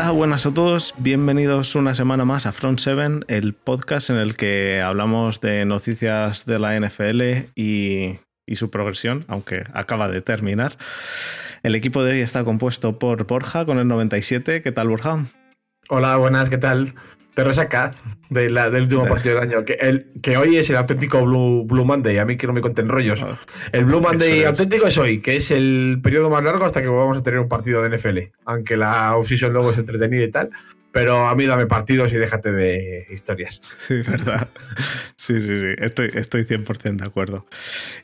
Hola, 0.00 0.12
buenas 0.12 0.46
a 0.46 0.54
todos. 0.54 0.94
Bienvenidos 0.98 1.74
una 1.74 1.92
semana 1.92 2.24
más 2.24 2.46
a 2.46 2.52
Front 2.52 2.78
7, 2.78 3.26
el 3.26 3.52
podcast 3.52 4.10
en 4.10 4.16
el 4.16 4.36
que 4.36 4.80
hablamos 4.80 5.40
de 5.40 5.64
noticias 5.64 6.46
de 6.46 6.60
la 6.60 6.78
NFL 6.78 7.50
y, 7.56 8.20
y 8.46 8.54
su 8.54 8.70
progresión, 8.70 9.24
aunque 9.26 9.64
acaba 9.72 10.08
de 10.08 10.20
terminar. 10.20 10.78
El 11.64 11.74
equipo 11.74 12.04
de 12.04 12.12
hoy 12.12 12.20
está 12.20 12.44
compuesto 12.44 13.00
por 13.00 13.26
Borja 13.26 13.66
con 13.66 13.80
el 13.80 13.88
97. 13.88 14.62
¿Qué 14.62 14.70
tal, 14.70 14.86
Borja? 14.86 15.24
Hola, 15.88 16.16
buenas, 16.16 16.48
¿qué 16.48 16.58
tal? 16.58 16.94
Te 17.38 17.44
resaca 17.44 17.94
de 18.30 18.50
la, 18.50 18.68
del 18.68 18.82
último 18.82 19.06
partido 19.06 19.36
del 19.36 19.48
año. 19.48 19.64
Que, 19.64 19.74
el, 19.74 20.08
que 20.20 20.36
hoy 20.36 20.56
es 20.56 20.68
el 20.70 20.76
auténtico 20.76 21.24
Blue, 21.24 21.64
Blue 21.68 21.84
Monday. 21.84 22.18
A 22.18 22.24
mí 22.24 22.36
que 22.36 22.48
no 22.48 22.52
me 22.52 22.60
conten 22.60 22.88
rollos. 22.88 23.24
El 23.70 23.84
Blue 23.84 24.00
Monday 24.00 24.42
auténtico 24.42 24.88
es 24.88 24.98
hoy, 24.98 25.20
que 25.20 25.36
es 25.36 25.52
el 25.52 26.00
periodo 26.02 26.30
más 26.30 26.42
largo 26.42 26.64
hasta 26.64 26.82
que 26.82 26.88
volvamos 26.88 27.18
a 27.18 27.22
tener 27.22 27.38
un 27.38 27.48
partido 27.48 27.80
de 27.84 27.96
NFL. 27.96 28.18
Aunque 28.44 28.76
la 28.76 29.16
off-season 29.16 29.52
luego 29.52 29.70
es 29.70 29.78
entretenida 29.78 30.24
y 30.24 30.30
tal. 30.32 30.50
Pero 30.90 31.28
a 31.28 31.36
mí 31.36 31.46
dame 31.46 31.66
partidos 31.66 32.12
y 32.12 32.16
déjate 32.16 32.50
de 32.50 33.06
historias. 33.08 33.60
Sí, 33.62 34.02
verdad. 34.02 34.48
Sí, 35.14 35.38
sí, 35.40 35.60
sí. 35.60 35.66
Estoy, 35.78 36.10
estoy 36.14 36.42
100% 36.42 36.96
de 36.96 37.06
acuerdo. 37.06 37.46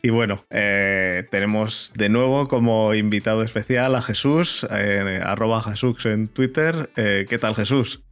Y 0.01 0.10
bueno, 0.10 0.45
eh, 0.51 1.24
tenemos 1.32 1.91
de 1.96 2.09
nuevo 2.09 2.46
como 2.46 2.95
invitado 2.95 3.43
especial 3.43 3.96
a 3.96 4.02
Jesús, 4.02 4.65
eh, 4.71 5.19
arroba 5.21 5.60
Jesús 5.60 6.07
en 6.07 6.29
Twitter. 6.29 6.91
Eh, 6.95 7.26
¿Qué 7.29 7.38
tal, 7.38 7.57
Jesús? 7.57 8.04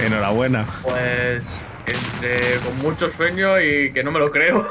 Enhorabuena. 0.00 0.66
Pues 0.82 1.44
entre 1.86 2.60
con 2.60 2.76
mucho 2.78 3.08
sueño 3.08 3.60
y 3.60 3.92
que 3.92 4.04
no 4.04 4.10
me 4.10 4.18
lo 4.18 4.30
creo 4.30 4.66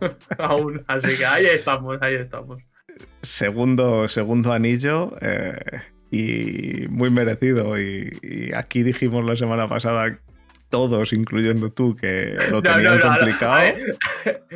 aún. 0.38 0.84
Así 0.86 1.16
que 1.16 1.26
ahí 1.26 1.46
estamos, 1.46 1.98
ahí 2.00 2.14
estamos. 2.14 2.60
Segundo, 3.22 4.08
segundo 4.08 4.52
anillo 4.52 5.16
eh, 5.20 5.80
y 6.10 6.88
muy 6.88 7.10
merecido. 7.10 7.78
Y, 7.80 8.50
aquí 8.54 8.82
dijimos 8.82 9.24
la 9.26 9.36
semana 9.36 9.68
pasada 9.68 10.18
todos, 10.72 11.12
incluyendo 11.12 11.70
tú, 11.70 11.94
que 11.94 12.34
lo 12.50 12.62
tenían 12.62 12.98
complicado. 12.98 13.74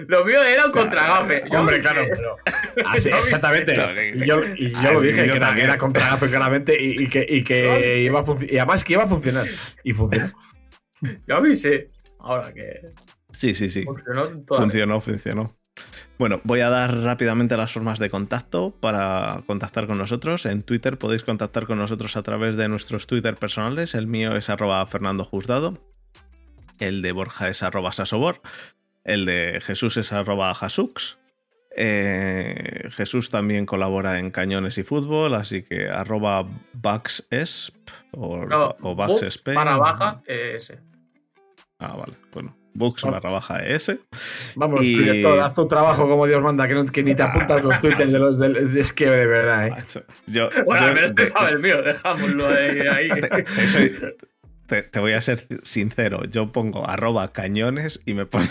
lo 0.09 0.25
mío 0.25 0.43
era 0.43 0.65
un 0.65 0.73
contragafe. 0.73 1.45
Hombre, 1.55 1.79
claro, 1.79 2.07
pero. 2.09 2.37
Así, 2.87 3.09
exactamente. 3.25 3.75
y 4.15 4.27
yo, 4.27 4.41
y 4.57 4.73
yo 4.73 4.93
lo 4.95 5.01
dije, 5.03 5.25
que 5.25 5.37
era, 5.37 5.57
era 5.57 5.77
contragafe 5.77 6.29
claramente 6.29 6.75
y, 6.83 7.07
que, 7.09 7.25
y 7.29 7.45
que 7.45 8.03
iba 8.03 8.21
a 8.21 8.25
y 8.41 8.57
además 8.57 8.83
que 8.83 8.95
iba 8.95 9.05
a 9.05 9.07
funcionar. 9.07 9.47
Y 9.85 9.93
funcionó. 9.93 10.33
Yo 11.29 11.37
avisé. 11.37 11.91
Ahora 12.19 12.53
que. 12.53 12.81
Sí, 13.31 13.53
sí, 13.53 13.69
sí. 13.69 13.85
Funcionó, 13.85 14.25
funcionó, 14.49 15.01
funcionó. 15.03 15.55
Bueno, 16.19 16.41
voy 16.45 16.61
a 16.61 16.71
dar 16.71 16.97
rápidamente 16.97 17.59
las 17.59 17.75
formas 17.75 17.99
de 17.99 18.09
contacto 18.09 18.75
para 18.81 19.43
contactar 19.47 19.87
con 19.87 19.99
nosotros. 19.99 20.47
En 20.47 20.63
Twitter 20.63 20.97
podéis 20.97 21.25
contactar 21.25 21.67
con 21.67 21.77
nosotros 21.77 22.17
a 22.17 22.23
través 22.23 22.57
de 22.57 22.71
nuestros 22.71 23.07
Twitter 23.07 23.37
personales. 23.37 23.95
El 23.95 24.07
mío 24.07 24.35
es 24.35 24.49
arroba 24.49 24.87
Fernando 24.87 25.25
Juzgado. 25.25 25.96
El 26.79 27.03
de 27.03 27.13
Borja 27.13 27.49
es 27.49 27.63
arroba 27.63 27.93
Sasobor. 27.93 28.41
El 29.05 29.25
de 29.25 29.61
Jesús 29.63 29.97
es 29.97 30.13
arroba 30.13 30.53
Jasux. 30.55 31.19
Eh, 31.79 32.89
Jesús 32.93 33.29
también 33.29 33.67
colabora 33.67 34.19
en 34.19 34.31
Cañones 34.31 34.79
y 34.79 34.83
Fútbol, 34.83 35.35
así 35.35 35.63
que 35.63 35.89
arroba 35.89 36.47
BuxEsp 36.73 37.91
o, 38.13 38.47
o 38.81 38.97
Para 38.97 39.77
baja 39.77 40.23
ES. 40.27 40.73
Ah, 41.79 41.95
vale. 41.95 42.15
Bueno, 42.33 42.57
Bux 42.73 43.03
barra 43.03 43.31
baja 43.31 43.65
ES. 43.65 43.99
Vamos, 44.55 44.83
y... 44.83 45.25
haz 45.25 45.55
tu 45.55 45.69
trabajo 45.69 46.09
como 46.09 46.27
Dios 46.27 46.43
manda, 46.43 46.67
que, 46.67 47.03
ni 47.03 47.15
te 47.15 47.23
apuntas 47.23 47.63
los 47.63 47.79
twitters 47.81 48.13
de 48.13 48.19
los 48.19 48.39
del 48.39 48.77
es 48.77 48.93
que 48.93 49.11
de 49.11 49.27
verdad, 49.27 49.69
¿eh? 49.69 49.75
Yo, 50.27 50.49
bueno, 50.65 50.87
pero 50.95 51.07
este 51.07 51.27
sabe 51.27 51.53
el 51.53 51.59
mío, 51.59 51.83
dejámoslo 51.83 52.49
ahí. 52.49 53.09
te, 53.09 54.17
voy 54.95 55.13
a 55.13 55.21
ser 55.21 55.47
sincero, 55.63 56.25
yo 56.25 56.53
pongo 56.53 56.89
arroba 56.89 57.33
cañones 57.33 58.01
y 58.05 58.15
me 58.15 58.27
pone 58.27 58.49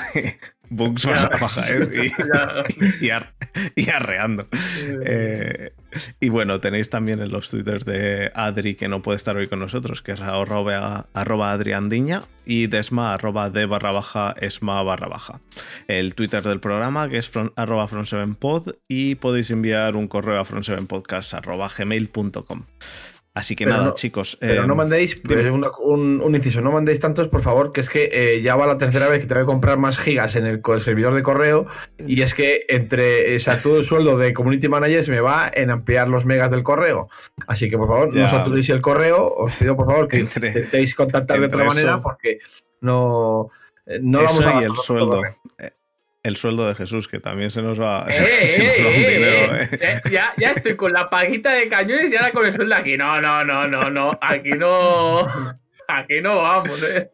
bugs 0.70 1.06
barra 1.06 1.38
baja 1.38 1.64
¿eh? 1.70 2.12
y, 3.76 3.90
arreando. 3.90 4.48
Eh, 5.06 5.74
y 6.20 6.30
bueno, 6.30 6.60
tenéis 6.60 6.90
también 6.90 7.22
en 7.22 7.30
los 7.32 7.50
twitters 7.50 7.86
de 7.86 8.32
Adri, 8.34 8.76
que 8.76 8.88
no 8.88 9.02
puede 9.02 9.18
estar 9.18 9.36
hoy 9.38 9.48
con 9.48 9.60
nosotros, 9.60 10.02
que 10.02 10.14
es 10.14 10.22
arroba, 10.22 11.08
arroba 11.14 11.52
adriandiña, 11.52 12.24
y 12.46 12.68
Desma, 12.68 13.14
arroba 13.14 13.50
de 13.50 13.66
barra 13.66 13.92
baja, 13.92 14.36
esma 14.40 14.82
barra 14.84 15.08
baja. 15.08 15.42
El 15.88 16.16
twitter 16.16 16.44
del 16.44 16.60
programa, 16.60 17.10
que 17.10 17.18
es 17.18 17.32
arroba 17.56 17.88
front7pod, 17.88 18.78
y 18.88 19.16
podéis 19.16 19.52
enviar 19.52 19.96
un 19.96 20.08
correo 20.08 20.40
a 20.40 20.46
front7podcast 20.46 21.34
arroba 21.34 21.70
gmail.com. 21.76 22.64
Así 23.36 23.58
que 23.58 23.66
nada, 23.66 23.94
chicos. 23.94 24.38
Pero 24.40 24.66
no 24.66 24.74
em, 24.74 24.78
mandéis, 24.78 25.22
un, 25.84 26.34
inciso, 26.34 26.62
no 26.62 26.72
mandéis 26.72 27.02
tantos, 27.02 27.28
por 27.28 27.42
favor, 27.42 27.74
que 27.74 27.82
es 27.82 27.90
que 27.90 28.10
eh, 28.14 28.42
ya 28.42 28.56
va 28.56 28.66
la 28.66 28.78
tercera 28.78 29.10
vez 29.10 29.20
que 29.20 29.28
te 29.28 29.34
voy 29.34 29.44
a 29.44 29.46
comprar 29.46 29.78
más 29.78 29.98
gigas 29.98 30.38
en 30.38 30.46
el, 30.46 30.62
servidor 30.80 31.14
de 31.14 31.22
correo 31.22 31.68
y 32.00 32.22
es 32.22 32.34
que 32.34 32.66
entre, 32.70 33.36
o 33.36 33.40
sea, 33.40 33.62
todo 33.62 33.78
el 33.80 33.86
sueldo 33.86 34.18
de 34.18 34.34
Community 34.34 34.70
Managers 34.70 35.10
me 35.10 35.20
va 35.20 35.52
en 35.54 35.70
ampliar 35.70 36.08
los 36.08 36.26
megas 36.26 36.50
del 36.50 36.64
correo. 36.64 37.10
Así 37.46 37.70
que, 37.70 37.78
por 37.78 37.90
favor, 37.90 38.14
no 38.16 38.26
saturéis 38.26 38.70
el 38.70 38.80
correo, 38.80 39.28
os 39.28 39.54
pido, 39.56 39.76
por 39.76 39.86
favor, 39.86 40.08
que 40.08 40.20
intentéis 40.20 40.96
contactar 40.96 41.38
de 41.38 41.48
otra 41.48 41.66
manera 41.66 42.02
porque 42.02 42.40
no, 42.80 43.50
eh, 43.86 44.00
no 44.02 44.24
vamos 44.24 44.46
a... 44.46 44.62
Y 44.62 44.64
el 44.64 44.76
sueldo 44.78 45.22
el 46.26 46.38
sueldo 46.38 46.68
de 46.68 46.74
Jesús, 46.74 47.08
que 47.08 47.20
también 47.20 47.52
se 47.52 47.62
nos 47.62 47.80
va, 47.80 48.06
dinero. 48.98 49.58
Ya, 50.10 50.34
ya, 50.38 50.52
estoy 50.52 50.76
con 50.76 50.92
la 50.92 51.08
paguita 51.08 51.54
de 51.54 51.68
cañones 51.68 52.12
y 52.12 52.16
ahora 52.16 52.32
con 52.32 52.48
el 52.48 52.56
sueldo 52.56 52.76
aquí. 52.76 52.98
No, 52.98 53.22
no, 53.22 53.44
no, 53.44 53.68
no, 53.68 53.92
no. 53.92 54.12
Aquí 54.20 54.50
no. 54.52 55.28
Aquí 55.88 56.22
no 56.22 56.38
vamos, 56.38 56.84
eh. 56.84 57.12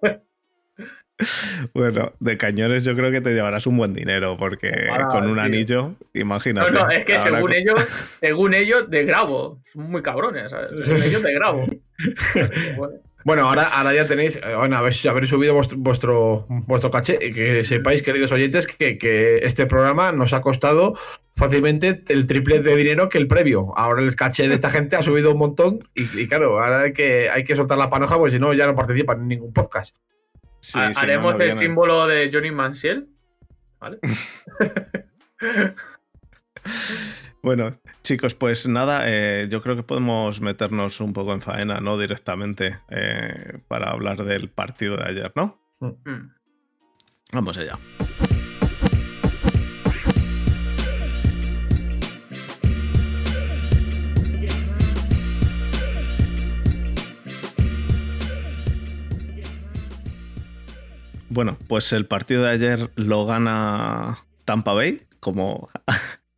Bueno, 1.73 2.13
de 2.19 2.37
cañones 2.37 2.85
yo 2.85 2.95
creo 2.95 3.11
que 3.11 3.19
te 3.21 3.31
llevarás 3.33 3.67
un 3.67 3.77
buen 3.77 3.93
dinero, 3.93 4.37
porque 4.37 4.89
con 5.11 5.29
un 5.29 5.39
anillo, 5.39 5.95
imagínate. 6.13 6.71
No, 6.71 6.85
no, 6.85 6.89
es 6.89 7.03
que 7.03 7.19
según 7.19 7.53
ellos, 7.53 7.79
según 8.19 8.53
ellos, 8.53 8.89
de 8.89 9.03
grabo. 9.03 9.61
Son 9.73 9.91
muy 9.91 10.01
cabrones, 10.01 10.49
¿sabes? 10.49 10.87
Según 10.87 11.03
ellos, 11.03 11.21
de 11.21 11.33
grabo. 11.33 11.67
Bueno. 13.23 13.47
Ahora, 13.47 13.63
ahora 13.63 13.93
ya 13.93 14.07
tenéis, 14.07 14.37
eh, 14.37 14.55
bueno, 14.55 14.77
habéis, 14.77 14.97
subido 14.97 15.53
vuestro, 15.53 16.45
vuestro, 16.47 16.91
caché, 16.91 17.17
que 17.19 17.63
sepáis, 17.63 18.03
queridos 18.03 18.31
oyentes, 18.31 18.67
que, 18.67 19.39
este 19.43 19.65
programa 19.65 20.11
nos 20.11 20.33
ha 20.33 20.41
costado 20.41 20.93
fácilmente 21.35 22.03
el 22.07 22.27
triple 22.27 22.59
de 22.59 22.75
dinero 22.75 23.09
que 23.09 23.17
el 23.17 23.27
previo. 23.27 23.73
Ahora 23.75 24.01
el 24.01 24.15
caché 24.15 24.47
de 24.47 24.55
esta 24.55 24.69
gente 24.71 24.95
ha 24.95 25.03
subido 25.03 25.31
un 25.31 25.37
montón 25.37 25.79
y, 25.95 26.27
claro, 26.27 26.59
ahora 26.61 26.81
hay 26.81 26.93
que, 26.93 27.29
hay 27.29 27.43
que 27.43 27.55
soltar 27.55 27.77
la 27.77 27.89
panoja 27.89 28.17
porque 28.17 28.33
si 28.33 28.39
no 28.39 28.53
ya 28.53 28.67
no 28.67 28.75
participan 28.75 29.21
en 29.21 29.27
ningún 29.27 29.53
podcast. 29.53 29.95
Haremos 30.73 31.39
el 31.39 31.57
símbolo 31.57 32.07
de 32.07 32.29
Johnny 32.31 32.51
Mansiel. 32.51 33.07
¿Vale? 33.79 33.99
Bueno, 37.43 37.71
chicos, 38.03 38.35
pues 38.35 38.67
nada, 38.67 39.03
eh, 39.05 39.47
yo 39.49 39.61
creo 39.61 39.75
que 39.75 39.83
podemos 39.83 40.41
meternos 40.41 40.99
un 40.99 41.13
poco 41.13 41.33
en 41.33 41.41
faena, 41.41 41.79
¿no? 41.79 41.97
Directamente 41.97 42.79
eh, 42.89 43.59
para 43.67 43.91
hablar 43.91 44.23
del 44.23 44.49
partido 44.49 44.97
de 44.97 45.03
ayer, 45.03 45.31
¿no? 45.35 45.59
Mm. 45.79 46.31
Vamos 47.33 47.57
allá. 47.57 47.79
Bueno, 61.29 61.57
pues 61.69 61.93
el 61.93 62.05
partido 62.05 62.43
de 62.43 62.49
ayer 62.49 62.91
lo 62.95 63.25
gana 63.25 64.17
Tampa 64.43 64.73
Bay, 64.73 65.01
como 65.21 65.69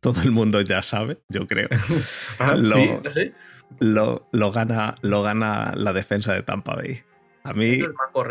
todo 0.04 0.20
el 0.20 0.32
mundo 0.32 0.60
ya 0.60 0.82
sabe, 0.82 1.16
yo 1.30 1.48
creo. 1.48 1.68
Ah, 2.38 2.54
lo, 2.54 4.22
Lo, 4.32 4.52
gana, 4.52 4.96
lo 5.00 5.22
gana 5.22 5.72
la 5.74 5.94
defensa 5.94 6.34
de 6.34 6.42
Tampa 6.42 6.74
Bay. 6.74 7.02
A 7.42 7.54
mí, 7.54 7.80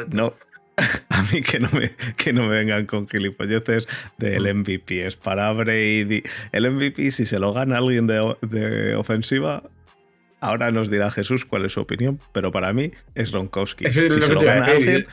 no, 0.09 0.35
a 1.09 1.23
mí 1.31 1.41
que 1.41 1.59
no, 1.59 1.69
me, 1.71 1.89
que 2.15 2.31
no 2.31 2.43
me 2.43 2.57
vengan 2.57 2.85
con 2.85 3.07
gilipolleces 3.07 3.87
del 4.19 4.53
MVP. 4.53 5.07
Es 5.07 5.15
para 5.15 5.51
Brady. 5.51 6.21
El 6.51 6.69
MVP, 6.69 7.09
si 7.09 7.25
se 7.25 7.39
lo 7.39 7.53
gana 7.53 7.77
alguien 7.77 8.05
de, 8.05 8.95
ofensiva, 8.95 9.63
ahora 10.41 10.71
nos 10.71 10.91
dirá 10.91 11.09
Jesús 11.09 11.43
cuál 11.43 11.65
es 11.65 11.71
su 11.71 11.81
opinión, 11.81 12.19
pero 12.33 12.51
para 12.51 12.71
mí 12.71 12.91
es 13.15 13.31
Ronkowski. 13.31 13.85
si 13.91 14.09
se 14.11 14.31
lo 14.31 14.41
gana 14.41 14.65
alguien, 14.65 15.07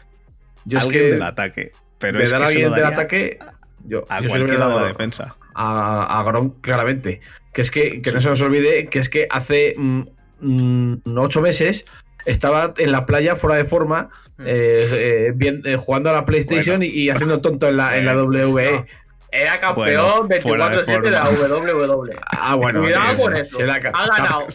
alguien 0.79 1.11
del 1.13 1.23
ataque. 1.23 1.73
Pero 1.99 2.21
es 2.21 2.31
que 2.31 2.37
alguien 2.37 2.73
del 2.75 2.85
ataque, 2.85 3.39
yo, 3.87 4.05
a 4.11 4.21
cualquiera 4.23 4.69
de 4.69 4.75
la 4.75 4.85
defensa 4.89 5.37
a, 5.55 6.23
Gronk 6.27 6.61
claramente. 6.61 7.21
Que 7.53 7.63
es 7.63 7.71
que, 7.71 8.01
no 8.13 8.21
se 8.21 8.29
nos 8.29 8.41
olvide 8.41 8.87
que 8.87 8.99
es 9.01 9.09
que 9.09 9.27
hace 9.31 9.75
mm, 9.77 10.03
mm, 10.41 11.19
ocho 11.19 11.41
meses 11.41 11.85
estaba 12.25 12.75
en 12.77 12.93
la 12.93 13.07
playa 13.07 13.35
fuera 13.35 13.57
de 13.57 13.65
forma, 13.65 14.11
mm. 14.37 14.43
eh, 14.47 15.35
eh, 15.37 15.61
eh, 15.65 15.77
jugando 15.77 16.11
a 16.11 16.13
la 16.13 16.25
PlayStation 16.25 16.83
y, 16.83 17.09
haciendo 17.11 17.41
tonto 17.41 17.69
en 17.69 17.77
la, 17.77 17.97
en 17.97 18.07
la 18.07 18.23
WWE. 18.23 18.87
Era 19.33 19.61
campeón 19.61 20.29
24-7 20.29 21.03
de 21.03 21.11
la 21.11 21.25
WWE. 21.29 22.17
Ah, 22.27 22.57
bueno. 22.57 22.81
Cuidado 22.83 23.23
con 23.23 23.37
eso. 23.37 23.59
Ha 23.61 24.07
ganado 24.07 24.47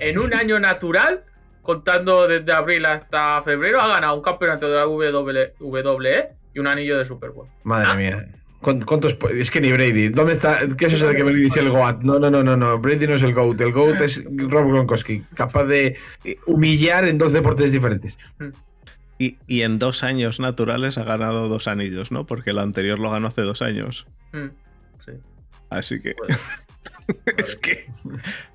en 0.00 0.18
un 0.18 0.34
año 0.34 0.58
natural 0.58 1.24
contando 1.62 2.28
desde 2.28 2.52
abril 2.52 2.86
hasta 2.86 3.42
febrero, 3.42 3.80
ha 3.80 3.88
ganado 3.88 4.14
un 4.14 4.22
campeonato 4.22 4.70
de 4.70 4.76
la 4.76 4.86
WWE 4.86 6.28
y 6.54 6.58
un 6.60 6.66
anillo 6.66 6.96
de 6.96 7.04
Super 7.04 7.30
Bowl. 7.30 7.48
Madre 7.64 7.88
Ah. 7.90 7.94
mía. 7.94 8.28
¿Cuán- 8.60 8.80
¿Cuántos? 8.82 9.16
Es 9.34 9.50
que 9.50 9.60
ni 9.60 9.70
Brady. 9.72 10.08
¿Dónde 10.08 10.32
está? 10.32 10.60
¿Qué 10.76 10.86
es 10.86 10.92
eso 10.94 11.08
de 11.08 11.14
que 11.14 11.22
Brady 11.22 11.50
sea 11.50 11.62
el 11.62 11.70
GOAT? 11.70 12.02
No, 12.02 12.18
no, 12.18 12.30
no, 12.30 12.42
no, 12.42 12.56
no. 12.56 12.78
Brady 12.78 13.06
no 13.06 13.14
es 13.14 13.22
el 13.22 13.34
GOAT. 13.34 13.60
El 13.60 13.72
GOAT 13.72 14.00
es 14.00 14.24
Rob 14.24 14.68
Gronkowski, 14.68 15.20
capaz 15.34 15.64
de 15.64 15.96
humillar 16.46 17.06
en 17.06 17.18
dos 17.18 17.32
deportes 17.32 17.72
diferentes. 17.72 18.16
Y, 19.18 19.38
y 19.46 19.62
en 19.62 19.78
dos 19.78 20.02
años 20.02 20.40
naturales 20.40 20.98
ha 20.98 21.04
ganado 21.04 21.48
dos 21.48 21.68
anillos, 21.68 22.10
¿no? 22.12 22.26
Porque 22.26 22.50
el 22.50 22.58
anterior 22.58 22.98
lo 22.98 23.10
ganó 23.10 23.28
hace 23.28 23.42
dos 23.42 23.62
años. 23.62 24.06
Mm, 24.32 24.46
sí. 25.04 25.12
Así 25.70 26.00
que. 26.00 26.14
Es 27.38 27.54
que. 27.56 27.86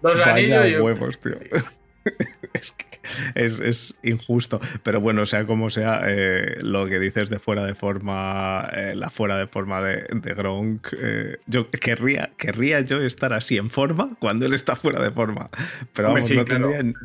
Dos 0.02 0.20
Vaya 0.20 0.34
anillos 0.34 0.66
y 0.68 0.76
huevos, 0.78 1.20
tío. 1.20 1.38
es 2.54 2.72
que 2.74 2.91
es, 3.36 3.60
es 3.60 3.96
injusto. 4.04 4.60
Pero 4.84 5.02
bueno, 5.02 5.26
sea 5.26 5.46
como 5.46 5.70
sea, 5.70 6.02
eh, 6.08 6.58
lo 6.62 6.88
que 6.88 7.00
dices 7.00 7.30
de 7.30 7.40
fuera 7.40 7.66
de 7.66 7.76
forma, 7.76 8.70
eh, 8.76 8.94
la 8.96 9.10
fuera 9.10 9.38
de 9.38 9.48
forma 9.48 9.82
de, 9.82 10.06
de 10.14 10.34
Gronk, 10.34 10.88
eh, 10.98 11.38
yo 11.48 11.70
querría, 11.70 12.32
querría 12.38 12.82
yo 12.82 13.02
estar 13.02 13.34
así 13.34 13.58
en 13.58 13.70
forma 13.70 14.16
cuando 14.20 14.46
él 14.46 14.54
está 14.54 14.76
fuera 14.76 15.02
de 15.02 15.12
forma. 15.12 15.50
Pero 15.94 16.10
vamos, 16.10 16.28
sí, 16.28 16.36
no 16.36 16.46
claro. 16.46 16.70
tendría 16.70 17.00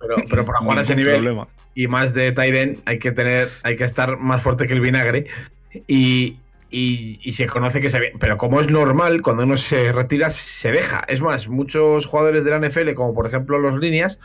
Pero, 0.00 0.16
pero 0.28 0.44
para 0.44 0.58
jugar 0.60 0.78
a 0.78 0.82
ese 0.82 0.96
nivel 0.96 1.14
problema. 1.14 1.48
y 1.74 1.88
más 1.88 2.14
de 2.14 2.32
Tyden 2.32 2.80
hay 2.84 2.98
que 2.98 3.12
tener, 3.12 3.48
hay 3.62 3.76
que 3.76 3.84
estar 3.84 4.18
más 4.18 4.42
fuerte 4.42 4.66
que 4.66 4.74
el 4.74 4.80
vinagre. 4.80 5.26
Y, 5.86 6.38
y, 6.70 7.18
y 7.22 7.32
se 7.32 7.46
conoce 7.46 7.80
que 7.80 7.90
se 7.90 8.12
Pero 8.18 8.36
como 8.36 8.60
es 8.60 8.70
normal, 8.70 9.22
cuando 9.22 9.44
uno 9.44 9.56
se 9.56 9.92
retira, 9.92 10.30
se 10.30 10.72
deja. 10.72 11.02
Es 11.08 11.22
más, 11.22 11.48
muchos 11.48 12.06
jugadores 12.06 12.44
de 12.44 12.50
la 12.50 12.66
NFL, 12.66 12.94
como 12.94 13.14
por 13.14 13.26
ejemplo 13.26 13.58
los 13.58 13.78
líneas, 13.78 14.18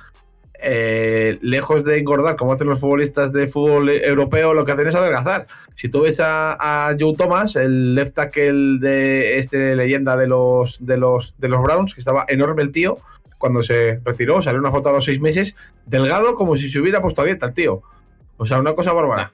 eh, 0.65 1.39
lejos 1.41 1.83
de 1.83 1.97
engordar, 1.97 2.37
como 2.37 2.53
hacen 2.53 2.67
los 2.67 2.79
futbolistas 2.79 3.33
de 3.33 3.47
fútbol 3.47 3.89
europeo, 3.89 4.53
lo 4.53 4.63
que 4.63 4.71
hacen 4.71 4.87
es 4.87 4.95
adelgazar. 4.95 5.45
Si 5.75 5.89
tú 5.89 6.01
ves 6.03 6.21
a, 6.21 6.87
a 6.87 6.95
Joe 6.97 7.15
Thomas, 7.15 7.57
el 7.57 7.95
left 7.95 8.13
tackle 8.13 8.79
de 8.79 9.37
este 9.39 9.75
leyenda 9.75 10.15
de 10.15 10.27
los, 10.27 10.85
de, 10.85 10.97
los, 10.97 11.35
de 11.37 11.49
los 11.49 11.61
Browns, 11.61 11.93
que 11.93 11.99
estaba 11.99 12.25
enorme 12.29 12.63
el 12.63 12.71
tío, 12.71 12.99
cuando 13.37 13.61
se 13.61 13.99
retiró, 14.05 14.41
salió 14.41 14.61
una 14.61 14.71
foto 14.71 14.87
a 14.87 14.93
los 14.93 15.03
seis 15.03 15.19
meses, 15.19 15.53
delgado 15.85 16.33
como 16.33 16.55
si 16.55 16.69
se 16.69 16.79
hubiera 16.79 17.01
puesto 17.01 17.21
a 17.21 17.25
dieta 17.25 17.47
el 17.47 17.53
tío. 17.53 17.83
O 18.37 18.45
sea, 18.45 18.57
una 18.57 18.73
cosa 18.73 18.93
bárbara. 18.93 19.33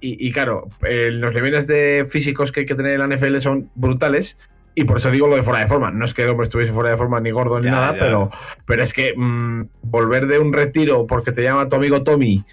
Y, 0.00 0.24
y 0.24 0.30
claro, 0.30 0.68
eh, 0.88 1.10
los 1.10 1.34
niveles 1.34 1.66
de 1.66 2.06
físicos 2.08 2.52
que 2.52 2.60
hay 2.60 2.66
que 2.66 2.76
tener 2.76 3.00
en 3.00 3.08
la 3.08 3.16
NFL 3.16 3.38
son 3.38 3.70
brutales. 3.74 4.36
Y 4.74 4.84
por 4.84 4.98
eso 4.98 5.10
digo 5.10 5.26
lo 5.28 5.36
de 5.36 5.42
fuera 5.42 5.60
de 5.60 5.66
forma. 5.68 5.90
No 5.90 6.04
es 6.04 6.14
que 6.14 6.22
el 6.22 6.30
hombre 6.30 6.44
estuviese 6.44 6.72
fuera 6.72 6.90
de 6.90 6.96
forma 6.96 7.20
ni 7.20 7.30
gordo 7.30 7.58
ni 7.60 7.66
Ya, 7.66 7.70
nada, 7.72 7.92
ya. 7.94 7.98
Pero, 7.98 8.30
pero 8.64 8.82
es 8.82 8.92
que 8.92 9.12
mm, 9.16 9.64
volver 9.82 10.26
de 10.26 10.38
un 10.38 10.52
retiro 10.52 11.06
porque 11.06 11.32
te 11.32 11.42
llama 11.42 11.68
tu 11.68 11.76
amigo 11.76 12.02
Tommy, 12.02 12.44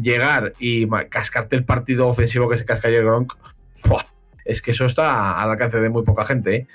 llegar 0.00 0.54
y 0.58 0.88
cascarte 1.08 1.56
el 1.56 1.64
partido 1.64 2.06
ofensivo 2.08 2.48
que 2.48 2.56
se 2.58 2.64
casca 2.64 2.88
ayer 2.88 3.04
Gronk, 3.04 3.32
es 4.44 4.60
que 4.62 4.70
eso 4.72 4.84
está 4.84 5.40
al 5.42 5.50
alcance 5.50 5.80
de 5.80 5.88
muy 5.88 6.02
poca 6.04 6.24
gente. 6.24 6.54
¿eh? 6.54 6.66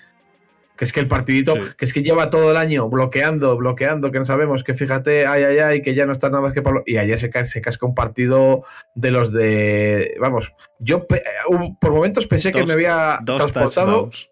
Que 0.75 0.85
es 0.85 0.93
que 0.93 1.01
el 1.01 1.07
partidito, 1.09 1.55
Sí. 1.55 1.61
que 1.77 1.85
es 1.85 1.93
que 1.93 2.03
lleva 2.03 2.29
todo 2.29 2.51
el 2.51 2.57
año 2.57 2.89
bloqueando, 2.89 3.55
bloqueando, 3.57 4.11
que 4.11 4.19
no 4.19 4.25
sabemos, 4.25 4.63
que 4.63 4.73
fíjate, 4.73 5.27
ay, 5.27 5.43
ay, 5.43 5.59
ay, 5.59 5.81
que 5.81 5.93
ya 5.93 6.05
no 6.05 6.13
está 6.13 6.29
nada 6.29 6.41
más 6.41 6.53
que 6.53 6.61
Pablo. 6.61 6.83
Y 6.85 6.97
ayer 6.97 7.19
se, 7.19 7.29
se 7.45 7.61
casca 7.61 7.85
un 7.85 7.93
partido 7.95 8.63
de 8.95 9.11
los 9.11 9.33
de. 9.33 10.15
Vamos, 10.21 10.53
yo 10.79 11.05
un- 11.49 11.77
por 11.77 11.91
momentos 11.91 12.27
pensé 12.27 12.51
que 12.53 12.65
me 12.65 12.73
había 12.73 13.19
Dos 13.23 13.37
transportado. 13.51 14.03
touchdowns. 14.03 14.29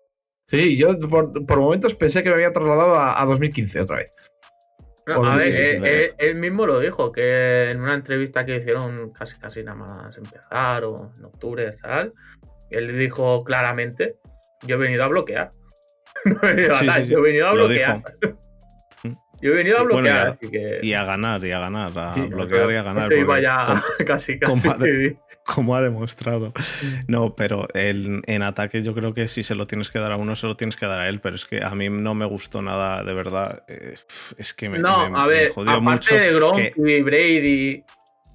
Sí, 0.50 0.78
yo 0.78 0.98
por, 1.10 1.46
por 1.46 1.60
momentos 1.60 1.94
pensé 1.96 2.24
que 2.24 2.30
me 2.30 2.36
había 2.36 2.52
trasladado 2.52 2.96
a, 2.96 3.22
a 3.22 3.26
2015 3.26 3.82
otra 3.82 3.98
vez. 3.98 4.12
No, 5.06 5.24
a 5.24 5.36
ver, 5.38 5.56
eh, 5.56 5.80
eh, 5.84 6.14
él 6.18 6.36
mismo 6.36 6.66
lo 6.66 6.80
dijo, 6.82 7.12
que 7.14 7.72
en 7.72 7.80
una 7.82 7.94
entrevista 7.94 8.46
que 8.46 8.58
hicieron 8.58 9.12
casi 9.12 9.38
casi 9.40 9.64
nada 9.64 9.78
más 9.78 10.18
empezar 10.18 10.84
o 10.84 11.12
en 11.18 11.26
octubre, 11.26 11.72
tal, 11.82 12.14
él 12.70 12.98
dijo 12.98 13.44
claramente, 13.46 14.18
yo 14.64 14.76
he 14.76 14.80
venido 14.80 15.06
a 15.06 15.08
bloquear. 15.08 15.50
no 16.26 16.40
he 16.44 16.54
venido 16.54 16.74
a 16.74 16.80
Sí, 16.80 16.86
tal, 16.88 17.04
sí, 17.06 17.12
yo 17.12 17.20
he 17.20 17.22
venido 17.22 17.48
a 17.48 17.54
lo 17.56 17.68
bloquear. 17.68 18.02
dijo. 18.22 18.38
yo 19.42 19.52
he 19.52 19.56
venido 19.56 19.78
a 19.78 19.84
Bueno, 19.84 19.98
bloquear, 20.02 20.26
ya- 20.28 20.32
así 20.34 20.50
que... 20.50 20.78
Y 20.82 20.94
a 20.94 21.04
ganar, 21.04 21.44
y 21.46 21.52
a 21.52 21.60
ganar, 21.60 21.92
a 21.98 22.14
sí, 22.14 22.22
bloquear 22.22 22.72
y 22.72 22.76
a 22.76 22.84
ganar. 22.84 23.12
iba 23.14 23.40
ya 23.40 23.64
como- 23.66 23.82
casi 24.08 24.40
como 24.40 24.62
casi. 24.62 25.18
como 25.46 25.76
ha 25.76 25.82
demostrado. 25.82 26.54
No, 27.08 27.36
pero 27.36 27.68
el- 27.74 28.22
en 28.26 28.42
ataque 28.42 28.82
yo 28.84 28.94
creo 28.94 29.14
que 29.14 29.28
si 29.28 29.44
se 29.44 29.56
lo 29.56 29.68
tienes 29.68 29.90
que 29.92 30.00
dar 30.00 30.12
a 30.12 30.18
uno, 30.18 30.36
se 30.36 30.48
lo 30.48 30.58
tienes 30.58 30.76
que 30.76 30.86
dar 30.88 31.02
a 31.02 31.08
él, 31.10 31.20
pero 31.22 31.36
es 31.36 31.46
que 31.46 31.64
a 31.64 31.70
mí 31.76 31.90
no 31.90 32.14
me 32.16 32.26
gustó 32.26 32.62
nada, 32.62 33.04
de 33.04 33.14
verdad. 33.14 33.64
eh, 33.68 33.96
es 34.38 34.54
que 34.54 34.70
me, 34.70 34.80
No, 34.80 35.10
me- 35.10 35.18
a 35.20 35.22
me 35.24 35.28
ver, 35.28 35.52
jodió 35.52 35.72
aparte 35.74 35.92
mucho. 35.92 36.16
de 36.16 36.34
Gronk 36.34 36.56
que- 36.58 36.74
y 36.78 37.02
Brady 37.02 37.84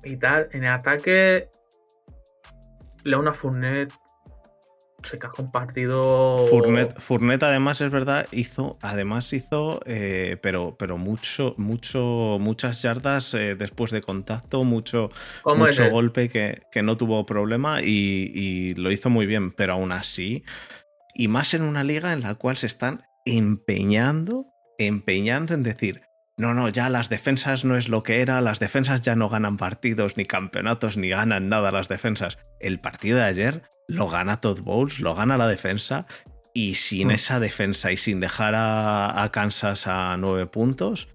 y 0.05 0.17
tal, 0.17 0.49
en 0.53 0.65
el 0.65 0.71
ataque, 0.71 1.49
Leona 3.05 3.33
Fournette 3.33 3.93
se 5.05 5.19
casca 5.19 5.43
un 5.43 5.51
partido. 5.51 6.47
Fournette, 6.99 7.43
además 7.43 7.81
es 7.81 7.91
verdad 7.91 8.27
hizo 8.33 8.79
además 8.83 9.33
hizo 9.33 9.81
eh, 9.87 10.37
pero 10.43 10.77
pero 10.79 10.99
mucho 10.99 11.53
mucho 11.57 12.39
muchas 12.41 12.83
yardas 12.83 13.35
eh, 13.35 13.55
después 13.57 13.91
de 13.91 14.01
contacto 14.01 14.65
mucho 14.65 15.11
¿Cómo 15.43 15.67
es 15.67 15.79
mucho 15.79 15.91
golpe 15.91 16.29
que, 16.29 16.63
que 16.71 16.83
no 16.83 16.97
tuvo 16.97 17.25
problema 17.27 17.83
y, 17.83 18.33
y 18.35 18.75
lo 18.75 18.91
hizo 18.91 19.11
muy 19.11 19.27
bien 19.27 19.53
pero 19.53 19.75
aún 19.75 19.93
así 19.93 20.45
y 21.15 21.29
más 21.29 21.55
en 21.55 21.63
una 21.63 21.85
liga 21.85 22.13
en 22.13 22.21
la 22.21 22.35
cual 22.35 22.57
se 22.57 22.67
están 22.67 23.05
empeñando 23.25 24.47
empeñando 24.79 25.55
en 25.55 25.63
decir 25.63 26.03
no, 26.39 26.55
no, 26.55 26.69
ya 26.71 26.89
las 26.89 27.09
defensas 27.09 27.65
no 27.65 27.77
es 27.77 27.89
lo 27.89 28.03
que 28.03 28.21
era, 28.21 28.41
las 28.41 28.59
defensas 28.59 29.03
ya 29.03 29.15
no 29.17 29.29
ganan 29.29 29.57
partidos, 29.59 30.17
ni 30.17 30.25
campeonatos, 30.25 30.97
ni 30.97 31.11
ganan 31.11 31.49
nada 31.49 31.71
las 31.73 31.89
defensas. 31.89 32.39
El 32.61 32.79
partido 32.79 33.19
de 33.19 33.25
ayer 33.25 33.63
lo 33.89 34.09
gana 34.09 34.41
Todd 34.41 34.61
Bowles, 34.63 35.01
lo 35.01 35.15
gana 35.15 35.37
la 35.37 35.47
defensa, 35.49 36.07
y 36.55 36.75
sin 36.75 37.09
Mm. 37.09 37.13
esa 37.13 37.41
defensa 37.41 37.93
y 37.93 37.97
sin 37.97 38.21
dejar 38.21 38.55
a, 38.55 39.23
a 39.23 39.31
Kansas 39.33 39.87
a 39.87 40.17
nueve 40.19 40.47
puntos, 40.47 41.09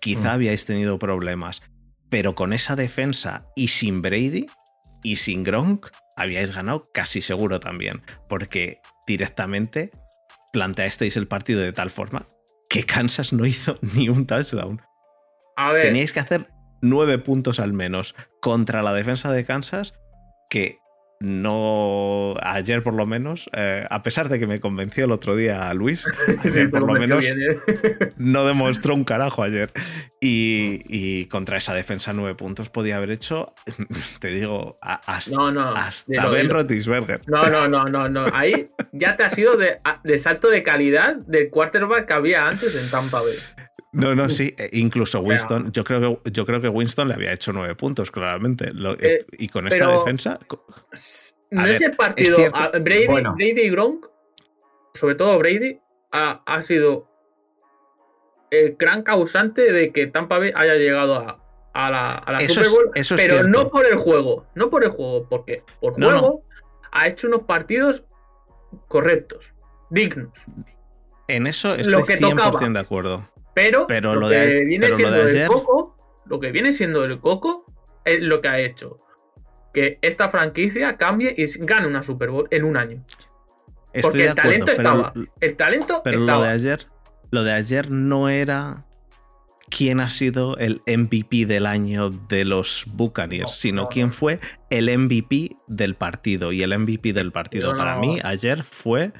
quizá 0.00 0.30
Mm. 0.30 0.34
habíais 0.34 0.66
tenido 0.66 0.98
problemas. 0.98 1.62
Pero 2.10 2.34
con 2.34 2.52
esa 2.52 2.76
defensa 2.76 3.46
y 3.56 3.68
sin 3.68 4.02
Brady 4.02 4.46
y 5.02 5.16
sin 5.16 5.44
Gronk, 5.44 5.86
habíais 6.16 6.52
ganado 6.52 6.82
casi 6.92 7.22
seguro 7.22 7.58
también, 7.60 8.02
porque 8.28 8.80
directamente 9.06 9.90
planteasteis 10.52 11.16
el 11.16 11.26
partido 11.26 11.60
de 11.62 11.72
tal 11.72 11.90
forma 11.90 12.26
que 12.72 12.84
Kansas 12.84 13.34
no 13.34 13.44
hizo 13.44 13.78
ni 13.94 14.08
un 14.08 14.26
touchdown. 14.26 14.80
A 15.56 15.72
ver, 15.72 15.82
Teníais 15.82 16.12
que 16.12 16.20
hacer 16.20 16.48
nueve 16.80 17.18
puntos 17.18 17.60
al 17.60 17.74
menos 17.74 18.14
contra 18.40 18.82
la 18.82 18.94
defensa 18.94 19.30
de 19.30 19.44
Kansas, 19.44 19.94
que 20.48 20.78
no 21.22 22.34
ayer 22.42 22.82
por 22.82 22.94
lo 22.94 23.06
menos, 23.06 23.48
eh, 23.54 23.86
a 23.88 24.02
pesar 24.02 24.28
de 24.28 24.38
que 24.38 24.46
me 24.46 24.60
convenció 24.60 25.04
el 25.04 25.12
otro 25.12 25.34
día 25.36 25.68
a 25.68 25.74
Luis, 25.74 26.06
ayer 26.44 26.70
por 26.70 26.86
lo 26.86 26.92
menos 26.94 27.20
bien, 27.20 27.38
¿eh? 27.40 28.10
no 28.18 28.46
demostró 28.46 28.94
un 28.94 29.04
carajo 29.04 29.42
ayer. 29.42 29.70
Y, 30.20 30.82
y 30.86 31.26
contra 31.26 31.56
esa 31.56 31.74
defensa 31.74 32.12
nueve 32.12 32.34
puntos 32.36 32.70
podía 32.70 32.96
haber 32.96 33.10
hecho, 33.10 33.54
te 34.20 34.28
digo, 34.28 34.76
a- 34.82 35.00
hasta, 35.12 35.34
No, 35.36 35.50
no. 35.50 35.70
hasta 35.70 36.12
dilo, 36.12 36.30
Ben 36.30 36.42
dilo. 36.42 36.54
Roethlisberger. 36.54 37.20
No, 37.26 37.48
no, 37.50 37.66
no, 37.68 37.84
no, 37.84 38.08
no. 38.08 38.26
Ahí 38.32 38.66
ya 38.92 39.16
te 39.16 39.24
has 39.24 39.36
ido 39.36 39.56
de, 39.56 39.74
de 40.04 40.18
salto 40.18 40.48
de 40.48 40.62
calidad 40.62 41.16
del 41.26 41.50
quarterback 41.50 42.06
que 42.06 42.12
había 42.14 42.46
antes 42.46 42.74
en 42.76 42.88
Tampa 42.90 43.20
Bay. 43.20 43.34
No, 43.92 44.14
no, 44.14 44.28
sí, 44.30 44.54
eh, 44.58 44.70
incluso 44.72 45.20
Winston, 45.20 45.70
yo 45.72 45.84
creo 45.84 46.22
que 46.22 46.30
yo 46.30 46.44
creo 46.46 46.60
que 46.60 46.68
Winston 46.68 47.08
le 47.08 47.14
había 47.14 47.32
hecho 47.32 47.52
nueve 47.52 47.74
puntos, 47.74 48.10
claramente. 48.10 48.72
Lo- 48.72 48.94
Eh, 48.98 49.26
y 49.38 49.48
con 49.48 49.66
esta 49.68 49.90
defensa, 49.92 50.38
No 51.50 51.66
es 51.66 51.80
el 51.80 51.92
partido. 51.92 52.30
es 52.30 52.36
cierto- 52.36 52.58
a- 52.58 52.68
Brady, 52.78 53.06
Bueno. 53.06 53.34
Brady 53.34 53.60
y 53.60 53.70
Gronk, 53.70 54.06
sobre 54.94 55.14
todo 55.14 55.38
Brady, 55.38 55.78
ha, 56.12 56.42
ha 56.46 56.62
sido 56.62 57.08
el 58.50 58.76
gran 58.78 59.02
causante 59.02 59.72
de 59.72 59.92
que 59.92 60.06
Tampa 60.06 60.38
Bay 60.38 60.52
haya 60.54 60.74
llegado 60.74 61.14
a, 61.16 61.38
a 61.74 61.90
la, 61.90 62.12
a 62.14 62.32
la 62.32 62.38
Eso 62.38 62.54
Super 62.62 62.66
es- 62.66 62.74
Bowl. 62.74 62.90
eso 62.94 63.14
es 63.14 63.22
pero 63.22 63.42
no 63.48 63.68
por 63.68 63.86
el 63.86 63.96
juego. 63.96 64.46
No 64.54 64.68
por 64.70 64.84
el 64.84 64.90
juego, 64.90 65.26
porque 65.28 65.62
por 65.80 65.98
No, 65.98 66.10
no. 66.10 66.18
juego 66.18 66.44
ha 66.92 67.06
hecho 67.08 67.28
unos 67.28 67.42
partidos 67.42 68.04
correctos, 68.88 69.52
dignos. 69.90 70.30
en 71.28 71.46
eso 71.46 71.74
estoy 71.74 71.92
Lo 71.94 72.04
que 72.04 72.16
100% 72.18 72.36
tocaba. 72.50 72.68
de 72.68 72.78
acuerdo. 72.78 73.28
Pero, 73.54 73.86
Pero 73.86 74.14
lo, 74.14 74.20
lo 74.22 74.28
que 74.30 74.36
de- 74.36 74.64
viene 74.66 74.86
pero 74.86 74.90
lo 74.90 74.96
siendo 74.96 75.24
de 75.24 75.42
el 75.42 75.48
coco, 75.48 75.96
lo 76.26 76.40
que 76.40 76.50
viene 76.52 76.72
siendo 76.72 77.04
el 77.04 77.20
coco 77.20 77.64
es 78.04 78.20
lo 78.22 78.40
que 78.40 78.48
ha 78.48 78.58
hecho 78.58 78.98
que 79.74 79.98
esta 80.02 80.28
franquicia 80.28 80.96
cambie 80.98 81.34
y 81.36 81.46
gane 81.64 81.86
una 81.86 82.02
Super 82.02 82.28
Bowl 82.30 82.46
en 82.50 82.64
un 82.64 82.76
año. 82.76 83.02
Estoy 83.94 84.02
Porque 84.02 84.18
de 84.18 84.24
el 84.24 84.30
acuerdo, 84.30 84.42
talento 84.66 84.66
pero, 84.66 84.76
estaba. 84.76 85.12
El 85.40 85.56
talento 85.56 86.00
pero 86.04 86.18
lo 86.18 86.24
estaba. 86.24 86.46
de 86.46 86.52
ayer, 86.52 86.86
lo 87.30 87.44
de 87.44 87.52
ayer 87.52 87.90
no 87.90 88.28
era 88.28 88.84
quién 89.70 90.00
ha 90.00 90.10
sido 90.10 90.58
el 90.58 90.82
MVP 90.86 91.46
del 91.46 91.64
año 91.64 92.10
de 92.10 92.44
los 92.44 92.84
Buccaneers, 92.86 93.42
No, 93.44 93.48
sino 93.48 93.82
no, 93.84 93.88
quién 93.88 94.08
no. 94.08 94.12
fue 94.12 94.40
el 94.68 94.90
MVP 94.98 95.56
del 95.68 95.94
partido. 95.94 96.52
Y 96.52 96.62
el 96.62 96.78
MVP 96.78 97.14
del 97.14 97.32
partido 97.32 97.74
para 97.74 97.96
mí 97.96 98.18
ayer 98.22 98.62
fue 98.64 99.12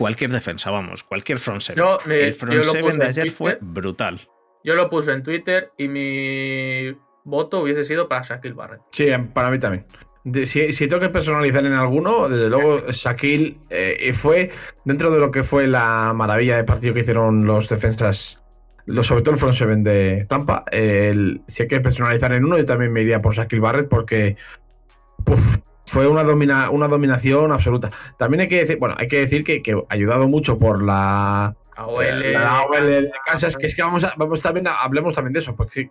cualquier 0.00 0.30
defensa, 0.30 0.70
vamos, 0.70 1.02
cualquier 1.02 1.38
front 1.38 1.60
seven. 1.60 1.84
Yo, 1.84 1.98
me- 2.06 2.24
el 2.24 2.32
front 2.32 2.54
yo 2.54 2.64
seven 2.64 2.98
de 2.98 3.06
ayer 3.06 3.30
fue 3.30 3.52
Twitter. 3.52 3.68
brutal. 3.70 4.20
Yo 4.64 4.74
lo 4.74 4.88
puse 4.88 5.12
en 5.12 5.22
Twitter 5.22 5.72
y 5.76 5.88
mi 5.88 6.96
voto 7.24 7.60
hubiese 7.60 7.84
sido 7.84 8.08
para 8.08 8.22
Shaquille 8.22 8.54
Barrett. 8.54 8.80
Sí, 8.92 9.08
para 9.34 9.50
mí 9.50 9.58
también. 9.58 9.86
si, 10.44 10.88
tengo 10.88 11.00
que 11.00 11.08
personalizar 11.10 11.64
en 11.66 11.74
alguno, 11.74 12.28
desde 12.28 12.48
luego 12.48 12.90
Shaquille 12.90 13.58
eh, 13.70 14.12
fue 14.14 14.50
dentro 14.84 15.10
de 15.10 15.18
lo 15.18 15.30
que 15.30 15.42
fue 15.42 15.66
la 15.66 16.12
maravilla 16.14 16.56
de 16.56 16.64
partido 16.64 16.94
que 16.94 17.00
hicieron 17.00 17.44
los 17.46 17.68
defensas, 17.68 18.42
los, 18.86 19.06
sobre 19.06 19.22
todo 19.22 19.34
el 19.34 19.40
front 19.40 19.54
seven 19.54 19.84
de 19.84 20.26
Tampa. 20.28 20.64
si 20.72 21.62
hay 21.62 21.68
que 21.68 21.80
personalizar 21.80 22.32
en 22.32 22.44
uno, 22.46 22.56
yo 22.58 22.64
también 22.64 22.92
me 22.92 23.02
iría 23.02 23.20
por 23.20 23.34
Shaquille 23.34 23.60
Barrett 23.60 23.88
porque 23.88 24.36
fue 25.90 26.06
una, 26.06 26.22
domina, 26.22 26.70
una 26.70 26.86
dominación 26.86 27.50
absoluta. 27.50 27.90
También 28.16 28.42
hay 28.42 28.48
que 28.48 28.58
decir, 28.58 28.78
bueno, 28.78 28.94
hay 28.96 29.08
que 29.08 29.18
decir 29.18 29.42
que, 29.42 29.60
ayudado 29.88 30.28
mucho 30.28 30.56
por 30.56 30.84
la 30.84 31.56
AOL, 31.74 32.32
la 32.32 32.64
de 32.80 33.10
Kansas, 33.26 33.56
que 33.56 33.66
es 33.66 33.74
que 33.74 33.82
vamos, 33.82 34.04
a, 34.04 34.14
vamos 34.16 34.40
también 34.40 34.68
hablemos 34.68 35.14
también 35.14 35.32
de 35.32 35.40
eso, 35.40 35.56
porque 35.56 35.90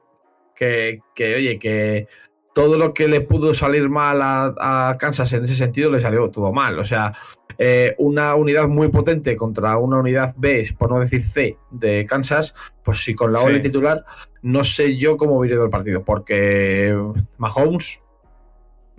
que, 0.55 1.01
oye, 1.19 1.59
que 1.59 2.07
todo 2.53 2.77
lo 2.77 2.93
que 2.93 3.09
le 3.09 3.19
pudo 3.19 3.53
salir 3.53 3.89
mal 3.89 4.21
a, 4.21 4.95
Kansas 4.97 5.33
en 5.33 5.43
ese 5.43 5.55
sentido 5.55 5.91
le 5.91 5.99
salió 5.99 6.31
todo 6.31 6.53
mal. 6.53 6.79
O 6.79 6.85
sea, 6.85 7.13
eh, 7.57 7.93
una 7.97 8.35
unidad 8.35 8.69
muy 8.69 8.87
potente 8.87 9.35
contra 9.35 9.75
una 9.77 9.97
unidad 9.97 10.33
B, 10.37 10.65
por 10.77 10.89
no 10.91 10.99
decir 11.01 11.21
C, 11.21 11.57
de 11.71 12.05
Kansas, 12.05 12.53
pues 12.85 13.03
si 13.03 13.15
con 13.15 13.33
la 13.33 13.41
OL 13.41 13.59
titular, 13.59 14.05
no 14.43 14.63
sé 14.63 14.95
yo 14.95 15.17
cómo 15.17 15.41
viré 15.41 15.57
del 15.57 15.69
partido, 15.69 16.05
porque 16.05 16.97
Mahomes 17.37 18.01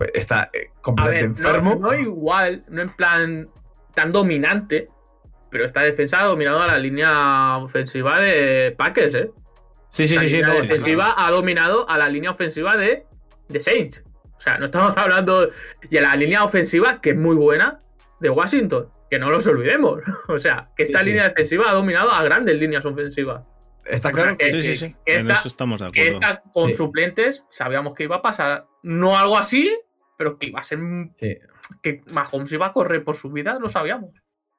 pues, 0.00 0.12
está 0.14 0.48
eh, 0.54 0.70
completamente 0.80 1.26
enfermo. 1.26 1.74
No, 1.78 1.88
no 1.88 1.94
igual, 1.94 2.64
no 2.68 2.80
en 2.80 2.88
plan 2.88 3.50
tan 3.94 4.10
dominante, 4.12 4.88
pero 5.50 5.66
esta 5.66 5.82
defensa 5.82 6.22
ha 6.22 6.24
dominado 6.24 6.62
a 6.62 6.66
la 6.66 6.78
línea 6.78 7.58
ofensiva 7.58 8.18
de 8.18 8.74
Packers, 8.78 9.14
¿eh? 9.14 9.30
Sí, 9.90 10.08
sí, 10.08 10.14
la 10.14 10.22
sí. 10.22 10.40
La 10.40 10.54
defensiva 10.54 11.14
ha 11.18 11.30
dominado 11.30 11.86
a 11.86 11.98
la 11.98 12.08
línea 12.08 12.30
ofensiva 12.30 12.78
de, 12.78 13.04
de 13.48 13.60
Saints. 13.60 14.02
O 14.38 14.40
sea, 14.40 14.56
no 14.56 14.64
estamos 14.64 14.94
hablando. 14.96 15.50
Y 15.90 15.98
a 15.98 16.00
la 16.00 16.16
línea 16.16 16.44
ofensiva, 16.44 17.02
que 17.02 17.10
es 17.10 17.16
muy 17.16 17.36
buena, 17.36 17.82
de 18.20 18.30
Washington. 18.30 18.88
Que 19.10 19.18
no 19.18 19.28
los 19.28 19.46
olvidemos. 19.48 20.00
O 20.28 20.38
sea, 20.38 20.70
que 20.74 20.84
esta 20.84 21.02
línea 21.02 21.28
defensiva 21.28 21.68
ha 21.68 21.74
dominado 21.74 22.10
a 22.10 22.22
grandes 22.22 22.58
líneas 22.58 22.86
ofensivas. 22.86 23.42
Está 23.84 24.12
claro 24.12 24.38
que, 24.38 24.48
sí, 24.50 24.62
sí, 24.62 24.76
sí. 24.76 24.96
en 25.04 25.30
eso 25.30 25.46
estamos 25.46 25.80
de 25.80 25.88
acuerdo. 25.88 26.12
esta, 26.14 26.42
con 26.54 26.72
suplentes 26.72 27.42
sabíamos 27.50 27.92
que 27.94 28.04
iba 28.04 28.16
a 28.16 28.22
pasar. 28.22 28.66
No 28.82 29.18
algo 29.18 29.36
así, 29.36 29.70
pero 30.20 30.38
que 30.38 30.48
iba 30.48 30.60
a 30.60 30.64
ser. 30.64 30.78
Que 31.80 32.02
Mahomes 32.12 32.52
iba 32.52 32.66
a 32.66 32.74
correr 32.74 33.02
por 33.02 33.16
su 33.16 33.30
vida, 33.30 33.58
lo 33.58 33.70
sabíamos. 33.70 34.10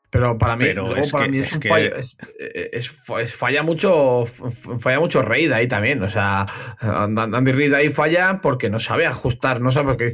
Pero 0.09 0.35
para 0.39 0.55
mí, 0.57 0.65
es, 0.65 1.11
para 1.11 1.27
mí 1.27 1.37
es, 1.37 1.55
un 1.55 1.61
fallo, 1.61 1.95
es, 1.97 3.31
falla 3.31 3.61
mucho, 3.61 4.25
falla 4.25 4.99
mucho 4.99 5.21
Reid 5.21 5.51
ahí 5.51 5.67
también. 5.67 6.01
O 6.01 6.09
sea, 6.09 6.47
Andy 6.79 7.51
Reid 7.51 7.73
ahí 7.75 7.91
falla 7.91 8.39
porque 8.41 8.71
no 8.71 8.79
sabe 8.79 9.05
ajustar, 9.05 9.61
no 9.61 9.71
sabe 9.71 9.89
porque 9.89 10.13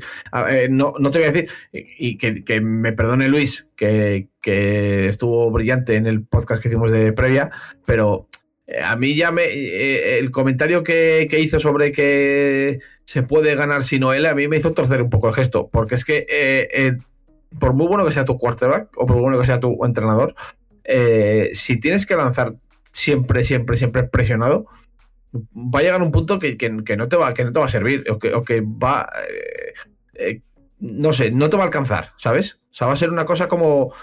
eh, 0.49 0.67
no, 0.69 0.93
no, 0.99 1.11
te 1.11 1.19
voy 1.19 1.29
a 1.29 1.31
decir, 1.31 1.49
y 1.71 2.17
que, 2.17 2.59
me 2.59 2.91
perdone 2.91 3.29
Luis, 3.29 3.69
que, 3.77 4.27
estuvo 4.43 5.49
brillante 5.49 5.95
en 5.95 6.07
el 6.07 6.25
podcast 6.25 6.61
que 6.61 6.67
hicimos 6.67 6.91
de 6.91 7.13
previa, 7.13 7.51
pero 7.85 8.27
eh, 8.67 8.81
a 8.83 8.97
mí 8.97 9.15
ya 9.15 9.31
me 9.31 9.45
eh, 9.45 10.19
el 10.19 10.29
comentario 10.29 10.83
que, 10.83 11.25
hizo 11.39 11.57
sobre 11.57 11.93
que 11.93 12.81
se 13.07 13.23
puede 13.23 13.55
ganar 13.55 13.83
sin 13.83 14.03
él, 14.03 14.27
a 14.27 14.35
mí 14.35 14.47
me 14.47 14.57
hizo 14.57 14.73
torcer 14.73 15.01
un 15.01 15.09
poco 15.09 15.29
el 15.29 15.33
gesto, 15.33 15.69
porque 15.71 15.95
es 15.95 16.05
que 16.05 16.99
por 17.59 17.73
muy 17.73 17.87
bueno 17.87 18.05
que 18.05 18.11
sea 18.11 18.25
tu 18.25 18.37
quarterback 18.37 18.89
o 18.97 19.05
por 19.05 19.17
bueno 19.17 19.39
que 19.39 19.45
sea 19.45 19.59
tu 19.59 19.83
entrenador, 19.85 20.35
eh, 20.83 21.51
si 21.53 21.79
tienes 21.79 22.05
que 22.05 22.15
lanzar 22.15 22.55
siempre, 22.91 23.43
siempre, 23.43 23.77
siempre 23.77 24.03
presionado, 24.03 24.67
va 25.33 25.79
a 25.79 25.83
llegar 25.83 26.01
un 26.01 26.11
punto 26.11 26.39
que, 26.39 26.57
no, 26.69 27.07
te 27.07 27.15
va, 27.15 27.33
que 27.33 27.43
no 27.43 27.51
te 27.51 27.59
va 27.59 27.65
a 27.65 27.69
servir 27.69 28.05
o 28.09 28.19
que, 28.19 28.61
va... 28.61 29.09
Eh, 29.29 29.73
eh, 30.15 30.41
no 30.79 31.11
sé, 31.11 31.31
no 31.31 31.49
te 31.49 31.57
va 31.57 31.63
a 31.63 31.65
alcanzar, 31.65 32.13
¿sabes? 32.17 32.59
O 32.69 32.73
sea, 32.73 32.85
va 32.85 32.93
a 32.93 32.97
ser 32.97 33.09
una 33.09 33.25
cosa 33.25 33.47
como, 33.47 33.93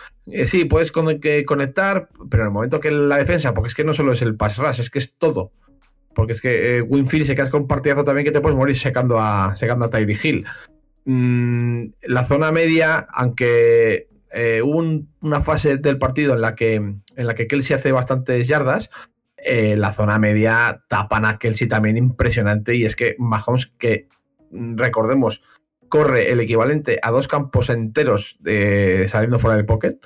sí, 0.47 0.65
puedes 0.65 0.91
conectar, 0.91 2.09
pero 2.29 2.43
en 2.43 2.49
el 2.49 2.53
momento 2.53 2.81
que 2.81 2.91
la 2.91 3.17
defensa, 3.17 3.55
porque 3.55 3.69
es 3.69 3.75
que 3.77 3.85
no 3.85 3.93
solo 3.93 4.13
es 4.13 4.23
el 4.23 4.37
pass 4.37 4.59
rush, 4.59 4.81
es 4.81 4.91
que 4.91 4.99
es 4.99 5.15
todo. 5.17 5.53
Porque 6.15 6.33
es 6.33 6.41
que 6.41 6.83
Winfield 6.83 7.27
se 7.27 7.35
queda 7.35 7.51
con 7.51 7.63
un 7.63 7.69
partidazo 7.69 8.05
también 8.05 8.25
que 8.25 8.33
te 8.33 8.41
puedes 8.41 8.57
morir 8.57 8.77
secando 8.77 9.19
a, 9.21 9.55
secando 9.57 9.87
a 9.87 9.91
Tyree 9.91 10.19
Hill. 10.23 10.47
Mm, 11.05 11.87
la 12.03 12.25
zona 12.25 12.53
media, 12.53 13.07
aunque 13.13 14.09
eh, 14.31 14.63
hubo 14.63 14.83
una 15.21 15.41
fase 15.41 15.77
del 15.79 15.99
partido 15.99 16.35
en 16.35 16.41
la 16.41 16.55
que, 16.55 16.75
en 16.75 17.27
la 17.27 17.35
que 17.35 17.47
Kelsey 17.47 17.77
hace 17.77 17.93
bastantes 17.93 18.49
yardas, 18.49 18.91
eh, 19.37 19.77
la 19.77 19.93
zona 19.93 20.19
media 20.19 20.83
tapan 20.89 21.25
a 21.25 21.39
Kelsey 21.39 21.69
también 21.69 21.97
impresionante. 21.97 22.75
Y 22.75 22.85
es 22.85 22.97
que 22.97 23.17
Mahomes, 23.19 23.67
que 23.79 24.09
mm, 24.51 24.77
recordemos, 24.77 25.43
corre 25.89 26.33
el 26.33 26.41
equivalente 26.41 26.99
a 27.03 27.11
dos 27.11 27.29
campos 27.29 27.71
enteros 27.71 28.39
saliendo 29.07 29.39
fuera 29.39 29.57
del 29.57 29.67
pocket. 29.67 29.99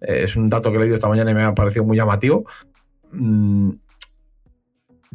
Eh, 0.00 0.24
es 0.24 0.36
un 0.36 0.48
dato 0.48 0.70
que 0.70 0.76
he 0.76 0.80
leído 0.80 0.94
esta 0.94 1.08
mañana 1.08 1.30
y 1.30 1.34
me 1.34 1.42
ha 1.42 1.54
parecido 1.54 1.84
muy 1.84 1.96
llamativo. 1.96 2.44
Mm, 3.12 3.70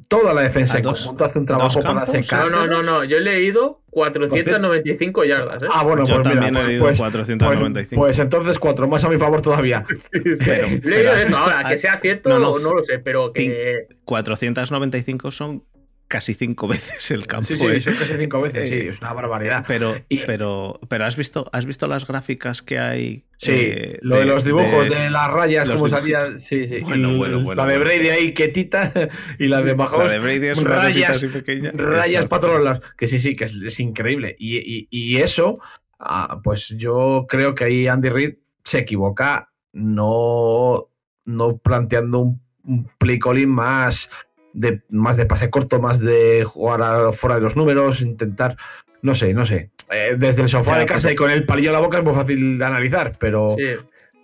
toda 0.10 0.34
la 0.34 0.42
defensa 0.42 0.78
en 0.78 0.84
conjunto 0.84 1.24
hace 1.24 1.40
un 1.40 1.46
trabajo 1.46 1.82
para 1.82 2.06
secar. 2.06 2.50
No, 2.50 2.66
no, 2.66 2.68
no, 2.68 2.84
no. 2.84 3.04
Yo 3.06 3.18
he 3.18 3.22
leído 3.22 3.84
495 3.92 5.24
yardas. 5.24 5.64
¿eh? 5.64 5.68
Ah, 5.72 5.84
bueno, 5.84 6.04
Yo 6.04 6.16
pues 6.16 6.28
también 6.28 6.58
he 6.58 6.64
leído 6.64 6.84
495. 6.84 7.72
Pues, 7.72 7.88
pues, 7.96 8.20
entonces 8.20 8.60
cuatro 8.60 8.88
más 8.88 9.04
a 9.06 9.10
mi 9.10 9.20
favor 9.20 9.42
todavía. 9.42 9.86
ahora, 11.38 11.70
que 11.70 11.78
sea 11.78 11.98
cierto, 12.00 12.30
no, 12.30 12.60
no, 12.60 12.74
lo 12.74 12.84
sé, 12.84 13.00
pero 13.00 13.32
que. 13.32 13.88
495 14.04 15.32
son 15.32 15.64
casi 16.10 16.34
cinco 16.34 16.68
veces 16.68 17.12
el 17.12 17.26
campo. 17.26 17.48
Sí, 17.48 17.58
sí, 17.58 17.66
¿eh? 17.66 17.80
son 17.80 17.94
casi 17.94 18.16
cinco 18.18 18.42
veces, 18.42 18.68
sí, 18.68 18.76
es 18.76 19.00
una 19.00 19.14
barbaridad. 19.14 19.64
Pero, 19.66 19.96
pero, 20.26 20.82
pero 20.90 21.06
¿has 21.06 21.16
visto, 21.16 21.50
¿has 21.54 21.66
visto 21.66 21.88
las 21.88 22.06
gráficas 22.06 22.62
que 22.62 22.80
hay? 22.80 23.24
Sí, 23.38 23.52
eh, 23.54 24.00
lo 24.02 24.18
de, 24.18 24.26
los 24.26 24.44
dibujos 24.44 24.90
de, 24.90 25.10
las 25.10 25.32
rayas, 25.32 25.70
cómo 25.70 25.88
salía. 25.88 26.38
Sí, 26.40 26.68
sí. 26.68 26.80
Bueno, 26.82 27.16
bueno, 27.16 27.42
bueno. 27.42 27.64
La 27.64 27.72
de 27.72 27.78
Brady 27.78 28.10
ahí 28.10 28.34
quietita 28.34 28.92
y 29.40 29.48
la 29.48 29.62
de 29.62 29.76
Mahomes. 29.76 30.08
La 30.08 30.14
de 30.14 30.20
Brady 30.20 30.48
es 30.48 30.58
una 30.58 30.76
rayas, 30.76 31.12
así 31.12 31.28
pequeña. 31.28 31.72
Rayas 31.74 32.28
lados. 32.30 32.82
Que 32.98 33.08
sí, 33.08 33.20
sí, 33.20 33.38
que 33.38 33.46
es, 33.46 33.80
increíble. 33.80 34.36
Y, 34.38 34.58
y, 34.58 34.88
y 34.92 35.18
eso, 35.18 35.60
ah, 36.00 36.42
pues 36.44 36.70
yo 36.70 37.26
creo 37.30 37.56
que 37.56 37.64
ahí 37.64 37.88
Andy 37.88 38.10
Reid 38.10 38.34
se 38.66 38.80
equivoca 38.80 39.54
no, 39.72 40.90
no 41.26 41.58
planteando 41.58 42.20
un, 42.20 42.42
un 42.64 42.90
calling 43.20 43.50
más 43.50 44.10
de 44.54 44.82
más 44.90 45.18
de 45.18 45.26
pase 45.26 45.50
corto, 45.50 45.80
más 45.80 46.00
de 46.00 46.44
jugar 46.44 47.14
fuera 47.14 47.36
de 47.36 47.42
los 47.42 47.56
números, 47.56 48.02
intentar, 48.02 48.58
no 49.02 49.16
sé, 49.16 49.34
no 49.34 49.46
sé. 49.46 49.72
Eh, 49.92 50.16
desde 50.18 50.44
el 50.44 50.50
sofá 50.50 50.78
de 50.78 50.86
casa 50.86 51.12
y 51.12 51.16
con 51.16 51.32
el 51.32 51.46
palillo 51.46 51.72
a 51.72 51.74
la 51.74 51.80
boca 51.80 51.98
es 51.98 52.04
muy 52.04 52.14
fácil 52.14 52.60
de 52.60 52.66
analizar, 52.66 53.18
pero. 53.18 53.56
Sí, 53.58 53.66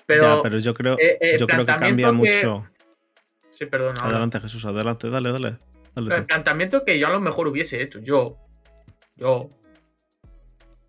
pero, 0.05 0.41
pero 0.43 0.59
yo 0.59 0.73
creo, 0.73 0.97
eh, 0.99 1.17
eh, 1.19 1.37
yo 1.39 1.47
creo 1.47 1.65
que 1.65 1.75
cambia 1.75 2.11
mucho. 2.11 2.67
Sí, 3.51 3.65
perdón. 3.65 3.95
Adelante, 4.01 4.39
Jesús, 4.39 4.65
adelante, 4.65 5.09
dale, 5.09 5.31
dale. 5.31 5.57
el 5.95 6.25
planteamiento 6.25 6.83
que 6.83 6.99
yo 6.99 7.07
a 7.07 7.11
lo 7.11 7.21
mejor 7.21 7.47
hubiese 7.47 7.81
hecho, 7.81 7.99
yo. 7.99 8.37
Yo. 9.15 9.49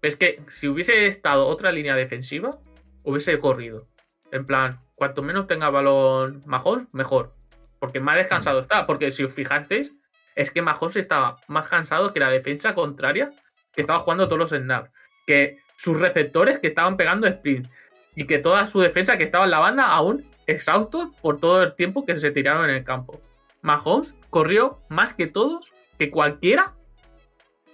Es 0.03 0.17
que 0.17 0.41
si 0.49 0.69
hubiese 0.69 1.07
estado 1.07 1.47
otra 1.47 1.73
línea 1.73 1.95
defensiva, 1.95 2.59
hubiese 3.05 3.39
corrido. 3.39 3.87
En 4.33 4.45
plan, 4.45 4.81
cuanto 4.97 5.23
menos 5.23 5.47
tenga 5.47 5.71
balón 5.71 6.43
Mahomes, 6.45 6.87
mejor. 6.93 7.36
Porque 7.79 8.01
más 8.01 8.17
descansado 8.17 8.61
está. 8.61 8.87
Porque 8.87 9.11
si 9.11 9.25
os 9.25 9.35
fijasteis, 9.35 9.93
es 10.35 10.51
que 10.51 10.63
Mahomes 10.63 10.97
estaba 10.97 11.37
más 11.49 11.69
cansado 11.69 12.13
que 12.13 12.21
la 12.21 12.31
defensa 12.31 12.75
contraria, 12.75 13.31
que 13.73 13.81
estaba 13.81 13.99
jugando 14.01 14.27
todos 14.27 14.39
los 14.39 14.51
snaps. 14.51 14.91
Que 15.27 15.59
sus 15.77 15.99
receptores 15.99 16.59
que 16.59 16.69
estaban 16.69 16.97
pegando 16.97 17.27
sprint. 17.27 17.69
Y 18.15 18.27
que 18.27 18.39
toda 18.39 18.67
su 18.67 18.81
defensa 18.81 19.19
que 19.19 19.25
estaba 19.25 19.45
en 19.45 19.51
la 19.51 19.59
banda 19.59 19.87
aún 19.87 20.29
exhausto 20.47 21.13
por 21.21 21.39
todo 21.41 21.63
el 21.63 21.75
tiempo 21.75 22.05
que 22.07 22.17
se 22.19 22.31
tiraron 22.31 22.69
en 22.69 22.77
el 22.77 22.85
campo. 22.85 23.21
Mahomes 23.63 24.17
corrió 24.31 24.81
más 24.89 25.13
que 25.13 25.27
todos, 25.27 25.73
que 25.99 26.11
cualquiera 26.11 26.75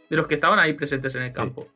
de 0.09 0.17
los 0.17 0.27
que 0.27 0.35
estaban 0.35 0.59
ahí 0.59 0.73
presentes 0.73 1.15
en 1.15 1.23
el 1.23 1.33
campo. 1.33 1.69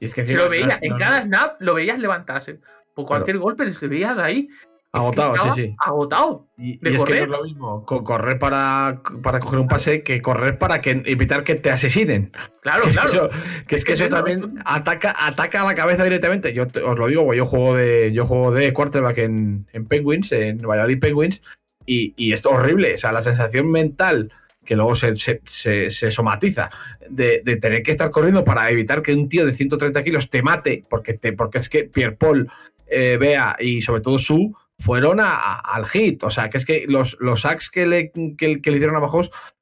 Y 0.00 0.06
es 0.06 0.14
que 0.14 0.26
se 0.26 0.36
lo 0.36 0.48
veía, 0.48 0.78
en 0.80 0.96
cada 0.96 1.22
snap 1.22 1.60
lo 1.60 1.74
veías 1.74 1.98
levantarse. 1.98 2.60
Por 2.94 3.06
cualquier 3.06 3.38
golpe 3.38 3.68
se 3.72 3.88
veías 3.88 4.18
ahí 4.18 4.48
Agotado, 4.94 5.34
sí, 5.34 5.50
sí. 5.56 5.76
Agotado. 5.78 6.46
Y, 6.56 6.74
es 6.86 7.02
que 7.02 7.16
no 7.16 7.24
es 7.24 7.28
lo 7.28 7.42
mismo 7.42 7.84
correr 7.84 8.38
para, 8.38 9.02
para 9.24 9.40
coger 9.40 9.58
un 9.58 9.66
pase 9.66 10.04
que 10.04 10.22
correr 10.22 10.56
para 10.56 10.80
que, 10.80 11.02
evitar 11.06 11.42
que 11.42 11.56
te 11.56 11.72
asesinen. 11.72 12.30
Claro, 12.62 12.84
que 12.84 12.90
claro. 12.90 13.08
Es 13.08 13.12
que 13.12 13.16
eso, 13.16 13.28
que 13.66 13.74
es 13.74 13.84
que 13.84 13.92
eso 13.94 14.08
también 14.08 14.54
ataca, 14.64 15.12
ataca 15.18 15.62
a 15.62 15.64
la 15.64 15.74
cabeza 15.74 16.04
directamente. 16.04 16.52
Yo 16.52 16.66
os 16.86 16.96
lo 16.96 17.08
digo, 17.08 17.34
yo 17.34 17.44
juego 17.44 17.74
de, 17.74 18.12
yo 18.12 18.24
juego 18.24 18.52
de 18.52 18.72
quarterback 18.72 19.18
en, 19.18 19.66
en 19.72 19.86
Penguins, 19.86 20.30
en 20.30 20.58
Valladolid 20.58 21.00
Penguins, 21.00 21.42
y, 21.86 22.14
y, 22.16 22.32
es 22.32 22.46
horrible. 22.46 22.94
O 22.94 22.98
sea, 22.98 23.10
la 23.10 23.20
sensación 23.20 23.72
mental 23.72 24.30
que 24.64 24.76
luego 24.76 24.94
se, 24.94 25.16
se, 25.16 25.40
se, 25.44 26.10
somatiza 26.12 26.70
de, 27.10 27.42
de, 27.44 27.56
tener 27.56 27.82
que 27.82 27.90
estar 27.90 28.10
corriendo 28.10 28.44
para 28.44 28.70
evitar 28.70 29.02
que 29.02 29.12
un 29.12 29.28
tío 29.28 29.44
de 29.44 29.52
130 29.52 30.04
kilos 30.04 30.30
te 30.30 30.40
mate, 30.40 30.84
porque, 30.88 31.14
te, 31.14 31.32
porque 31.32 31.58
es 31.58 31.68
que 31.68 31.82
Pierre 31.82 32.16
Paul, 32.16 32.48
eh, 32.86 33.16
Bea 33.18 33.56
y 33.58 33.82
sobre 33.82 34.00
todo 34.00 34.18
Su 34.18 34.54
fueron 34.78 35.18
al 35.20 35.86
hit. 35.86 36.22
O 36.24 36.30
sea, 36.30 36.48
que 36.48 36.58
es 36.58 36.64
que 36.64 36.84
los, 36.88 37.16
los 37.20 37.42
sacks 37.42 37.70
que 37.70 37.86
le, 37.86 38.10
que, 38.10 38.60
le 38.62 38.76
hicieron 38.76 38.96
a 38.96 39.08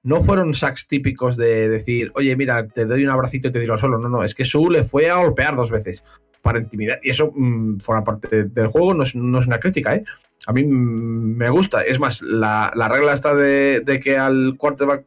no 0.03 0.21
fueron 0.21 0.55
sacks 0.55 0.87
típicos 0.87 1.37
de 1.37 1.69
decir, 1.69 2.13
oye, 2.15 2.35
mira, 2.37 2.67
te 2.67 2.87
doy 2.87 3.05
un 3.05 3.11
abracito 3.11 3.49
y 3.49 3.53
te 3.53 3.61
tiro 3.61 3.77
solo. 3.77 3.99
No, 3.99 4.09
no, 4.09 4.25
es 4.25 4.35
que 4.35 4.45
Su 4.45 4.71
le 4.71 4.85
fue 4.85 5.11
a 5.11 5.17
golpear 5.17 5.57
dos 5.57 5.71
veces 5.71 6.03
para 6.43 6.59
intimidar. 6.59 7.01
Y 7.03 7.11
eso, 7.11 7.33
mm, 7.35 7.79
forma 7.79 8.05
parte 8.05 8.45
del 8.45 8.67
juego, 8.67 8.95
no 8.95 9.05
es, 9.05 9.15
una 9.15 9.61
crítica, 9.61 9.95
¿eh? 9.95 10.05
A 10.47 10.53
mí 10.53 10.65
mm, 10.65 11.37
me 11.37 11.49
gusta. 11.49 11.83
Es 11.83 12.01
más, 12.01 12.21
la, 12.21 12.73
regla 12.91 13.13
está 13.13 13.35
de, 13.35 14.01
que 14.03 14.19
al 14.19 14.57
quarterback 14.59 15.07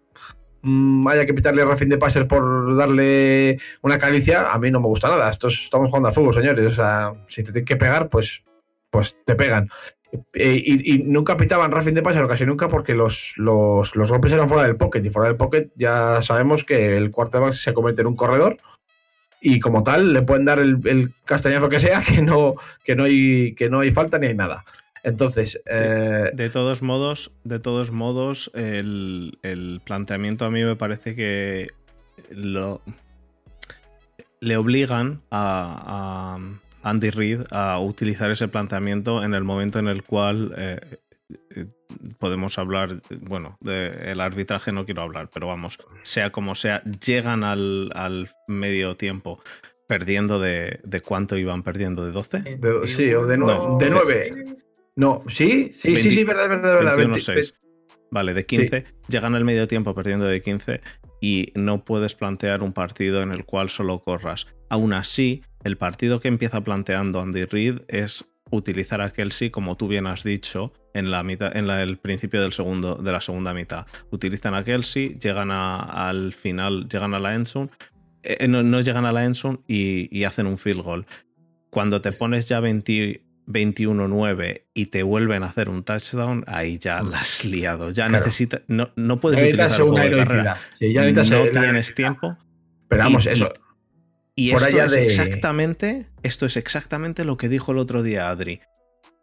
mm, 0.62 1.07
haya 1.07 1.25
que 1.25 1.33
pitarle 1.33 1.62
a 1.62 1.65
Rafin 1.65 1.89
de 1.89 1.97
Passer 1.97 2.27
por 2.27 2.75
darle 2.75 3.57
una 3.81 4.00
caricia, 4.00 4.51
a 4.51 4.57
mí 4.57 4.71
no 4.71 4.79
me 4.79 4.88
gusta 4.88 5.09
nada. 5.09 5.29
Esto 5.29 5.50
estamos 5.50 5.89
jugando 5.89 6.07
al 6.07 6.13
fútbol, 6.13 6.33
señores. 6.33 6.71
O 6.71 6.75
sea, 6.75 7.13
si 7.27 7.43
te 7.43 7.51
tienen 7.51 7.65
que 7.65 7.75
pegar, 7.75 8.09
pues, 8.09 8.43
pues 8.89 9.17
te 9.25 9.35
pegan. 9.35 9.69
Eh, 10.34 10.62
y, 10.63 11.00
nunca 11.00 11.38
pitaban 11.38 11.72
Rafin 11.72 11.95
de 11.95 12.01
Passer, 12.01 12.27
casi 12.27 12.45
nunca, 12.45 12.67
porque 12.67 12.93
los, 12.93 13.34
los, 13.38 13.95
los, 13.95 14.12
golpes 14.12 14.34
eran 14.34 14.50
fuera 14.50 14.67
del 14.67 14.77
pocket. 14.77 15.03
Y 15.03 15.10
fuera 15.10 15.29
del 15.29 15.38
pocket 15.38 15.69
ya 15.75 16.22
sabemos 16.22 16.63
que 16.63 16.98
el 16.98 17.12
quarterback 17.12 17.53
se 17.53 17.74
comete 17.74 18.01
en 18.01 18.07
un 18.07 18.15
corredor 18.15 18.57
y 19.41 19.60
como 19.60 19.84
tal 19.84 20.12
le 20.12 20.24
pueden 20.24 20.45
dar 20.45 20.60
el, 20.60 21.13
castañazo 21.24 21.69
que 21.69 21.79
sea, 21.79 22.01
que 22.07 22.22
no, 22.22 22.55
que 22.84 22.95
no, 22.95 23.03
hay, 23.03 23.53
que 23.53 23.69
no 23.69 23.81
hay 23.81 23.91
falta 23.91 24.17
ni 24.17 24.27
hay 24.27 24.36
nada. 24.36 24.65
Entonces. 25.03 25.62
De, 25.65 26.31
eh, 26.38 26.50
todos 26.50 26.81
modos, 26.81 27.31
de 27.43 27.60
todos 27.60 27.91
modos, 27.91 28.50
el, 28.55 29.81
planteamiento 29.86 30.45
a 30.45 30.50
mí 30.50 30.63
me 30.63 30.75
parece 30.75 31.15
que 31.15 31.67
lo, 32.31 32.81
le 34.39 34.57
obligan 34.57 35.22
a, 35.29 36.39
Andy 36.86 37.10
Reid 37.10 37.42
a 37.50 37.80
utilizar 37.80 38.30
ese 38.30 38.48
planteamiento 38.48 39.24
en 39.24 39.34
el 39.34 39.44
momento 39.44 39.80
en 39.80 39.88
el 39.88 40.04
cual 40.04 40.54
eh, 40.56 40.80
eh, 41.56 41.65
podemos 42.20 42.60
hablar, 42.60 43.01
bueno, 43.22 43.58
del 43.60 44.22
arbitraje 44.22 44.72
no 44.72 44.86
quiero 44.86 45.01
hablar, 45.01 45.30
pero 45.34 45.48
vamos, 45.48 45.80
sea 46.04 46.32
como 46.32 46.54
sea, 46.54 46.84
llegan 46.84 47.44
al, 47.44 48.30
medio 48.48 48.96
tiempo 48.96 49.42
perdiendo 49.88 50.39
de, 50.39 50.80
de, 50.84 51.01
cuánto 51.01 51.38
iban 51.38 51.63
perdiendo, 51.63 52.06
¿de 52.06 52.12
12? 52.12 52.60
sí, 52.86 53.13
o 53.15 53.25
de, 53.25 53.38
no, 53.38 53.77
de 53.80 53.89
9. 53.89 54.46
No, 54.96 55.24
sí, 55.27 55.72
sí, 55.74 55.98
sí, 55.98 56.12
sí, 56.12 56.24
verdad, 56.24 56.50
verdad, 56.50 56.98
verdad. 56.98 57.18
Vale, 58.12 58.34
de 58.36 58.46
15, 58.46 58.86
llegan 59.10 59.34
al 59.34 59.44
medio 59.44 59.68
tiempo 59.68 59.96
perdiendo 59.96 60.25
de 60.25 60.42
15 60.42 60.82
y 61.22 61.51
no 61.55 61.84
puedes 61.84 62.15
plantear 62.15 62.63
un 62.63 62.74
partido 62.74 63.22
en 63.22 63.31
el 63.31 63.45
cual 63.45 63.69
solo 63.69 64.00
corras. 64.03 64.48
Aún 64.69 64.93
así, 64.93 65.43
el 65.63 65.77
partido 65.77 66.19
que 66.19 66.27
empieza 66.27 66.62
planteando 66.62 67.22
Andy 67.22 67.43
Reid 67.43 67.79
es 67.88 68.25
utilizar 68.51 69.01
a 69.01 69.12
Kelsey, 69.12 69.50
como 69.50 69.75
tú 69.75 69.88
bien 69.88 70.07
has 70.07 70.24
dicho, 70.24 70.74
en, 70.93 71.12
la 71.12 71.24
mitad, 71.24 71.55
en 71.55 71.69
el 71.69 71.98
principio 71.98 72.41
del 72.41 72.51
segundo, 72.51 72.95
de 72.95 73.12
la 73.12 73.22
segunda 73.22 73.53
mitad. 73.53 73.86
Utilizan 74.12 74.55
a 74.55 74.63
Kelsey, 74.63 75.17
llegan 75.19 75.51
al 75.51 76.34
final, 76.34 76.88
llegan 76.88 77.13
a 77.13 77.19
la 77.19 77.36
endzone, 77.36 77.69
eh, 78.24 78.48
no, 78.48 78.81
llegan 78.81 79.05
a 79.05 79.12
la 79.12 79.25
endzone 79.25 79.60
y, 79.67 80.24
hacen 80.24 80.48
un 80.48 80.57
field 80.57 80.81
goal. 80.81 81.05
Cuando 81.69 82.01
te 82.01 82.12
pones 82.12 82.48
ya 82.48 82.60
21-9 83.48 84.64
y 84.74 84.88
te 84.88 85.04
vuelven 85.04 85.44
a 85.44 85.48
hacer 85.48 85.70
un 85.70 85.84
touchdown, 85.84 86.44
ahí 86.48 86.78
ya 86.78 87.02
mm. 87.02 87.10
la 87.10 87.20
has 87.20 87.46
liado. 87.46 87.92
Ya 87.92 88.10
necesitas, 88.10 88.62
no, 88.68 88.92
no 88.96 89.20
puedes 89.20 89.42
utilizar 89.42 89.72
el 89.72 89.88
juego 89.88 90.00
de 90.00 90.18
carrera. 90.18 90.58
no 90.79 91.44
tienes 91.51 91.96
tiempo. 91.96 92.38
Pero 92.88 93.03
vamos, 93.03 93.25
eso. 93.25 93.51
Y 94.36 94.51
esto 94.51 94.84
es 94.84 94.98
exactamente, 94.98 96.08
esto 96.22 96.46
es 96.46 96.58
exactamente 96.58 97.24
lo 97.24 97.38
que 97.38 97.48
dijo 97.48 97.72
el 97.72 97.77
otro 97.77 98.03
día 98.03 98.29
Adri. 98.29 98.60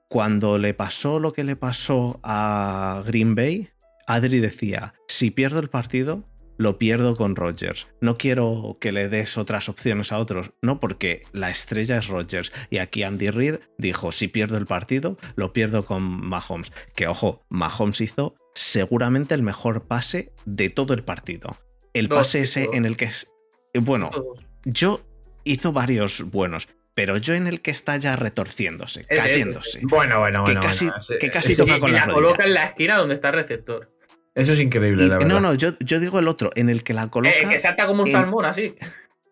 Cuando 0.08 0.58
le 0.58 0.74
pasó 0.74 1.18
lo 1.18 1.32
que 1.32 1.44
le 1.44 1.54
pasó 1.54 2.18
a 2.22 3.02
Green 3.06 3.34
Bay, 3.34 3.68
Adri 4.06 4.40
decía, 4.40 4.94
si 5.08 5.30
pierdo 5.30 5.60
el 5.60 5.68
partido, 5.68 6.24
lo 6.62 6.78
pierdo 6.78 7.16
con 7.16 7.34
Rodgers. 7.34 7.88
No 8.00 8.16
quiero 8.16 8.78
que 8.80 8.92
le 8.92 9.08
des 9.08 9.36
otras 9.36 9.68
opciones 9.68 10.12
a 10.12 10.18
otros, 10.18 10.52
no 10.62 10.78
porque 10.78 11.24
la 11.32 11.50
estrella 11.50 11.98
es 11.98 12.06
Rodgers. 12.06 12.52
Y 12.70 12.78
aquí 12.78 13.02
Andy 13.02 13.30
Reid 13.30 13.56
dijo, 13.78 14.12
si 14.12 14.28
pierdo 14.28 14.56
el 14.56 14.66
partido, 14.66 15.18
lo 15.34 15.52
pierdo 15.52 15.84
con 15.84 16.02
Mahomes. 16.02 16.72
Que 16.94 17.08
ojo, 17.08 17.44
Mahomes 17.48 18.00
hizo 18.00 18.36
seguramente 18.54 19.34
el 19.34 19.42
mejor 19.42 19.88
pase 19.88 20.32
de 20.44 20.70
todo 20.70 20.94
el 20.94 21.02
partido. 21.02 21.58
El 21.94 22.08
pase 22.08 22.42
ese 22.42 22.68
en 22.72 22.84
el 22.84 22.96
que 22.96 23.06
es... 23.06 23.32
Bueno, 23.74 24.10
yo 24.64 25.00
hizo 25.42 25.72
varios 25.72 26.30
buenos, 26.30 26.68
pero 26.94 27.16
yo 27.16 27.34
en 27.34 27.48
el 27.48 27.60
que 27.60 27.72
está 27.72 27.96
ya 27.96 28.14
retorciéndose, 28.14 29.00
eh, 29.00 29.06
eh, 29.10 29.16
cayéndose. 29.16 29.80
bueno, 29.82 30.20
bueno, 30.20 30.42
bueno. 30.42 30.60
Que 30.60 30.66
casi, 30.66 30.88
que 31.18 31.30
casi 31.30 31.56
toca 31.56 31.80
con 31.80 31.92
la, 31.92 32.06
la 32.06 32.12
coloca 32.12 32.44
en 32.44 32.54
la 32.54 32.64
esquina 32.66 32.98
donde 32.98 33.14
está 33.14 33.28
el 33.30 33.34
receptor. 33.34 33.91
Eso 34.34 34.52
es 34.52 34.60
increíble, 34.60 35.08
la 35.08 35.18
verdad. 35.18 35.28
No, 35.28 35.40
no, 35.40 35.54
yo, 35.54 35.70
yo, 35.80 36.00
digo 36.00 36.18
el 36.18 36.28
otro, 36.28 36.50
en 36.54 36.68
el 36.68 36.82
que 36.82 36.94
la 36.94 37.08
coloca. 37.08 37.36
Eh, 37.36 37.48
que 37.48 37.58
salta 37.58 37.86
como 37.86 38.02
un 38.02 38.10
salmón, 38.10 38.44
así. 38.44 38.74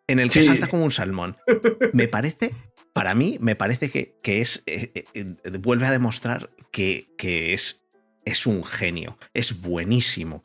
En 0.07 0.19
el 0.19 0.31
que 0.31 0.43
salta 0.43 0.67
como 0.67 0.85
un 0.85 0.93
salmón. 0.93 1.37
Me 1.93 2.09
parece, 2.09 2.53
para 2.93 3.15
mí, 3.15 3.39
me 3.41 3.57
parece 3.57 3.91
que, 3.91 4.17
que 4.23 4.41
es. 4.41 4.65
vuelve 5.61 5.87
a 5.87 5.91
demostrar 5.91 6.51
que, 6.71 7.07
que 7.17 7.55
es, 7.55 7.83
es 8.25 8.47
un 8.47 8.65
genio. 8.65 9.17
Es 9.33 9.61
buenísimo. 9.61 10.43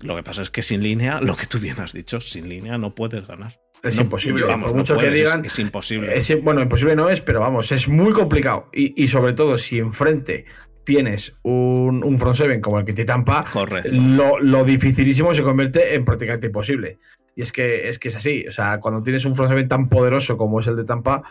Lo 0.00 0.16
que 0.16 0.22
pasa 0.22 0.42
es 0.42 0.50
que 0.50 0.62
sin 0.62 0.82
línea, 0.82 1.20
lo 1.20 1.36
que 1.36 1.46
tú 1.46 1.58
bien 1.58 1.78
has 1.80 1.92
dicho, 1.92 2.20
sin 2.20 2.48
línea 2.48 2.78
no 2.78 2.94
puedes 2.94 3.26
ganar. 3.26 3.60
Es 3.82 3.98
imposible, 3.98 4.44
vamos, 4.44 4.74
mucho 4.74 4.96
que 4.98 5.10
digan. 5.10 5.44
Es, 5.44 5.58
imposible. 5.58 6.14
bueno, 6.42 6.60
imposible 6.60 6.94
no 6.94 7.08
es, 7.08 7.22
pero 7.22 7.40
vamos, 7.40 7.72
es 7.72 7.88
muy 7.88 8.12
complicado. 8.12 8.68
Y, 8.72 9.08
sobre 9.08 9.32
todo, 9.32 9.56
si 9.56 9.78
enfrente 9.78 10.44
tienes 10.90 11.36
un, 11.44 12.02
un 12.02 12.18
front 12.18 12.36
seven 12.36 12.60
como 12.60 12.80
el 12.80 12.84
que 12.84 12.92
te 12.92 13.04
Tampa, 13.04 13.44
Lo, 13.92 14.40
lo, 14.40 14.64
dificilísimo 14.64 15.32
se 15.32 15.44
convierte 15.44 15.94
en 15.94 16.04
prácticamente 16.04 16.48
imposible. 16.48 16.98
Y 17.36 17.42
es 17.42 17.52
que, 17.52 17.88
es 17.88 18.00
que 18.00 18.08
es 18.08 18.16
así. 18.16 18.44
O 18.48 18.50
sea, 18.50 18.80
cuando 18.80 19.00
tienes 19.00 19.24
un 19.24 19.36
front 19.36 19.50
seven 19.50 19.68
tan 19.68 19.88
poderoso 19.88 20.36
como 20.36 20.58
es 20.58 20.66
el 20.66 20.74
de 20.74 20.82
Tampa, 20.82 21.22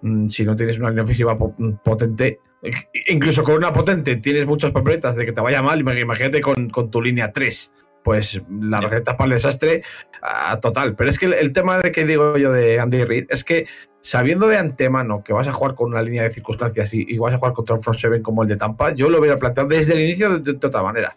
mm, 0.00 0.28
si 0.28 0.46
no 0.46 0.56
tienes 0.56 0.78
una 0.78 0.88
línea 0.88 1.04
ofensiva 1.04 1.36
potente, 1.36 2.40
incluso 3.08 3.42
con 3.42 3.56
una 3.56 3.74
potente 3.74 4.16
tienes 4.16 4.46
muchas 4.46 4.72
papeletas 4.72 5.16
de 5.16 5.26
que 5.26 5.32
te 5.32 5.42
vaya 5.42 5.60
mal, 5.60 5.78
imagínate 5.80 6.40
con, 6.40 6.70
con 6.70 6.90
tu 6.90 7.02
línea 7.02 7.30
3 7.30 7.83
pues 8.04 8.42
la 8.48 8.78
receta 8.78 9.16
para 9.16 9.28
el 9.28 9.32
desastre 9.32 9.82
ah, 10.22 10.60
total. 10.60 10.94
Pero 10.94 11.10
es 11.10 11.18
que 11.18 11.26
el, 11.26 11.52
tema 11.52 11.78
de 11.78 11.90
que 11.90 12.04
digo 12.04 12.36
yo 12.36 12.52
de 12.52 12.78
Andy 12.78 13.02
Reid 13.02 13.26
es 13.30 13.42
que 13.42 13.66
sabiendo 14.02 14.46
de 14.46 14.58
antemano 14.58 15.24
que 15.24 15.32
vas 15.32 15.48
a 15.48 15.52
jugar 15.52 15.74
con 15.74 15.90
una 15.90 16.02
línea 16.02 16.22
de 16.22 16.30
circunstancias 16.30 16.92
y, 16.92 17.16
vas 17.16 17.32
a 17.32 17.38
jugar 17.38 17.54
contra 17.54 17.74
un 17.74 17.82
front 17.82 17.98
seven 17.98 18.22
como 18.22 18.42
el 18.42 18.48
de 18.50 18.56
Tampa, 18.56 18.94
yo 18.94 19.08
lo 19.08 19.18
hubiera 19.18 19.38
planteado 19.38 19.70
desde 19.70 19.94
el 19.94 20.00
inicio 20.00 20.38
de, 20.38 20.50
otra 20.52 20.82
manera. 20.82 21.16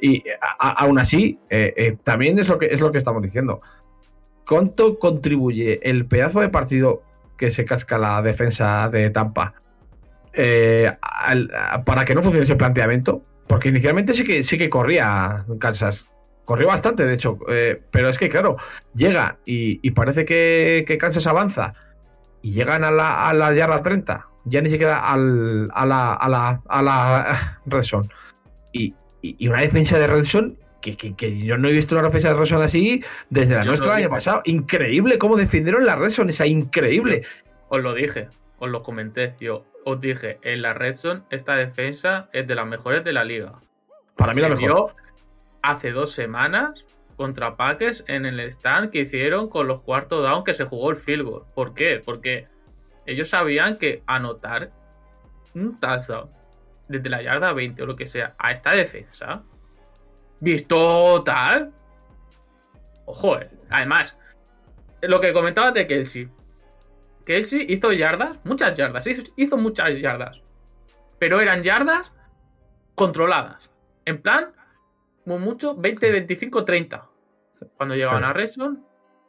Y 0.00 0.24
aún 0.58 0.98
así, 0.98 1.38
eh, 1.50 1.74
eh, 1.76 1.96
también 2.02 2.38
es 2.38 2.48
lo, 2.48 2.58
que, 2.58 2.66
es 2.66 2.80
lo 2.80 2.90
que 2.90 2.98
estamos 2.98 3.22
diciendo. 3.22 3.60
¿Cuánto 4.46 4.98
contribuye 4.98 5.78
el 5.88 6.06
pedazo 6.06 6.40
de 6.40 6.48
partido 6.48 7.02
que 7.36 7.50
se 7.50 7.66
casca 7.66 7.98
la 7.98 8.22
defensa 8.22 8.88
de 8.88 9.10
Tampa 9.10 9.54
eh, 10.32 10.90
para 11.84 12.04
que 12.06 12.14
no 12.14 12.22
funcione 12.22 12.44
ese 12.44 12.56
planteamiento? 12.56 13.22
Porque 13.46 13.68
inicialmente 13.68 14.12
sí 14.12 14.24
que, 14.24 14.42
sí 14.42 14.58
que 14.58 14.70
corría 14.70 15.44
Kansas. 15.58 16.06
Corrió 16.44 16.68
bastante, 16.68 17.06
de 17.06 17.14
hecho. 17.14 17.38
Eh, 17.48 17.80
pero 17.90 18.08
es 18.08 18.18
que, 18.18 18.28
claro, 18.28 18.56
llega 18.94 19.38
y, 19.44 19.90
parece 19.92 20.24
que, 20.24 20.96
Kansas 20.98 21.26
avanza. 21.26 21.74
Y 22.42 22.52
llegan 22.52 22.84
a 22.84 22.90
la, 22.90 23.28
a 23.28 23.34
la 23.34 23.54
yarda 23.54 23.80
30. 23.80 24.28
Ya 24.44 24.60
ni 24.60 24.68
siquiera 24.68 25.10
al, 25.10 25.70
a 25.72 25.86
la, 25.86 26.12
a 26.14 26.28
la, 26.28 26.62
a 26.68 26.82
la 26.82 27.60
Redson. 27.66 28.10
Y, 28.72 28.94
y, 29.22 29.48
una 29.48 29.60
defensa 29.60 29.98
de 29.98 30.06
Redson 30.06 30.58
que, 30.82 30.96
que, 30.96 31.38
yo 31.38 31.56
no 31.56 31.68
he 31.68 31.72
visto 31.72 31.94
una 31.94 32.04
defensa 32.04 32.28
de 32.28 32.34
Redson 32.34 32.60
así 32.60 33.02
desde 33.30 33.54
la 33.54 33.64
nuestra 33.64 33.92
el 33.92 34.04
año 34.04 34.10
pasado. 34.10 34.42
Increíble 34.44 35.16
cómo 35.16 35.36
defendieron 35.36 35.86
la 35.86 35.96
Redson. 35.96 36.28
Esa 36.28 36.46
increíble. 36.46 37.22
Os 37.70 37.82
lo 37.82 37.94
dije, 37.94 38.28
os 38.64 38.70
lo 38.70 38.82
comenté. 38.82 39.34
Yo, 39.40 39.64
os 39.84 40.00
dije, 40.00 40.38
en 40.42 40.62
la 40.62 40.74
Red 40.74 40.96
Zone 40.96 41.22
esta 41.30 41.54
defensa 41.56 42.28
es 42.32 42.46
de 42.46 42.54
las 42.54 42.66
mejores 42.66 43.04
de 43.04 43.12
la 43.12 43.24
liga. 43.24 43.60
Para 44.16 44.32
mí 44.32 44.40
la 44.40 44.48
mejor. 44.48 44.94
hace 45.62 45.92
dos 45.92 46.12
semanas 46.12 46.84
contra 47.16 47.56
Packers 47.56 48.04
en 48.08 48.26
el 48.26 48.40
stand 48.40 48.90
que 48.90 49.00
hicieron 49.00 49.48
con 49.48 49.68
los 49.68 49.82
cuartos 49.82 50.22
down 50.22 50.44
que 50.44 50.54
se 50.54 50.64
jugó 50.64 50.90
el 50.90 50.96
field 50.96 51.24
goal. 51.24 51.44
¿Por 51.54 51.74
qué? 51.74 52.02
Porque 52.04 52.46
ellos 53.06 53.28
sabían 53.28 53.76
que 53.76 54.02
anotar 54.06 54.72
un 55.54 55.78
touchdown 55.78 56.28
desde 56.88 57.08
la 57.08 57.22
yarda 57.22 57.52
20 57.52 57.82
o 57.82 57.86
lo 57.86 57.96
que 57.96 58.06
sea 58.06 58.34
a 58.38 58.52
esta 58.52 58.74
defensa, 58.74 59.42
visto 60.40 61.22
tal, 61.22 61.72
ojo, 63.06 63.38
eh, 63.38 63.48
además, 63.70 64.14
lo 65.02 65.20
que 65.20 65.32
comentaba 65.32 65.70
de 65.70 65.86
Kelsey, 65.86 66.28
Kelsey 67.24 67.66
hizo 67.68 67.92
yardas, 67.92 68.38
muchas 68.44 68.74
yardas, 68.76 69.06
hizo 69.36 69.56
muchas 69.56 69.90
yardas. 70.00 70.40
Pero 71.18 71.40
eran 71.40 71.62
yardas 71.62 72.12
controladas. 72.94 73.70
En 74.04 74.20
plan, 74.20 74.52
muy 75.24 75.38
mucho, 75.38 75.74
20, 75.76 76.10
25, 76.10 76.64
30. 76.64 77.08
Cuando 77.76 77.94
llegaban 77.94 78.24
a 78.24 78.32
Redstone, 78.32 78.78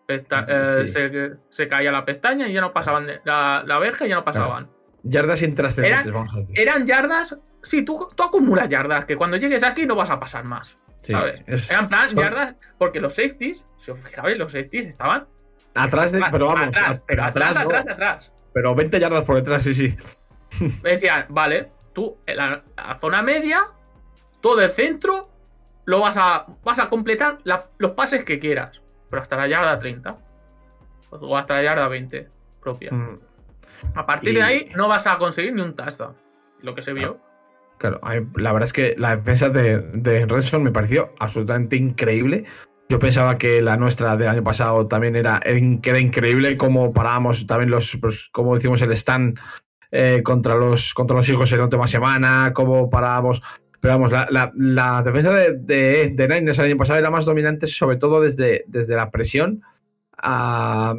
eh, 0.08 1.36
se, 1.50 1.68
caía 1.68 1.92
la 1.92 2.06
pestaña 2.06 2.48
y 2.48 2.54
ya 2.54 2.62
no 2.62 2.74
pasaban, 2.74 3.08
la, 3.24 3.64
la 3.66 3.80
verja 3.80 4.06
y 4.06 4.10
ya 4.10 4.16
no 4.16 4.24
pasaban. 4.26 4.70
Yardas 5.04 5.42
intrascendentes, 5.44 6.06
Eran- 6.08 6.14
vamos 6.14 6.34
a 6.36 6.40
decir. 6.40 6.60
Eran 6.60 6.86
yardas. 6.86 7.38
Sí, 7.64 7.84
tú, 7.84 8.10
tú 8.16 8.24
acumulas 8.24 8.70
yardas, 8.70 9.06
que 9.06 9.16
cuando 9.16 9.38
llegues 9.38 9.64
aquí 9.64 9.86
no 9.86 9.96
vas 9.96 10.10
a 10.12 10.20
pasar 10.20 10.44
más. 10.44 10.76
Sí, 11.02 11.14
¿sabes? 11.14 11.42
es- 11.48 11.70
Eran 11.70 11.88
plan 11.88 12.10
son- 12.10 12.20
yardas, 12.24 12.56
porque 12.78 13.00
los 13.00 13.14
safeties, 13.16 13.64
si 13.80 13.92
os 13.92 14.00
fijabais, 14.00 14.38
los 14.38 14.52
safeties 14.52 14.86
estaban. 14.88 15.28
Atrás 15.76 16.12
de. 16.12 16.22
Pero 16.32 16.48
vamos, 16.48 16.68
atrás, 16.76 17.02
pero 17.06 17.24
atrás, 17.24 17.58
atrás, 17.58 17.86
atrás. 17.90 18.32
Pero 18.54 18.74
20 18.74 19.00
yardas 19.00 19.24
por 19.26 19.36
detrás, 19.36 19.64
sí, 19.64 19.74
sí. 19.74 19.96
Me 20.84 20.92
decían, 20.92 21.26
vale, 21.30 21.70
tú 21.94 22.18
en 22.26 22.38
la, 22.38 22.64
la 22.78 22.98
zona 22.98 23.22
media, 23.22 23.62
todo 24.42 24.62
el 24.62 24.72
centro, 24.72 25.30
lo 25.86 26.00
vas 26.00 26.18
a, 26.18 26.46
vas 26.64 26.80
a 26.80 26.90
completar 26.90 27.40
la- 27.44 27.68
los 27.78 27.92
pases 27.92 28.24
que 28.24 28.40
quieras, 28.40 28.82
pero 29.10 29.22
hasta 29.22 29.36
la 29.36 29.48
yarda 29.48 29.78
30 29.80 30.18
o 31.12 31.38
hasta 31.38 31.56
la 31.56 31.64
yarda 31.64 31.88
20 31.88 32.28
propia. 32.62 32.92
Mm, 32.92 33.20
A 33.96 34.06
partir 34.06 34.30
Y- 34.32 34.36
de 34.36 34.44
ahí 34.44 34.66
no 34.76 34.88
vas 34.88 35.06
a 35.08 35.18
conseguir 35.18 35.54
ni 35.54 35.62
un 35.62 35.76
touchdown. 35.76 36.16
Lo 36.62 36.74
que 36.74 36.82
se 36.82 36.94
vio. 36.94 37.20
Claro, 37.78 38.00
a 38.02 38.14
mí, 38.14 38.26
la 38.38 38.54
verdad 38.54 38.68
es 38.68 38.74
que 38.74 38.96
la 38.98 39.18
defensa 39.18 39.50
de, 39.50 39.80
de 39.94 40.26
Redstone 40.26 40.64
me 40.64 40.72
pareció 40.72 41.14
absolutamente 41.20 41.76
increíble. 41.76 42.46
Yo 42.88 43.00
pensaba 43.00 43.38
que 43.38 43.62
la 43.62 43.78
nuestra 43.78 44.16
del 44.16 44.28
año 44.28 44.44
pasado 44.44 44.88
también 44.88 45.16
era, 45.16 45.42
era 45.44 46.00
increíble 46.00 46.56
cómo 46.56 46.94
parábamos 46.94 47.48
también 47.48 47.72
los, 47.72 47.98
pues, 48.00 48.30
como 48.32 48.54
decimos, 48.54 48.82
el 48.84 48.92
stand 48.92 49.40
eh, 49.92 50.22
contra, 50.24 50.56
los, 50.56 50.94
contra 50.94 51.16
los 51.18 51.28
hijos 51.30 51.52
en 51.52 51.58
la 51.60 51.64
última 51.64 51.88
semana, 51.88 52.52
cómo 52.54 52.90
parábamos. 52.90 53.42
Pero 53.80 53.96
vamos, 53.96 54.12
la, 54.12 54.28
la- 54.30 54.52
la 54.56 55.02
defensa 55.04 55.32
de, 55.34 55.54
de, 55.58 56.10
de 56.14 56.28
Niners 56.28 56.60
el 56.60 56.66
año 56.66 56.78
pasado 56.78 57.00
era 57.00 57.10
más 57.10 57.26
dominante, 57.26 57.66
sobre 57.68 57.98
todo 57.98 58.22
desde, 58.22 58.66
desde 58.68 58.96
la 58.96 59.10
presión 59.10 59.62
a- 60.18 60.96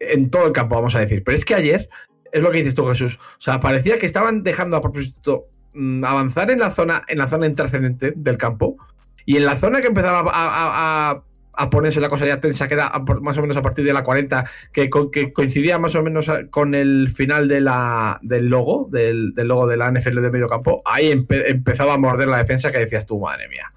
en 0.00 0.28
todo 0.30 0.46
el 0.46 0.52
campo, 0.52 0.74
vamos 0.74 0.96
a 0.96 1.00
decir. 1.00 1.22
Pero 1.24 1.36
es 1.36 1.44
que 1.44 1.54
ayer, 1.54 1.88
es 2.32 2.42
lo 2.42 2.50
que 2.50 2.58
dices 2.58 2.74
tú, 2.74 2.84
Jesús. 2.86 3.16
O 3.16 3.40
sea, 3.40 3.60
parecía 3.60 3.98
que 3.98 4.06
estaban 4.06 4.42
dejando 4.42 4.76
a 4.76 4.80
propósito 4.82 5.46
mm, 5.74 6.04
avanzar 6.04 6.50
en 6.50 6.58
la 6.58 6.70
zona, 6.72 7.02
en 7.06 7.18
la 7.18 7.28
zona 7.28 7.46
intercedente 7.46 8.12
del 8.16 8.38
campo. 8.38 8.76
Y 9.24 9.36
en 9.36 9.44
la 9.44 9.56
zona 9.56 9.80
que 9.80 9.86
empezaba 9.88 10.20
a, 10.20 10.24
a- 10.30 11.10
a- 11.10 11.22
a 11.54 11.68
ponerse 11.68 12.00
la 12.00 12.08
cosa 12.08 12.24
ya 12.26 12.40
tensa, 12.40 12.66
que 12.66 12.72
era 12.74 12.90
más 13.20 13.36
o 13.36 13.42
menos 13.42 13.56
a 13.58 13.62
partir 13.62 13.84
de 13.84 13.92
la 13.92 14.02
40, 14.02 14.44
que, 14.72 14.88
que 15.12 15.32
coincidía 15.34 15.78
más 15.78 15.94
o 15.94 16.02
menos 16.02 16.30
con 16.50 16.74
el 16.74 17.10
final 17.10 17.46
de 17.46 17.60
la, 17.60 18.18
del 18.22 18.46
logo, 18.48 18.88
del, 18.90 19.34
del 19.34 19.48
logo 19.48 19.66
de 19.66 19.76
la 19.76 19.90
NFL 19.92 20.22
de 20.22 20.30
medio 20.30 20.48
campo, 20.48 20.80
ahí 20.86 21.12
empe- 21.12 21.44
empezaba 21.46 21.92
a 21.92 21.98
morder 21.98 22.28
la 22.28 22.38
defensa 22.38 22.70
que 22.72 22.78
decías 22.78 23.04
tú, 23.06 23.20
madre 23.20 23.48
mía. 23.48 23.68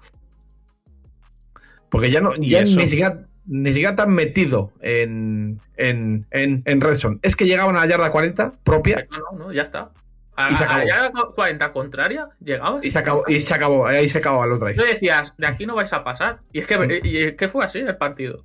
Porque 1.90 2.10
ya 2.10 2.20
no, 2.20 2.34
ya 2.36 2.62
ni 2.62 2.86
siquiera 2.86 3.26
ni 3.48 3.70
siquiera 3.72 3.94
tan 3.94 4.10
metido 4.12 4.72
en, 4.80 5.60
en, 5.76 6.26
en, 6.32 6.62
en 6.64 6.80
Red 6.80 6.94
Zone. 6.96 7.18
Es 7.22 7.36
que 7.36 7.44
llegaban 7.44 7.76
a 7.76 7.80
la 7.80 7.86
yarda 7.86 8.10
40 8.10 8.54
propia 8.64 9.06
No, 9.10 9.18
no, 9.18 9.38
no, 9.46 9.52
ya 9.52 9.62
está. 9.62 9.92
A, 10.36 10.50
Y 10.50 10.56
se 10.56 10.64
a- 10.64 10.66
a 10.66 10.70
acabó. 10.76 10.84
la 10.84 10.88
yarda 10.88 11.12
40 11.34 11.72
contraria, 11.72 12.28
llegabas. 12.40 12.84
y 12.84 12.90
se 12.90 12.98
acabó, 12.98 13.24
y 13.26 13.40
se 13.40 13.54
acabó, 13.54 13.86
ahí 13.86 14.06
se 14.08 14.18
acababan 14.18 14.48
los 14.50 14.60
drives. 14.60 14.76
Tú 14.76 14.82
decías, 14.84 15.32
de 15.38 15.46
aquí 15.46 15.64
no 15.66 15.74
vais 15.74 15.92
a 15.92 16.04
pasar. 16.04 16.38
Y 16.52 16.58
es 16.60 16.66
que, 16.66 17.00
y 17.04 17.16
es 17.18 17.34
que 17.36 17.48
fue 17.48 17.64
así 17.64 17.78
el 17.78 17.96
partido. 17.96 18.44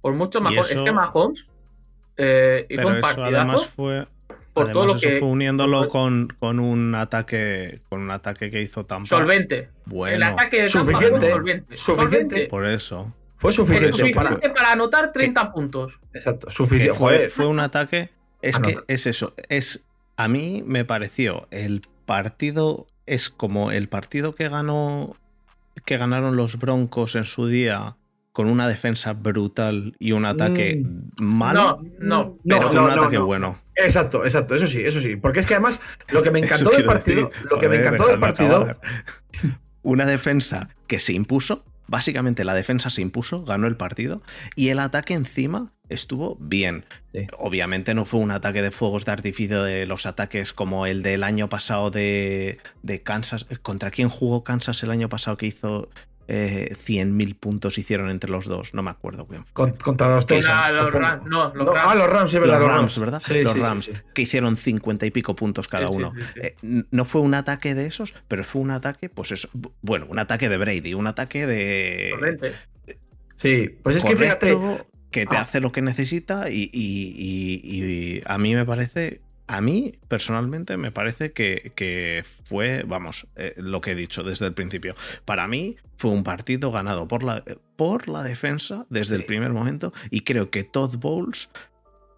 Por 0.00 0.12
mucho 0.14 0.40
Mahomes. 0.40 0.70
eso- 0.70 0.78
Es 0.80 0.84
que 0.84 0.92
Mahomes 0.92 1.44
eh, 2.16 2.66
hizo 2.68 2.76
Pero 2.76 2.88
un 2.88 2.94
eso 2.98 3.00
partidazo. 3.02 3.36
además 3.36 3.66
fue. 3.66 4.06
por 4.52 4.64
además 4.66 4.72
todo 4.74 4.86
lo 4.86 4.96
eso 4.96 5.08
que- 5.08 5.18
fue 5.18 5.28
uniéndolo 5.28 5.88
con, 5.88 6.28
con 6.38 6.60
un 6.60 6.94
ataque. 6.94 7.80
Con 7.88 8.02
un 8.02 8.10
ataque 8.12 8.50
que 8.50 8.62
hizo 8.62 8.86
Tampa. 8.86 9.08
solvente. 9.08 9.70
Bueno. 9.86 10.14
el 10.14 10.22
ataque 10.22 10.62
de 10.62 10.68
suficiente, 10.68 11.18
fue 11.18 11.30
solvente. 11.30 11.76
suficiente. 11.76 12.46
Por 12.46 12.64
eso. 12.66 13.12
Fue 13.36 13.50
Eh, 13.50 13.54
suficiente, 13.54 13.92
suficiente 13.92 14.14
para. 14.48 14.54
para... 14.54 14.72
anotar 14.72 15.10
30 15.10 15.52
puntos. 15.52 15.98
Exacto, 16.12 16.50
suficiente. 16.50 16.94
fue, 16.96 17.28
fue 17.28 17.46
un 17.48 17.58
ataque. 17.58 18.10
Es 18.40 18.58
Ah, 18.58 18.62
que 18.62 18.76
es 18.86 19.06
eso. 19.08 19.34
Es. 19.48 19.84
A 20.16 20.28
mí 20.28 20.62
me 20.64 20.84
pareció 20.84 21.46
el 21.50 21.82
partido. 22.06 22.86
Es 23.06 23.30
como 23.30 23.70
el 23.70 23.88
partido 23.88 24.34
que 24.34 24.48
ganó. 24.48 25.16
Que 25.84 25.98
ganaron 25.98 26.36
los 26.36 26.58
Broncos 26.58 27.14
en 27.16 27.24
su 27.24 27.46
día. 27.46 27.96
Con 28.32 28.48
una 28.48 28.66
defensa 28.66 29.12
brutal 29.12 29.94
y 30.00 30.12
un 30.12 30.24
ataque 30.24 30.84
malo. 31.20 31.80
No, 32.00 32.34
no. 32.34 32.34
pero 32.44 32.60
no, 32.60 32.66
con 32.66 32.74
no, 32.74 32.82
un 32.82 32.88
no, 32.88 33.02
ataque 33.02 33.18
no. 33.18 33.26
bueno. 33.26 33.60
Exacto, 33.76 34.24
exacto, 34.24 34.54
eso 34.54 34.66
sí, 34.66 34.80
eso 34.84 35.00
sí. 35.00 35.16
Porque 35.16 35.40
es 35.40 35.46
que 35.46 35.54
además 35.54 35.80
lo 36.08 36.22
que 36.22 36.30
me 36.30 36.40
encantó 36.40 36.70
del 36.70 36.84
partido, 36.84 37.28
decir. 37.28 37.46
lo 37.50 37.58
que 37.58 37.68
me 37.68 37.76
encantó 37.76 38.08
del 38.08 38.18
partido, 38.18 38.56
acabar. 38.56 38.80
Una 39.82 40.06
defensa 40.06 40.68
que 40.86 40.98
se 40.98 41.12
impuso. 41.12 41.64
Básicamente 41.86 42.44
la 42.44 42.54
defensa 42.54 42.88
se 42.88 43.02
impuso, 43.02 43.44
ganó 43.44 43.66
el 43.66 43.76
partido. 43.76 44.22
Y 44.56 44.68
el 44.68 44.78
ataque 44.78 45.14
encima 45.14 45.73
estuvo 45.88 46.36
bien. 46.40 46.84
Sí. 47.12 47.26
Obviamente 47.38 47.94
no 47.94 48.04
fue 48.04 48.20
un 48.20 48.30
ataque 48.30 48.62
de 48.62 48.70
fuegos 48.70 49.04
de 49.04 49.12
artificio 49.12 49.62
de 49.62 49.86
los 49.86 50.06
ataques 50.06 50.52
como 50.52 50.86
el 50.86 51.02
del 51.02 51.22
año 51.22 51.48
pasado 51.48 51.90
de, 51.90 52.58
de 52.82 53.02
Kansas. 53.02 53.46
¿Contra 53.62 53.90
quién 53.90 54.08
jugó 54.08 54.44
Kansas 54.44 54.82
el 54.82 54.90
año 54.90 55.08
pasado 55.08 55.36
que 55.36 55.46
hizo 55.46 55.90
eh, 56.26 56.70
100.000 56.72 57.38
puntos 57.38 57.76
hicieron 57.76 58.08
entre 58.08 58.30
los 58.30 58.46
dos? 58.46 58.72
No 58.72 58.82
me 58.82 58.90
acuerdo 58.90 59.26
bien. 59.26 59.44
con- 59.52 59.72
contra 59.72 60.08
los 60.08 60.24
Texans. 60.24 60.70
los 60.76 60.86
supongo. 60.86 60.98
Rams, 61.04 61.26
no, 61.26 61.54
los 61.54 61.66
No, 61.66 61.72
Rams. 61.72 61.86
Ah, 61.90 61.94
los 61.94 62.08
Rams, 62.08 62.30
sí, 62.30 62.38
verdad, 62.38 62.54
los 62.60 62.68
los 62.68 62.76
Rams, 62.78 62.98
¿verdad? 62.98 63.22
Sí, 63.26 63.42
los 63.42 63.52
sí, 63.52 63.60
Rams, 63.60 63.84
sí. 63.84 63.92
que 64.14 64.22
hicieron 64.22 64.56
50 64.56 65.04
y 65.04 65.10
pico 65.10 65.36
puntos 65.36 65.68
cada 65.68 65.90
uno. 65.90 66.12
sí, 66.18 66.22
sí. 66.34 66.40
Eh, 66.42 66.54
no 66.90 67.04
fue 67.04 67.20
un 67.20 67.34
ataque 67.34 67.74
de 67.74 67.84
esos, 67.86 68.14
pero 68.26 68.42
fue 68.42 68.62
un 68.62 68.70
ataque, 68.70 69.10
pues 69.10 69.32
eso, 69.32 69.48
bu- 69.52 69.72
bueno, 69.82 70.06
un 70.08 70.18
ataque 70.18 70.48
de 70.48 70.56
Brady, 70.56 70.94
un 70.94 71.06
ataque 71.06 71.46
de... 71.46 72.08
Solvente. 72.14 72.52
Sí, 73.36 73.78
pues 73.82 73.96
es 73.96 74.04
que 74.04 74.16
fíjate, 74.16 74.56
que 75.14 75.26
te 75.26 75.36
Ah. 75.36 75.42
hace 75.42 75.60
lo 75.60 75.70
que 75.70 75.80
necesita 75.80 76.50
y, 76.50 76.68
y- 76.72 77.60
y- 77.62 78.16
y 78.16 78.22
a 78.26 78.36
mí 78.36 78.54
me 78.54 78.64
parece, 78.66 79.20
a 79.46 79.60
mí 79.60 79.92
personalmente 80.08 80.76
me 80.76 80.90
parece 80.90 81.30
que, 81.30 81.72
que 81.76 82.24
fue, 82.44 82.82
vamos, 82.82 83.26
eh, 83.36 83.54
lo 83.56 83.80
que 83.80 83.92
he 83.92 83.94
dicho 83.94 84.24
desde 84.24 84.46
el 84.46 84.54
principio. 84.54 84.96
Para 85.24 85.46
mí 85.46 85.76
fue 85.98 86.10
un 86.10 86.24
partido 86.24 86.72
ganado 86.72 87.06
por 87.06 87.22
la, 87.22 87.44
por 87.76 88.08
la 88.08 88.22
defensa 88.24 88.86
desde 88.90 89.14
el 89.16 89.24
primer 89.24 89.52
momento 89.52 89.92
y 90.10 90.22
creo 90.22 90.50
que 90.50 90.64
Todd 90.64 90.96
Bowles 90.96 91.48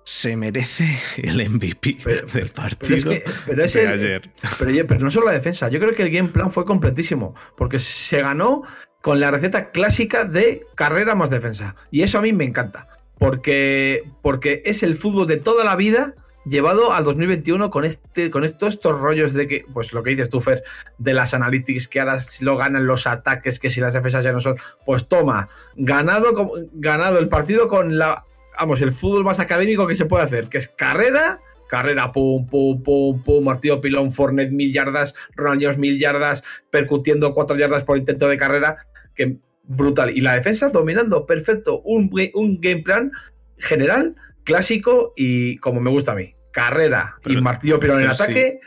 se 0.04 0.37
merece 0.37 0.87
el 1.18 1.40
MVP 1.50 1.98
Pero- 2.04 2.26
del 2.28 2.30
pero 2.32 2.52
partido 2.54 2.94
es 2.94 3.04
que, 3.04 3.24
pero 3.44 3.64
es 3.64 3.72
de 3.74 3.82
el- 3.82 3.88
ayer. 3.88 4.30
Pero, 4.59 4.87
pero 4.87 5.00
no 5.00 5.11
solo 5.11 5.26
la 5.26 5.32
defensa, 5.32 5.68
yo 5.68 5.78
creo 5.80 5.94
que 5.94 6.04
el 6.04 6.11
game 6.11 6.28
plan 6.30 6.50
fue 6.50 6.64
completísimo, 6.64 7.35
porque 7.56 7.78
se 7.78 8.22
ganó 8.22 8.62
con 9.07 9.21
la 9.21 9.31
receta 9.31 9.71
clásica 9.71 10.25
de 10.25 10.66
carrera 10.75 11.14
más 11.14 11.31
defensa. 11.31 11.77
Y 11.92 12.03
eso 12.03 12.19
a 12.19 12.23
mí 12.23 12.33
me 12.33 12.42
encanta, 12.42 12.88
porque, 13.19 14.03
porque 14.21 14.62
es 14.66 14.83
el 14.83 14.97
fútbol 14.97 15.29
de 15.29 15.37
toda 15.37 15.64
la 15.64 15.77
vida 15.77 16.16
llevado 16.45 16.92
al 16.92 17.05
2021 17.05 17.71
con, 17.71 17.85
este, 17.85 18.33
con 18.33 18.42
estos, 18.42 18.75
estos 18.75 18.99
rollos 18.99 19.33
de 19.33 19.47
que, 19.47 19.64
pues 19.73 19.92
lo 19.92 20.03
que 20.03 20.11
dices 20.11 20.29
tú, 20.29 20.40
Fer, 20.40 20.64
de 20.99 21.14
las 21.14 21.35
analytics, 21.35 21.87
que 21.87 22.01
ahora 22.01 22.19
si 22.19 22.45
lo 22.45 22.57
ganan 22.57 22.88
los 22.88 23.07
ataques, 23.07 23.61
que 23.61 23.71
si 23.71 23.81
las 23.81 23.95
defensas 23.95 24.25
ya 24.25 24.33
no 24.33 24.40
son, 24.40 24.57
pues 24.85 25.07
toma, 25.07 25.49
ganado, 25.77 26.33
ganado 26.73 27.21
el 27.21 27.29
partido 27.29 27.69
con 27.69 27.99
la, 27.99 28.25
vamos, 28.59 28.81
el 28.81 28.90
fútbol 28.90 29.23
más 29.23 29.38
académico 29.38 29.87
que 29.87 29.95
se 29.95 30.07
puede 30.07 30.25
hacer, 30.25 30.49
que 30.49 30.59
es 30.59 30.66
carrera 30.66 31.38
carrera, 31.68 32.12
pum, 32.12 32.46
pum, 32.46 32.83
pum, 32.83 33.22
pum, 33.22 33.44
Martillo 33.44 33.81
Pilón, 33.81 34.11
Fornet 34.11 34.50
mil 34.50 34.72
yardas, 34.72 35.14
Ronaldinho 35.35 35.76
mil 35.79 35.98
yardas, 35.98 36.42
percutiendo 36.70 37.35
cuatro 37.35 37.57
yardas 37.57 37.85
por 37.85 37.98
intento 37.98 38.29
de 38.29 38.37
carrera, 38.37 38.76
que 39.14 39.38
brutal. 39.64 40.16
Y 40.16 40.20
la 40.20 40.35
defensa 40.35 40.70
dominando, 40.70 41.26
perfecto, 41.26 41.81
un, 41.83 42.11
un 42.35 42.61
game 42.61 42.83
plan 42.83 43.11
general, 43.59 44.14
clásico 44.44 45.12
y 45.16 45.57
como 45.59 45.81
me 45.81 45.90
gusta 45.90 46.12
a 46.12 46.14
mí. 46.14 46.35
Carrera 46.52 47.18
y 47.26 47.37
Martillo 47.37 47.79
Pilón 47.79 48.00
en 48.00 48.09
sí. 48.09 48.22
ataque 48.22 48.61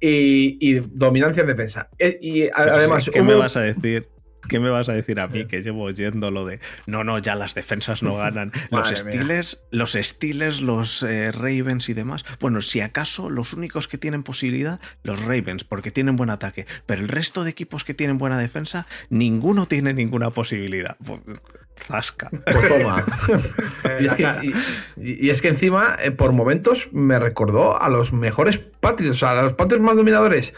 y, 0.00 0.58
y 0.60 0.80
dominancia 0.92 1.42
en 1.42 1.46
defensa. 1.46 1.88
E- 1.98 2.18
Y 2.20 2.48
además, 2.54 3.04
sí, 3.04 3.10
¿qué 3.10 3.22
me 3.22 3.34
vas 3.34 3.56
a 3.56 3.62
decir? 3.62 4.08
¿Qué 4.48 4.58
me 4.60 4.70
vas 4.70 4.88
a 4.88 4.92
decir 4.92 5.20
a 5.20 5.26
mí 5.28 5.46
que 5.46 5.62
llevo 5.62 5.82
oyendo 5.82 6.30
lo 6.30 6.44
de 6.46 6.60
no, 6.86 7.04
no, 7.04 7.18
ya 7.18 7.34
las 7.34 7.54
defensas 7.54 8.02
no 8.02 8.16
ganan? 8.16 8.52
Los. 8.70 8.88
Steelers, 8.90 9.60
los 9.70 9.92
Steelers, 9.92 10.60
los 10.60 11.02
eh, 11.02 11.32
Ravens 11.32 11.88
y 11.88 11.94
demás. 11.94 12.24
Bueno, 12.40 12.60
si 12.62 12.80
acaso 12.80 13.30
los 13.30 13.52
únicos 13.52 13.88
que 13.88 13.98
tienen 13.98 14.22
posibilidad, 14.22 14.80
los 15.02 15.20
Ravens, 15.20 15.64
porque 15.64 15.90
tienen 15.90 16.16
buen 16.16 16.30
ataque. 16.30 16.66
Pero 16.86 17.02
el 17.02 17.08
resto 17.08 17.44
de 17.44 17.50
equipos 17.50 17.84
que 17.84 17.94
tienen 17.94 18.18
buena 18.18 18.38
defensa, 18.38 18.86
ninguno 19.10 19.66
tiene 19.66 19.92
ninguna 19.94 20.30
posibilidad. 20.30 20.96
Pues, 21.04 21.20
Zasca. 21.76 22.30
Pues 22.30 22.68
toma. 22.68 23.04
y, 24.00 24.04
es 24.06 24.14
que, 24.14 24.52
y- 24.96 25.26
y 25.26 25.30
es 25.30 25.42
que 25.42 25.48
encima, 25.48 25.96
eh, 26.02 26.10
por 26.12 26.32
momentos, 26.32 26.88
me 26.92 27.18
recordó 27.18 27.80
a 27.80 27.88
los 27.88 28.12
mejores 28.12 28.58
Patriots, 28.58 29.16
o 29.16 29.20
sea, 29.20 29.30
a 29.38 29.42
los 29.42 29.54
Patriots 29.54 29.84
más 29.84 29.96
dominadores. 29.96 30.54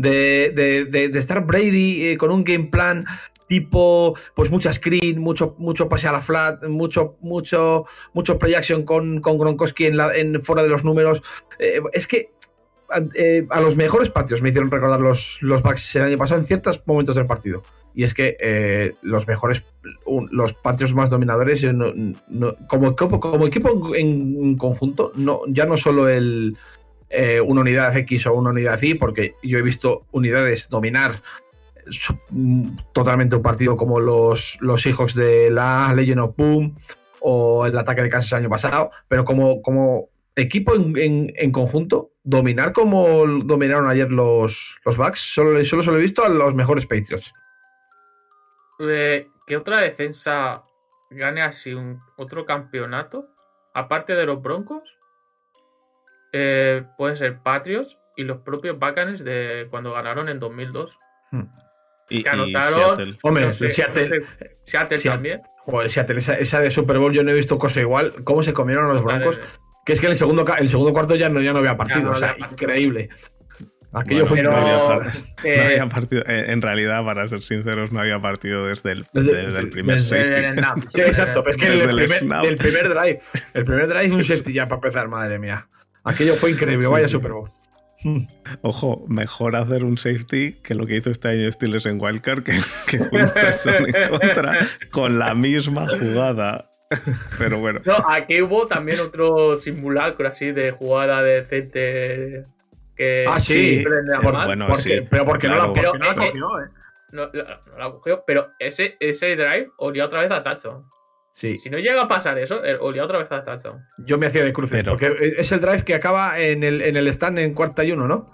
De, 0.00 0.52
de- 0.54 1.08
de- 1.08 1.18
estar 1.18 1.44
Brady 1.44 2.10
eh, 2.10 2.16
con 2.16 2.30
un 2.30 2.44
game 2.44 2.66
plan 2.66 3.04
tipo, 3.48 4.14
pues 4.36 4.48
mucha 4.48 4.72
screen, 4.72 5.18
mucho, 5.18 5.56
mucho 5.58 5.88
pase 5.88 6.06
a 6.06 6.12
la 6.12 6.20
flat, 6.20 6.64
mucho, 6.68 7.16
mucho, 7.20 7.84
mucho 8.12 8.38
play 8.38 8.54
action 8.54 8.84
con, 8.84 9.20
con 9.20 9.38
Gronkowski 9.38 9.86
en, 9.86 9.96
la, 9.96 10.14
en 10.14 10.40
fuera 10.40 10.62
de 10.62 10.68
los 10.68 10.84
números. 10.84 11.20
Eh, 11.58 11.80
es 11.92 12.06
que 12.06 12.30
a, 12.90 13.00
eh, 13.16 13.44
los 13.60 13.74
mejores 13.74 14.10
patios 14.10 14.40
me 14.40 14.50
hicieron 14.50 14.70
recordar 14.70 15.00
los, 15.00 15.38
los 15.42 15.64
Bucks 15.64 15.96
el 15.96 16.02
año 16.02 16.18
pasado 16.18 16.40
en 16.40 16.46
ciertos 16.46 16.80
momentos 16.86 17.16
del 17.16 17.26
partido. 17.26 17.64
Y 17.92 18.04
es 18.04 18.14
que 18.14 18.94
los 19.02 19.26
mejores, 19.26 19.64
los 20.30 20.54
patios 20.54 20.94
más 20.94 21.10
dominadores, 21.10 21.66
como, 22.68 22.94
como 22.94 23.46
equipo 23.46 23.96
en, 23.96 24.36
en 24.40 24.56
conjunto, 24.56 25.10
no, 25.16 25.40
ya 25.48 25.64
no 25.64 25.76
solo 25.76 26.08
el, 26.08 26.56
eh, 27.10 27.40
una 27.40 27.62
unidad 27.62 27.96
X 27.96 28.26
o 28.26 28.34
una 28.34 28.50
unidad 28.50 28.80
Y, 28.82 28.94
porque 28.94 29.34
yo 29.42 29.58
he 29.58 29.62
visto 29.62 30.02
unidades 30.12 30.68
dominar 30.68 31.22
mm, 32.30 32.76
totalmente 32.92 33.36
un 33.36 33.42
partido 33.42 33.76
como 33.76 34.00
los, 34.00 34.58
los 34.60 34.86
hijos 34.86 35.14
de 35.14 35.50
la 35.50 35.92
Legend 35.94 36.20
of 36.20 36.36
Boom 36.36 36.74
o 37.20 37.66
el 37.66 37.76
ataque 37.76 38.02
de 38.02 38.08
Kansas 38.08 38.32
el 38.32 38.38
año 38.38 38.50
pasado, 38.50 38.90
pero 39.08 39.24
como, 39.24 39.62
como 39.62 40.08
equipo 40.36 40.74
en, 40.74 41.50
conjunto, 41.50 42.12
dominar 42.22 42.72
como 42.72 43.26
dominaron 43.26 43.88
ayer 43.88 44.12
los, 44.12 44.78
los 44.84 44.96
Bucks, 44.96 45.20
solo, 45.20 45.64
solo 45.64 45.82
se 45.82 45.90
lo 45.90 45.98
he 45.98 46.02
visto 46.02 46.24
a 46.24 46.28
los 46.28 46.54
mejores 46.54 46.86
Patriots. 46.86 47.32
Eh, 48.78 49.26
¿Qué 49.46 49.56
otra 49.56 49.80
defensa 49.80 50.62
gane 51.10 51.42
así 51.42 51.72
un, 51.72 52.00
otro 52.16 52.44
campeonato? 52.44 53.28
Aparte 53.74 54.14
de 54.14 54.26
los 54.26 54.40
Broncos, 54.40 54.97
eh, 56.40 56.84
pueden 56.96 57.16
ser 57.16 57.38
Patriots 57.40 57.98
y 58.16 58.22
los 58.22 58.38
propios 58.38 58.78
Bacanes 58.78 59.24
de 59.24 59.66
cuando 59.70 59.92
ganaron 59.92 60.28
en 60.28 60.38
2002. 60.38 60.96
Hmm. 61.32 61.42
Y, 62.10 62.22
que 62.22 62.28
anotaron. 62.28 62.74
Seattle. 62.74 63.18
Hombre, 63.22 63.52
Seattle, 63.52 64.24
Seattle, 64.64 64.98
también. 64.98 65.42
Joder, 65.58 65.90
Seattle, 65.90 66.18
esa, 66.18 66.60
de 66.60 66.70
Super 66.70 66.98
Bowl 66.98 67.12
yo 67.12 67.22
no 67.22 67.30
he 67.32 67.34
visto 67.34 67.58
cosa 67.58 67.80
igual. 67.80 68.12
¿Cómo 68.24 68.42
se 68.42 68.52
comieron 68.52 68.88
los 68.88 69.02
Broncos? 69.02 69.40
Que 69.84 69.92
es 69.92 70.00
que 70.00 70.06
en 70.06 70.12
el 70.12 70.16
segundo, 70.16 70.46
el 70.58 70.68
segundo 70.68 70.92
cuarto 70.92 71.16
ya 71.16 71.28
no, 71.28 71.42
ya 71.42 71.52
no 71.52 71.58
había 71.58 71.76
partido. 71.76 72.10
o 72.12 72.14
sea, 72.14 72.36
increíble. 72.38 73.10
Aquello 73.92 74.26
fue 74.26 74.42
no 74.42 74.54
había, 74.54 75.88
partido. 75.88 76.22
En 76.26 76.60
realidad, 76.60 77.04
para 77.04 77.26
ser 77.26 77.42
sinceros, 77.42 77.90
no 77.90 78.00
había 78.00 78.20
partido 78.20 78.66
desde 78.66 78.92
el, 78.92 79.06
desde, 79.12 79.58
el 79.58 79.70
primer 79.70 80.00
safety. 80.00 80.42
sí, 80.88 81.00
exacto. 81.00 81.42
es 81.46 81.56
que 81.56 81.66
el, 81.66 81.78
primer, 81.80 82.22
el, 82.44 82.56
primer, 82.56 82.88
drive. 82.88 83.20
El 83.54 83.64
primer 83.64 83.88
drive 83.88 84.14
un 84.14 84.22
safety 84.22 84.52
ya 84.52 84.66
para 84.66 84.76
empezar, 84.76 85.08
madre 85.08 85.38
mía. 85.38 85.68
Aquello 86.04 86.34
fue 86.34 86.52
increíble. 86.52 86.86
Vaya 86.86 87.08
Super 87.08 87.32
Bowl. 87.32 87.50
Ojo, 88.62 89.04
mejor 89.08 89.56
hacer 89.56 89.84
un 89.84 89.98
safety 89.98 90.54
que 90.62 90.74
lo 90.74 90.86
que 90.86 90.96
hizo 90.96 91.10
este 91.10 91.28
año 91.28 91.50
Steelers 91.50 91.86
en 91.86 92.00
Wildcard, 92.00 92.42
que, 92.42 92.52
que 92.86 93.04
fue 93.04 93.22
un 93.22 93.86
en 93.86 94.10
contra 94.18 94.58
con 94.92 95.18
la 95.18 95.34
misma 95.34 95.88
jugada. 95.88 96.70
Pero 97.38 97.60
bueno. 97.60 97.80
No, 97.84 97.96
aquí 98.08 98.40
hubo 98.40 98.66
también 98.66 99.00
otro 99.00 99.60
simulacro 99.60 100.28
así 100.28 100.52
de 100.52 100.70
jugada 100.70 101.22
decente 101.22 102.46
que 102.96 103.24
ah, 103.28 103.38
sí, 103.38 103.84
bueno, 104.22 104.74
sí, 104.74 105.06
pero 105.08 105.24
porque 105.24 105.46
no, 105.46 105.54
la, 105.54 105.66
cogió, 105.68 105.94
¿eh? 106.60 106.68
No, 107.12 107.30
la 107.78 107.90
cogió, 107.90 108.24
pero 108.26 108.48
ese, 108.58 108.96
ese 108.98 109.36
drive 109.36 109.68
olía 109.76 110.06
otra 110.06 110.22
vez 110.22 110.32
a 110.32 110.42
touchdown. 110.42 110.84
Sí. 111.38 111.56
Si 111.56 111.70
no 111.70 111.78
llega 111.78 112.02
a 112.02 112.08
pasar 112.08 112.36
eso, 112.36 112.64
eh, 112.64 112.76
olía 112.80 113.04
otra 113.04 113.18
vez 113.18 113.30
a 113.30 113.44
touchdown. 113.44 113.86
Yo 113.98 114.18
me 114.18 114.26
hacía 114.26 114.42
de 114.42 114.52
cruces, 114.52 114.82
porque 114.82 115.34
es 115.38 115.52
el 115.52 115.60
drive 115.60 115.84
que 115.84 115.94
acaba 115.94 116.40
en 116.40 116.64
el, 116.64 116.82
en 116.82 116.96
el 116.96 117.06
stand 117.06 117.38
en 117.38 117.54
cuarta 117.54 117.84
y 117.84 117.92
uno, 117.92 118.08
¿no? 118.08 118.26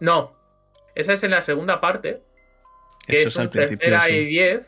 No. 0.00 0.32
Esa 0.94 1.12
es 1.12 1.22
en 1.24 1.32
la 1.32 1.42
segunda 1.42 1.78
parte. 1.78 2.22
Que 3.06 3.16
eso 3.16 3.28
es, 3.28 3.36
un 3.36 3.50
tercera 3.50 4.08
y 4.08 4.24
diez. 4.24 4.66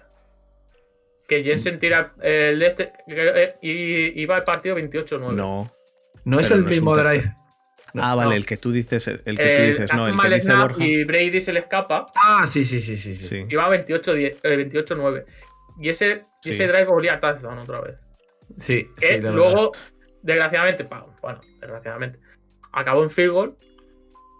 Que 1.27 1.43
Jensen 1.43 1.79
tira 1.79 2.12
el 2.21 2.59
de 2.59 2.66
este. 2.66 2.93
Eh, 3.09 3.55
y 3.62 4.21
iba 4.21 4.37
el 4.37 4.45
partido 4.45 4.77
28-9. 4.77 5.33
No. 5.33 5.73
No 6.27 6.38
es 6.38 6.51
el 6.51 6.64
mismo 6.64 6.95
drive 6.95 7.35
ah, 7.99 8.14
vale, 8.14 8.37
el 8.37 8.47
que 8.47 8.57
tú 8.57 8.73
dices, 8.73 9.09
el 9.09 9.19
que 9.37 9.57
tú 9.57 9.62
dices, 9.62 9.95
no, 9.95 10.09
el 10.09 10.19
que 10.19 10.35
dice 10.37 10.55
Borja. 10.55 10.85
Y 10.85 11.05
Brady 11.05 11.40
se 11.40 11.53
le 11.53 11.61
escapa. 11.61 12.07
Ah, 12.14 12.47
sí, 12.47 12.64
sí, 12.64 12.81
sí, 12.81 12.97
sí. 12.97 13.14
sí. 13.14 13.47
Y 13.49 13.55
va 13.55 13.69
28-9. 13.69 15.25
Y 15.81 15.88
ese, 15.88 16.23
ese 16.45 16.66
drive 16.66 16.85
volvía 16.85 17.14
a 17.14 17.21
touchdown 17.21 17.59
otra 17.59 17.81
vez. 17.81 17.97
Sí. 18.59 18.87
Que 18.99 19.21
luego, 19.21 19.73
desgraciadamente, 20.23 20.87
bueno, 21.23 21.40
desgraciadamente, 21.61 22.19
acabó 22.73 23.03
en 23.03 23.11
field 23.11 23.33
goal, 23.33 23.57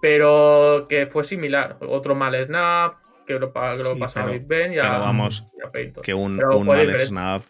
pero 0.03 0.87
que 0.89 1.07
fue 1.07 1.25
similar. 1.25 1.77
Otro 1.81 2.15
mal 2.15 2.35
snap, 2.45 2.95
que 3.27 3.35
lo, 3.35 3.53
que 3.53 3.83
lo 3.83 3.99
pasó 3.99 4.21
a 4.21 4.27
Big 4.27 4.47
Ben 4.47 4.73
y 4.73 4.79
a, 4.79 4.83
pero 4.83 5.01
vamos, 5.01 5.45
que 6.03 6.15
un, 6.15 6.43
un 6.43 6.67
mal 6.67 6.99
snap 7.01 7.43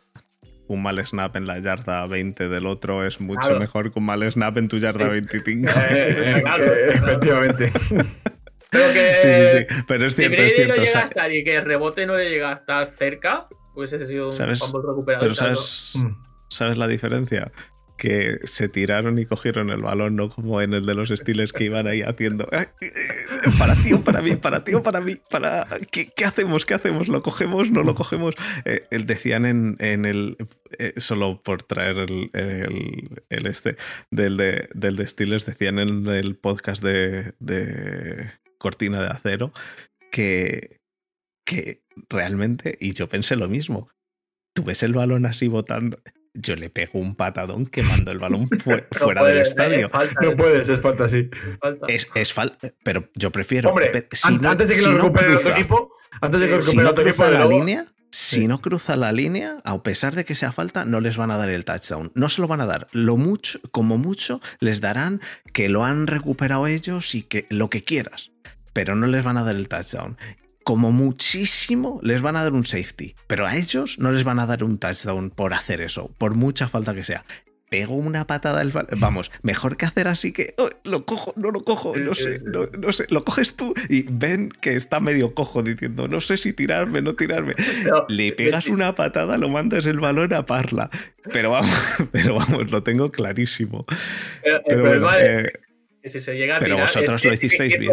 un 0.70 0.82
mal 0.82 1.04
snap 1.04 1.34
en 1.34 1.46
la 1.46 1.58
yarda 1.58 2.06
20 2.06 2.48
del 2.48 2.66
otro 2.66 3.04
es 3.04 3.20
mucho 3.20 3.58
mejor 3.58 3.92
que 3.92 3.98
un 3.98 4.04
mal 4.04 4.30
snap 4.30 4.56
en 4.56 4.68
tu 4.68 4.78
yarda 4.78 5.08
25. 5.08 5.68
Eh, 5.90 6.08
eh, 6.08 6.42
eh, 6.60 6.90
efectivamente. 6.94 7.72
Pero 8.70 8.92
que, 8.92 9.14
sí, 9.20 9.28
sí, 9.28 9.66
sí. 9.68 9.82
Pero 9.88 10.06
es 10.06 10.14
cierto, 10.14 10.36
si 10.36 10.42
es 10.42 10.54
cierto. 10.54 10.76
no 10.76 10.82
llega 10.84 11.00
a 11.00 11.04
estar 11.04 11.32
y 11.32 11.42
que 11.42 11.56
el 11.56 11.64
rebote 11.64 12.06
no 12.06 12.16
le 12.16 12.30
llega 12.30 12.50
a 12.50 12.54
estar 12.54 12.88
cerca, 12.90 13.48
pues 13.74 13.92
ese 13.92 14.04
ha 14.04 14.06
sido 14.06 14.26
un 14.26 14.56
fumble 14.56 14.88
recuperado. 14.88 15.22
Pero 15.22 15.34
¿sabes, 15.34 15.94
¿sabes 16.48 16.76
la 16.76 16.88
diferencia? 16.88 17.52
que 18.00 18.38
se 18.44 18.70
tiraron 18.70 19.18
y 19.18 19.26
cogieron 19.26 19.68
el 19.68 19.82
balón, 19.82 20.16
no 20.16 20.30
como 20.30 20.62
en 20.62 20.72
el 20.72 20.86
de 20.86 20.94
los 20.94 21.10
estilos 21.10 21.52
que 21.52 21.64
iban 21.64 21.86
ahí 21.86 22.00
haciendo 22.00 22.48
para 23.58 23.76
ti 23.76 23.92
o 23.92 24.00
para 24.00 24.22
mí, 24.22 24.36
para 24.36 24.64
ti 24.64 24.72
o 24.72 24.82
para 24.82 25.02
mí, 25.02 25.18
para 25.28 25.66
¿qué, 25.90 26.24
hacemos? 26.24 26.64
¿Qué 26.64 26.72
hacemos? 26.72 27.08
¿Lo 27.08 27.22
cogemos? 27.22 27.70
¿No 27.70 27.82
lo 27.82 27.94
cogemos? 27.94 28.34
Eh, 28.64 28.86
decían 29.04 29.44
en, 29.44 29.76
en 29.80 30.06
el 30.06 30.38
eh, 30.78 30.94
solo 30.96 31.42
por 31.42 31.62
traer 31.62 31.98
el, 31.98 32.30
el, 33.28 33.46
este 33.46 33.76
del 34.10 34.38
de, 34.38 34.70
del 34.72 34.96
de 34.96 35.06
Steelers, 35.06 35.44
decían 35.44 35.78
en 35.78 36.06
el 36.06 36.36
podcast 36.36 36.82
de, 36.82 37.34
de 37.38 38.30
Cortina 38.56 39.02
de 39.02 39.08
Acero 39.08 39.52
que, 40.10 40.79
que 41.50 41.82
realmente, 42.08 42.78
y 42.80 42.92
yo 42.92 43.08
pensé 43.08 43.34
lo 43.34 43.48
mismo, 43.48 43.88
tú 44.52 44.62
ves 44.62 44.84
el 44.84 44.92
balón 44.92 45.26
así 45.26 45.48
botando 45.48 45.98
yo 46.32 46.54
le 46.54 46.70
pego 46.70 47.00
un 47.00 47.16
patadón 47.16 47.66
quemando 47.66 48.12
el 48.12 48.20
balón 48.20 48.48
fuera 48.92 49.24
del 49.24 49.38
estadio. 49.38 49.90
no 50.22 50.36
puedes, 50.36 50.68
es 50.68 50.80
falta, 50.80 51.08
sí. 51.08 51.28
Es, 51.88 52.32
falta, 52.32 52.68
pero 52.84 53.08
yo 53.16 53.32
prefiero. 53.32 53.70
Hombre, 53.70 54.06
si 54.12 54.38
antes 54.46 54.68
de 54.68 54.76
que 54.76 54.82
lo 54.82 54.96
recupere 54.96 55.34
otro 55.34 55.52
equipo, 55.52 55.92
antes 56.20 56.40
de 56.40 56.48
que 56.48 56.62
si 56.62 56.76
no 56.76 56.94
cruza 56.94 57.30
la 57.32 57.46
línea, 57.46 57.86
si 58.12 58.46
no 58.46 58.60
cruza 58.60 58.94
la 58.94 59.10
línea, 59.10 59.56
a 59.64 59.82
pesar 59.82 60.14
de 60.14 60.24
que 60.24 60.36
sea 60.36 60.52
falta, 60.52 60.84
no 60.84 61.00
les 61.00 61.16
van 61.16 61.32
a 61.32 61.36
dar 61.36 61.50
el 61.50 61.64
touchdown. 61.64 62.12
No 62.14 62.28
se 62.28 62.40
lo 62.40 62.46
van 62.46 62.60
a 62.60 62.66
dar. 62.66 62.86
Lo 62.92 63.16
mucho, 63.16 63.58
como 63.72 63.98
mucho, 63.98 64.40
les 64.60 64.80
darán 64.80 65.20
que 65.52 65.68
lo 65.68 65.84
han 65.84 66.06
recuperado 66.06 66.68
ellos 66.68 67.16
y 67.16 67.24
que 67.24 67.46
lo 67.50 67.70
que 67.70 67.82
quieras 67.82 68.30
pero 68.72 68.94
no 68.94 69.06
les 69.06 69.24
van 69.24 69.36
a 69.36 69.42
dar 69.42 69.56
el 69.56 69.68
touchdown 69.68 70.16
como 70.64 70.92
muchísimo 70.92 72.00
les 72.02 72.22
van 72.22 72.36
a 72.36 72.42
dar 72.42 72.52
un 72.52 72.64
safety, 72.64 73.14
pero 73.26 73.46
a 73.46 73.56
ellos 73.56 73.98
no 73.98 74.12
les 74.12 74.24
van 74.24 74.38
a 74.38 74.46
dar 74.46 74.64
un 74.64 74.78
touchdown 74.78 75.30
por 75.30 75.54
hacer 75.54 75.80
eso, 75.80 76.10
por 76.18 76.34
mucha 76.34 76.68
falta 76.68 76.94
que 76.94 77.04
sea. 77.04 77.24
Pego 77.70 77.94
una 77.94 78.26
patada 78.26 78.60
al 78.60 78.72
Vamos, 78.98 79.30
mejor 79.42 79.76
que 79.76 79.86
hacer 79.86 80.08
así 80.08 80.32
que 80.32 80.54
oh, 80.58 80.70
lo 80.82 81.06
cojo, 81.06 81.32
no 81.36 81.52
lo 81.52 81.62
cojo, 81.62 81.96
no 81.96 82.16
sé, 82.16 82.40
no, 82.42 82.92
sé, 82.92 83.06
lo 83.10 83.24
coges 83.24 83.54
tú 83.54 83.74
y 83.88 84.02
ven 84.02 84.50
que 84.60 84.72
está 84.72 84.98
medio 84.98 85.34
cojo 85.34 85.62
diciendo 85.62 86.08
no 86.08 86.20
sé 86.20 86.36
si 86.36 86.52
tirarme, 86.52 87.00
no 87.00 87.14
tirarme. 87.14 87.54
Le 88.08 88.32
pegas 88.32 88.66
una 88.66 88.96
patada, 88.96 89.38
lo 89.38 89.48
mandas 89.48 89.86
el 89.86 90.00
balón 90.00 90.32
a 90.34 90.46
parla. 90.46 90.90
Pero 91.32 91.50
vamos, 91.50 91.70
pero 92.10 92.34
vamos, 92.34 92.72
lo 92.72 92.82
tengo 92.82 93.12
clarísimo. 93.12 93.86
Pero, 94.66 94.82
bueno, 94.82 95.08
eh, 95.16 95.52
si 96.04 96.20
se 96.20 96.34
llega 96.34 96.56
a 96.56 96.58
Pero 96.58 96.78
vosotros 96.78 97.24
lo 97.24 97.32
hicisteis 97.32 97.78
bien. 97.78 97.92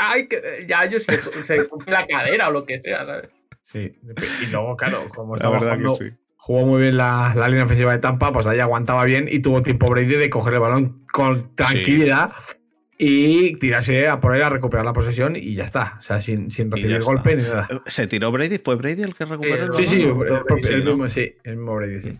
ay, 0.00 0.26
que 0.26 0.64
ya 0.68 0.84
ellos 0.84 1.04
se, 1.04 1.16
se 1.16 1.66
la 1.86 2.06
cadera 2.06 2.48
o 2.48 2.52
lo 2.52 2.64
que 2.64 2.78
sea, 2.78 3.04
¿sabes? 3.04 3.32
Sí, 3.64 3.92
y 4.42 4.50
luego, 4.50 4.76
claro, 4.76 5.08
como 5.08 5.34
estaba 5.36 5.58
jugando, 5.58 5.96
jugó 6.36 6.66
muy 6.66 6.82
bien 6.82 6.96
la, 6.96 7.32
la, 7.36 7.48
línea 7.48 7.64
ofensiva 7.64 7.92
de 7.92 7.98
Tampa, 7.98 8.32
pues 8.32 8.46
ahí 8.46 8.58
aguantaba 8.58 9.04
bien 9.04 9.28
y 9.30 9.40
tuvo 9.40 9.62
tiempo 9.62 9.86
Brady 9.86 10.16
de 10.16 10.30
coger 10.30 10.54
el 10.54 10.60
balón 10.60 10.98
con 11.12 11.54
tranquilidad 11.54 12.32
y 13.02 13.56
tirarse 13.56 14.08
a 14.08 14.20
por 14.20 14.36
él 14.36 14.42
a 14.42 14.50
recuperar 14.50 14.84
la 14.84 14.92
posesión 14.92 15.34
y 15.34 15.54
ya 15.54 15.64
está. 15.64 15.94
O 15.98 16.02
sea, 16.02 16.20
sin, 16.20 16.50
sin 16.50 16.70
recibir 16.70 17.00
golpe 17.00 17.36
ni 17.36 17.42
nada. 17.44 17.66
¿Se 17.86 18.06
tiró 18.06 18.30
Brady? 18.30 18.58
¿Fue 18.58 18.74
Brady 18.74 19.02
el 19.02 19.14
que 19.14 19.24
recuperó 19.24 19.66
el 19.66 19.72
Sí, 19.72 19.86
sí, 19.86 20.02
el, 20.02 20.84
mismo, 20.84 21.08
sí, 21.08 21.34
el 21.44 21.56
mismo 21.56 21.76
Brady, 21.76 22.00
sí. 22.00 22.18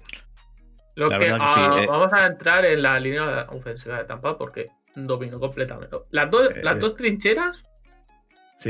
Lo 0.94 1.10
que, 1.10 1.28
ah, 1.30 1.80
eh. 1.82 1.86
Vamos 1.86 2.12
a 2.12 2.26
entrar 2.26 2.64
en 2.64 2.82
la 2.82 2.98
línea 2.98 3.46
ofensiva 3.50 3.98
de 3.98 4.04
Tampa 4.04 4.38
porque 4.38 4.68
dominó 4.94 5.38
completamente. 5.38 5.96
Las 6.10 6.30
dos, 6.30 6.50
las 6.62 6.78
dos 6.80 6.96
trincheras 6.96 7.62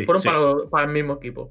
fueron 0.04 0.68
Para, 0.70 0.86
el 0.86 0.92
mismo 0.92 1.14
equipo. 1.14 1.50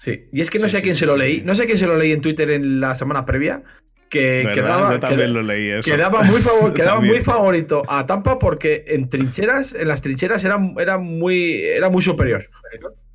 Sí, 0.00 0.28
y 0.32 0.40
es 0.40 0.50
que 0.50 0.58
no 0.58 0.68
sé 0.68 0.78
a 0.78 0.82
quién 0.82 0.94
se 0.94 1.06
lo 1.06 1.16
leí, 1.16 1.40
no 1.42 1.54
sé 1.54 1.64
a 1.64 1.66
quién 1.66 1.78
se 1.78 1.86
lo 1.86 1.96
leí 1.96 2.12
en 2.12 2.20
Twitter 2.20 2.50
en 2.50 2.80
la 2.80 2.94
semana 2.94 3.24
previa, 3.24 3.62
que 4.08 4.48
quedaba, 4.54 4.92
Yo 4.92 5.00
también 5.00 5.32
lo 5.32 5.42
leí 5.42 5.68
eso. 5.70 5.82
quedaba, 5.82 6.22
muy, 6.22 6.40
quedaba 6.74 7.00
muy 7.00 7.20
favorito 7.20 7.82
a 7.88 8.06
Tampa 8.06 8.38
porque 8.38 8.84
en 8.88 9.08
trincheras, 9.08 9.74
en 9.74 9.88
las 9.88 10.02
trincheras 10.02 10.44
era, 10.44 10.58
era, 10.78 10.98
muy, 10.98 11.62
era 11.62 11.90
muy 11.90 12.02
superior. 12.02 12.46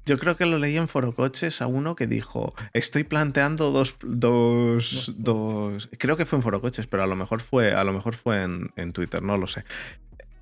Yo 0.05 0.17
creo 0.17 0.35
que 0.35 0.45
lo 0.45 0.57
leí 0.57 0.77
en 0.77 0.87
Forocoches 0.87 1.61
a 1.61 1.67
uno 1.67 1.95
que 1.95 2.07
dijo, 2.07 2.55
estoy 2.73 3.03
planteando 3.03 3.71
dos, 3.71 3.95
dos, 4.01 5.13
dos... 5.15 5.89
Creo 5.99 6.17
que 6.17 6.25
fue 6.25 6.37
en 6.37 6.43
Forocoches, 6.43 6.87
pero 6.87 7.03
a 7.03 7.07
lo 7.07 7.15
mejor 7.15 7.39
fue, 7.39 7.73
a 7.73 7.83
lo 7.83 7.93
mejor 7.93 8.15
fue 8.15 8.41
en, 8.41 8.71
en 8.75 8.93
Twitter, 8.93 9.21
no 9.21 9.37
lo 9.37 9.47
sé 9.47 9.63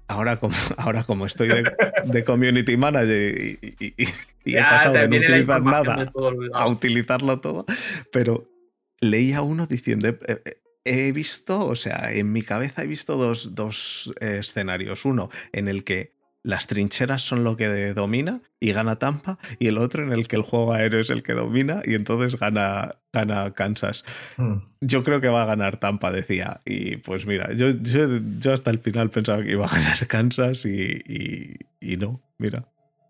ahora 0.10 0.38
como, 0.38 0.54
ahora 0.78 1.04
como 1.04 1.26
estoy 1.26 1.50
de, 2.06 2.24
community 2.26 2.76
manager 2.76 3.36
y, 3.36 3.60
he 4.46 4.60
pasado 4.60 4.96
de 4.96 5.08
no 5.08 5.18
utilizar 5.18 5.62
nada 5.62 6.12
a 6.54 6.68
utilizarlo 6.68 7.40
todo, 7.40 7.66
pero 8.12 8.50
leía 9.00 9.42
uno 9.42 9.68
diciendo, 9.68 10.10
he, 10.84 11.12
visto, 11.12 11.66
o 11.66 11.76
sea, 11.76 12.12
en 12.12 12.34
mi 12.34 12.42
cabeza 12.42 12.84
he 12.84 12.88
visto 12.88 13.16
dos, 13.16 13.56
dos 13.56 14.14
escenarios. 14.20 15.06
Uno 15.06 15.30
en 15.54 15.68
el 15.68 15.84
que 15.84 16.19
las 16.44 16.68
trincheras 16.68 17.22
son 17.22 17.44
lo 17.44 17.58
que 17.58 17.68
domina 17.94 18.42
y 18.60 18.72
gana 18.72 18.98
Tampa, 18.98 19.38
y 19.60 19.68
el 19.68 19.78
otro 19.78 20.04
en 20.04 20.14
el 20.14 20.28
que 20.28 20.36
el 20.36 20.42
juego 20.42 20.74
aéreo 20.74 21.00
es 21.00 21.10
el 21.10 21.24
que 21.24 21.34
domina 21.34 21.82
y 21.86 21.96
entonces 21.96 22.40
gana, 22.40 22.96
gana 23.12 23.54
Kansas. 23.54 24.06
Hmm. 24.38 24.60
Yo 24.82 25.04
creo 25.04 25.22
que 25.22 25.28
va 25.28 25.44
a 25.44 25.46
ganar 25.46 25.80
Tampa, 25.80 26.12
decía. 26.12 26.62
Y 26.66 26.98
pues 26.98 27.26
mira, 27.26 27.54
yo, 27.54 27.72
yo, 27.72 28.20
yo 28.40 28.54
hasta 28.54 28.72
el 28.72 28.80
final 28.80 29.10
pensaba 29.10 29.44
que 29.44 29.52
iba 29.52 29.66
a 29.66 29.70
ganar 29.70 30.08
Kansas 30.08 30.66
y, 30.66 31.02
y, 31.06 31.58
y 31.80 31.98
no, 31.98 32.22
mira. 32.38 32.68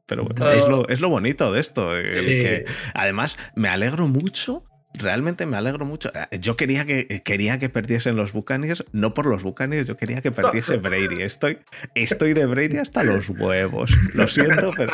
Pero 0.08 0.24
bueno, 0.24 0.50
es, 0.50 0.68
lo, 0.68 0.90
es 0.90 1.02
lo 1.02 1.10
bonito 1.10 1.52
de 1.54 1.60
esto. 1.60 1.96
el 1.96 2.24
Sí. 2.24 2.30
que, 2.30 2.66
además, 2.96 3.38
me 3.56 3.70
alegro 3.70 4.08
mucho. 4.08 4.64
Realmente 4.94 5.46
me 5.46 5.56
alegro 5.56 5.86
mucho. 5.86 6.12
Eh, 6.32 6.40
Yo 6.40 6.58
quería 6.58 6.84
que, 6.84 7.22
quería 7.24 7.60
que 7.60 7.70
perdiesen 7.70 8.16
los 8.16 8.34
Buccaneers, 8.34 8.84
no 8.92 9.14
por 9.14 9.28
los 9.28 9.44
Buccaneers, 9.44 9.88
yo 9.88 9.96
quería 9.98 10.22
que 10.22 10.32
perdiese 10.32 10.78
Brady. 10.78 11.22
Estoy, 11.22 11.60
estoy 11.96 12.34
de 12.34 12.46
Brady 12.48 12.78
hasta 12.78 13.04
los 13.04 13.30
huevos. 13.30 13.92
Lo 14.16 14.28
siento, 14.28 14.72
pero. 14.76 14.92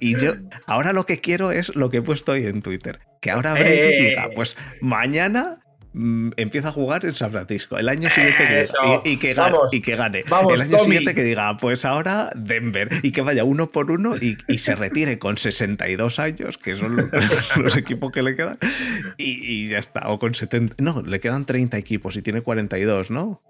Y 0.00 0.16
yo, 0.18 0.32
ahora 0.66 0.92
lo 0.92 1.04
que 1.06 1.20
quiero 1.20 1.52
es 1.52 1.74
lo 1.76 1.90
que 1.90 1.98
he 1.98 2.02
puesto 2.02 2.32
hoy 2.32 2.46
en 2.46 2.62
Twitter. 2.62 3.00
Que 3.20 3.30
ahora 3.30 3.52
Brady 3.52 3.70
Eh. 3.78 4.08
diga, 4.10 4.30
pues 4.34 4.56
mañana 4.80 5.58
mm, 5.94 6.32
empieza 6.36 6.68
a 6.68 6.72
jugar 6.72 7.04
en 7.04 7.14
San 7.14 7.32
Francisco. 7.32 7.78
El 7.78 7.88
año 7.88 8.10
siguiente 8.10 8.46
que, 8.46 8.62
y, 9.04 9.12
y 9.12 9.16
que 9.16 9.34
gane, 9.34 9.56
y 9.72 9.80
que 9.80 9.96
gane. 9.96 10.24
Vamos, 10.28 10.54
el 10.54 10.60
año 10.62 10.70
Tommy. 10.72 10.84
siguiente 10.84 11.14
que 11.14 11.22
diga, 11.22 11.56
pues 11.56 11.84
ahora 11.84 12.30
Denver. 12.34 12.88
Y 13.02 13.12
que 13.12 13.22
vaya 13.22 13.44
uno 13.44 13.70
por 13.70 13.90
uno 13.90 14.16
y, 14.16 14.36
y 14.48 14.58
se 14.58 14.74
retire 14.74 15.18
con 15.18 15.36
62 15.36 16.18
años, 16.18 16.58
que 16.58 16.76
son 16.76 16.96
los, 16.96 17.08
los 17.56 17.76
equipos 17.76 18.12
que 18.12 18.22
le 18.22 18.36
quedan. 18.36 18.58
Y, 19.16 19.44
y 19.44 19.68
ya 19.70 19.78
está. 19.78 20.08
O 20.10 20.18
con 20.18 20.34
70. 20.34 20.76
No, 20.78 21.02
le 21.02 21.20
quedan 21.20 21.46
30 21.46 21.78
equipos 21.78 22.16
y 22.16 22.22
tiene 22.22 22.42
42, 22.42 23.10
¿no? 23.10 23.40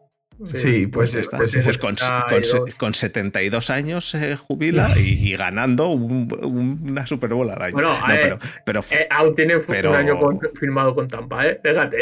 Sí, 0.44 0.86
pues, 0.86 1.12
ya 1.12 1.20
está. 1.20 1.36
pues, 1.38 1.52
Pues 1.62 1.78
con, 1.78 1.94
con, 1.96 2.38
y 2.42 2.46
dos. 2.46 2.74
con 2.76 2.94
72 2.94 3.70
años 3.70 4.08
se 4.10 4.36
jubila 4.36 4.90
y, 4.98 5.28
y 5.32 5.36
ganando 5.36 5.88
un- 5.88 6.28
un- 6.42 6.86
una 6.90 7.06
Super 7.06 7.30
Bowl 7.34 7.48
al 7.50 7.62
año. 7.62 7.72
Bueno, 7.74 7.88
No, 8.00 8.06
ver, 8.06 8.20
pero, 8.22 8.38
pero 8.64 8.80
Eh, 8.90 9.06
aún 9.10 9.34
tiene 9.34 9.58
Pero- 9.58 9.90
un 9.90 9.96
año 9.96 10.18
con- 10.18 10.40
firmado 10.58 10.94
con 10.94 11.06
Tampa, 11.08 11.46
¿eh? 11.46 11.60
Fíjate. 11.62 11.98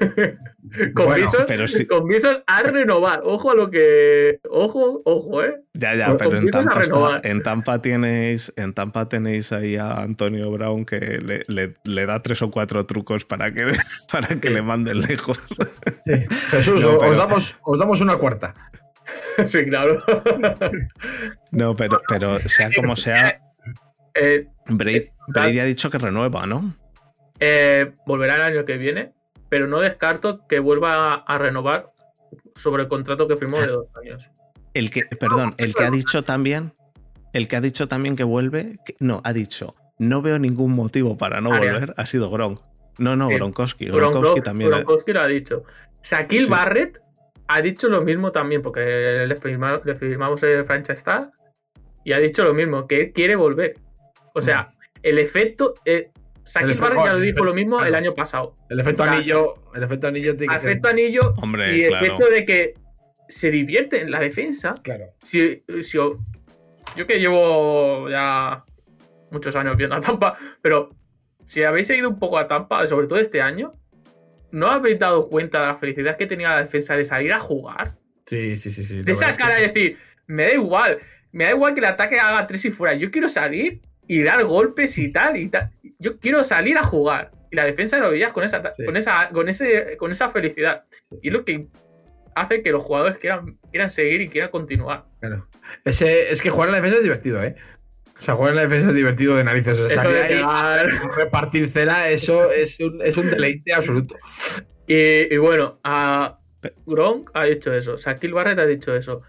con 0.94 1.06
Bueno, 1.06 1.24
Bison, 1.26 1.44
pero 1.46 1.66
sí. 1.66 1.86
con 1.86 2.06
Bison 2.06 2.42
a 2.46 2.62
renovar. 2.62 3.20
Ojo 3.24 3.50
a 3.50 3.54
lo 3.54 3.70
que. 3.70 4.40
Ojo, 4.50 5.00
ojo, 5.04 5.42
¿eh? 5.44 5.54
Ya, 5.74 5.94
ya, 5.94 6.16
pero 6.16 6.38
en 6.38 6.48
Tampa, 6.48 6.80
está- 6.82 7.20
en 7.22 7.42
Tampa 7.42 7.80
tenéis, 7.82 8.52
en 8.56 8.74
Tampa 8.74 9.08
tenéis 9.08 9.52
ahí 9.52 9.76
a 9.76 9.98
Antonio 10.00 10.50
Brown 10.50 10.84
que 10.84 10.98
le, 11.24 11.42
le- 11.46 11.74
le 11.84 12.06
da 12.06 12.20
tres 12.22 12.42
o 12.42 12.50
cuatro 12.50 12.84
trucos 12.86 13.24
para 13.24 13.50
que, 13.52 13.70
para 14.12 14.28
que 14.40 14.50
le 14.50 14.62
manden 14.62 15.00
lejos. 15.00 15.38
Jesús, 16.50 16.82
No, 16.84 16.92
os, 16.94 16.98
pero- 17.00 17.16
damos, 17.16 17.56
os 17.62 17.78
damos 17.78 18.00
una 18.00 18.16
cuarta. 18.16 18.54
sí, 19.48 19.64
claro. 19.66 20.02
No, 21.50 21.74
pero, 21.76 22.00
pero 22.08 22.38
sea 22.40 22.70
como 22.74 22.96
sea, 22.96 23.40
Eh, 24.14 24.46
Brady, 24.66 25.10
Brady 25.28 25.60
ha 25.60 25.64
dicho 25.64 25.90
que 25.90 25.98
renueva, 25.98 26.44
¿no? 26.46 26.74
eh, 27.40 27.92
volverá 28.04 28.34
el 28.34 28.42
año 28.42 28.64
que 28.64 28.76
viene, 28.78 29.12
pero 29.48 29.66
no 29.66 29.80
descarto 29.80 30.46
que 30.48 30.58
vuelva 30.60 31.14
a, 31.14 31.38
renovar 31.38 31.90
sobre 32.54 32.82
el 32.84 32.88
contrato 32.88 33.26
que 33.28 33.36
firmó 33.36 33.58
de 33.60 33.66
dos 33.68 33.86
años. 34.02 34.30
El 34.74 34.90
que, 34.90 35.04
perdón, 35.04 35.54
el 35.58 35.74
que 35.74 35.84
ha 35.84 35.90
dicho 35.90 36.22
también, 36.24 36.72
el 37.32 37.48
que 37.48 37.56
ha 37.56 37.60
dicho 37.60 37.88
también 37.88 38.16
que 38.16 38.24
vuelve, 38.24 38.76
que- 38.84 38.96
no, 39.00 39.20
ha 39.24 39.32
dicho, 39.32 39.74
no 39.98 40.22
veo 40.22 40.38
ningún 40.38 40.74
motivo 40.74 41.16
para 41.16 41.40
no 41.40 41.52
Ah, 41.52 41.58
volver, 41.58 41.94
ha 41.96 42.06
sido 42.06 42.30
Gronk. 42.30 42.60
No, 42.98 43.14
no. 43.16 43.28
Gronkowski. 43.28 43.86
Gronkowski 43.86 44.10
Gronkowski 44.12 44.40
también. 44.42 44.70
Gronkowski 44.70 45.12
lo 45.12 45.20
ha 45.20 45.26
dicho. 45.26 45.62
Shaquille 46.02 46.44
Sí. 46.44 46.50
Barrett 46.50 47.00
ha 47.46 47.60
dicho 47.62 47.88
lo 47.88 48.02
mismo 48.02 48.32
también, 48.32 48.60
porque 48.60 49.24
le, 49.26 49.36
firma- 49.36 49.80
le 49.84 49.94
firmamos 49.94 50.42
el 50.42 50.64
franchise 50.64 51.02
tag 51.02 51.30
y 52.04 52.12
ha 52.12 52.18
dicho 52.18 52.44
lo 52.44 52.54
mismo, 52.54 52.86
que 52.86 53.00
él 53.00 53.12
quiere 53.12 53.36
volver. 53.36 53.74
O 54.34 54.42
sea, 54.42 54.72
el 55.02 55.18
efecto. 55.18 55.74
eh, 55.84 56.10
Efecto- 56.54 56.80
Barrett 56.82 57.04
ya 57.06 57.12
lo 57.12 57.20
dijo 57.20 57.44
lo 57.44 57.54
mismo 57.54 57.82
el 57.84 57.94
año 57.94 58.14
pasado. 58.14 58.56
El 58.68 58.80
efecto 58.80 59.02
O 59.02 59.06
sea, 59.06 59.14
anillo, 59.14 59.54
el 59.74 59.82
efecto 59.82 60.06
anillo 60.08 60.36
tiene 60.36 60.54
que 60.54 60.60
ser. 60.60 60.68
Efecto 60.70 60.88
anillo 60.88 61.34
Hombre, 61.42 61.76
y 61.76 61.80
el 61.82 61.88
claro. 61.88 62.06
efecto 62.06 62.30
de 62.30 62.44
que 62.44 62.74
se 63.28 63.50
divierte 63.50 64.00
en 64.00 64.10
la 64.10 64.20
defensa. 64.20 64.74
Claro. 64.82 65.06
Si, 65.22 65.62
si- 65.80 65.98
yo 65.98 67.06
que 67.06 67.18
llevo 67.20 68.08
ya 68.10 68.64
muchos 69.30 69.54
años 69.56 69.76
viendo 69.76 69.96
a 69.96 70.00
Tampa, 70.00 70.36
pero 70.62 70.90
si 71.44 71.62
habéis 71.62 71.86
seguido 71.86 72.08
un 72.08 72.18
poco 72.18 72.38
a 72.38 72.48
Tampa, 72.48 72.86
sobre 72.86 73.06
todo 73.06 73.18
este 73.18 73.42
año, 73.42 73.72
¿no 74.50 74.68
habéis 74.68 74.98
dado 74.98 75.28
cuenta 75.28 75.60
de 75.60 75.66
la 75.66 75.74
felicidad 75.76 76.16
que 76.16 76.26
tenía 76.26 76.48
la 76.50 76.62
defensa 76.62 76.96
de 76.96 77.04
salir 77.04 77.32
a 77.32 77.38
jugar? 77.38 77.96
Sí, 78.26 78.56
sí, 78.56 78.70
sí, 78.70 78.84
sí. 78.84 79.02
De 79.02 79.12
esa 79.12 79.34
cara 79.36 79.54
de 79.56 79.62
sí. 79.62 79.66
decir, 79.68 79.96
me 80.26 80.44
da 80.44 80.52
igual, 80.54 80.98
me 81.32 81.44
da 81.44 81.50
igual 81.50 81.74
que 81.74 81.80
el 81.80 81.86
ataque 81.86 82.18
haga 82.18 82.46
tres 82.46 82.64
y 82.64 82.70
fuera, 82.70 82.94
yo 82.94 83.10
quiero 83.10 83.28
salir 83.28 83.80
y 84.06 84.22
dar 84.22 84.42
golpes 84.44 84.96
y 84.96 85.12
tal 85.12 85.36
y 85.36 85.48
tal. 85.48 85.70
Yo 85.98 86.18
quiero 86.18 86.44
salir 86.44 86.76
a 86.78 86.82
jugar. 86.84 87.30
Y 87.50 87.56
la 87.56 87.64
defensa 87.64 87.98
lo 87.98 88.10
veías 88.10 88.32
con 88.32 88.44
esa, 88.44 88.62
Sí. 88.76 88.84
con 88.84 88.96
esa, 88.96 89.28
con 89.30 89.48
ese, 89.48 89.96
con 89.96 90.12
esa 90.12 90.28
felicidad. 90.30 90.84
Y 91.22 91.28
es 91.28 91.32
lo 91.32 91.44
que 91.44 91.66
hace 92.34 92.62
que 92.62 92.70
los 92.70 92.82
jugadores 92.84 93.18
quieran, 93.18 93.58
quieran 93.70 93.90
seguir 93.90 94.20
y 94.20 94.28
quieran 94.28 94.50
continuar. 94.50 95.06
Claro. 95.20 95.48
Ese, 95.84 96.30
es 96.30 96.40
que 96.42 96.50
jugar 96.50 96.68
en 96.68 96.72
la 96.72 96.76
defensa 96.78 96.98
es 96.98 97.02
divertido, 97.02 97.42
¿eh? 97.42 97.56
O 98.16 98.20
sea, 98.20 98.34
jugar 98.34 98.50
en 98.50 98.56
la 98.56 98.62
defensa 98.62 98.88
es 98.88 98.94
divertido 98.94 99.36
de 99.36 99.44
narices. 99.44 99.78
O 99.78 99.88
sea, 99.88 99.92
Eso 99.92 100.02
salir 100.02 100.16
ahí, 100.22 100.34
llegar- 100.36 101.14
repartir 101.16 101.68
cela, 101.68 102.10
eso 102.10 102.50
es 102.52 102.78
un, 102.80 103.00
es 103.02 103.16
un 103.16 103.30
deleite 103.30 103.72
absoluto. 103.72 104.16
Y, 104.86 105.32
y 105.34 105.36
bueno, 105.38 105.80
a 105.84 106.38
Gronk 106.86 107.30
ha 107.34 107.44
dicho 107.44 107.72
eso, 107.72 107.96
Shaquille 107.96 108.32
Barrett 108.34 108.58
ha 108.58 108.66
dicho 108.66 108.94
eso. 108.94 109.22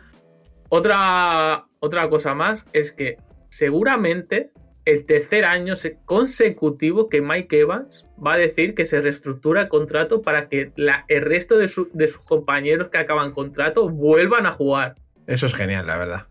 Otra, 0.70 1.66
otra 1.80 2.10
cosa 2.10 2.34
más 2.34 2.66
es 2.74 2.92
que 2.92 3.18
seguramente 3.50 4.52
el 4.92 5.06
tercer 5.06 5.46
año 5.46 5.76
se- 5.76 5.98
consecutivo 6.06 7.10
que 7.10 7.22
Mike 7.22 7.60
Evans 7.60 8.06
va 8.26 8.34
a 8.34 8.38
decir 8.38 8.74
que 8.74 8.86
se 8.86 9.02
reestructura 9.02 9.62
el 9.62 9.68
contrato 9.70 10.22
para 10.22 10.48
que 10.50 10.72
la- 10.76 11.06
el 11.08 11.22
resto 11.22 11.58
de, 11.58 11.68
su- 11.68 11.90
de 11.94 12.08
sus 12.08 12.24
compañeros 12.24 12.90
que 12.90 12.98
acaban 12.98 13.32
contrato 13.32 13.90
vuelvan 13.90 14.46
a 14.46 14.52
jugar. 14.52 14.96
Eso 15.28 15.46
es 15.46 15.54
genial, 15.54 15.86
la 15.88 15.98
verdad. 15.98 16.26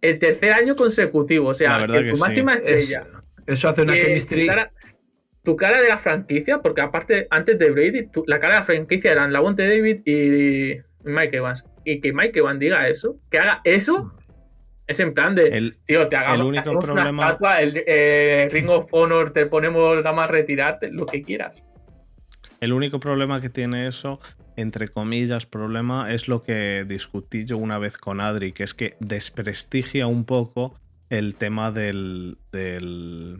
El 0.00 0.18
tercer 0.18 0.52
año 0.52 0.76
consecutivo, 0.76 1.48
o 1.48 1.54
sea, 1.54 1.86
que 1.86 1.92
que 1.92 2.10
tu 2.10 2.16
sí. 2.16 2.20
máxima 2.22 2.54
Es- 2.54 2.60
estrella. 2.90 3.06
eso 3.46 3.68
hace 3.68 3.82
una 3.82 3.92
que 3.94 4.02
chemistry. 4.06 4.40
Tu 4.42 4.46
cara, 4.46 4.72
tu 5.44 5.56
cara 5.56 5.78
de 5.82 5.88
la 5.88 5.98
franquicia, 5.98 6.58
porque 6.60 6.80
aparte, 6.80 7.26
antes 7.30 7.58
de 7.58 7.70
Brady, 7.70 8.06
tu- 8.08 8.24
la 8.26 8.40
cara 8.40 8.54
de 8.54 8.60
la 8.60 8.66
franquicia 8.66 9.12
eran 9.12 9.32
Lavonte 9.32 9.68
David 9.68 10.00
y 10.06 10.76
Mike 11.04 11.36
Evans. 11.36 11.64
Y 11.84 12.00
que 12.00 12.12
Mike 12.12 12.38
Evans 12.40 12.58
diga 12.60 12.88
eso, 12.88 13.18
que 13.30 13.38
haga 13.38 13.60
eso, 13.64 14.12
es 14.90 15.00
en 15.00 15.14
plan 15.14 15.34
de, 15.34 15.48
El, 15.48 15.78
tío, 15.84 16.08
te 16.08 16.16
hagamos, 16.16 16.40
el 16.40 16.46
único 16.46 16.78
problema- 16.78 17.10
una 17.10 17.26
estatua, 17.28 17.60
el 17.60 17.82
eh, 17.86 18.48
Ring 18.50 18.68
of 18.68 18.86
Honor, 18.92 19.32
te 19.32 19.46
ponemos 19.46 19.96
nada 19.96 20.12
más 20.12 20.28
retirarte, 20.28 20.90
lo 20.90 21.06
que 21.06 21.22
quieras. 21.22 21.62
El 22.60 22.72
único 22.72 23.00
problema 23.00 23.40
que 23.40 23.48
tiene 23.48 23.86
eso, 23.86 24.20
entre 24.56 24.88
comillas, 24.88 25.46
problema, 25.46 26.12
es 26.12 26.28
lo 26.28 26.42
que 26.42 26.84
discutí 26.86 27.44
yo 27.46 27.56
una 27.56 27.78
vez 27.78 27.96
con 27.96 28.20
Adri, 28.20 28.52
que 28.52 28.64
es 28.64 28.74
que 28.74 28.96
desprestigia 29.00 30.06
un 30.06 30.24
poco 30.26 30.78
el 31.08 31.34
tema 31.36 31.72
del, 31.72 32.36
del, 32.52 33.38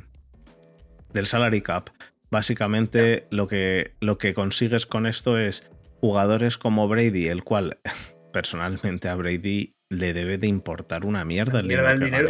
del 1.12 1.26
salary 1.26 1.60
cap. 1.60 1.90
Básicamente 2.30 3.26
lo 3.30 3.46
que, 3.48 3.92
lo 4.00 4.16
que 4.16 4.32
consigues 4.34 4.86
con 4.86 5.06
esto 5.06 5.36
es 5.38 5.68
jugadores 6.00 6.56
como 6.56 6.88
Brady, 6.88 7.28
el 7.28 7.44
cual 7.44 7.78
personalmente 8.32 9.08
a 9.08 9.16
Brady 9.16 9.74
le 9.90 10.14
debe 10.14 10.38
de 10.38 10.46
importar 10.46 11.04
una 11.04 11.24
mierda 11.24 11.60
el 11.60 11.68
dinero. 11.68 11.98
que 11.98 12.10
gane. 12.10 12.28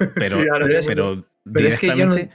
Pero, 0.14 0.40
Sí, 0.40 0.46
pero 0.88 1.26
pero 1.52 1.68
es 1.68 1.78
que 1.78 1.88
yo 1.88 2.06
no- 2.06 2.14
directamente 2.14 2.30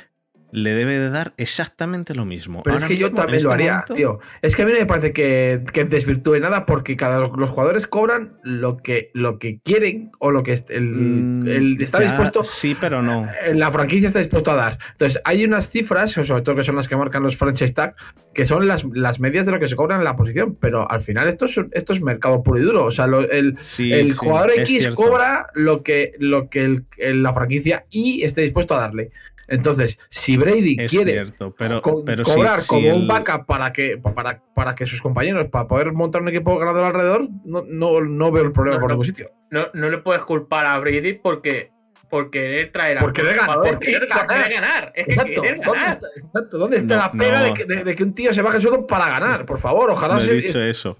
le 0.51 0.73
debe 0.73 0.97
de 0.99 1.09
dar 1.09 1.33
exactamente 1.37 2.15
lo 2.15 2.23
mismo. 2.23 2.63
Pero 2.63 2.75
Ahora 2.75 2.85
es 2.85 2.91
que 2.91 2.97
yo 2.97 3.07
mismo, 3.07 3.17
también 3.17 3.43
lo 3.43 3.49
este 3.49 3.53
haría, 3.53 3.71
momento, 3.73 3.93
tío. 3.93 4.19
Es 4.41 4.55
que 4.55 4.61
a 4.61 4.65
mí 4.65 4.71
no 4.71 4.79
me 4.79 4.85
parece 4.85 5.11
que, 5.11 5.63
que 5.73 5.83
desvirtúe 5.83 6.39
nada 6.39 6.65
porque 6.65 6.95
cada 6.95 7.19
los 7.19 7.49
jugadores 7.49 7.87
cobran 7.87 8.31
lo 8.43 8.77
que, 8.77 9.11
lo 9.13 9.37
que 9.37 9.59
quieren 9.59 10.11
o 10.19 10.31
lo 10.31 10.43
que 10.43 10.53
el, 10.69 10.85
Mm, 10.93 11.47
el- 11.47 11.81
está 11.81 11.97
ya, 11.99 12.05
dispuesto. 12.05 12.43
Sí, 12.43 12.75
pero 12.79 13.01
no. 13.01 13.27
eh, 13.43 13.53
La 13.53 13.69
franquicia 13.71 14.07
está 14.07 14.19
dispuesto 14.19 14.51
a 14.51 14.55
dar. 14.55 14.77
Entonces, 14.93 15.21
hay 15.25 15.43
unas 15.43 15.69
cifras, 15.69 16.11
sobre 16.11 16.41
todo 16.41 16.55
que 16.55 16.63
son 16.63 16.75
las 16.77 16.87
que 16.87 16.95
marcan 16.95 17.21
los 17.23 17.35
franchise 17.35 17.73
tag, 17.73 17.95
que 18.33 18.45
son 18.45 18.65
las, 18.67 18.85
las 18.93 19.19
medias 19.19 19.45
de 19.45 19.51
lo 19.51 19.59
que 19.59 19.67
se 19.67 19.75
cobra 19.75 19.97
en 19.97 20.03
la 20.05 20.15
posición. 20.15 20.55
Pero 20.61 20.89
al 20.89 21.01
final, 21.01 21.27
esto 21.27 21.45
es, 21.45 21.59
esto 21.73 21.91
es 21.93 22.01
mercado 22.01 22.43
puro 22.43 22.59
y 22.59 22.63
duro. 22.63 22.85
O 22.85 22.91
sea, 22.91 23.07
lo- 23.07 23.29
el, 23.29 23.57
Sí, 23.59 23.91
el 23.91 24.11
sí, 24.11 24.15
jugador 24.17 24.51
X 24.59 24.87
cobra 24.95 25.47
lo 25.53 25.83
que, 25.83 26.13
lo 26.19 26.49
que 26.49 26.63
el- 26.63 27.23
la 27.23 27.33
franquicia 27.33 27.85
Y 27.89 28.23
esté 28.23 28.41
dispuesto 28.41 28.73
a 28.75 28.79
darle. 28.79 29.11
Entonces, 29.47 29.99
si 30.09 30.37
Brady 30.51 30.75
Es 30.79 30.91
quiere 30.91 31.11
cierto, 31.13 31.53
pero, 31.57 31.81
co- 31.81 32.03
pero 32.05 32.23
sí, 32.25 32.33
cobrar 32.33 32.59
como 32.67 32.89
un 32.95 33.01
el- 33.01 33.07
backup 33.07 33.45
para 33.45 33.73
que, 33.73 33.97
para, 33.97 34.41
para 34.53 34.75
que 34.75 34.85
sus 34.85 35.01
compañeros, 35.01 35.49
para 35.49 35.67
poder 35.67 35.91
montar 35.93 36.21
un 36.21 36.29
equipo 36.29 36.57
ganador 36.57 36.85
alrededor, 36.85 37.27
no, 37.43 37.63
no, 37.67 38.01
no 38.01 38.31
veo 38.31 38.43
el 38.43 38.51
problema 38.51 38.77
No, 38.77 38.81
por 38.81 38.89
no. 38.89 38.93
ningún 38.95 39.05
sitio. 39.05 39.31
No, 39.51 39.67
no 39.73 39.89
le 39.89 39.97
puedes 39.99 40.23
culpar 40.23 40.65
a 40.65 40.77
Brady 40.79 41.13
porque 41.13 41.71
por 42.09 42.29
querer 42.29 42.71
traer 42.71 42.99
a 42.99 43.01
Por 43.01 43.13
querer 43.13 43.35
ganar, 43.35 43.59
por 43.59 43.79
querer 43.79 44.07
ganar. 44.07 44.27
querer 44.27 44.53
ganar. 44.53 44.91
Es 44.95 45.05
que 45.05 45.13
Exacto. 45.13 45.41
querer 45.41 45.61
¿Dónde 45.65 45.81
está, 45.83 46.07
exacto, 46.15 46.57
¿dónde 46.57 46.77
está 46.77 46.95
No, 46.95 47.01
la 47.01 47.11
pega 47.11 47.39
no. 47.39 47.45
de, 47.45 47.53
que, 47.53 47.65
de- 47.65 47.83
de 47.83 47.95
que 47.95 48.03
un 48.03 48.13
tío 48.13 48.33
se 48.33 48.41
baje 48.41 48.57
el 48.57 48.61
sueldo 48.61 48.85
para 48.87 49.09
ganar? 49.09 49.45
Por 49.45 49.57
favor, 49.59 49.89
ojalá 49.89 50.13
No 50.15 50.19
he 50.21 50.23
se- 50.23 50.33
dicho 50.33 50.61
eso. 50.61 50.97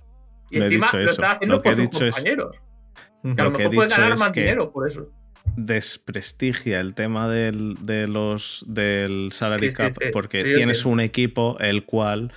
Y 0.49 0.59
he 0.59 0.63
encima 0.63 0.87
dicho 0.87 0.97
lo 0.97 1.03
eso. 1.03 1.21
está 1.21 1.31
haciendo 1.33 1.55
Lo 1.57 1.61
por 1.61 1.71
he 1.71 1.75
sus 1.75 1.83
dicho 1.89 2.05
es- 2.05 2.15
compañeros. 2.15 2.55
Que 3.23 3.29
a 3.41 3.43
lo 3.43 3.49
he 3.49 3.57
mejor 3.57 3.75
puede 3.75 3.89
ganar 3.89 4.17
más 4.17 4.29
que- 4.29 4.39
dinero 4.41 4.71
por 4.71 4.87
eso. 4.87 5.07
Desprestigia 5.55 6.79
el 6.79 6.93
tema 6.93 7.29
del, 7.29 7.77
de 7.85 8.07
los, 8.07 8.65
del 8.67 9.29
salary 9.31 9.71
cap 9.71 9.93
porque 10.11 10.43
tienes 10.43 10.85
un 10.85 10.99
equipo 10.99 11.57
el 11.59 11.85
cual 11.85 12.33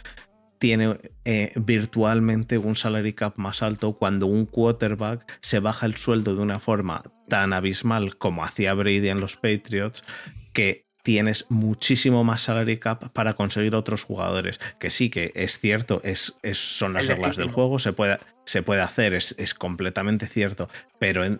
tiene 0.58 0.98
eh, 1.24 1.52
virtualmente 1.56 2.58
un 2.58 2.74
salary 2.74 3.12
cap 3.12 3.34
más 3.36 3.62
alto 3.62 3.94
cuando 3.94 4.26
un 4.26 4.46
quarterback 4.46 5.38
se 5.40 5.60
baja 5.60 5.86
el 5.86 5.96
sueldo 5.96 6.34
de 6.34 6.42
una 6.42 6.58
forma 6.58 7.02
tan 7.28 7.52
abismal 7.52 8.16
como 8.16 8.44
hacía 8.44 8.74
Brady 8.74 9.08
en 9.08 9.20
los 9.20 9.36
Patriots 9.36 10.04
que 10.52 10.87
tienes 11.08 11.46
muchísimo 11.48 12.22
más 12.22 12.42
salary 12.42 12.76
cap 12.76 13.08
para 13.14 13.32
conseguir 13.32 13.74
otros 13.74 14.04
jugadores. 14.04 14.60
Que 14.78 14.90
sí, 14.90 15.08
que 15.08 15.32
es 15.34 15.58
cierto, 15.58 16.02
es, 16.04 16.34
son 16.52 16.92
las 16.92 17.06
reglas 17.06 17.38
del 17.38 17.50
juego, 17.50 17.78
se 17.78 17.94
puede, 17.94 18.18
se 18.44 18.60
puede 18.62 18.82
hacer, 18.82 19.14
es, 19.14 19.34
es 19.38 19.54
completamente 19.54 20.26
cierto. 20.26 20.68
Pero 20.98 21.24
eh, 21.24 21.38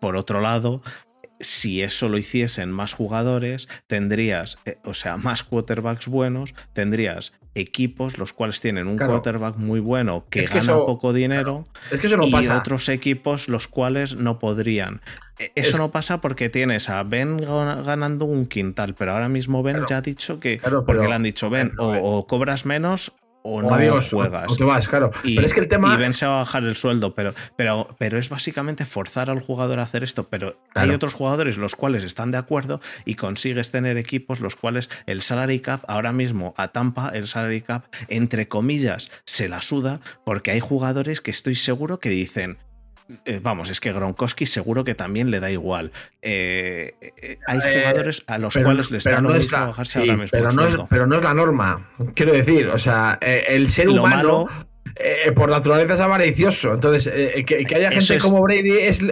por 0.00 0.16
otro 0.16 0.40
lado, 0.40 0.82
si 1.40 1.82
eso 1.82 2.08
lo 2.08 2.18
hiciesen 2.18 2.70
más 2.70 2.92
jugadores, 2.94 3.68
tendrías, 3.86 4.58
eh, 4.64 4.78
o 4.84 4.94
sea, 4.94 5.16
más 5.16 5.42
quarterbacks 5.42 6.08
buenos, 6.08 6.54
tendrías 6.72 7.32
equipos 7.54 8.18
los 8.18 8.32
cuales 8.34 8.60
tienen 8.60 8.86
un 8.86 8.98
quarterback 8.98 9.56
muy 9.56 9.80
bueno 9.80 10.26
que 10.28 10.42
gana 10.42 10.76
poco 10.76 11.14
dinero 11.14 11.64
es 11.90 12.00
que 12.00 12.06
eso 12.06 12.18
no 12.18 12.26
y 12.26 12.48
otros 12.48 12.90
equipos 12.90 13.48
los 13.48 13.66
cuales 13.66 14.14
no 14.14 14.38
podrían. 14.38 15.00
E, 15.38 15.52
eso 15.54 15.78
no 15.78 15.90
pasa 15.90 16.20
porque 16.20 16.50
tienes 16.50 16.90
a 16.90 17.02
Ben 17.02 17.38
ganando 17.38 18.26
un 18.26 18.46
quintal, 18.46 18.94
pero 18.94 19.12
ahora 19.12 19.28
mismo 19.28 19.62
Ben 19.62 19.84
ya 19.88 19.98
ha 19.98 20.02
dicho 20.02 20.38
que, 20.38 20.60
porque 20.84 21.08
le 21.08 21.14
han 21.14 21.22
dicho, 21.22 21.48
Ben, 21.48 21.72
o 21.78 22.26
cobras 22.26 22.66
menos 22.66 23.14
o 23.46 23.62
no 23.62 24.02
juegas. 24.02 24.58
vas, 24.58 24.88
claro. 24.88 25.10
Y, 25.22 25.36
pero 25.36 25.46
es 25.46 25.54
que 25.54 25.60
el 25.60 25.68
tema. 25.68 25.94
Y 25.94 25.98
Ben 25.98 26.12
se 26.12 26.26
va 26.26 26.36
a 26.36 26.38
bajar 26.38 26.64
el 26.64 26.74
sueldo, 26.74 27.14
pero, 27.14 27.34
pero, 27.56 27.88
pero 27.98 28.18
es 28.18 28.28
básicamente 28.28 28.84
forzar 28.84 29.30
al 29.30 29.40
jugador 29.40 29.78
a 29.78 29.82
hacer 29.82 30.02
esto. 30.02 30.24
Pero 30.28 30.56
hay 30.74 30.90
otros 30.90 31.14
jugadores 31.14 31.56
los 31.56 31.76
cuales 31.76 32.04
están 32.04 32.30
de 32.30 32.38
acuerdo 32.38 32.80
y 33.04 33.14
consigues 33.14 33.70
tener 33.70 33.96
equipos 33.96 34.40
los 34.40 34.56
cuales 34.56 34.90
el 35.06 35.22
salary 35.22 35.60
cap, 35.60 35.82
ahora 35.88 36.12
mismo 36.12 36.54
a 36.56 36.68
Tampa, 36.68 37.10
el 37.14 37.28
salary 37.28 37.62
cap, 37.62 37.84
entre 38.08 38.48
comillas, 38.48 39.10
se 39.24 39.48
la 39.48 39.62
suda, 39.62 40.00
porque 40.24 40.50
hay 40.50 40.60
jugadores 40.60 41.20
que 41.20 41.30
estoy 41.30 41.54
seguro 41.54 42.00
que 42.00 42.10
dicen. 42.10 42.58
Eh, 43.24 43.40
vamos, 43.40 43.70
es 43.70 43.80
que 43.80 43.92
Gronkowski 43.92 44.46
seguro 44.46 44.82
que 44.82 44.94
también 44.94 45.30
le 45.30 45.38
da 45.38 45.50
igual. 45.50 45.92
Eh, 46.22 46.94
eh, 47.00 47.38
hay 47.46 47.60
jugadores 47.60 48.24
a 48.26 48.38
los 48.38 48.56
cuales 48.56 48.90
les 48.90 49.04
da 49.04 49.20
lo 49.20 49.30
mismo 49.30 49.58
bajarse 49.58 50.00
ahora 50.00 50.16
mismo. 50.16 50.30
Pero 50.32 50.50
no, 50.50 50.66
es, 50.66 50.76
pero 50.88 51.06
no 51.06 51.16
es 51.16 51.22
la 51.22 51.34
norma. 51.34 51.88
Quiero 52.14 52.32
decir, 52.32 52.68
o 52.68 52.78
sea, 52.78 53.18
el 53.20 53.68
ser 53.70 53.88
humano. 53.88 54.48
Eh, 54.98 55.32
por 55.32 55.50
naturaleza 55.50 55.94
es 55.94 56.00
avaricioso. 56.00 56.72
Entonces, 56.72 57.12
eh, 57.14 57.44
que, 57.44 57.66
haya 57.74 57.90
gente 57.90 58.18
como 58.18 58.40
Brady 58.40 58.78
es, 58.78 59.02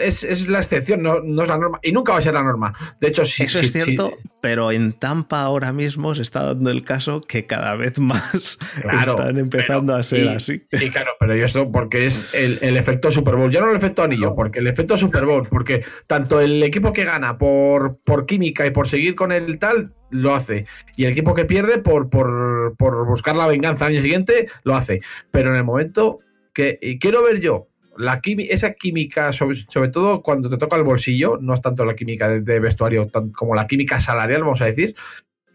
la 0.48 0.58
excepción, 0.58 1.02
no, 1.02 1.18
es 1.18 1.48
la 1.48 1.58
norma. 1.58 1.78
Y 1.82 1.92
nunca 1.92 2.12
va 2.12 2.18
a 2.18 2.22
ser 2.22 2.32
la 2.32 2.42
norma. 2.42 2.72
De 3.00 3.08
hecho, 3.08 3.24
sí. 3.26 3.44
Eso 3.44 3.58
es 3.58 3.70
cierto, 3.70 4.16
pero 4.40 4.72
en 4.72 4.94
Tampa 4.94 5.42
ahora 5.42 5.72
mismo 5.74 6.14
se 6.14 6.22
está 6.22 6.42
dando 6.42 6.70
el 6.70 6.84
caso 6.84 7.20
que 7.20 7.44
cada 7.46 7.76
vez 7.76 7.98
más 7.98 8.58
están 9.02 9.38
empezando 9.38 9.94
a 9.94 10.02
ser 10.02 10.28
así. 10.28 10.62
Sí, 10.72 10.90
claro, 10.90 11.10
pero 11.20 11.36
yo 11.36 11.44
esto 11.44 11.70
porque 11.70 12.06
es 12.06 12.32
el, 12.34 12.76
efecto 12.76 13.10
Super 13.10 13.36
Bowl. 13.36 13.50
Ya 13.50 13.60
no 13.60 13.70
el 13.70 13.76
efecto 13.76 14.02
anillo, 14.02 14.34
porque 14.34 14.60
el 14.60 14.66
efecto 14.66 14.96
Super 14.96 15.26
Bowl, 15.26 15.46
porque 15.48 15.84
tanto 16.06 16.40
el 16.40 16.62
equipo 16.62 16.94
que 16.94 17.04
gana 17.04 17.36
por, 17.36 17.98
por 18.04 18.24
química 18.24 18.66
y 18.66 18.70
por 18.70 18.88
seguir 18.88 19.14
con 19.14 19.32
el 19.32 19.58
tal 19.58 19.92
lo 20.10 20.34
hace. 20.34 20.66
Y 20.96 21.04
el 21.04 21.12
equipo 21.12 21.34
que 21.34 21.44
pierde 21.44 21.78
por, 21.78 22.10
por, 22.10 23.06
buscar 23.06 23.36
la 23.36 23.46
venganza 23.46 23.86
al 23.86 23.92
año 23.92 24.02
siguiente, 24.02 24.48
lo 24.62 24.76
hace. 24.76 25.00
Pero 25.30 25.50
en 25.50 25.56
el 25.56 25.64
momento 25.64 26.20
que 26.52 26.98
quiero 27.00 27.22
ver 27.22 27.40
yo 27.40 27.68
la 27.96 28.20
esa 28.24 28.72
química, 28.72 29.32
sobre, 29.32 29.56
sobre, 29.56 29.88
todo 29.88 30.22
cuando 30.22 30.50
te 30.50 30.56
toca 30.56 30.76
el 30.76 30.82
bolsillo, 30.82 31.38
no 31.40 31.54
es 31.54 31.62
tanto 31.62 31.84
la 31.84 31.94
química 31.94 32.28
de, 32.28 32.60
vestuario 32.60 33.08
como 33.32 33.54
la 33.54 33.66
química 33.66 34.00
salarial, 34.00 34.42
vamos 34.42 34.60
a 34.62 34.66
decir. 34.66 34.94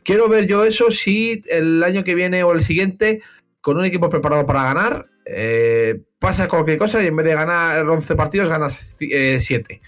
Quiero 0.04 0.30
ver 0.30 0.48
yo 0.48 0.64
eso 0.64 0.92
si 0.92 1.42
el 1.50 1.84
año 1.84 2.04
que 2.04 2.16
viene 2.16 2.44
o 2.44 2.54
el 2.54 2.64
siguiente, 2.64 3.22
con 3.62 3.78
un 3.78 3.86
equipo 3.86 4.10
preparado 4.10 4.46
para 4.46 4.64
ganar, 4.64 5.08
eh, 5.26 6.02
pasa 6.18 6.48
cualquier 6.48 6.78
cosa 6.78 7.04
y 7.04 7.08
en 7.08 7.16
vez 7.16 7.26
de 7.26 7.34
ganar 7.36 7.88
11 7.88 8.16
partidos, 8.16 8.50
ganas 8.50 8.98
7. 8.98 9.82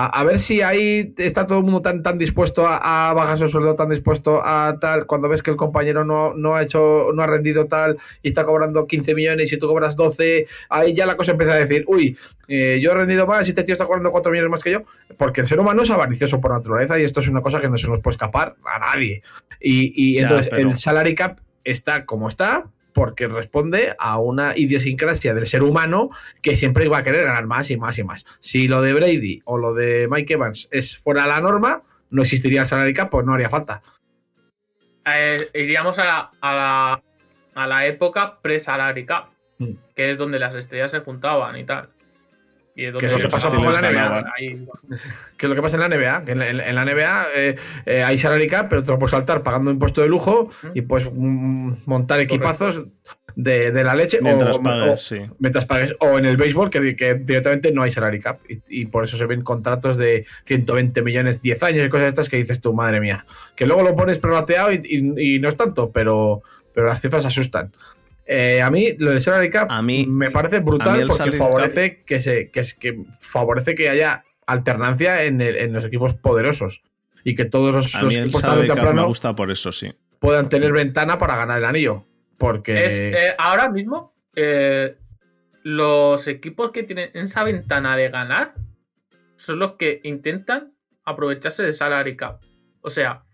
A, 0.00 0.22
ver 0.22 0.38
si 0.38 0.62
ahí 0.62 1.12
está 1.16 1.44
todo 1.44 1.58
el 1.58 1.64
mundo 1.64 1.82
tan, 1.82 2.04
tan 2.04 2.18
dispuesto 2.18 2.64
a, 2.68 3.12
bajar 3.14 3.36
su 3.36 3.48
sueldo, 3.48 3.74
tan 3.74 3.88
dispuesto 3.88 4.40
a 4.44 4.78
tal, 4.80 5.06
cuando 5.06 5.28
ves 5.28 5.42
que 5.42 5.50
el 5.50 5.56
compañero 5.56 6.04
no, 6.04 6.34
no 6.34 6.54
ha 6.54 6.62
hecho, 6.62 7.08
no 7.12 7.20
ha 7.20 7.26
rendido 7.26 7.66
tal 7.66 7.98
y 8.22 8.28
está 8.28 8.44
cobrando 8.44 8.86
15 8.86 9.16
millones 9.16 9.52
y 9.52 9.58
tú 9.58 9.66
cobras 9.66 9.96
12, 9.96 10.46
ahí 10.68 10.94
ya 10.94 11.04
la 11.04 11.16
cosa 11.16 11.32
empieza 11.32 11.54
a 11.54 11.56
decir, 11.56 11.82
uy, 11.88 12.16
eh, 12.46 12.78
yo 12.80 12.92
he 12.92 12.94
rendido 12.94 13.26
más 13.26 13.48
y 13.48 13.50
este 13.50 13.64
tío 13.64 13.72
está 13.72 13.86
cobrando 13.86 14.12
4 14.12 14.30
millones 14.30 14.52
más 14.52 14.62
que 14.62 14.70
yo, 14.70 14.84
porque 15.16 15.40
el 15.40 15.48
ser 15.48 15.58
humano 15.58 15.82
es 15.82 15.90
avaricioso 15.90 16.40
por 16.40 16.52
naturaleza 16.52 16.96
y 16.96 17.02
esto 17.02 17.18
es 17.18 17.26
una 17.26 17.40
cosa 17.40 17.60
que 17.60 17.68
no 17.68 17.76
se 17.76 17.88
nos 17.88 18.00
puede 18.00 18.14
escapar 18.14 18.54
a 18.72 18.78
nadie. 18.78 19.24
Y, 19.58 20.16
entonces 20.18 20.52
el 20.52 20.78
salary 20.78 21.16
cap 21.16 21.40
está 21.64 22.06
como 22.06 22.28
está, 22.28 22.70
porque 22.98 23.28
responde 23.28 23.94
a 23.96 24.18
una 24.18 24.56
idiosincrasia 24.56 25.32
del 25.32 25.46
ser 25.46 25.62
humano 25.62 26.10
que 26.42 26.56
siempre 26.56 26.86
iba 26.86 26.98
a 26.98 27.04
querer 27.04 27.26
ganar 27.26 27.46
más 27.46 27.70
y 27.70 27.76
más 27.76 27.96
y 27.96 28.02
más. 28.02 28.24
Si 28.40 28.66
lo 28.66 28.82
de 28.82 28.92
Brady 28.92 29.40
o 29.44 29.56
lo 29.56 29.72
de 29.72 30.08
Mike 30.10 30.34
Evans 30.34 30.68
es 30.72 30.96
fuera 30.96 31.28
la 31.28 31.40
norma, 31.40 31.84
no 32.10 32.22
existiría 32.22 32.62
el 32.62 32.66
salary 32.66 32.92
cap, 32.92 33.08
pues 33.08 33.24
no 33.24 33.34
haría 33.34 33.48
falta. 33.48 33.80
Eh, 35.06 35.48
iríamos 35.54 35.96
a 36.00 36.04
la, 36.04 36.30
a 36.40 36.52
la, 36.52 37.02
a 37.54 37.66
la 37.68 37.86
época 37.86 38.40
pre-salary 38.42 39.06
cap, 39.06 39.28
mm. 39.58 39.74
que 39.94 40.10
es 40.10 40.18
donde 40.18 40.40
las 40.40 40.56
estrellas 40.56 40.90
se 40.90 40.98
juntaban 40.98 41.56
y 41.56 41.62
tal. 41.62 41.90
¿Qué 42.78 43.06
es 43.06 43.12
lo 43.12 43.18
que 43.18 43.28
pasa 43.28 43.48
en 43.48 43.64
la 43.64 43.80
NBA? 43.80 44.32
¿Qué 45.36 45.46
es 45.46 45.50
lo 45.50 45.56
que 45.56 45.62
pasa 45.62 45.76
en 45.76 45.80
la 45.80 45.88
NBA? 45.88 46.22
en, 46.28 46.74
la 46.76 46.84
NBA 46.84 47.26
eh, 47.34 47.56
eh, 47.84 48.02
hay 48.04 48.16
salary 48.16 48.46
cap, 48.46 48.68
pero 48.70 48.84
te 48.84 48.92
lo 48.92 49.00
puedes 49.00 49.10
saltar 49.10 49.42
pagando 49.42 49.72
impuesto 49.72 50.00
de 50.00 50.06
lujo 50.06 50.50
y 50.74 50.82
puedes 50.82 51.10
mm, 51.12 51.72
montar 51.86 52.20
equipazos 52.20 52.84
de, 53.34 53.72
la 53.82 53.96
leche. 53.96 54.20
Mientras 54.22 54.58
pagues, 54.58 55.00
sí. 55.00 55.20
Mientras 55.40 55.66
pagues. 55.66 55.96
O 55.98 56.18
en 56.18 56.26
el 56.26 56.36
béisbol, 56.36 56.70
que, 56.70 56.80
directamente 56.80 57.72
no 57.72 57.82
hay 57.82 57.90
salary 57.90 58.20
cap. 58.20 58.38
Y, 58.68 58.86
por 58.86 59.02
eso 59.02 59.16
se 59.16 59.26
ven 59.26 59.42
contratos 59.42 59.96
de 59.96 60.24
120 60.44 61.02
millones, 61.02 61.42
10 61.42 61.62
años 61.64 61.84
y 61.84 61.88
cosas 61.88 62.08
estas 62.08 62.28
que 62.28 62.36
dices 62.36 62.60
tú, 62.60 62.74
madre 62.74 63.00
mía. 63.00 63.26
Que 63.56 63.66
luego 63.66 63.82
lo 63.82 63.96
pones 63.96 64.20
prorrateado 64.20 64.72
y, 64.72 64.80
y, 64.84 65.38
no 65.40 65.48
es 65.48 65.56
tanto, 65.56 65.90
pero, 65.90 66.42
pero 66.72 66.86
las 66.86 67.00
cifras 67.00 67.26
asustan. 67.26 67.72
Eh, 68.30 68.60
a 68.60 68.70
mí 68.70 68.94
lo 68.98 69.10
del 69.10 69.22
salary 69.22 69.48
cap 69.48 69.70
a 69.70 69.80
mí, 69.80 70.06
me 70.06 70.30
parece 70.30 70.60
brutal 70.60 71.06
porque 71.08 71.32
favorece 71.32 72.04
que, 72.04 72.20
se, 72.20 72.50
que, 72.50 72.62
que, 72.78 73.02
favorece 73.10 73.74
que 73.74 73.88
haya 73.88 74.22
alternancia 74.46 75.22
en, 75.22 75.72
los 75.72 75.84
equipos 75.86 76.14
poderosos 76.14 76.82
y 77.24 77.34
que 77.34 77.46
todos 77.46 77.74
los, 77.74 77.94
a 77.94 78.02
mí 78.02 78.14
equipos 78.16 78.44
el 78.44 78.94
me 78.94 79.04
gusta 79.04 79.34
por 79.34 79.50
eso, 79.50 79.72
sí. 79.72 79.94
Puedan 80.18 80.50
tener 80.50 80.72
ventana 80.72 81.18
para 81.18 81.36
ganar 81.36 81.58
el 81.58 81.64
anillo. 81.64 82.04
Porque 82.36 82.86
eh, 82.86 83.34
ahora 83.38 83.70
mismo 83.70 84.14
eh, 84.36 84.96
los 85.62 86.28
equipos 86.28 86.70
que 86.70 86.82
tienen 86.82 87.10
esa 87.14 87.44
ventana 87.44 87.96
de 87.96 88.10
ganar 88.10 88.54
son 89.36 89.58
los 89.58 89.72
que 89.72 90.00
intentan 90.04 90.72
aprovecharse 91.04 91.62
de 91.62 91.72
salary 91.72 92.16
cap. 92.16 92.40
O 92.80 92.90
sea, 92.90 93.24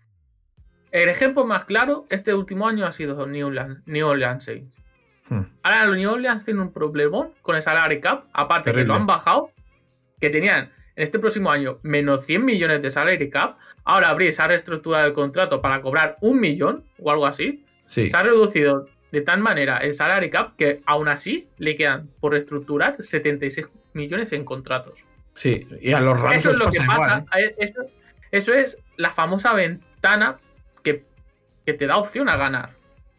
el 0.91 1.09
ejemplo 1.09 1.45
más 1.45 1.65
claro 1.65 2.07
este 2.09 2.33
último 2.33 2.67
año 2.67 2.85
ha 2.85 2.91
sido 2.91 3.27
New 3.27 4.07
Orleans 4.07 4.43
Saints. 4.43 4.84
Hmm. 5.29 5.41
Ahora 5.63 5.85
los 5.85 5.97
New 5.97 6.11
Orleans 6.11 6.45
tienen 6.45 6.61
un 6.61 6.71
problemón 6.71 7.31
con 7.41 7.55
el 7.55 7.61
salary 7.61 7.99
cap, 7.99 8.25
aparte 8.33 8.71
que 8.71 8.83
lo 8.83 8.93
han 8.93 9.07
bajado, 9.07 9.51
que 10.19 10.29
tenían 10.29 10.71
en 10.95 11.03
este 11.03 11.19
próximo 11.19 11.51
año 11.51 11.79
menos 11.83 12.25
100 12.25 12.45
millones 12.45 12.81
de 12.81 12.91
salary 12.91 13.29
cap. 13.29 13.57
Ahora 13.83 14.09
habría 14.09 14.29
esa 14.29 14.47
reestructura 14.47 15.05
el 15.05 15.13
contrato 15.13 15.61
para 15.61 15.81
cobrar 15.81 16.17
un 16.21 16.39
millón 16.39 16.83
o 16.99 17.11
algo 17.11 17.25
así. 17.25 17.65
Se 17.87 18.09
ha 18.13 18.23
reducido 18.23 18.87
de 19.11 19.21
tal 19.21 19.39
manera 19.39 19.77
el 19.77 19.93
salary 19.93 20.29
cap 20.29 20.55
que 20.57 20.81
aún 20.85 21.07
así 21.07 21.49
le 21.57 21.75
quedan 21.75 22.09
por 22.19 22.33
reestructurar 22.33 22.97
76 22.99 23.67
millones 23.93 24.31
en 24.31 24.43
contratos. 24.43 25.03
Sí, 25.33 25.67
y 25.81 25.91
a 25.91 25.99
los 25.99 26.19
Rams 26.19 26.37
eso 26.37 26.51
es 26.51 26.59
lo 26.59 26.69
que 26.69 26.79
pasa. 26.85 27.25
¿eh? 27.37 27.55
Eso, 27.57 27.81
eso, 28.31 28.53
es 28.53 28.77
la 28.95 29.09
famosa 29.09 29.53
ventana 29.53 30.37
que, 30.81 31.03
que 31.65 31.73
te 31.73 31.87
da 31.87 31.97
opción 31.97 32.29
a 32.29 32.37
ganar. 32.37 32.71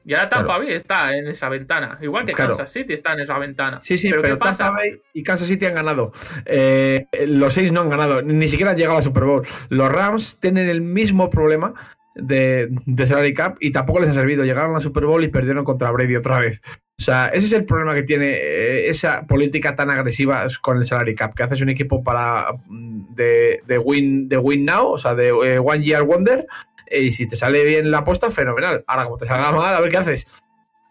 Y 0.07 0.15
ahora 0.15 0.29
Tampa 0.29 0.59
Bay 0.59 0.73
está 0.73 1.17
en 1.17 1.27
esa 1.27 1.49
ventana. 1.49 1.99
Igual 2.01 2.25
que 2.25 2.33
Kansas 2.33 2.71
City 2.71 2.93
está 2.93 3.15
en 3.15 3.21
esa 3.21 3.37
ventana. 3.39 3.81
Sí, 3.83 3.99
sí, 3.99 4.09
pero, 4.09 4.39
Tampa 4.39 4.71
Bay 4.71 5.01
y 5.13 5.25
Kansas 5.25 5.49
City 5.49 5.67
han 5.67 5.75
ganado. 5.75 6.13
Eh, 6.45 7.09
los 7.27 7.53
seis 7.53 7.73
no 7.73 7.81
han 7.81 7.89
ganado. 7.89 8.23
Ni 8.23 8.47
siquiera 8.47 8.71
han 8.71 8.77
llegado 8.77 8.95
a 8.95 9.01
la 9.01 9.03
Super 9.03 9.25
Bowl. 9.25 9.45
Los 9.69 9.91
Rams 9.91 10.39
tienen 10.39 10.69
el 10.69 10.81
mismo 10.81 11.29
problema 11.29 11.75
de, 12.15 12.69
de 12.87 13.07
salary 13.09 13.35
cap 13.35 13.57
y 13.59 13.73
tampoco 13.73 13.99
les 13.99 14.11
ha 14.11 14.15
servido. 14.15 14.45
Llegaron 14.45 14.71
a 14.71 14.75
la 14.75 14.81
Super 14.81 15.07
Bowl 15.07 15.25
y 15.25 15.29
perdieron 15.29 15.65
contra 15.65 15.91
Brady 15.91 16.15
otra 16.15 16.39
vez. 16.39 16.63
O 16.99 17.03
sea, 17.03 17.29
ese 17.29 17.47
es 17.47 17.53
el 17.53 17.67
problema 17.67 17.95
que 17.95 18.05
tiene 18.05 18.31
eh, 18.31 18.89
esa 18.89 19.27
política 19.27 19.75
tan 19.75 19.91
agresiva 19.91 20.47
con 20.63 20.79
el 20.79 20.87
salary 20.87 21.15
cap, 21.15 21.35
que 21.35 21.43
haces 21.43 21.61
un 21.61 21.69
equipo 21.69 22.03
para 22.03 22.47
mm, 22.69 23.15
de, 23.15 23.83
win, 23.85 24.29
de 24.29 24.39
win 24.39 24.65
now, 24.65 24.89
o 24.89 24.99
sea, 24.99 25.15
de 25.15 25.29
eh, 25.29 25.59
one 25.59 25.83
year 25.83 26.03
wonder, 26.03 26.47
y 26.91 27.11
si 27.11 27.27
te 27.27 27.37
sale 27.37 27.65
bien 27.65 27.91
la 27.91 27.99
apuesta, 27.99 28.31
fenomenal. 28.31 28.83
Ahora, 28.87 29.05
como 29.05 29.19
te 29.19 29.27
salga 29.27 29.53
mal, 29.53 29.75
a 29.75 29.81
ver 29.81 29.91
qué 29.91 29.99
haces. 29.99 30.46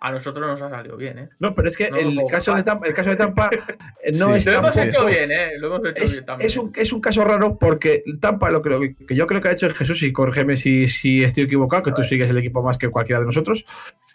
A 0.08 0.12
nosotros 0.12 0.46
nos 0.46 0.62
ha 0.62 0.70
salido 0.70 0.98
bien, 0.98 1.18
¿eh? 1.18 1.30
No, 1.40 1.56
pero 1.56 1.68
es 1.68 1.76
que 1.76 1.90
No, 1.90 1.98
el, 1.98 2.20
caso 2.30 2.54
de 2.56 2.62
Tampa, 2.64 2.88
el 2.88 2.94
caso 2.94 3.10
de 3.10 3.16
Tampa 3.16 3.50
no 4.20 4.32
Sí. 4.34 4.38
es 4.38 4.46
Lo 4.46 4.52
hemos 4.54 4.78
hecho 4.78 5.06
bien, 5.06 5.32
¿eh? 5.32 5.52
Lo 5.58 5.68
hemos 5.76 5.90
hecho 5.90 6.04
Es, 6.04 6.12
bien 6.14 6.26
también. 6.26 6.48
es 6.48 6.58
un, 6.58 6.72
es 6.76 6.94
un 6.94 7.02
caso 7.02 7.24
raro 7.24 7.58
porque 7.58 8.04
Tampa 8.20 8.52
lo 8.52 8.62
que, 8.62 8.70
lo 8.70 8.80
que 8.80 9.16
yo 9.16 9.26
creo 9.26 9.42
que 9.42 9.48
ha 9.48 9.52
hecho 9.52 9.68
es 9.68 9.74
Jesús, 9.74 10.04
y 10.04 10.12
corrígeme 10.14 10.58
si, 10.58 10.88
si 10.88 11.24
estoy 11.24 11.46
equivocado, 11.46 11.82
que 11.84 11.92
tú 11.92 12.04
sigues 12.04 12.30
el 12.30 12.38
equipo 12.38 12.62
más 12.62 12.78
que 12.78 12.90
cualquiera 12.90 13.20
de 13.20 13.26
nosotros, 13.26 13.66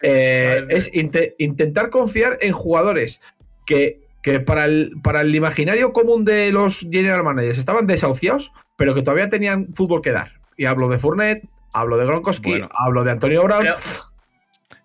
eh, 0.01 0.65
es 0.69 0.91
inte- 0.93 1.35
intentar 1.37 1.89
confiar 1.89 2.37
en 2.41 2.53
jugadores 2.53 3.19
que, 3.65 3.99
que 4.21 4.39
para, 4.39 4.65
el, 4.65 4.93
para 5.03 5.21
el 5.21 5.35
imaginario 5.35 5.91
común 5.93 6.25
de 6.25 6.51
los 6.51 6.87
general 6.89 7.23
managers 7.23 7.57
estaban 7.57 7.85
desahuciados, 7.87 8.51
pero 8.77 8.93
que 8.95 9.01
todavía 9.01 9.29
tenían 9.29 9.73
fútbol 9.73 10.01
que 10.01 10.11
dar. 10.11 10.39
Y 10.57 10.65
hablo 10.65 10.89
de 10.89 10.97
Fournette, 10.99 11.47
hablo 11.73 11.97
de 11.97 12.05
Gronkowski, 12.05 12.49
Bueno. 12.51 12.69
hablo 12.73 13.03
de 13.03 13.11
Antonio 13.11 13.43
Brown. 13.43 13.63
Pero, 13.63 13.75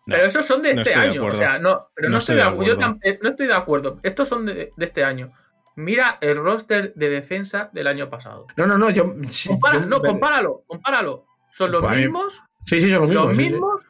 No, 0.07 0.15
pero 0.15 0.27
esos 0.29 0.45
son 0.47 0.63
de 0.63 0.73
no 0.75 0.83
este 0.83 0.95
de 0.95 1.01
año. 1.05 1.25
o 1.25 1.35
sea, 1.35 1.59
no, 1.59 1.89
pero 1.95 2.09
no, 2.09 2.13
No 2.13 2.19
estoy 2.19 2.37
de 2.37 2.43
acuerdo. 2.43 2.81
Yo 2.81 2.99
eh, 3.03 3.19
no 3.23 3.29
estoy 3.31 3.47
de 3.49 3.55
acuerdo. 3.55 3.99
Estos 4.03 4.29
son 4.29 4.47
de, 4.47 4.73
de 4.77 4.85
este 4.85 5.05
año. 5.05 5.31
Mira 5.75 6.19
el 6.21 6.37
roster 6.37 6.95
de 6.95 7.11
defensa 7.11 7.69
del 7.73 7.87
año 7.89 8.09
pasado. 8.09 8.47
no, 8.57 8.67
no, 8.67 8.79
no, 8.79 8.89
yo. 8.91 9.15
sí, 9.31 9.49
Compara- 9.51 9.81
yo- 9.81 9.87
no, 9.87 10.01
compáralo, 10.01 10.63
compáralo. 10.67 11.27
Son 11.53 11.71
los 11.73 11.81
Pues 11.83 11.97
mí- 11.97 12.03
mismos, 12.03 12.43
Sí, 12.67 12.81
sí, 12.81 12.91
son 12.91 13.01
los 13.03 13.09
mismos. 13.09 13.25
los 13.27 13.37
sí, 13.37 13.45
sí. 13.45 13.51
mismos, 13.51 13.83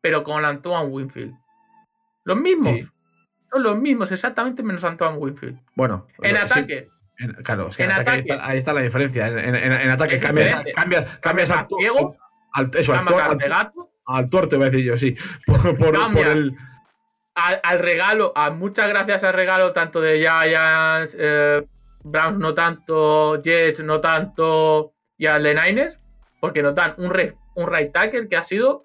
pero 0.00 0.24
con 0.24 0.44
Antoine 0.44 0.88
Winfield. 0.88 1.34
Los 2.24 2.36
mismos. 2.36 2.74
Sí. 2.74 2.86
Son 3.52 3.62
los 3.62 3.78
mismos, 3.78 4.12
exactamente 4.12 4.62
menos 4.62 4.84
Antoine 4.84 5.16
Winfield. 5.18 5.58
Bueno, 5.74 6.06
En 6.22 6.36
ataque, 6.36 6.88
en- 7.18 7.32
claro, 7.42 7.68
es 7.68 7.76
que 7.76 7.84
en 7.84 7.90
En 7.90 7.96
ataque, 7.96 8.10
Ahí, 8.10 8.18
está, 8.20 8.46
ahí 8.48 8.58
está 8.58 8.72
la 8.72 8.80
diferencia. 8.82 9.26
En, 9.28 9.90
ataque 9.90 10.18
cambias, 10.18 10.46
diferente. 10.48 10.72
cambias, 10.72 11.18
cambias 11.18 11.50
al, 11.50 11.66
al- 12.52 12.70
eso, 12.74 12.92
al, 12.92 12.98
al- 13.00 13.06
Carpegato, 13.06 13.89
al 14.16 14.28
torte, 14.30 14.56
voy 14.56 14.66
a 14.66 14.70
decir 14.70 14.84
yo, 14.84 14.96
sí. 14.98 15.14
Por, 15.46 15.76
por- 15.76 15.92
Cambia. 15.98 16.24
por 16.24 16.32
el. 16.36 16.56
al, 17.34 17.60
al 17.62 17.78
regalo, 17.78 18.32
a 18.36 18.50
muchas 18.50 18.88
gracias 18.88 19.24
al 19.24 19.32
regalo 19.34 19.72
tanto 19.72 20.00
de 20.00 20.18
Giants, 20.20 21.16
eh, 21.18 21.66
Browns 22.02 22.38
no 22.38 22.54
tanto, 22.54 23.40
Jets 23.42 23.82
no 23.82 24.00
tanto 24.00 24.92
y 25.18 25.26
al 25.26 25.42
de 25.42 25.54
Niners, 25.54 25.98
porque 26.40 26.62
nos 26.62 26.74
dan 26.74 26.94
un, 26.98 27.10
re- 27.10 27.36
un 27.54 27.70
right 27.70 27.92
tackle 27.92 28.26
que 28.28 28.36
ha 28.36 28.44
sido 28.44 28.84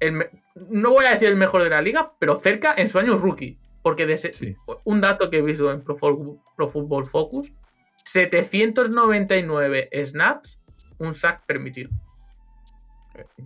el 0.00 0.26
no 0.70 0.90
voy 0.92 1.04
a 1.04 1.10
decir 1.10 1.28
el 1.28 1.36
mejor 1.36 1.62
de 1.62 1.68
la 1.70 1.82
liga, 1.82 2.12
pero 2.18 2.36
cerca 2.40 2.72
en 2.76 2.88
su 2.88 2.98
año 2.98 3.16
rookie, 3.16 3.58
porque 3.82 4.06
de 4.06 4.14
ese- 4.14 4.32
Sí. 4.32 4.56
un 4.84 5.00
dato 5.02 5.28
que 5.28 5.38
he 5.38 5.42
visto 5.42 5.70
en 5.70 5.82
Pro 5.82 5.96
Football 6.68 7.06
Focus, 7.06 7.52
799 8.04 9.88
snaps, 10.04 10.58
un 10.98 11.14
sack 11.14 11.44
permitido. 11.46 11.90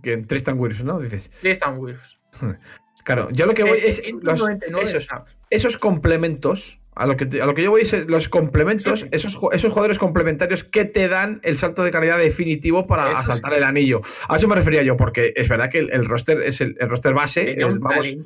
Que 0.01 0.13
en 0.13 0.25
Tristan 0.25 0.59
Wilson, 0.59 0.87
¿no? 0.87 0.99
Dices. 0.99 1.29
Tristan 1.41 1.77
Wirfs. 1.77 2.17
Claro, 3.03 3.29
yo 3.31 3.47
lo 3.47 3.55
que 3.55 3.63
voy 3.63 3.79
es. 3.79 3.99
los- 4.21 4.39
799 4.39 4.83
esos, 4.83 5.05
snaps. 5.05 5.35
esos 5.49 5.77
complementos. 5.79 6.77
A 6.93 7.07
lo, 7.07 7.15
que, 7.17 7.41
a 7.41 7.45
lo 7.47 7.55
que 7.55 7.63
yo 7.63 7.71
voy 7.71 7.81
es 7.81 7.93
eh, 7.93 8.05
los 8.07 8.27
complementos, 8.29 8.99
Sí, 8.99 9.05
sí. 9.05 9.09
esos, 9.13 9.39
esos 9.53 9.71
jugadores 9.71 9.97
complementarios 9.97 10.65
que 10.65 10.83
te 10.85 11.07
dan 11.07 11.39
el 11.43 11.55
salto 11.57 11.83
de 11.83 11.89
calidad 11.89 12.17
definitivo 12.19 12.85
para 12.85 13.07
Eso 13.07 13.17
asaltar 13.17 13.53
sí. 13.53 13.57
el 13.57 13.63
anillo. 13.63 14.01
A 14.27 14.35
eso 14.35 14.47
me 14.49 14.55
refería 14.55 14.83
yo, 14.83 14.97
porque 14.97 15.33
es 15.35 15.47
verdad 15.49 15.69
que 15.71 15.79
el, 15.79 15.89
el 15.91 16.05
roster 16.05 16.41
es 16.41 16.59
el, 16.61 16.75
el 16.79 16.89
roster 16.89 17.13
base. 17.15 17.55
Un 17.65 17.79
vamos. 17.79 18.05
Eh, 18.07 18.17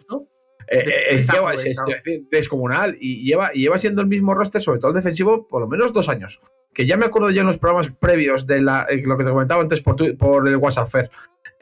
eh, 0.68 0.92
es, 1.12 1.30
lleva- 1.30 1.54
es- 1.54 1.64
es 1.66 1.78
descomunal 2.32 2.98
y 3.00 3.24
lleva, 3.24 3.52
y 3.54 3.60
lleva 3.62 3.78
siendo 3.78 4.02
el 4.02 4.08
mismo 4.08 4.34
roster, 4.34 4.62
sobre 4.64 4.80
todo 4.80 4.90
el 4.90 4.96
defensivo, 4.96 5.48
por 5.48 5.62
lo 5.62 5.68
menos 5.68 5.94
dos 5.94 6.10
años. 6.10 6.42
Que 6.74 6.88
ya 6.88 6.98
me 6.98 7.06
acuerdo 7.06 7.30
yo 7.30 7.42
en 7.42 7.48
los 7.48 7.60
programas 7.60 7.92
previos 7.92 8.48
de 8.48 8.62
la, 8.62 8.88
eh, 8.90 9.02
lo 9.06 9.16
que 9.18 9.24
te 9.24 9.30
comentaba 9.30 9.62
antes 9.62 9.82
por, 9.84 9.96
tu- 9.96 10.18
por 10.18 10.48
el 10.50 10.58
WhatsApp 10.58 10.88
Fair. 10.88 11.12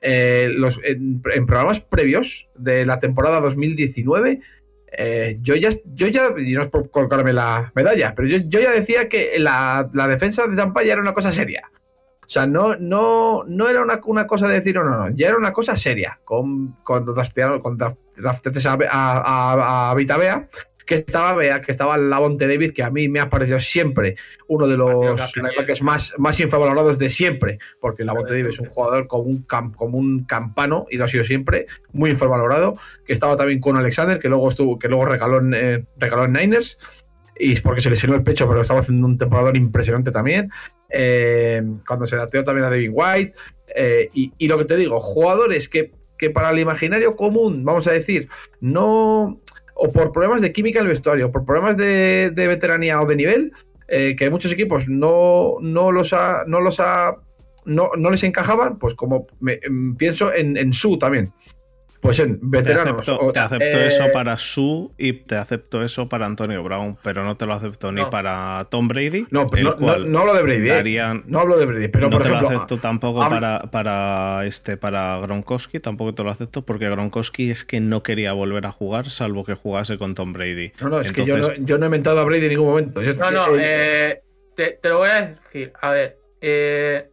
Eh, 0.06 0.49
los, 0.58 0.82
en, 0.84 1.22
programas 1.22 1.80
previos 1.80 2.49
de 2.56 2.86
la 2.86 2.99
temporada 2.99 3.39
2019, 3.39 4.41
eh, 4.97 5.38
yo 5.41 5.56
ya, 5.56 5.70
yo 5.93 6.08
ya, 6.08 6.28
y 6.38 6.51
no 6.51 6.62
es 6.62 6.68
por 6.68 6.91
colocarme 6.91 7.32
la 7.32 7.72
medalla, 7.74 8.14
pero 8.14 8.28
yo, 8.28 8.38
yo 8.45 8.60
ya 8.60 8.72
decía 8.72 9.08
que 9.08 9.39
la, 9.39 9.89
la 9.93 10.10
defensa 10.10 10.45
de 10.45 10.58
Tampa 10.58 10.84
ya 10.84 10.93
era 10.93 11.01
una 11.01 11.14
cosa 11.14 11.32
seria. 11.32 11.72
O 12.26 12.30
sea, 12.30 12.45
no, 12.45 12.76
no, 12.76 13.43
no 13.47 13.70
era 13.70 13.82
una, 13.82 14.01
una 14.06 14.28
cosa 14.28 14.47
de 14.47 14.56
decir, 14.56 14.76
no, 14.76 14.84
no, 14.84 14.97
no, 14.97 15.16
ya 15.16 15.30
era 15.30 15.38
una 15.38 15.54
cosa 15.54 15.78
seria. 15.78 16.20
Con, 16.26 16.78
cuando 16.84 17.14
draftearon, 17.14 17.62
a, 17.66 17.95
a, 18.89 19.22
a, 19.22 19.91
a 19.91 19.95
Vita 19.95 20.18
Bea, 20.18 20.47
que 20.86 20.96
estaba 20.96 21.34
Bea, 21.34 21.62
que 21.62 21.72
estaba 21.72 21.98
Lavonte 21.98 22.48
David, 22.48 22.72
que 22.74 22.84
a 22.84 22.92
mí 22.92 23.10
me 23.10 23.20
ha 23.20 23.30
parecido 23.30 23.60
siempre 23.60 24.16
uno 24.48 24.68
de 24.68 24.78
los 24.78 25.36
linebackers 25.36 25.82
más, 25.82 26.14
más 26.18 26.40
infravalorados 26.40 27.00
de 27.00 27.10
siempre, 27.10 27.60
porque 27.80 28.04
Lavonte 28.04 28.34
David 28.34 28.50
es 28.50 28.60
un 28.60 28.68
jugador 28.68 29.08
como 29.08 29.24
un, 29.24 29.46
como 29.76 29.98
un 29.98 30.26
campano, 30.26 30.86
y 30.90 30.98
lo 30.98 31.06
ha 31.06 31.08
sido 31.08 31.24
siempre, 31.24 31.68
muy 31.92 32.12
infravalorado, 32.12 32.76
que 33.06 33.14
estaba 33.14 33.36
también 33.36 33.60
con 33.60 33.78
Alexander, 33.78 34.20
que 34.20 34.30
luego 34.30 34.50
estuvo, 34.50 34.78
que 34.78 34.88
luego 34.88 35.06
recaló 35.06 35.40
en, 35.40 35.54
eh, 35.54 35.86
recaló 35.98 36.26
en 36.26 36.34
Niners, 36.34 37.06
y 37.36 37.54
es 37.54 37.62
porque 37.62 37.82
se 37.82 37.90
lesionó 37.90 38.16
el 38.16 38.24
pecho, 38.24 38.48
pero 38.48 38.62
estaba 38.62 38.82
haciendo 38.82 39.08
un 39.08 39.18
temporador 39.18 39.58
impresionante 39.58 40.12
también. 40.12 40.52
Eh, 40.88 41.64
cuando 41.88 42.06
se 42.06 42.16
dateó 42.16 42.44
también 42.44 42.66
a 42.66 42.70
Devin 42.70 42.92
White. 42.94 43.34
eh, 43.76 44.10
y, 44.14 44.32
y 44.38 44.48
lo 44.48 44.58
que 44.58 44.66
te 44.66 44.78
digo, 44.78 45.00
jugadores 45.00 45.68
que, 45.68 45.92
que 46.18 46.30
para 46.30 46.52
el 46.52 46.60
imaginario 46.60 47.16
común, 47.16 47.66
vamos 47.66 47.88
a 47.88 47.92
decir, 47.92 48.30
no. 48.62 49.40
O 49.76 49.92
por 49.92 50.12
problemas 50.12 50.42
de 50.42 50.52
química 50.52 50.80
en 50.80 50.86
el 50.86 50.90
vestuario, 50.90 51.32
por 51.32 51.46
problemas 51.46 51.78
de, 51.78 52.32
de 52.34 52.48
veteranía 52.48 53.02
o 53.02 53.08
de 53.08 53.16
nivel, 53.16 53.52
eh, 53.88 54.16
que 54.16 54.30
muchos 54.30 54.52
equipos 54.52 54.88
no, 54.90 55.56
no 55.62 55.92
los 55.92 56.14
ha. 56.14 56.44
No 56.48 56.62
los 56.62 56.80
ha 56.80 57.16
no, 57.66 57.92
no 57.98 58.10
les 58.12 58.24
encajaban, 58.24 58.78
pues 58.78 58.94
como 58.94 59.26
me- 59.40 59.60
em, 59.64 59.96
pienso 59.96 60.34
en, 60.34 60.58
en 60.58 60.74
su 60.74 60.98
también. 60.98 61.32
Pues 62.04 62.20
en 62.20 62.39
Te 62.39 62.45
veteranos. 62.58 62.99
acepto, 63.08 63.26
o- 63.26 63.32
te 63.32 63.39
acepto 63.39 63.78
eh, 63.80 63.88
eso 63.88 64.04
para 64.12 64.38
Su 64.38 64.93
y 64.97 65.14
te 65.14 65.36
acepto 65.36 65.82
eso 65.84 66.10
para 66.10 66.26
Antonio 66.26 66.62
Brown, 66.62 66.97
pero 67.01 67.24
no 67.24 67.38
te 67.38 67.45
lo 67.45 67.54
acepto 67.54 67.91
ni 67.93 68.04
para 68.06 68.66
Tom 68.70 68.88
Brady. 68.89 69.26
no, 69.32 69.47
pero 69.47 69.64
no, 69.64 69.70
no, 69.72 69.78
cual 69.78 70.12
no 70.12 70.20
hablo 70.20 70.34
de 70.36 70.43
Brady. 70.43 70.68
eh. 70.70 70.74
darían- 70.74 71.24
No 71.28 71.39
hablo 71.39 71.58
de 71.58 71.66
Brady, 71.66 71.88
pero 71.88 72.08
no 72.08 72.12
por 72.12 72.22
te 72.24 72.28
ejemplo. 72.28 72.49
lo 72.49 72.56
acepto 72.58 72.78
tampoco 72.78 73.22
para, 73.30 73.62
para 73.72 74.45
este 74.45 74.76
para 74.76 75.18
Gronkowski, 75.22 75.80
tampoco 75.80 76.14
te 76.14 76.24
lo 76.24 76.30
acepto 76.30 76.66
porque 76.66 76.89
Gronkowski 76.89 77.49
es 77.49 77.64
que 77.64 77.80
no 77.80 78.04
quería 78.04 78.34
volver 78.34 78.66
a 78.66 78.72
jugar 78.72 79.10
salvo 79.10 79.45
que 79.45 79.54
jugase 79.54 79.97
con 79.97 80.14
Tom 80.14 80.34
Brady. 80.34 80.74
No, 80.82 80.89
no, 80.89 80.99
es 80.99 81.12
que 81.14 81.24
yo 81.24 81.38
no, 81.38 81.43
Entonces, 81.43 81.66
yo 81.66 81.78
no 81.78 81.86
he 81.86 81.88
inventado 81.88 82.20
a 82.20 82.26
Brady 82.26 82.43
en 82.43 82.49
ningún 82.49 82.68
momento. 82.68 83.01
Yo- 83.01 83.14
No, 83.14 83.32
no, 83.32 83.56
eh, 83.56 83.62
eh, 84.10 84.22
te, 84.58 84.72
te 84.82 84.89
lo 84.89 84.97
voy 84.97 85.10
a 85.10 85.22
decir. 85.22 85.72
A 85.82 85.89
ver, 85.91 86.18
eh, 86.41 87.10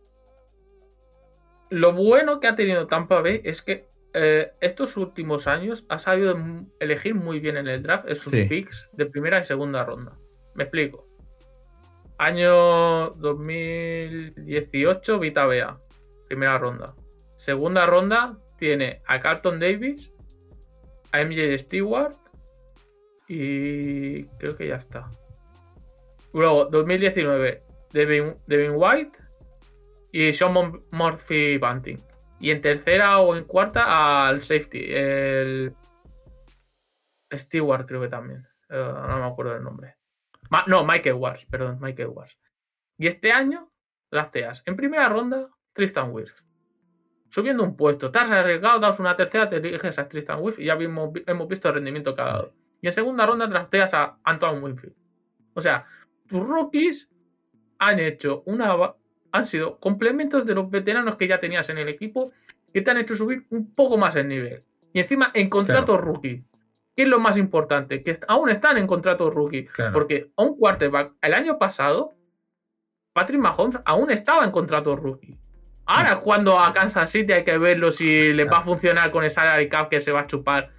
lo 1.71 1.93
bueno 1.93 2.41
que 2.41 2.49
ha 2.49 2.57
tenido 2.57 2.87
Tampa 2.89 3.21
Bay 3.23 3.41
es 3.45 3.63
que 3.63 3.89
eh, 4.15 4.53
estos 4.61 4.97
últimos 4.97 5.47
años 5.47 5.85
ha 5.89 5.99
sabido 5.99 6.37
elegir 6.81 7.15
muy 7.15 7.41
bien 7.41 7.57
en 7.57 7.69
el 7.69 7.83
draft 7.83 8.09
en 8.09 8.17
sus 8.17 8.33
Sí. 8.33 8.45
picks 8.45 8.89
de 8.93 9.07
primera 9.07 9.41
y 9.41 9.45
segunda 9.45 9.85
ronda. 9.85 10.17
Me 10.55 10.65
explico. 10.65 11.07
Año 12.19 13.11
2018, 13.11 15.19
Vita 15.19 15.47
Bea, 15.47 15.79
primera 16.29 16.59
ronda. 16.59 16.95
Segunda 17.35 17.87
ronda 17.87 18.39
tiene 18.59 19.01
a 19.07 19.21
Carlton 19.21 19.59
Davis, 19.59 20.13
a 21.13 21.25
MJ 21.25 21.59
Stewart 21.59 22.15
y 23.29 24.25
creo 24.39 24.57
que 24.57 24.69
ya 24.69 24.77
está. 24.77 25.11
Luego, 26.33 26.67
2019, 26.67 27.63
Devin, 27.93 28.37
Devin 28.47 28.73
White 28.75 29.19
y 30.13 30.33
Sean 30.33 30.83
Murphy 30.91 31.59
Bunting. 31.59 32.03
Y 32.41 32.51
en 32.51 32.63
tercera 32.63 33.21
o 33.21 33.37
en 33.37 33.45
cuarta 33.45 34.27
al 34.27 34.43
safety, 34.43 34.87
el 34.93 35.75
Stewart 37.33 37.87
creo 37.87 38.01
que 38.01 38.09
también. 38.09 38.47
Eh, 38.71 38.93
no 39.09 39.19
me 39.19 39.27
acuerdo 39.27 39.57
el 39.57 39.63
nombre. 39.63 39.97
No, 40.67 40.85
Mike 40.85 41.11
Edwards, 41.11 41.47
perdón, 41.47 41.79
Mike 41.81 42.03
Edwards. 42.03 42.39
Y 42.99 43.07
este 43.07 43.31
año, 43.33 43.71
las 44.11 44.31
teas. 44.31 44.63
En 44.67 44.77
primera 44.77 45.09
ronda, 45.09 45.49
Tristan 45.73 46.13
Wirfs. 46.13 46.45
Subiendo 47.31 47.63
un 47.63 47.77
puesto, 47.77 48.11
te 48.11 48.19
has 48.19 48.31
arriesgado, 48.31 48.81
das 48.81 48.99
una 48.99 49.17
tercera, 49.17 49.49
te 49.49 49.57
eliges 49.57 49.99
a 49.99 50.09
Tristan 50.09 50.41
Wirfs 50.41 50.59
y 50.59 50.65
ya 50.65 50.75
hemos 50.75 51.49
visto 51.49 51.69
el 51.69 51.75
rendimiento 51.75 52.15
que 52.15 52.23
ha 52.23 52.27
dado. 52.27 52.55
Y 52.81 52.87
en 52.87 52.93
segunda 52.93 53.27
ronda 53.27 53.47
drafteas 53.47 53.95
a 53.95 54.19
Antoine 54.25 54.61
Winfield. 54.61 54.97
O 55.55 55.61
sea, 55.61 55.85
tus 56.27 56.49
rookies 56.49 57.09
han 57.79 58.01
hecho 58.01 58.43
una 58.47 58.75
han 59.33 59.47
sido 59.47 59.79
complementos 59.79 60.47
de 60.47 60.55
los 60.55 60.71
veteranos 60.71 61.17
que 61.17 61.29
ya 61.29 61.39
tenías 61.39 61.69
en 61.69 61.79
el 61.79 61.89
equipo 61.89 62.33
que 62.73 62.83
te 62.83 62.91
han 62.91 62.99
hecho 62.99 63.15
subir 63.15 63.47
un 63.51 63.75
poco 63.75 63.97
más 63.97 64.17
el 64.17 64.29
nivel. 64.29 64.65
Y 64.93 65.01
encima 65.01 65.31
en 65.35 65.49
contrato 65.49 65.97
rookie. 65.97 66.45
¿Qué 66.97 67.05
es 67.05 67.09
lo 67.09 67.21
más 67.21 67.37
importante? 67.37 68.03
Que 68.03 68.19
aún 68.29 68.51
están 68.51 68.77
en 68.77 68.87
contrato 68.87 69.31
rookie. 69.31 69.67
Claro. 69.67 69.93
Porque 69.93 70.31
a 70.37 70.43
un 70.43 70.57
quarterback 70.57 71.13
el 71.23 71.35
año 71.35 71.59
pasado, 71.59 72.15
Patrick 73.13 73.41
Mahomes 73.41 73.81
aún 73.85 74.11
estaba 74.11 74.45
en 74.45 74.51
contrato 74.51 74.97
rookie. 74.97 75.39
Ahora, 75.87 76.21
cuando 76.21 76.61
a 76.61 76.73
Kansas 76.73 77.11
City 77.11 77.33
hay 77.33 77.43
que 77.43 77.59
verlo 77.59 77.91
si 77.91 78.33
le 78.33 78.45
va 78.45 78.59
a 78.59 78.63
funcionar 78.63 79.11
con 79.11 79.25
el 79.25 79.31
salary 79.31 79.69
cap 79.69 79.89
que 79.89 80.01
se 80.01 80.13
va 80.13 80.21
a 80.21 80.27
chupar 80.27 80.71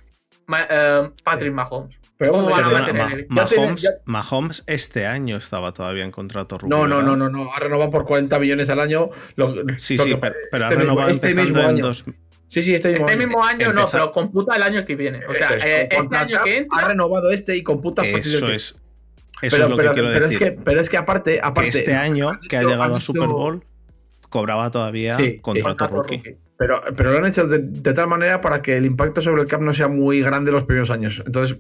eh, 0.70 1.12
Patrick 1.24 1.54
Mahomes. 1.54 2.01
Pero 2.22 2.34
¿Cómo 2.34 2.52
van 2.52 2.64
a 2.66 2.70
mantener 2.70 3.02
Ma- 3.04 3.12
el- 3.14 3.26
Mahomes, 3.30 3.82
ya- 3.82 3.90
Mahomes 4.06 4.64
este 4.68 5.08
año 5.08 5.38
estaba 5.38 5.74
todavía 5.74 6.04
en 6.04 6.12
contrato 6.12 6.60
rookie. 6.60 6.70
No, 6.70 6.88
no, 6.88 7.02
no, 7.02 7.18
no, 7.18 7.30
no. 7.30 7.52
Ha 7.52 7.60
renovado 7.60 7.90
por 7.90 8.06
40 8.06 8.38
millones 8.38 8.70
al 8.70 8.80
año. 8.80 9.10
Lo, 9.38 9.56
Sí, 9.78 9.98
lo 9.98 10.04
sí, 10.04 10.10
que- 10.12 10.18
pero, 10.18 10.36
pero 10.52 10.64
este 10.66 10.76
ha 10.76 10.78
renovado 10.78 11.08
mismo, 11.08 11.28
este 11.28 11.34
mismo 11.42 11.60
en 11.62 11.66
año. 11.66 11.84
dos- 11.88 12.06
Sí, 12.48 12.62
sí, 12.62 12.76
este 12.76 12.90
mismo 12.90 13.08
Este 13.08 13.18
año. 13.18 13.28
mismo 13.28 13.44
año 13.44 13.74
no, 13.74 13.88
pero 13.92 14.12
computa 14.12 14.56
el 14.56 14.62
año 14.62 14.86
que 14.86 14.96
viene. 14.96 15.26
O 15.26 15.34
sea, 15.34 15.56
es, 15.56 15.64
eh, 15.66 15.90
este 15.90 16.16
año 16.16 16.44
que 16.44 16.52
ha 16.52 16.58
entra. 16.58 16.88
renovado 16.90 17.32
este 17.32 17.56
y 17.58 17.64
computa 17.64 18.04
partir 18.04 18.20
Eso 18.36 18.52
es. 18.52 18.76
Eso 19.42 19.56
pero, 19.58 19.64
es 19.64 19.70
lo 19.72 19.76
pero- 19.78 19.90
que 19.90 19.94
quiero 19.96 20.10
pero 20.14 20.26
decir. 20.28 20.44
Es 20.44 20.54
que, 20.54 20.62
pero 20.64 20.80
es 20.80 20.90
que 20.90 20.98
aparte, 20.98 21.40
aparte 21.42 21.70
este 21.70 21.96
año 21.96 22.34
que 22.48 22.56
ha 22.58 22.62
llegado 22.62 22.96
a 22.98 23.00
Super 23.00 23.30
Bowl 23.30 23.64
cobraba 24.30 24.70
todavía 24.70 25.18
Sí, 25.18 25.24
sí. 25.24 25.40
contrato 25.40 25.88
rookie. 25.88 26.18
rookie. 26.18 26.36
Pero, 26.60 26.84
pero 26.96 27.12
lo 27.14 27.18
han 27.18 27.26
hecho 27.26 27.48
de, 27.48 27.58
de 27.58 27.94
tal 27.94 28.06
manera 28.06 28.40
para 28.40 28.62
que 28.62 28.78
el 28.78 28.86
impacto 28.86 29.20
sobre 29.20 29.42
el 29.42 29.48
cap 29.48 29.62
no 29.62 29.74
sea 29.74 29.88
muy 29.88 30.22
grande 30.22 30.52
los 30.52 30.64
primeros 30.66 30.92
años. 30.92 31.24
Entonces, 31.26 31.58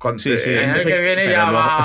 cuando, 0.00 0.18
Sí, 0.18 0.36
sí. 0.38 0.50
eh, 0.50 0.64
El 0.64 0.82
que 0.82 0.98
viene 0.98 1.14
pero 1.16 1.30
ya 1.30 1.50
va. 1.50 1.84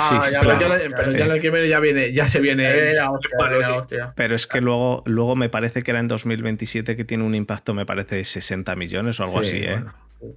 pero, 0.96 1.12
ya, 1.12 1.26
el 1.26 1.40
que 1.40 1.50
viene 1.50 1.68
ya 1.68 1.80
viene, 1.80 2.12
ya 2.14 2.28
se 2.28 2.40
viene. 2.40 2.66
Eh, 2.90 2.94
la 2.94 3.10
hostia, 3.10 3.30
Bueno, 3.38 3.58
la 3.60 3.66
sí. 3.66 3.72
hostia. 3.74 4.12
Pero 4.16 4.34
es 4.34 4.46
que 4.46 4.60
luego, 4.62 5.02
luego 5.06 5.36
me 5.36 5.50
parece 5.50 5.82
que 5.82 5.90
era 5.90 6.00
en 6.00 6.08
2027 6.08 6.96
que 6.96 7.04
tiene 7.04 7.24
un 7.24 7.34
impacto, 7.34 7.74
me 7.74 7.84
parece, 7.84 8.16
de 8.16 8.24
60 8.24 8.74
millones 8.74 9.20
o 9.20 9.24
algo 9.24 9.44
Sí, 9.44 9.58
así, 9.58 9.66
¿eh? 9.66 9.84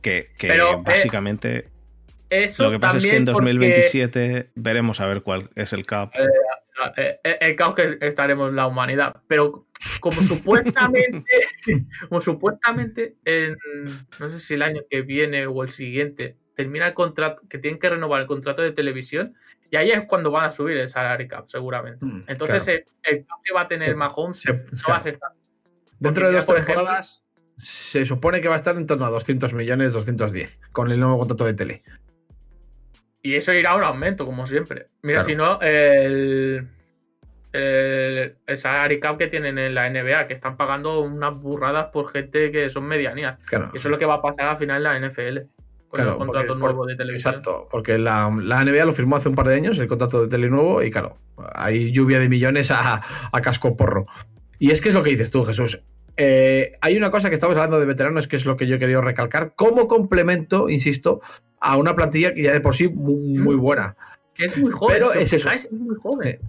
Que, 0.02 0.30
que 0.38 0.48
Pero, 0.50 0.74
eh, 0.74 0.84
básicamente. 0.86 1.70
Eso 2.30 2.64
lo 2.64 2.72
que 2.72 2.80
pasa 2.80 2.98
es 2.98 3.04
que 3.06 3.16
en 3.16 3.24
también 3.26 3.34
porque, 3.34 3.54
2027 3.54 4.50
veremos 4.56 5.00
a 5.00 5.08
ver 5.08 5.22
cuál 5.24 5.50
es 5.56 5.72
el 5.74 5.86
cap. 5.86 6.14
eh, 6.98 7.20
eh, 7.24 7.38
el 7.42 7.56
caos 7.56 7.76
que 7.76 7.98
estaremos 8.02 8.50
en 8.50 8.58
la 8.58 8.68
humanidad. 8.68 9.16
Pero 9.28 9.68
como 10.02 10.22
supuestamente, 10.22 11.24
como 12.10 12.20
supuestamente 12.22 13.16
en 13.26 13.56
no 14.20 14.30
sé 14.30 14.38
si 14.40 14.54
el 14.56 14.62
año 14.64 14.82
que 14.90 15.02
viene 15.02 15.48
o 15.48 15.64
el 15.64 15.72
siguiente 15.72 16.36
termina 16.64 16.88
el 16.88 16.94
contrato, 16.94 17.42
que 17.50 17.58
tienen 17.58 17.80
que 17.80 17.90
renovar 17.90 18.20
el 18.20 18.28
contrato 18.28 18.62
de 18.62 18.74
televisión, 18.74 19.34
y 19.72 19.78
ahí 19.78 19.92
es 19.92 20.02
cuando 20.08 20.30
van 20.30 20.44
a 20.44 20.52
subir 20.52 20.76
el 20.76 20.90
salary 20.90 21.26
cap, 21.26 21.46
seguramente. 21.48 22.06
Mm, 22.06 22.24
Entonces 22.28 22.66
claro. 22.66 22.80
el, 23.06 23.16
el 23.16 23.26
cap 23.26 23.38
que 23.46 23.54
va 23.54 23.62
a 23.62 23.68
tener 23.70 23.90
Sí. 23.92 23.96
Mahomes 23.96 24.38
Se- 24.42 24.54
no 24.54 24.90
va 24.90 24.96
a 24.98 25.00
ser 25.00 25.18
tan. 25.18 25.32
Dentro 26.00 26.28
de 26.28 26.34
dos 26.34 26.44
ejemplo- 26.44 26.66
temporadas 26.66 27.24
se 27.56 28.04
supone 28.06 28.42
que 28.42 28.50
va 28.50 28.56
a 28.56 28.58
estar 28.58 28.76
en 28.76 28.86
torno 28.88 29.06
a 29.06 29.10
200 29.10 29.54
millones, 29.54 29.94
210, 29.94 30.60
con 30.74 30.92
el 30.92 31.00
nuevo 31.00 31.18
contrato 31.20 31.46
de 31.46 31.54
tele. 31.54 31.82
Y 33.22 33.36
eso 33.36 33.54
irá 33.54 33.72
a 33.72 33.76
un 33.78 33.84
aumento, 33.84 34.26
como 34.26 34.46
siempre. 34.48 34.88
Mira, 35.02 35.20
Claro. 35.20 35.26
si 35.26 35.36
no, 35.36 35.62
el, 35.62 36.68
el, 37.54 38.36
el 38.46 38.58
salary 38.58 39.00
cap 39.00 39.18
que 39.18 39.28
tienen 39.28 39.58
en 39.58 39.74
la 39.76 39.90
NBA, 39.90 40.28
que 40.28 40.34
están 40.34 40.56
pagando 40.58 41.02
unas 41.02 41.34
burradas 41.36 41.88
por 41.94 42.10
gente 42.12 42.52
que 42.52 42.70
son 42.70 42.86
medianías. 42.86 43.40
Claro. 43.46 43.68
Eso 43.74 43.88
es 43.88 43.92
lo 43.92 43.98
que 43.98 44.06
va 44.06 44.16
a 44.16 44.22
pasar 44.22 44.48
al 44.48 44.58
final 44.58 44.78
en 44.78 44.84
la 44.84 45.10
NFL. 45.10 45.48
Con 45.90 45.98
Claro, 45.98 46.12
el 46.12 46.18
contrato 46.20 46.48
porque- 46.50 46.60
nuevo 46.62 46.86
de 46.86 46.96
televisión. 46.96 47.34
Exacto, 47.34 47.68
porque 47.70 47.98
la, 47.98 48.30
la 48.44 48.64
NBA 48.64 48.86
lo 48.86 48.94
firmó 48.94 49.16
hace 49.16 49.28
un 49.28 49.36
par 49.36 49.48
de 49.48 49.56
años, 49.56 49.78
el 49.80 49.88
contrato 49.88 50.22
de 50.22 50.28
tele 50.28 50.48
nuevo, 50.50 50.84
y 50.84 50.92
claro, 50.92 51.18
hay 51.56 51.92
lluvia 51.92 52.20
de 52.20 52.30
millones 52.30 52.70
a, 52.72 53.02
a 53.32 53.42
casco 53.42 53.76
porro. 53.76 54.06
Y 54.60 54.70
es 54.72 54.82
que 54.82 54.90
es 54.90 54.96
lo 54.96 55.02
que 55.04 55.10
dices 55.10 55.32
tú, 55.32 55.44
Jesús. 55.46 55.82
Eh, 56.16 56.74
hay 56.82 56.96
una 56.98 57.10
cosa 57.10 57.30
que 57.30 57.36
estamos 57.36 57.56
hablando 57.56 57.80
de 57.80 57.86
veteranos, 57.88 58.28
que 58.28 58.36
es 58.36 58.46
lo 58.46 58.56
que 58.56 58.68
yo 58.68 58.76
he 58.76 58.80
querido 58.80 59.02
recalcar, 59.02 59.54
como 59.56 59.88
complemento, 59.88 60.70
insisto, 60.70 61.22
a 61.60 61.76
una 61.78 61.96
plantilla 61.96 62.34
que 62.34 62.44
ya 62.44 62.52
de 62.52 62.62
por 62.62 62.76
sí 62.76 62.88
muy, 62.90 63.40
muy 63.40 63.56
buena. 63.56 63.96
Es 64.38 64.58
muy 64.60 64.72
joven, 64.72 64.96
Pero 65.00 65.14
es 65.14 65.34
eso. 65.34 65.50
es 65.50 65.72
muy 65.72 65.96
joven. 65.96 66.40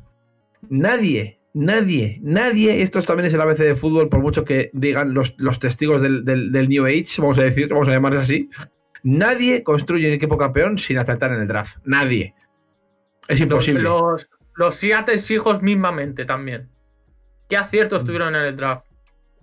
Nadie, 0.68 1.38
nadie, 1.55 2.18
nadie, 2.22 2.82
esto 2.82 3.01
también 3.03 3.26
es 3.26 3.34
el 3.34 3.41
ABC 3.41 3.59
de 3.61 3.74
fútbol, 3.74 4.09
por 4.09 4.20
mucho 4.20 4.45
que 4.45 4.70
digan 4.74 5.14
los, 5.14 5.34
los 5.38 5.59
testigos 5.59 6.03
del, 6.03 6.24
del- 6.24 6.53
del 6.53 6.68
New 6.68 6.84
Age, 6.86 7.07
vamos 7.18 7.38
a 7.38 7.43
decir, 7.45 7.68
vamos 7.68 7.88
a 7.88 7.93
llamarles 7.93 8.20
así, 8.22 8.51
nadie 9.03 9.62
construye 9.62 10.07
un 10.09 10.14
equipo 10.14 10.36
campeón 10.36 10.78
sin 10.78 10.98
acertar 10.98 11.32
en 11.32 11.40
el 11.40 11.46
draft. 11.46 11.78
Nadie. 11.84 12.34
Es 13.28 13.40
imposible. 13.40 13.82
los, 13.82 14.28
los 14.55 14.74
Seattle 14.74 15.20
hijos 15.30 15.62
mismamente 15.62 16.24
también. 16.24 16.68
¿Qué 17.48 17.57
aciertos 17.57 18.03
Mm. 18.03 18.07
tuvieron 18.07 18.36
en 18.36 18.42
el 18.42 18.57
draft? 18.57 18.86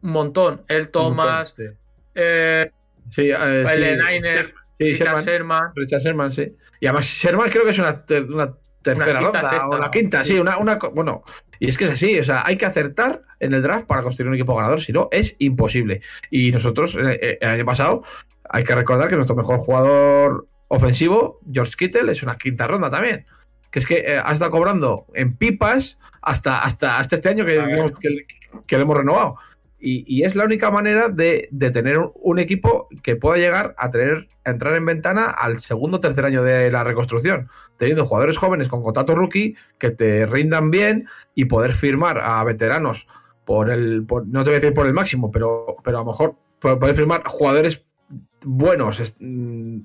Un 0.01 0.11
montón. 0.11 0.63
El 0.67 0.89
Thomas, 0.89 1.53
montón, 1.57 1.77
eh, 2.15 2.71
sí, 3.09 3.29
eh, 3.31 3.35
el 3.67 4.01
sí. 4.01 4.11
Niners, 4.13 4.53
Sí, 4.79 4.83
Richard 4.91 5.07
Sherman. 5.07 5.23
Sherman. 5.25 5.71
Richard 5.75 6.01
Sherman, 6.01 6.31
sí. 6.31 6.53
Y 6.79 6.85
además, 6.85 7.05
Sherman 7.07 7.49
creo 7.49 7.63
que 7.63 7.71
es 7.71 7.79
una, 7.79 8.05
ter- 8.05 8.25
una 8.31 8.53
tercera 8.83 9.19
Una 9.19 9.19
quinta, 9.19 9.39
ronda 9.41 9.49
sexta. 9.49 9.67
o 9.69 9.77
la 9.79 9.91
quinta, 9.91 10.23
sí, 10.23 10.37
una, 10.37 10.55
Bueno, 10.93 11.23
y 11.59 11.67
es 11.67 11.77
que 11.79 11.85
es 11.85 11.91
así, 11.91 12.19
o 12.19 12.23
sea, 12.23 12.43
hay 12.45 12.57
que 12.57 12.67
acertar 12.67 13.21
en 13.39 13.53
el 13.55 13.63
draft 13.63 13.87
para 13.87 14.03
construir 14.03 14.29
un 14.29 14.35
equipo 14.35 14.55
ganador, 14.55 14.79
si 14.79 14.93
no, 14.93 15.09
es 15.11 15.35
imposible. 15.39 16.01
Y 16.29 16.51
nosotros, 16.51 16.95
eh, 16.95 17.19
eh, 17.21 17.37
el 17.41 17.49
año 17.49 17.65
pasado, 17.65 18.03
hay 18.49 18.63
que 18.63 18.75
recordar 18.75 19.07
que 19.07 19.15
nuestro 19.15 19.35
mejor 19.35 19.57
jugador 19.57 20.47
ofensivo, 20.69 21.39
George 21.51 21.73
Kittle, 21.77 22.11
es 22.11 22.23
una 22.23 22.37
quinta 22.37 22.67
ronda 22.67 22.89
también. 22.89 23.25
Que 23.71 23.79
es 23.79 23.85
que 23.85 23.97
eh, 23.99 24.21
ha 24.23 24.31
estado 24.31 24.51
cobrando 24.51 25.05
en 25.13 25.35
pipas 25.35 25.97
hasta, 26.21 26.59
hasta, 26.59 26.99
hasta 26.99 27.15
este 27.17 27.29
año 27.29 27.45
que, 27.45 27.61
digamos, 27.61 27.91
que, 27.99 28.25
que 28.65 28.75
lo 28.77 28.81
hemos 28.83 28.97
renovado. 28.97 29.35
Y, 29.79 30.03
y 30.07 30.23
es 30.23 30.35
la 30.35 30.45
única 30.45 30.71
manera 30.71 31.09
de, 31.09 31.49
de 31.51 31.69
tener 31.69 31.99
un, 31.99 32.11
un 32.15 32.39
equipo 32.39 32.87
que 33.03 33.15
pueda 33.15 33.37
llegar 33.37 33.75
a 33.77 33.91
tener 33.91 34.27
a 34.43 34.49
entrar 34.51 34.75
en 34.75 34.85
ventana 34.85 35.25
al 35.29 35.59
segundo 35.59 35.97
o 35.97 35.99
tercer 35.99 36.25
año 36.25 36.41
de 36.41 36.71
la 36.71 36.83
reconstrucción, 36.85 37.49
teniendo 37.77 38.05
jugadores 38.05 38.37
jóvenes 38.37 38.69
con 38.69 38.81
contrato 38.81 39.13
rookie 39.13 39.55
que 39.77 39.91
te 39.91 40.25
rindan 40.25 40.71
bien 40.71 41.07
y 41.35 41.45
poder 41.45 41.73
firmar 41.73 42.19
a 42.19 42.41
veteranos 42.45 43.07
por 43.45 43.69
el, 43.69 44.05
por- 44.07 44.25
no 44.25 44.43
te 44.43 44.49
voy 44.49 44.57
a 44.57 44.61
decir 44.61 44.73
por 44.73 44.87
el 44.87 44.93
máximo, 44.93 45.31
pero, 45.31 45.75
pero 45.83 45.97
a 45.97 46.01
lo 46.01 46.07
mejor 46.07 46.35
po- 46.59 46.79
poder 46.79 46.95
firmar 46.95 47.23
jugadores 47.27 47.85
buenos, 48.45 48.99
es- 48.99 49.15
mm, 49.19 49.79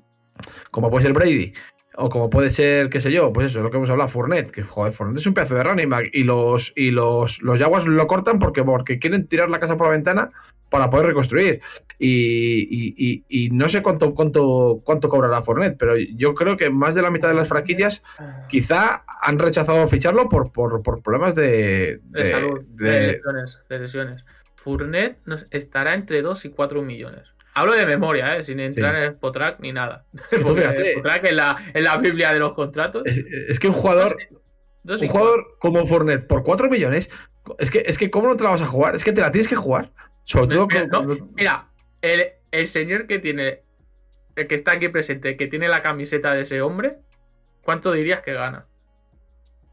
como 0.71 0.91
puede 0.91 1.05
ser 1.05 1.13
Brady, 1.13 1.53
o 1.97 2.09
como 2.09 2.31
puede 2.31 2.49
ser, 2.49 2.89
qué 2.89 3.01
sé 3.01 3.13
yo, 3.13 3.33
pues 3.33 3.49
eso, 3.49 3.61
lo 3.63 3.71
que 3.71 3.77
hemos 3.77 3.91
hablado, 3.91 4.09
Fournette, 4.09 4.51
que 4.51 4.63
joder, 4.63 4.93
Fournette 4.93 5.19
es 5.21 5.27
un 5.27 5.35
pedazo 5.35 5.55
de 5.57 5.63
running 5.63 5.91
back 5.91 6.09
y 6.13 6.25
los, 6.25 6.73
y 6.75 6.91
los, 6.91 7.43
los 7.43 7.59
Jaguars 7.59 7.87
lo 7.87 8.07
cortan 8.07 8.39
porque, 8.39 8.65
porque 8.65 8.99
quieren 8.99 9.27
tirar 9.27 9.51
la 9.51 9.59
casa 9.59 9.77
por 9.77 9.89
la 9.89 9.93
ventana 9.93 10.31
para 10.71 10.89
poder 10.89 11.09
reconstruir. 11.09 11.61
Y, 11.99 12.63
y- 12.71 12.95
y- 12.97 13.25
y 13.29 13.51
no 13.51 13.69
sé 13.69 13.83
cuánto, 13.83 14.15
cuánto, 14.15 14.81
cuánto 14.85 15.09
cobrará 15.11 15.43
Fournette, 15.43 15.77
pero 15.79 15.97
yo 15.99 16.33
creo 16.33 16.57
que 16.57 16.71
más 16.71 16.95
de 16.95 17.03
la 17.03 17.11
mitad 17.11 17.29
de 17.29 17.35
las 17.35 17.49
franquicias 17.51 18.03
quizá 18.49 19.05
han 19.21 19.39
rechazado 19.39 19.87
ficharlo 19.87 20.31
por, 20.31 20.51
por, 20.51 20.83
por 20.83 21.03
problemas 21.03 21.35
de, 21.35 22.01
de, 22.05 22.23
de- 22.23 22.25
salud, 22.31 22.61
de, 22.69 22.91
de- 22.91 23.07
lesiones, 23.13 23.59
de 23.69 23.79
lesiones. 23.79 24.25
Fournette 24.57 25.19
nos 25.27 25.47
estará 25.51 25.93
entre 25.93 26.23
2 26.23 26.47
y 26.47 26.49
4 26.51 26.81
millones. 26.83 27.29
Hablo 27.55 27.73
de 27.75 27.85
memoria, 27.85 28.37
¿eh? 28.37 28.43
sin 28.43 28.61
entrar 28.61 28.95
en 28.97 29.03
el 29.03 29.09
Spotrack 29.11 29.61
ni 29.61 29.73
nada. 29.73 30.07
El 30.31 30.41
Spotrack 30.41 31.31
la, 31.33 31.57
en 31.75 31.85
la 31.85 31.97
Biblia 31.99 32.33
de 32.33 32.39
los 32.39 32.55
contratos. 32.55 33.03
es, 33.05 33.19
es 33.19 33.59
que 33.61 33.69
un 33.69 33.75
jugador, 33.75 34.17
dos 34.83 35.03
un 35.03 35.09
jugador 35.09 35.57
como 35.59 35.85
Fournette 35.87 36.27
por 36.27 36.43
4 36.45 36.71
millones, 36.71 37.11
es 37.59 37.71
que, 37.71 37.83
es 37.87 37.99
que 37.99 38.11
¿cómo 38.11 38.29
no 38.29 38.37
te 38.37 38.45
la 38.45 38.51
vas 38.51 38.63
a 38.63 38.67
jugar? 38.67 38.95
Es 38.95 39.05
que 39.05 39.13
te 39.13 39.21
la 39.21 39.31
tienes 39.31 39.49
que 39.49 39.57
jugar. 39.57 39.93
Sobre 40.25 40.47
todo 40.55 40.67
Mira, 40.67 40.81
con- 40.89 40.91
no, 40.91 41.07
cuando- 41.17 41.29
Mira, 41.35 41.69
el, 42.01 42.25
el 42.53 42.69
señor 42.69 43.07
que 43.07 43.19
tiene, 43.19 43.63
el 44.37 44.47
que 44.47 44.55
está 44.55 44.73
aquí 44.73 44.89
presente, 44.89 45.37
que 45.37 45.47
tiene 45.47 45.69
la 45.69 45.83
camiseta 45.83 46.33
de 46.33 46.43
ese 46.43 46.63
hombre, 46.63 47.01
¿cuánto 47.63 47.93
dirías 47.93 48.23
que 48.23 48.33
gana? 48.33 48.67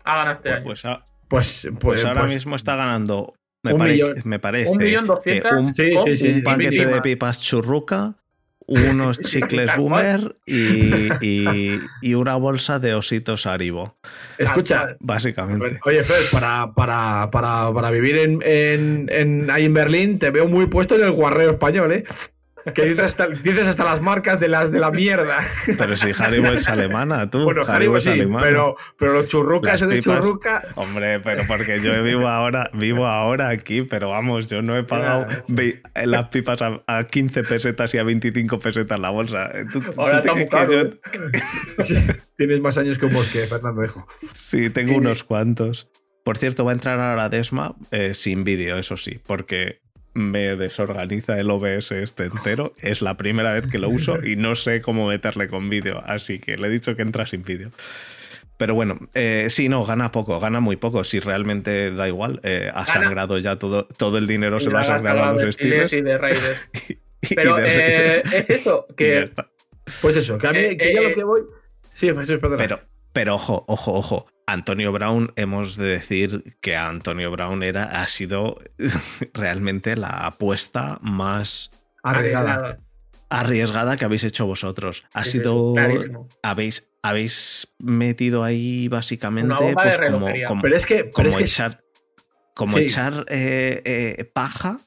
Ha 0.04 0.16
ganado 0.18 0.34
este 0.34 0.52
año. 0.52 0.64
Pues, 0.66 0.84
a- 0.86 1.06
Pues, 1.30 1.62
pues, 1.64 1.78
pues 1.80 2.06
ahora 2.06 2.22
pues- 2.22 2.34
mismo 2.34 2.56
está 2.58 2.76
ganando. 2.76 3.36
Me, 3.64 3.74
un 3.74 3.80
pare- 3.80 3.92
millón. 3.92 4.16
me 4.24 4.40
parece 4.40 4.70
Un 4.72 4.78
millón 4.78 5.06
doscientas 5.06 5.54
un, 5.54 5.74
Sí, 5.74 5.94
con 5.94 6.06
sí, 6.06 6.16
sí, 6.16 6.28
un 6.30 6.36
sí, 6.36 6.42
paquete 6.42 6.70
mínima. 6.72 6.92
de 6.92 7.02
pipas 7.02 7.42
churruca, 7.42 8.16
unos 8.68 9.20
chicles 9.22 9.76
boomer 9.76 10.38
y, 10.46 11.10
y- 11.22 11.82
y 12.02 12.14
una 12.14 12.36
bolsa 12.36 12.80
de 12.80 12.94
ositos 12.94 13.46
Aribo, 13.46 13.98
escucha, 14.38 14.80
Tal 14.88 14.98
básicamente. 15.02 15.80
Oye, 15.86 16.04
Fred, 16.04 16.24
para, 16.32 16.72
para, 16.74 17.30
para, 17.32 17.74
para 17.74 17.92
vivir 17.92 18.18
en, 18.18 18.42
en, 18.44 19.08
en- 19.12 19.52
ahí 19.52 19.66
en 19.66 19.74
Berlín, 19.74 20.20
te 20.20 20.30
veo 20.30 20.48
muy 20.48 20.68
puesto 20.68 20.96
en 20.96 21.02
el 21.04 21.12
guarreo 21.12 21.52
español, 21.52 21.92
¿eh? 21.92 22.04
Que 22.74 22.84
dices 22.86 23.00
hasta, 23.06 23.28
dices 23.28 23.68
hasta 23.68 23.84
las 23.84 24.02
marcas 24.02 24.40
de 24.40 24.48
las 24.48 24.72
de 24.72 24.80
la 24.80 24.92
mierda. 24.92 25.38
Pero 25.78 25.96
si 25.96 26.12
Haribo 26.18 26.48
es 26.48 26.68
alemana, 26.70 27.30
tú. 27.30 27.44
Bueno, 27.44 27.64
Haribo 27.68 28.00
sí, 28.00 28.10
alemana. 28.10 28.46
pero, 28.46 28.76
pero 28.98 29.14
los 29.14 29.28
churrucas, 29.28 29.76
eso 29.76 29.88
de 29.88 30.00
churruca. 30.02 30.64
Hombre, 30.76 31.20
pero 31.20 31.44
porque 31.48 31.80
yo 31.80 32.02
vivo 32.04 32.28
ahora, 32.28 32.70
vivo 32.74 33.06
ahora 33.08 33.50
aquí, 33.50 33.84
pero 33.84 34.10
vamos, 34.10 34.50
yo 34.50 34.62
no 34.62 34.76
he 34.78 34.84
pagado 34.84 35.26
ve- 35.48 35.82
las 36.06 36.28
pipas 36.30 36.62
a, 36.62 36.82
a 36.88 37.04
15 37.06 37.44
pesetas 37.44 37.94
y 37.94 37.98
a 37.98 38.04
25 38.04 38.60
pesetas 38.60 39.00
la 39.00 39.10
bolsa. 39.10 39.52
¿Tú, 39.72 39.82
tú 39.82 39.94
Ahora 40.02 40.18
está 40.18 40.34
muy 40.34 40.44
yo- 40.44 40.50
caro. 40.50 40.90
Tienes 42.38 42.62
más 42.62 42.78
años 42.78 42.98
que 42.98 43.06
un 43.06 43.14
bosque, 43.14 43.46
Fernando 43.48 43.82
Dejo. 43.82 44.08
Sí, 44.34 44.70
tengo 44.70 44.96
unos 44.98 45.24
cuantos. 45.24 45.90
Por 46.24 46.38
cierto, 46.38 46.64
va 46.66 46.72
a 46.72 46.74
entrar 46.74 47.00
ahora 47.00 47.30
Desma 47.30 47.76
eh, 47.92 48.14
sin 48.14 48.44
vídeo, 48.44 48.78
eso 48.78 48.98
sí, 48.98 49.20
porque 49.26 49.82
me 50.14 50.56
desorganiza 50.56 51.40
el 51.40 51.50
OBS 51.52 51.92
este 51.92 52.26
entero. 52.26 52.74
Es 52.82 53.02
la 53.02 53.18
primera 53.18 53.54
vez 53.54 53.68
que 53.68 53.78
lo 53.80 53.90
uso 53.90 54.24
y 54.24 54.36
no 54.36 54.56
sé 54.56 54.82
cómo 54.82 55.08
meterle 55.08 55.48
con 55.48 55.70
vídeo, 55.70 56.02
así 56.06 56.40
que 56.40 56.58
le 56.58 56.68
he 56.68 56.70
dicho 56.70 56.96
que 56.96 57.02
entra 57.02 57.26
sin 57.26 57.44
vídeo. 57.44 57.72
Pero 58.58 58.76
bueno, 58.76 59.00
eh, 59.14 59.48
sí, 59.50 59.70
no, 59.70 59.86
gana 59.86 60.12
poco, 60.12 60.38
gana 60.42 60.60
muy 60.60 60.76
poco. 60.76 61.06
Si 61.06 61.20
realmente 61.22 61.92
da 61.92 62.10
igual, 62.10 62.42
eh, 62.44 62.70
ha 62.74 62.84
Gana. 62.84 63.06
sangrado 63.06 63.38
ya 63.38 63.56
todo, 63.58 63.86
todo 63.86 64.18
el 64.18 64.28
dinero, 64.28 64.60
se 64.60 64.70
lo 64.70 64.78
ha 64.80 64.84
sangrado 64.84 65.24
a 65.24 65.32
los 65.34 65.42
de 65.44 65.52
Steelers 65.54 65.94
y 65.94 66.02
de 66.02 66.18
Raiders. 66.18 66.70
y 67.22 67.36
Pero 67.36 67.56
de 67.56 68.18
eh, 68.18 68.24
es 68.34 68.50
eso, 68.50 68.86
que. 68.98 69.30
Pues 70.02 70.18
eso, 70.18 70.38
que 70.38 70.48
a 70.48 70.52
mí, 70.52 70.60
Eh, 70.60 70.78
que 70.78 70.94
yo 70.94 71.00
eh, 71.02 71.10
lo 71.10 71.16
que 71.16 71.24
voy. 71.24 71.42
Sí, 71.94 72.12
perdona. 72.12 72.58
Pero, 72.58 72.82
pero 73.14 73.36
ojo, 73.36 73.66
ojo, 73.68 73.94
ojo. 73.94 74.28
Antonio 74.48 74.92
Brown, 74.92 75.32
hemos 75.36 75.76
de 75.76 75.86
decir 75.90 76.58
que 76.60 76.76
Antonio 76.76 77.30
Brown 77.30 77.62
era, 77.62 77.84
ha 77.84 78.08
sido 78.08 78.60
realmente 79.34 79.96
la 79.96 80.26
apuesta 80.26 80.98
más 81.02 81.72
Arriesgada. 82.02 82.80
arriesgada 83.30 83.96
que 83.98 84.06
habéis 84.06 84.24
hecho 84.24 84.48
vosotros. 84.48 85.06
Ha 85.14 85.24
Sí, 85.26 85.34
sido. 85.38 85.74
clarísimo. 85.76 86.28
habéis, 86.42 86.88
habéis 87.04 87.68
metido 87.78 88.44
ahí 88.44 88.88
básicamente 88.88 89.54
pues, 89.76 90.00
como, 90.10 90.28
como, 90.48 90.62
Pero 90.64 90.76
es 90.76 90.86
que, 90.88 91.12
como 91.12 91.30
es 91.30 91.36
que 91.38 91.44
echar, 91.44 91.82
como 92.56 92.78
Sí. 92.80 92.86
echar 92.86 93.26
eh, 93.30 93.82
eh, 93.86 94.26
paja 94.34 94.80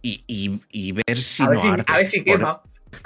y, 0.00 0.22
y- 0.28 0.60
y 0.70 0.92
ver 0.92 1.18
si 1.18 1.42
a, 1.42 1.46
no 1.46 1.50
ver 1.52 1.60
si, 1.60 1.66
arde. 1.68 1.84
a 1.88 1.96
ver 1.96 2.06
si 2.06 2.22
quema. 2.22 2.62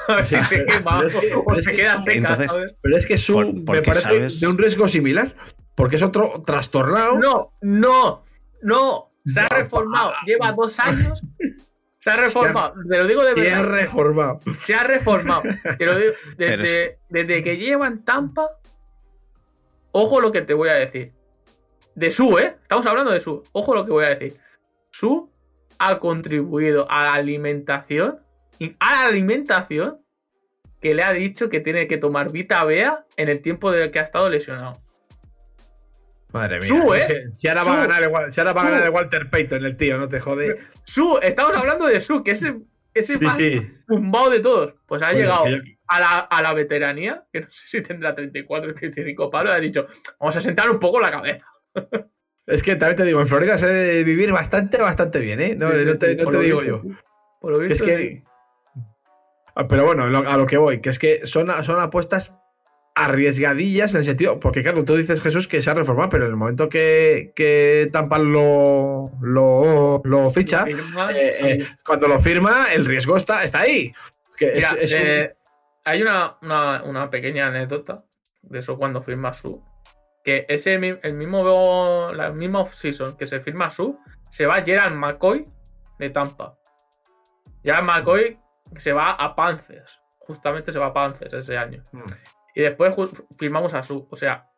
A 0.09 0.17
ver 0.17 0.27
si 0.27 0.41
se 0.43 0.65
quema. 0.65 0.97
Pero 0.99 1.07
es 1.09 1.15
que- 1.17 1.35
o 1.35 1.45
pero 1.45 1.59
es 1.59 1.65
se 1.65 1.71
que 1.71 1.77
queda 1.77 1.97
Su- 1.97 2.03
seca, 2.05 2.13
entonces- 2.17 2.51
¿sabes? 2.51 2.75
Pero 2.81 2.97
es 2.97 3.07
que 3.07 3.17
su 3.17 3.33
Por- 3.35 3.75
me 3.77 3.83
parece 3.83 4.01
sabes- 4.03 4.41
de 4.41 4.47
un 4.49 4.59
riesgo 4.59 4.89
similar. 4.89 5.35
Porque 5.75 5.97
es 5.97 6.03
otro 6.03 6.35
trastornado. 6.45 7.19
No, 7.19 7.53
no, 7.63 8.25
no. 8.63 9.09
Se 9.25 9.41
ha 9.41 9.49
reformado. 9.49 10.13
Lleva 10.27 10.53
dos 10.53 10.79
años. 10.81 11.21
Se 11.99 12.11
ha 12.11 12.17
reformado. 12.17 12.75
Te 12.91 12.99
lo 12.99 13.07
digo 13.07 13.23
de 13.23 13.29
Y 13.31 13.47
ha 13.49 13.61
verdad. 13.63 13.75
reformado. 13.77 14.41
Se 14.53 14.75
ha 14.75 14.83
reformado. 14.83 15.43
Te 15.79 15.87
lo 15.87 15.97
digo. 15.97 16.13
Pero 16.37 16.63
Desde, 16.63 16.99
desde 17.09 17.43
que 17.45 17.57
lleva 17.57 17.87
en 17.87 18.05
Tampa. 18.05 18.49
Ojo 19.93 20.21
lo 20.21 20.33
que 20.33 20.43
te 20.43 20.55
voy 20.55 20.69
a 20.69 20.75
decir. 20.75 21.13
De 21.95 22.11
su, 22.11 22.39
¿eh? 22.39 22.57
Estamos 22.63 22.87
hablando 22.87 23.13
de 23.13 23.21
su. 23.21 23.45
Ojo 23.53 23.75
lo 23.75 23.85
que 23.85 23.93
voy 23.93 24.05
a 24.05 24.09
decir. 24.11 24.37
Su 24.91 25.31
ha 25.79 25.99
contribuido 25.99 26.91
a 26.91 27.03
la 27.05 27.13
alimentación. 27.15 28.19
A 28.81 28.93
la 29.03 29.05
alimentación 29.09 29.99
que 30.81 30.95
le 30.95 31.03
ha 31.05 31.13
dicho 31.13 31.49
que 31.49 31.61
tiene 31.61 31.87
que 31.87 31.97
tomar 31.99 32.33
Vita 32.33 32.65
Bea 32.65 33.05
en 33.17 33.29
el 33.29 33.41
tiempo 33.41 33.71
de 33.71 33.91
que 33.91 33.99
ha 34.01 34.03
estado 34.03 34.29
lesionado. 34.29 34.81
Madre 36.33 36.59
mía. 36.61 36.69
Su, 36.69 36.95
¿eh? 36.95 37.29
Si- 37.35 37.47
ahora 37.49 37.65
va 37.65 37.75
a 37.83 37.87
ganar 37.87 38.03
el, 38.03 38.33
si 38.33 38.41
ahora 38.41 38.53
va 38.55 38.63
a 38.63 38.65
ganar 38.71 38.83
el 38.85 38.91
Walter 38.91 39.29
Payton, 39.29 39.65
el 39.67 39.77
tío, 39.77 39.99
no 39.99 40.09
te 40.09 40.19
jode. 40.19 40.59
Su, 40.85 41.19
estamos 41.23 41.55
hablando 41.55 41.87
de 41.87 42.01
Su, 42.01 42.25
que 42.25 42.31
ese, 42.31 42.55
ese 42.95 43.19
Sí, 43.19 43.25
más 43.25 43.37
sí. 43.37 43.61
tumbado 43.87 44.31
de 44.31 44.41
todos. 44.41 44.75
Pues 44.87 45.03
ha 45.03 45.07
Bueno, 45.13 45.19
llegado 45.21 45.49
yo- 45.49 45.63
a 45.89 46.01
la, 46.01 46.19
a 46.21 46.43
la 46.43 46.55
veteranía, 46.55 47.25
que 47.33 47.43
no 47.43 47.49
sé 47.51 47.69
si 47.69 47.83
tendrá 47.83 48.15
34 48.15 48.75
35 48.75 49.31
palos, 49.31 49.53
y 49.53 49.57
ha 49.57 49.61
dicho, 49.61 49.87
vamos 50.19 50.35
a 50.37 50.41
sentar 50.41 50.71
un 50.71 50.79
poco 50.79 50.99
la 51.01 51.11
cabeza. 51.11 51.47
Es 52.47 52.63
que 52.63 52.77
también 52.77 52.97
te 52.97 53.05
digo, 53.05 53.21
en 53.21 53.27
Florida 53.27 53.59
se 53.59 53.67
debe 53.67 54.03
vivir 54.05 54.33
bastante, 54.33 54.79
bastante 54.79 55.19
bien, 55.21 55.41
¿eh? 55.41 55.55
No, 55.55 55.69
no 55.69 55.97
te, 55.99 56.17
no 56.17 56.31
te 56.31 56.39
digo 56.39 56.61
visto, 56.61 56.63
yo. 56.65 56.83
Por 57.41 57.53
lo 57.53 57.59
Que 57.59 57.65
es 57.65 57.71
visto, 57.71 57.85
sí. 57.85 57.91
que. 57.91 58.23
Ah, 59.55 59.67
Pero 59.69 59.85
bueno, 59.85 60.05
a 60.05 60.37
lo 60.37 60.47
que 60.47 60.57
voy, 60.57 60.81
que 60.81 60.91
es 60.91 60.99
que 60.99 61.21
son, 61.27 61.49
son 61.65 61.81
apuestas 61.81 62.33
arriesgadillas 62.95 63.95
en 63.95 63.99
el 63.99 64.05
sentido. 64.05 64.39
Porque, 64.41 64.63
claro, 64.63 64.85
tú 64.85 64.97
dices 64.97 65.21
Jesús 65.21 65.49
que 65.49 65.63
se 65.63 65.71
ha 65.71 65.75
reformado, 65.75 66.09
pero 66.11 66.25
en 66.25 66.31
el 66.31 66.37
momento 66.37 66.69
que, 66.69 67.33
que 67.35 67.89
Tampa 67.93 68.19
lo, 68.19 69.11
lo, 69.21 70.01
lo 70.05 70.31
ficha, 70.31 70.65
Firma, 70.65 71.11
eh, 71.13 71.33
sí. 71.33 71.47
eh, 71.47 71.69
cuando 71.85 72.09
lo 72.09 72.19
firma, 72.21 72.67
el 72.73 72.85
riesgo 72.85 73.17
está, 73.17 73.45
está 73.45 73.61
ahí. 73.61 73.93
Que 74.37 74.53
Mira, 74.55 74.75
es 74.81 74.93
eh, 74.93 75.37
hay 75.85 76.03
una, 76.03 76.37
una- 76.43 76.83
una 76.85 77.11
pequeña 77.11 77.47
anécdota 77.49 78.05
de 78.43 78.59
eso 78.59 78.77
cuando 78.77 79.03
firma 79.03 79.33
Su. 79.35 79.63
Que 80.25 80.47
ese 80.49 80.75
el 80.75 81.15
mismo 81.15 82.13
la 82.13 82.31
misma 82.31 82.61
off-season 82.61 83.17
que 83.17 83.27
se 83.27 83.41
firma 83.41 83.71
Su, 83.71 83.99
se 84.31 84.47
va 84.47 84.63
Gerald 84.65 84.95
McCoy 84.97 85.45
de 85.99 86.11
Tampa. 86.11 86.57
Gerald 87.65 87.87
McCoy 87.87 88.39
se 88.77 88.93
va 88.93 89.11
a 89.13 89.35
Panthers. 89.35 90.01
Justamente 90.19 90.71
se 90.73 90.79
va 90.79 90.87
a 90.87 90.93
Panthers 90.93 91.33
ese 91.35 91.57
año. 91.59 91.83
Mm. 91.93 92.03
Y 92.55 92.63
después 92.63 92.95
firmamos 93.39 93.75
a 93.75 93.83
Su. 93.83 94.07
O 94.11 94.17
sea, 94.17 94.49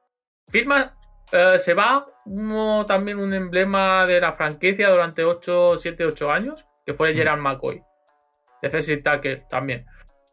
firma. 0.49 0.97
eh, 1.33 1.59
se 1.59 1.75
va 1.75 2.05
uno, 2.27 2.85
también 2.87 3.19
un 3.19 3.33
emblema 3.33 4.07
de 4.07 4.21
la 4.21 4.33
franquicia 4.35 4.91
durante 4.91 5.25
8, 5.25 5.77
7, 5.77 6.05
8 6.05 6.31
años, 6.31 6.67
que 6.85 6.93
fue 6.95 7.15
Gerald 7.15 7.41
McCoy. 7.43 7.83
Defensive 8.63 9.03
tackle 9.03 9.47
también. 9.49 9.87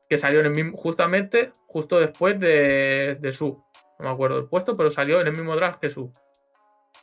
Que 0.09 0.17
salió 0.17 0.41
en 0.41 0.47
el 0.47 0.51
mismo, 0.51 0.77
justamente, 0.77 1.51
justo 1.67 1.99
después 1.99 2.39
de, 2.39 3.17
de 3.19 3.31
Su. 3.31 3.63
No 3.99 4.05
me 4.05 4.11
acuerdo 4.11 4.35
del 4.37 4.49
puesto, 4.49 4.73
pero 4.75 4.91
salió 4.91 5.21
en 5.21 5.27
el 5.27 5.33
mismo 5.33 5.55
draft 5.55 5.79
que 5.79 5.89
Su. 5.89 6.11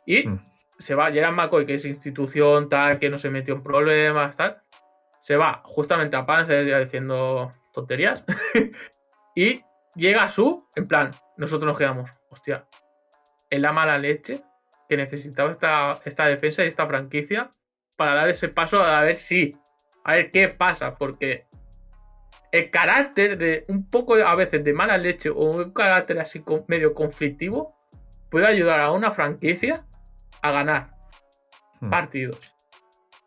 Y 0.05 0.27
Mm. 0.27 0.43
se 0.77 0.95
va 0.95 1.11
Gerald 1.11 1.35
McCoy, 1.35 1.65
que 1.65 1.75
es 1.75 1.85
institución 1.85 2.69
tal, 2.69 2.99
que 2.99 3.09
no 3.09 3.17
se 3.17 3.29
metió 3.29 3.53
en 3.55 3.63
problemas, 3.63 4.37
tal. 4.37 4.61
Se 5.21 5.35
va 5.35 5.61
justamente 5.65 6.15
a 6.15 6.25
Panthers 6.25 6.69
ya 6.69 6.79
diciendo 6.79 7.51
tonterías. 7.73 8.23
y 9.35 9.61
llega 9.95 10.29
Su, 10.29 10.67
en 10.75 10.87
plan, 10.87 11.11
nosotros 11.37 11.67
nos 11.67 11.77
quedamos, 11.77 12.09
hostia, 12.29 12.65
en 13.49 13.61
la 13.61 13.73
mala 13.73 13.97
leche 13.97 14.41
que 14.87 14.97
necesitaba 14.97 15.51
esta, 15.51 15.99
esta 16.05 16.25
defensa 16.25 16.63
y 16.63 16.67
esta 16.67 16.87
franquicia 16.87 17.49
para 17.97 18.15
dar 18.15 18.29
ese 18.29 18.49
paso 18.49 18.81
a 18.81 19.01
ver 19.01 19.15
si, 19.15 19.51
a 20.03 20.15
ver 20.15 20.31
qué 20.31 20.49
pasa, 20.49 20.95
porque 20.95 21.45
el 22.51 22.71
carácter 22.71 23.37
de 23.37 23.65
un 23.67 23.89
poco 23.89 24.15
a 24.15 24.35
veces 24.35 24.63
de 24.63 24.73
mala 24.73 24.97
leche 24.97 25.29
o 25.29 25.43
un 25.43 25.71
carácter 25.71 26.19
así 26.19 26.43
medio 26.67 26.93
conflictivo 26.93 27.75
puede 28.31 28.47
ayudar 28.47 28.79
a 28.79 28.91
una 28.91 29.11
franquicia 29.11 29.85
a 30.41 30.51
ganar 30.51 30.99
Hmm. 31.79 31.89
partidos. 31.89 32.39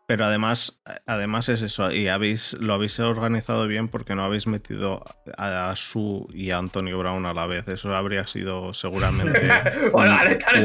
Pero 0.05 0.25
además, 0.25 0.81
además 1.05 1.47
es 1.47 1.61
eso, 1.61 1.89
y 1.89 2.09
habéis, 2.09 2.53
lo 2.59 2.73
habéis 2.73 2.99
organizado 2.99 3.67
bien 3.67 3.87
porque 3.87 4.15
no 4.15 4.23
habéis 4.25 4.47
metido 4.47 5.01
a, 5.37 5.69
a 5.69 5.75
Su 5.77 6.27
y 6.33 6.51
a 6.51 6.57
Antonio 6.57 6.99
Brown 6.99 7.25
a 7.25 7.33
la 7.33 7.45
vez. 7.47 7.65
Eso 7.69 7.95
habría 7.95 8.27
sido 8.27 8.73
seguramente. 8.73 9.39
un- 9.93 10.01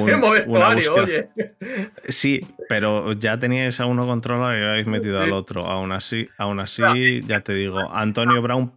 un- 0.01 0.11
una 0.49 0.59
oye. 1.05 1.28
Sí, 2.09 2.41
pero 2.68 3.12
ya 3.12 3.39
teníais 3.39 3.78
a 3.78 3.86
uno 3.86 4.07
controlado 4.07 4.59
y 4.59 4.62
habéis 4.64 4.86
metido 4.89 5.20
al 5.20 5.32
otro. 5.32 5.64
Aún 5.66 5.93
así, 5.93 6.28
aún 6.36 6.59
así, 6.59 6.82
ya 7.24 7.41
te 7.41 7.55
digo, 7.55 7.78
Antonio 7.95 8.43
Brown. 8.43 8.76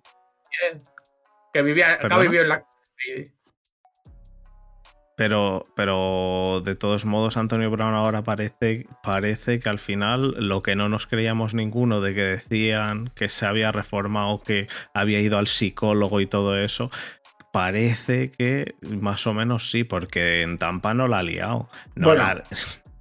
Que 1.53 1.61
vivía, 1.63 1.97
vivido 2.27 2.43
en 2.43 2.49
la. 2.49 2.65
Pero, 5.21 5.65
pero 5.75 6.63
de 6.65 6.75
todos 6.75 7.05
modos, 7.05 7.37
Antonio 7.37 7.69
Brown 7.69 7.93
ahora 7.93 8.23
parece, 8.23 8.87
parece 9.03 9.59
que 9.59 9.69
al 9.69 9.77
final 9.77 10.33
lo 10.39 10.63
que 10.63 10.75
no 10.75 10.89
nos 10.89 11.05
creíamos 11.05 11.53
ninguno 11.53 12.01
de 12.01 12.15
que 12.15 12.21
decían 12.23 13.11
que 13.13 13.29
se 13.29 13.45
había 13.45 13.71
reformado, 13.71 14.41
que 14.41 14.67
había 14.95 15.19
ido 15.19 15.37
al 15.37 15.45
psicólogo 15.45 16.21
y 16.21 16.25
todo 16.25 16.57
eso, 16.57 16.89
parece 17.53 18.31
que 18.31 18.73
más 18.89 19.27
o 19.27 19.33
menos 19.35 19.69
sí, 19.69 19.83
porque 19.83 20.41
en 20.41 20.57
Tampa 20.57 20.95
no 20.95 21.07
la 21.07 21.19
ha 21.19 21.23
liado. 21.23 21.69
No 21.93 22.07
Bueno, 22.07 22.23
la- 22.23 22.43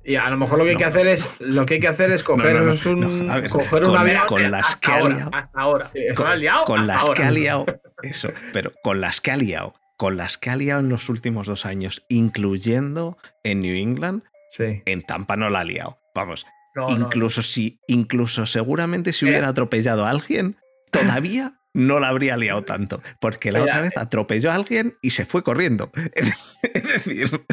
Y 0.04 0.16
a 0.16 0.28
lo 0.28 0.36
mejor 0.36 0.58
lo 0.58 0.64
que 0.64 0.70
hay 0.72 0.76
que 0.76 0.84
hacer 0.84 1.06
es. 1.06 1.26
Lo 1.40 1.64
que 1.64 1.74
hay 1.74 1.80
que 1.80 1.88
hacer 1.88 2.10
es 2.10 2.22
coger 2.22 2.54
no, 2.56 2.74
no, 2.96 3.06
un, 3.08 3.28
ver, 3.28 3.48
coger 3.48 3.84
un 3.84 3.90
con- 3.90 3.98
avión. 3.98 4.26
con 4.26 4.50
las 4.50 4.76
que 4.76 4.92
ha 4.92 5.00
liado. 5.08 5.30
Ahora. 5.54 5.88
Sí, 5.90 6.00
ha 6.26 6.36
liado 6.36 6.64
con 6.64 6.86
las 6.86 7.02
ahora. 7.02 7.14
que 7.14 7.22
ha 7.26 7.30
liado, 7.30 7.64
eso, 8.02 8.28
pero 8.52 8.72
con 8.82 9.00
las 9.00 9.20
que 9.22 9.30
ha 9.30 9.36
liado, 9.36 9.74
con 10.00 10.16
las 10.16 10.38
que 10.38 10.48
ha 10.48 10.56
liado 10.56 10.80
en 10.80 10.88
los 10.88 11.10
últimos 11.10 11.46
dos 11.46 11.66
años, 11.66 12.06
incluyendo 12.08 13.18
en 13.44 13.60
New 13.60 13.76
England, 13.76 14.22
Sí. 14.48 14.82
en 14.86 15.02
Tampa 15.02 15.36
no 15.36 15.50
la 15.50 15.60
ha 15.60 15.64
liado. 15.64 16.00
Vamos, 16.14 16.46
No, 16.74 16.86
no, 16.88 16.90
incluso 16.96 17.42
si, 17.42 17.80
incluso 17.86 18.46
seguramente 18.46 19.12
si 19.12 19.26
hubiera 19.26 19.48
atropellado 19.48 20.06
a 20.06 20.10
alguien, 20.10 20.56
todavía 20.90 21.60
no 21.74 22.00
la 22.00 22.08
habría 22.08 22.38
liado 22.38 22.64
tanto, 22.64 23.02
porque 23.20 23.52
la 23.52 23.58
Mira, 23.60 23.74
otra 23.74 23.82
vez 23.82 23.92
atropelló 23.98 24.50
a 24.50 24.54
alguien 24.54 24.96
y 25.02 25.10
se 25.10 25.26
fue 25.26 25.42
corriendo. 25.42 25.92
Es 26.14 27.04
decir, 27.04 27.44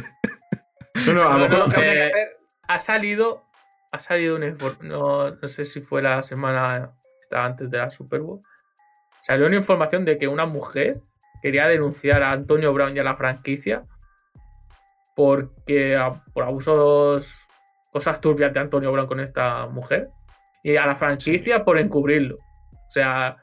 No, 1.13 1.27
a 1.27 1.37
lo 1.37 1.49
mejor 1.49 1.59
lo 1.59 1.67
que 1.67 1.75
habría 1.75 1.93
que 1.95 1.99
eh, 1.99 2.05
hacer. 2.05 2.37
ha 2.69 2.79
salido, 2.79 3.43
ha 3.91 3.99
salido 3.99 4.37
un 4.37 4.57
no, 4.87 5.31
no 5.31 5.47
sé 5.49 5.65
si 5.65 5.81
fue 5.81 6.01
la 6.01 6.23
semana 6.23 6.93
antes 7.29 7.69
de 7.69 7.77
la 7.77 7.91
Super 7.91 8.21
Bowl. 8.21 8.39
Salió 9.21 9.47
una 9.47 9.57
información 9.57 10.05
de 10.05 10.17
que 10.17 10.29
una 10.29 10.45
mujer 10.45 11.01
quería 11.47 11.67
denunciar 11.67 12.23
a 12.23 12.33
Antonio 12.33 12.73
Brown 12.73 12.93
y 12.93 12.99
a 12.99 13.03
la 13.05 13.15
franquicia 13.15 13.85
porque 15.15 15.95
a- 15.95 16.13
por 16.33 16.43
abusos, 16.43 17.33
cosas 17.89 18.19
turbias 18.19 18.53
de 18.53 18.59
Antonio 18.59 18.91
Brown 18.91 19.07
con 19.07 19.21
esta 19.21 19.65
mujer 19.67 20.09
y 20.61 20.75
a 20.75 20.85
la 20.85 20.97
franquicia 20.97 21.63
por 21.63 21.77
encubrirlo. 21.79 22.35
O 22.35 22.91
sea, 22.91 23.37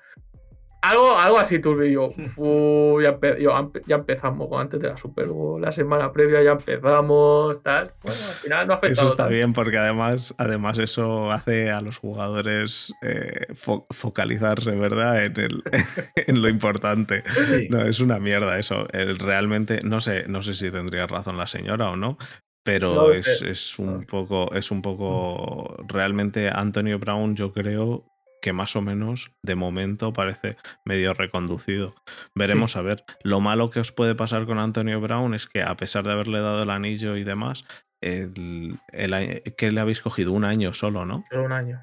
algo, 0.91 1.17
algo 1.19 1.39
así 1.39 1.59
turbio. 1.59 2.11
Yo, 2.11 2.11
"Fu, 2.35 3.01
ya, 3.03 3.19
empe- 3.19 3.39
yo, 3.41 3.51
empe- 3.53 3.83
ya 3.87 3.97
empezamos 3.97 4.49
antes 4.59 4.81
de 4.81 4.89
la 4.89 4.97
Super 4.97 5.27
Bowl, 5.29 5.61
la 5.61 5.73
semana 5.73 6.13
previa 6.13 6.43
ya 6.43 6.53
empezamos, 6.53 7.63
tal. 7.63 7.93
Bueno, 8.03 8.19
al 8.27 8.33
final 8.35 8.67
no 8.67 8.73
ha 8.75 8.77
afectado. 8.77 9.07
eso 9.07 9.15
está 9.17 9.29
bien 9.29 9.53
porque 9.53 9.79
además, 9.79 10.35
además 10.39 10.79
eso 10.79 11.31
hace 11.31 11.71
a 11.71 11.81
los 11.81 11.99
jugadores 11.99 12.93
eh, 13.03 13.47
fo- 13.55 13.87
focalizarse, 13.91 14.71
¿verdad? 14.73 15.25
En, 15.25 15.41
el, 15.41 15.63
en 16.29 16.43
lo 16.43 16.49
importante. 16.49 17.23
Sí. 17.27 17.69
No, 17.71 17.83
es 17.83 18.01
una 18.01 18.19
mierda 18.19 18.59
eso. 18.59 18.87
El- 18.93 19.19
realmente, 19.19 19.81
no 19.85 20.01
sé, 20.01 20.25
no 20.29 20.43
sé 20.43 20.55
si 20.55 20.71
tendría 20.71 21.07
razón 21.07 21.37
la 21.39 21.47
señora 21.47 21.91
o 21.91 21.97
no, 21.97 22.17
pero 22.65 22.95
No 22.95 23.13
es, 23.13 23.43
es 23.43 23.79
un 23.79 24.05
poco, 24.05 24.53
es 24.55 24.71
un 24.71 24.81
poco. 24.83 25.77
Realmente, 25.87 26.49
Antonio 26.49 26.99
Brown, 26.99 27.35
yo 27.37 27.53
creo 27.53 28.05
que 28.45 28.53
más 28.53 28.77
o 28.77 28.83
menos 28.83 29.31
de 29.43 29.55
momento 29.55 30.13
parece 30.13 30.59
medio 30.85 31.15
reconducido. 31.15 31.95
Veremos 32.35 32.77
a 32.77 32.83
ver. 32.83 33.03
Lo 33.23 33.41
malo 33.41 33.71
que 33.71 33.81
os 33.81 33.91
puede 33.91 34.15
pasar 34.15 34.45
con 34.45 34.59
Antonio 34.59 35.01
Brown 35.01 35.33
es 35.33 35.47
que, 35.47 35.63
a 35.63 35.75
pesar 35.77 36.05
de 36.05 36.13
haberle 36.13 36.41
dado 36.41 36.63
el 36.63 36.69
anillo 36.69 37.17
y 37.17 37.25
demás, 37.25 37.65
el, 38.03 38.77
el 38.93 39.43
que 39.57 39.73
le 39.73 39.81
habéis 39.81 40.03
cogido 40.03 40.33
un 40.33 40.45
año 40.45 40.75
solo, 40.75 41.07
¿no? 41.07 41.25
Solo 41.31 41.45
un 41.45 41.53
año. 41.53 41.81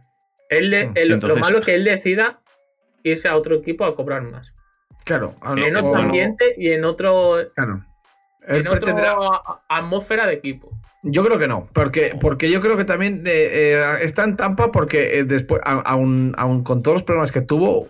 Él 0.50 0.70
de- 0.70 0.86
Mm. 0.90 0.94
Entonces- 0.98 1.30
lo 1.30 1.36
malo 1.38 1.58
es 1.62 1.66
que 1.66 1.74
él 1.74 1.84
decida 1.84 2.42
irse 3.02 3.28
a 3.28 3.36
otro 3.36 3.56
equipo 3.56 3.86
a 3.86 3.96
cobrar 3.96 4.22
más. 4.22 4.54
Claro. 5.04 5.34
En 5.58 5.76
otro 5.78 6.00
ambiente 6.00 6.54
y 6.60 6.70
en 6.70 6.86
otro. 6.86 7.38
Claro. 7.56 7.84
En 8.48 8.68
otra 8.68 9.16
atmósfera 9.68 10.28
de 10.28 10.34
equipo. 10.34 10.72
Yo 11.04 11.24
creo 11.24 11.40
que 11.40 11.48
no, 11.48 11.68
porque, 11.74 12.14
porque 12.22 12.52
yo 12.52 12.60
creo 12.60 12.78
que 12.78 12.86
también 12.86 13.24
eh, 13.26 13.50
eh, 13.54 13.96
está 14.02 14.24
en 14.24 14.36
Tampa 14.36 14.72
porque 14.72 15.18
eh, 15.20 15.24
después, 15.24 15.60
aún, 15.64 16.36
con 16.64 16.84
todos 16.84 16.98
los 16.98 17.04
problemas 17.04 17.32
que 17.32 17.42
tuvo, 17.42 17.90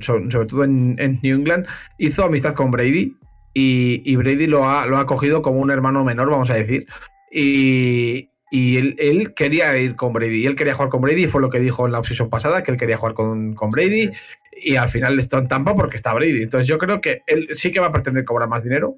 sobre, 0.00 0.46
todo 0.46 0.64
en, 0.64 0.96
New 1.22 1.36
England, 1.36 1.66
hizo 1.98 2.24
amistad 2.24 2.54
con 2.54 2.72
Brady 2.72 3.16
y, 3.54 4.16
Brady 4.16 4.48
lo 4.48 4.68
ha, 4.68 4.86
lo 4.86 4.98
ha 4.98 5.06
cogido 5.06 5.40
como 5.40 5.60
un 5.60 5.70
hermano 5.70 6.04
menor, 6.04 6.30
vamos 6.30 6.50
a 6.50 6.54
decir. 6.54 6.86
Y, 7.30 8.28
él, 8.50 9.34
quería 9.34 9.76
ir 9.78 9.94
con 9.94 10.12
Brady 10.12 10.42
y 10.42 10.46
él 10.46 10.56
quería 10.56 10.74
jugar 10.74 10.88
con 10.88 11.00
Brady, 11.00 11.28
fue 11.28 11.40
lo 11.40 11.50
que 11.50 11.60
dijo 11.60 11.86
en 11.86 11.92
la 11.92 12.00
offseason 12.00 12.28
pasada, 12.28 12.64
que 12.64 12.72
él 12.72 12.76
quería 12.76 12.96
jugar 12.96 13.14
con, 13.14 13.54
con 13.54 13.70
Brady 13.70 14.10
y 14.60 14.74
al 14.74 14.88
final 14.88 15.16
está 15.18 15.38
en 15.38 15.46
Tampa 15.46 15.76
porque 15.76 15.96
está 15.96 16.12
Brady. 16.12 16.42
Entonces 16.42 16.66
yo 16.66 16.78
creo 16.78 17.00
que 17.00 17.22
él 17.28 17.48
sí 17.52 17.70
que 17.70 17.78
va 17.78 17.86
a 17.86 17.92
pretender 17.92 18.24
cobrar 18.24 18.48
más 18.48 18.64
dinero 18.64 18.96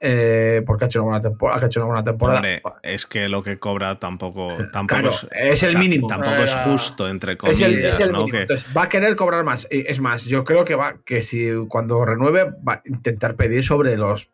eh, 0.00 0.62
porque 0.66 0.84
ha 0.84 0.86
hecho, 0.86 1.00
una 1.00 1.10
buena 1.10 1.20
temporada, 1.20 1.62
ha 1.62 1.66
hecho 1.66 1.80
una 1.80 1.86
buena 1.86 2.04
temporada. 2.04 2.42
es 2.82 3.06
que 3.06 3.28
lo 3.28 3.42
que 3.42 3.58
cobra 3.58 3.98
tampoco, 3.98 4.48
tampoco 4.72 5.08
es, 5.32 5.62
el 5.62 5.78
mínimo. 5.78 6.06
Tampoco 6.06 6.42
es 6.42 6.54
justo, 6.54 7.08
entre 7.08 7.36
comillas. 7.36 7.98
Entonces, 8.00 8.66
va 8.76 8.84
a 8.84 8.88
querer 8.88 9.16
cobrar 9.16 9.44
más. 9.44 9.66
Es 9.70 10.00
más, 10.00 10.24
yo 10.24 10.44
creo 10.44 10.64
que 10.64 10.74
va, 10.74 10.96
que 11.04 11.22
si 11.22 11.50
cuando 11.68 12.04
renueve 12.04 12.44
va 12.66 12.74
a 12.74 12.82
intentar 12.84 13.36
pedir 13.36 13.64
sobre 13.64 13.96
los 13.96 14.32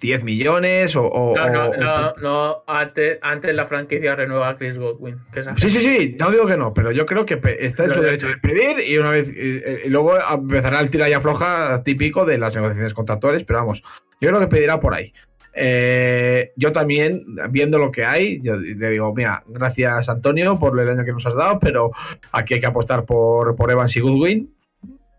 10 0.00 0.24
millones 0.24 0.96
o. 0.96 1.34
no, 1.36 1.46
no, 1.48 1.72
no, 1.76 2.12
no, 2.20 2.64
antes, 2.66 3.18
la 3.54 3.66
franquicia 3.66 4.14
renueva 4.14 4.50
a 4.50 4.56
Chris 4.56 4.76
Godwin. 4.76 5.18
sí, 5.56 5.70
sí, 5.70 5.80
sí, 5.80 6.16
no 6.18 6.30
digo 6.30 6.46
que 6.46 6.56
no, 6.56 6.74
pero 6.74 6.92
yo 6.92 7.06
creo 7.06 7.24
que 7.24 7.40
está 7.60 7.84
en 7.84 7.90
su 7.90 8.02
derecho 8.02 8.28
de 8.28 8.36
pedir 8.38 8.80
y 8.86 8.98
una 8.98 9.10
vez. 9.10 9.32
Y, 9.34 9.88
luego 9.88 10.14
empezará 10.18 10.80
el 10.80 10.90
tira 10.90 11.08
y 11.08 11.12
afloja 11.12 11.82
típico 11.82 12.24
de 12.24 12.38
las 12.38 12.54
negociaciones 12.54 12.94
contractuales, 12.94 13.44
pero 13.44 13.60
vamos, 13.60 13.82
yo 14.20 14.28
creo 14.28 14.40
que 14.40 14.48
pedirá 14.48 14.80
por 14.80 14.94
ahí. 14.94 15.12
Eh, 15.56 16.52
yo 16.56 16.72
también, 16.72 17.24
viendo 17.50 17.78
lo 17.78 17.92
que 17.92 18.04
hay, 18.04 18.40
yo 18.40 18.56
le 18.56 18.90
digo, 18.90 19.14
mira, 19.14 19.44
gracias 19.46 20.08
Antonio 20.08 20.58
por 20.58 20.78
el 20.78 20.88
año 20.88 21.04
que 21.04 21.12
nos 21.12 21.24
has 21.26 21.36
dado, 21.36 21.58
pero 21.60 21.92
aquí 22.32 22.54
hay 22.54 22.60
que 22.60 22.66
apostar 22.66 23.04
por, 23.04 23.54
por 23.54 23.70
Evans 23.70 23.96
y 23.96 24.00
Goodwin. 24.00 24.50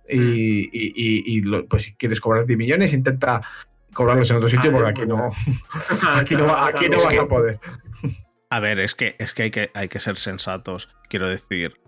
Y, 0.07 0.17
mm. 0.17 0.69
y, 0.73 1.37
y, 1.37 1.61
pues 1.63 1.83
si 1.83 1.95
quieres 1.95 2.19
cobrar 2.19 2.45
10 2.45 2.59
millones, 2.59 2.93
intenta 2.93 3.41
cobrarlos 3.95 4.29
en 4.29 4.37
otro 4.37 4.49
sitio 4.49 4.71
porque 4.71 4.89
aquí 4.89 5.05
no, 5.05 5.31
aquí 6.15 6.35
no, 6.35 6.55
aquí 6.55 6.89
no 6.89 6.97
vas 7.03 7.17
a 7.17 7.25
poder. 7.25 7.59
A 8.51 8.59
ver, 8.59 8.79
es 8.79 8.93
que, 8.93 9.15
es 9.17 9.33
que, 9.33 9.43
hay, 9.43 9.51
que 9.51 9.71
hay 9.73 9.87
que 9.87 9.99
ser 9.99 10.17
sensatos. 10.17 10.89
Quiero 11.09 11.27
decir, 11.27 11.79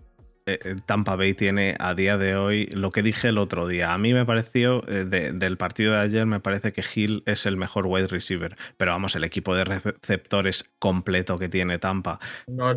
eh, 0.48 0.60
eh, 0.64 0.76
Tampa 0.86 1.18
Bay 1.18 1.34
tiene 1.34 1.76
a 1.78 1.94
día 1.94 2.18
de 2.18 2.38
hoy 2.38 2.68
lo 2.68 2.92
que 2.92 3.04
dije 3.04 3.28
el 3.28 3.38
otro 3.38 3.68
día. 3.68 3.94
A 3.94 3.98
mí 3.98 4.14
me 4.14 4.26
pareció, 4.26 4.88
eh, 4.88 5.04
del 5.04 5.58
partido 5.58 5.94
de 5.94 6.00
ayer, 6.00 6.26
me 6.26 6.40
parece 6.40 6.72
que 6.72 6.84
Hill 6.96 7.22
es 7.26 7.46
el 7.46 7.58
mejor 7.58 7.86
wide 7.86 8.08
receiver. 8.08 8.56
Pero 8.78 8.92
vamos, 8.92 9.16
el 9.16 9.26
equipo 9.26 9.54
de 9.56 9.66
receptores 9.66 10.72
completo 10.80 11.38
que 11.38 11.50
tiene 11.50 11.80
Tampa, 11.80 12.20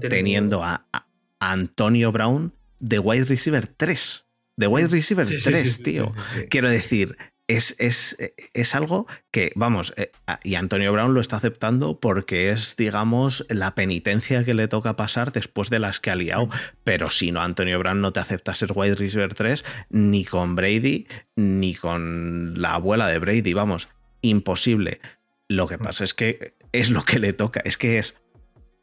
teniendo 0.08 0.64
a, 0.64 0.86
Antonio 1.38 2.12
Brown 2.12 2.52
de 2.80 2.98
wide 2.98 3.24
receiver 3.24 3.68
3. 3.68 4.24
De 4.56 4.66
wide 4.66 4.88
receiver 4.88 5.26
3, 5.26 5.82
tío. 5.82 6.12
Quiero 6.50 6.68
decir, 6.68 7.16
es, 7.56 8.74
algo 8.74 9.06
que, 9.30 9.52
vamos, 9.56 9.92
eh, 9.96 10.12
y 10.44 10.54
Antonio 10.54 10.92
Brown 10.92 11.14
lo 11.14 11.20
está 11.20 11.36
aceptando 11.36 11.98
porque 11.98 12.50
es, 12.50 12.76
digamos, 12.76 13.44
la 13.48 13.74
penitencia 13.74 14.44
que 14.44 14.54
le 14.54 14.68
toca 14.68 14.96
pasar 14.96 15.32
después 15.32 15.70
de 15.70 15.80
las 15.80 16.00
que 16.00 16.10
ha 16.10 16.14
liado. 16.14 16.48
Pero 16.84 17.10
si 17.10 17.32
no, 17.32 17.40
Antonio 17.40 17.78
Brown 17.78 18.00
no 18.00 18.12
te 18.12 18.20
acepta 18.20 18.54
ser 18.54 18.72
wide 18.74 18.94
receiver 18.94 19.34
3 19.34 19.64
ni 19.90 20.24
con 20.24 20.54
Brady 20.54 21.06
ni 21.36 21.74
con 21.74 22.60
la 22.60 22.74
abuela 22.74 23.08
de 23.08 23.18
Brady. 23.18 23.52
Vamos, 23.52 23.88
imposible. 24.22 25.00
Lo 25.48 25.66
que 25.66 25.78
pasa 25.78 26.04
es 26.04 26.14
que 26.14 26.54
es 26.72 26.90
lo 26.90 27.04
que 27.04 27.18
le 27.18 27.32
toca. 27.32 27.60
Es 27.64 27.76
que 27.76 27.98
es 27.98 28.14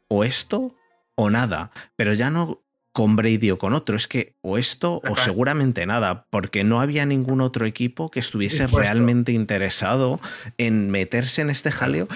o 0.08 0.24
esto 0.24 0.74
o 1.14 1.30
nada. 1.30 1.70
Pero 1.96 2.12
ya 2.12 2.30
no 2.30 2.62
con 2.98 3.14
Brady 3.14 3.52
o 3.52 3.58
con 3.58 3.74
otro. 3.74 3.94
Es 3.94 4.08
que 4.08 4.34
o 4.40 4.58
esto 4.58 5.00
o 5.08 5.14
seguramente 5.14 5.86
nada, 5.86 6.26
porque 6.30 6.64
no 6.64 6.80
había 6.80 7.06
ningún 7.06 7.40
otro 7.40 7.64
equipo 7.64 8.10
que 8.10 8.18
estuviese 8.18 8.66
realmente 8.66 9.30
interesado 9.30 10.18
en 10.56 10.90
meterse 10.90 11.42
en 11.42 11.48
este 11.48 11.70
jaleo. 11.70 12.08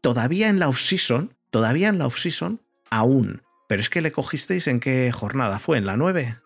Todavía 0.00 0.48
en 0.48 0.60
la 0.60 0.68
off-season, 0.68 1.34
todavía 1.50 1.90
en 1.90 1.98
la 1.98 2.06
off-season, 2.06 2.62
aún. 2.88 3.42
Pero 3.68 3.82
es 3.82 3.90
que 3.90 4.00
le 4.00 4.12
cogisteis 4.12 4.66
en 4.66 4.80
qué 4.80 5.12
jornada 5.12 5.58
fue, 5.58 5.76
en 5.76 5.84
la 5.84 5.98
9. 5.98 6.36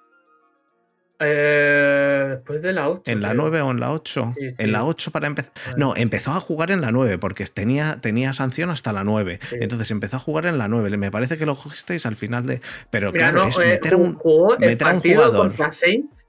Eh, 1.21 2.27
después 2.31 2.63
de 2.63 2.73
la 2.73 2.89
8. 2.89 3.03
¿En 3.07 3.21
la 3.21 3.35
9 3.35 3.61
o 3.63 3.71
en 3.73 3.81
la 3.81 3.93
8? 3.93 4.35
En 4.59 4.73
la 4.73 4.85
8 4.85 5.11
para 5.11 5.27
empezar. 5.27 5.53
No, 5.77 5.97
empezó 5.97 6.33
a 6.33 6.41
jugar 6.41 6.71
en 6.71 6.81
la 6.81 6.93
9 6.93 7.19
porque 7.19 7.45
tenía, 7.47 8.01
tenía 8.01 8.33
sanción 8.35 8.71
hasta 8.71 8.93
la 8.93 9.05
9. 9.05 9.41
Entonces 9.53 9.91
empezó 9.91 10.17
a 10.17 10.21
jugar 10.21 10.47
en 10.47 10.59
la 10.59 10.69
9. 10.69 10.97
Me 10.97 11.11
parece 11.11 11.37
que 11.37 11.47
lo 11.47 11.57
cogisteis 11.57 12.07
al 12.07 12.17
final 12.17 12.47
de. 12.47 12.61
Pero 12.91 13.13
claro, 13.13 13.45
es 13.45 13.59
eh, 13.59 13.69
meter, 13.69 13.97
un, 13.97 14.19
meter 14.61 14.87
a 14.87 14.95
un 14.95 15.01
jugador. 15.01 15.55
Saints, 15.73 16.27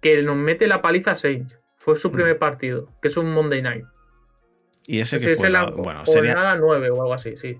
que 0.00 0.22
nos 0.22 0.36
mete 0.36 0.66
la 0.68 0.80
paliza 0.80 1.12
a 1.12 1.16
Saints. 1.16 1.58
Fue 1.76 1.96
su 1.96 2.10
mm. 2.10 2.12
primer 2.12 2.38
partido, 2.38 2.88
que 3.02 3.08
es 3.08 3.16
un 3.16 3.32
Monday 3.32 3.62
night. 3.62 3.84
Y 4.86 5.00
ese, 5.00 5.18
que 5.18 5.34
fue. 5.34 5.50
La, 5.50 5.70
bueno, 5.70 6.06
sería. 6.06 6.54
9 6.56 6.90
o 6.90 7.02
algo 7.02 7.14
así, 7.14 7.36
sí 7.36 7.58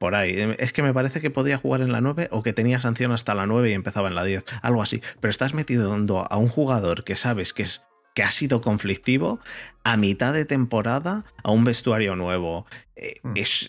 por 0.00 0.14
ahí. 0.14 0.40
Em, 0.40 0.56
es 0.58 0.72
que 0.72 0.82
me 0.82 0.94
parece 0.94 1.20
que 1.20 1.30
podía 1.30 1.58
jugar 1.58 1.82
en 1.82 1.92
la 1.92 2.00
9 2.00 2.28
o 2.32 2.42
que 2.42 2.54
tenía 2.54 2.80
sanción 2.80 3.12
hasta 3.12 3.34
la 3.34 3.46
9 3.46 3.70
y 3.70 3.74
empezaba 3.74 4.08
en 4.08 4.14
la 4.14 4.24
10, 4.24 4.44
algo 4.62 4.82
así. 4.82 5.02
Pero 5.20 5.30
estás 5.30 5.52
metido 5.52 5.92
a 6.28 6.36
un 6.38 6.48
jugador 6.48 7.04
que 7.04 7.14
sabes 7.14 7.52
que 7.52 7.62
es 7.64 7.82
que 8.14 8.24
ha 8.24 8.30
sido 8.30 8.60
conflictivo 8.60 9.38
a 9.84 9.96
mitad 9.96 10.32
de 10.34 10.44
temporada 10.44 11.24
a 11.44 11.52
un 11.52 11.64
vestuario 11.64 12.16
nuevo. 12.16 12.66
Eh, 12.96 13.14
mm. 13.22 13.32
es, 13.36 13.68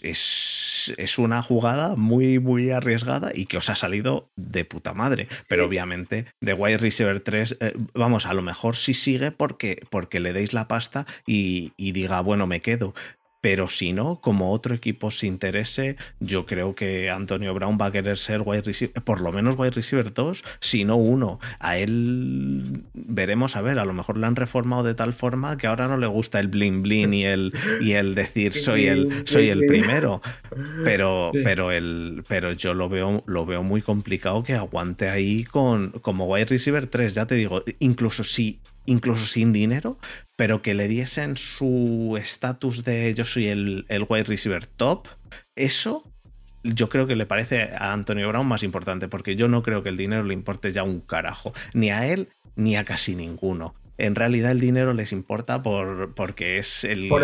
es, 0.97 1.17
una 1.19 1.43
jugada 1.43 1.95
muy, 1.95 2.39
muy 2.39 2.71
arriesgada 2.71 3.32
y 3.34 3.45
que 3.45 3.57
os 3.57 3.69
ha 3.69 3.75
salido 3.75 4.32
de 4.36 4.65
puta 4.65 4.93
madre. 4.93 5.27
Pero 5.47 5.65
obviamente, 5.65 6.25
de 6.39 6.53
Wide 6.53 6.79
Receiver 6.79 7.19
3, 7.19 7.57
eh, 7.59 7.73
vamos, 7.93 8.25
a 8.25 8.34
lo 8.34 8.41
mejor 8.41 8.75
sí 8.75 8.93
sigue 8.93 9.32
porque, 9.32 9.86
porque 9.89 10.19
le 10.19 10.34
deis 10.34 10.53
la 10.53 10.67
pasta 10.67 11.05
y, 11.27 11.73
y 11.77 11.91
diga, 11.91 12.21
bueno, 12.21 12.47
me 12.47 12.61
quedo. 12.61 12.95
Pero 13.42 13.68
si 13.68 13.92
no, 13.92 14.22
como 14.22 14.52
otro 14.52 14.76
equipo 14.76 15.10
se 15.10 15.26
interese, 15.26 15.98
yo 16.20 16.46
creo 16.46 16.76
que 16.76 17.10
Antonio 17.10 17.54
Brown 17.56 17.78
va 17.82 17.88
a 17.88 17.92
querer 17.92 18.18
ser 18.18 18.44
wide 18.46 18.62
receiver, 18.62 19.02
por 19.04 19.20
lo 19.22 19.32
menos 19.32 19.58
wide 19.58 19.72
receiver 19.72 20.14
2, 20.14 20.44
si 20.60 20.86
no 20.86 20.96
uno. 20.96 21.39
A 21.60 21.78
él 21.78 22.84
veremos, 22.94 23.56
a 23.56 23.62
ver, 23.62 23.80
a 23.80 23.86
lo 23.86 23.94
mejor 23.94 24.18
lo 24.18 24.28
han 24.28 24.36
reformado 24.36 24.84
de 24.84 24.94
tal 24.94 25.14
forma 25.14 25.58
que 25.58 25.66
ahora 25.66 25.88
no 25.88 25.98
le 25.98 26.06
gusta 26.06 26.39
el 26.39 26.50
bling 26.50 26.84
bling 26.84 27.14
y 27.14 27.26
el, 27.26 27.54
y 27.82 27.94
el 27.94 28.14
decir 28.14 28.54
soy 28.54 28.86
el, 28.86 29.28
soy 29.28 29.50
el 29.50 29.66
primero. 29.66 30.22
Pero, 30.84 31.32
pero, 31.44 31.72
el, 31.72 32.24
pero 32.28 32.54
yo 32.54 32.76
lo 32.76 32.89
veo, 32.89 33.24
lo 33.26 33.46
veo 33.46 33.64
muy 33.64 33.82
complicado 33.82 34.44
que 34.44 34.54
aguante 34.54 35.10
ahí 35.10 35.46
con, 35.46 35.92
como 36.02 36.26
wide 36.28 36.46
receiver 36.46 36.86
3, 36.86 37.16
ya 37.16 37.26
te 37.26 37.36
digo, 37.36 37.64
incluso 37.80 38.24
si 38.24 38.60
incluso 38.86 39.25
sin 39.25 39.53
dinero, 39.53 39.97
pero 40.36 40.61
que 40.61 40.73
le 40.73 40.88
diesen 40.88 41.38
su 41.38 42.17
estatus 42.19 42.84
de 42.84 43.13
yo 43.13 43.25
soy 43.25 43.47
el, 43.47 43.86
el 43.89 44.05
wide 44.07 44.23
receiver 44.23 44.65
top, 44.65 45.07
eso 45.55 46.11
yo 46.63 46.89
creo 46.89 47.07
que 47.07 47.15
le 47.15 47.25
parece 47.25 47.63
a 47.63 47.93
Antonio 47.93 48.27
Brown 48.27 48.47
más 48.47 48.63
importante, 48.63 49.07
porque 49.07 49.36
yo 49.36 49.47
no 49.47 49.63
creo 49.63 49.84
que 49.84 49.89
el 49.89 49.97
dinero 49.97 50.23
le 50.23 50.34
importe 50.34 50.71
ya 50.71 50.84
un 50.84 50.99
carajo, 50.99 51.53
ni 51.73 51.89
a 51.89 52.07
él 52.07 52.29
ni 52.55 52.75
a 52.75 52.86
casi 52.86 53.15
ninguno. 53.15 53.75
En 53.97 54.15
realidad 54.15 54.51
el 54.51 54.59
dinero 54.59 54.93
les 54.93 55.11
importa 55.11 55.61
por, 55.61 56.15
porque 56.15 56.57
es 56.57 56.84
el 56.84 57.07
por 57.07 57.21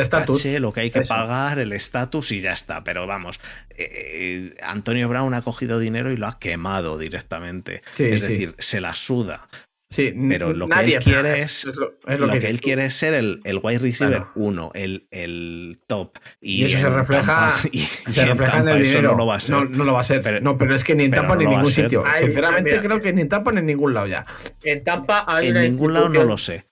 lo 0.59 0.73
que 0.73 0.81
hay 0.81 0.91
que 0.91 1.01
pagar, 1.01 1.57
el 1.57 1.73
estatus 1.73 2.31
y 2.31 2.41
ya 2.41 2.53
está. 2.53 2.83
Pero 2.83 3.07
vamos, 3.07 3.39
eh, 3.75 4.51
Antonio 4.61 5.09
Brown 5.09 5.33
ha 5.33 5.41
cogido 5.41 5.79
dinero 5.79 6.11
y 6.11 6.17
lo 6.17 6.27
ha 6.27 6.37
quemado 6.37 6.99
directamente. 6.99 7.81
es 7.97 8.21
decir, 8.21 8.53
se 8.59 8.79
la 8.79 8.93
suda. 8.93 9.47
Sí, 9.89 10.13
pero 10.29 10.51
lo 10.51 10.67
que 10.67 10.79
él 10.81 10.99
quiere 10.99 11.41
es, 11.41 11.65
lo, 11.65 11.97
que, 12.27 12.49
él 12.49 12.59
quiere 12.59 12.85
es 12.85 12.93
ser 12.93 13.13
el, 13.13 13.39
el 13.45 13.61
wide 13.63 13.79
receiver 13.79 14.25
1, 14.35 14.71
el, 14.73 15.07
el, 15.11 15.79
top. 15.87 16.17
Y, 16.41 16.65
eso 16.65 16.79
se 16.79 16.89
refleja, 16.89 17.55
se 18.11 18.25
refleja 18.25 18.59
en, 18.59 18.67
el 18.67 18.83
dinero. 18.83 19.11
No 19.11 19.17
lo 19.17 19.25
va 19.25 19.35
a 19.35 19.39
ser. 19.39 19.55
No, 19.55 19.63
lo 19.85 19.93
va 19.93 20.01
a 20.01 20.03
ser. 20.03 20.21
Pero, 20.21 20.41
no, 20.41 20.57
pero 20.57 20.75
es 20.75 20.83
que 20.83 20.93
ni 20.93 21.05
en 21.05 21.11
Tampa 21.11 21.37
ni 21.37 21.45
en 21.45 21.51
ningún 21.51 21.71
sitio. 21.71 22.03
Sinceramente 22.19 22.79
creo 22.81 22.99
que 22.99 23.13
ni 23.13 23.21
en 23.21 23.29
Tampa 23.29 23.51
ni 23.53 23.59
en 23.59 23.65
ningún 23.65 23.93
lado 23.93 24.07
ya. 24.07 24.25
En 24.61 24.83
Tampa 24.83 25.23
hay 25.25 25.47
En 25.47 25.61
ningún 25.61 25.93
lado 25.93 26.09
no 26.09 26.23
lo 26.25 26.37
sé. 26.37 26.65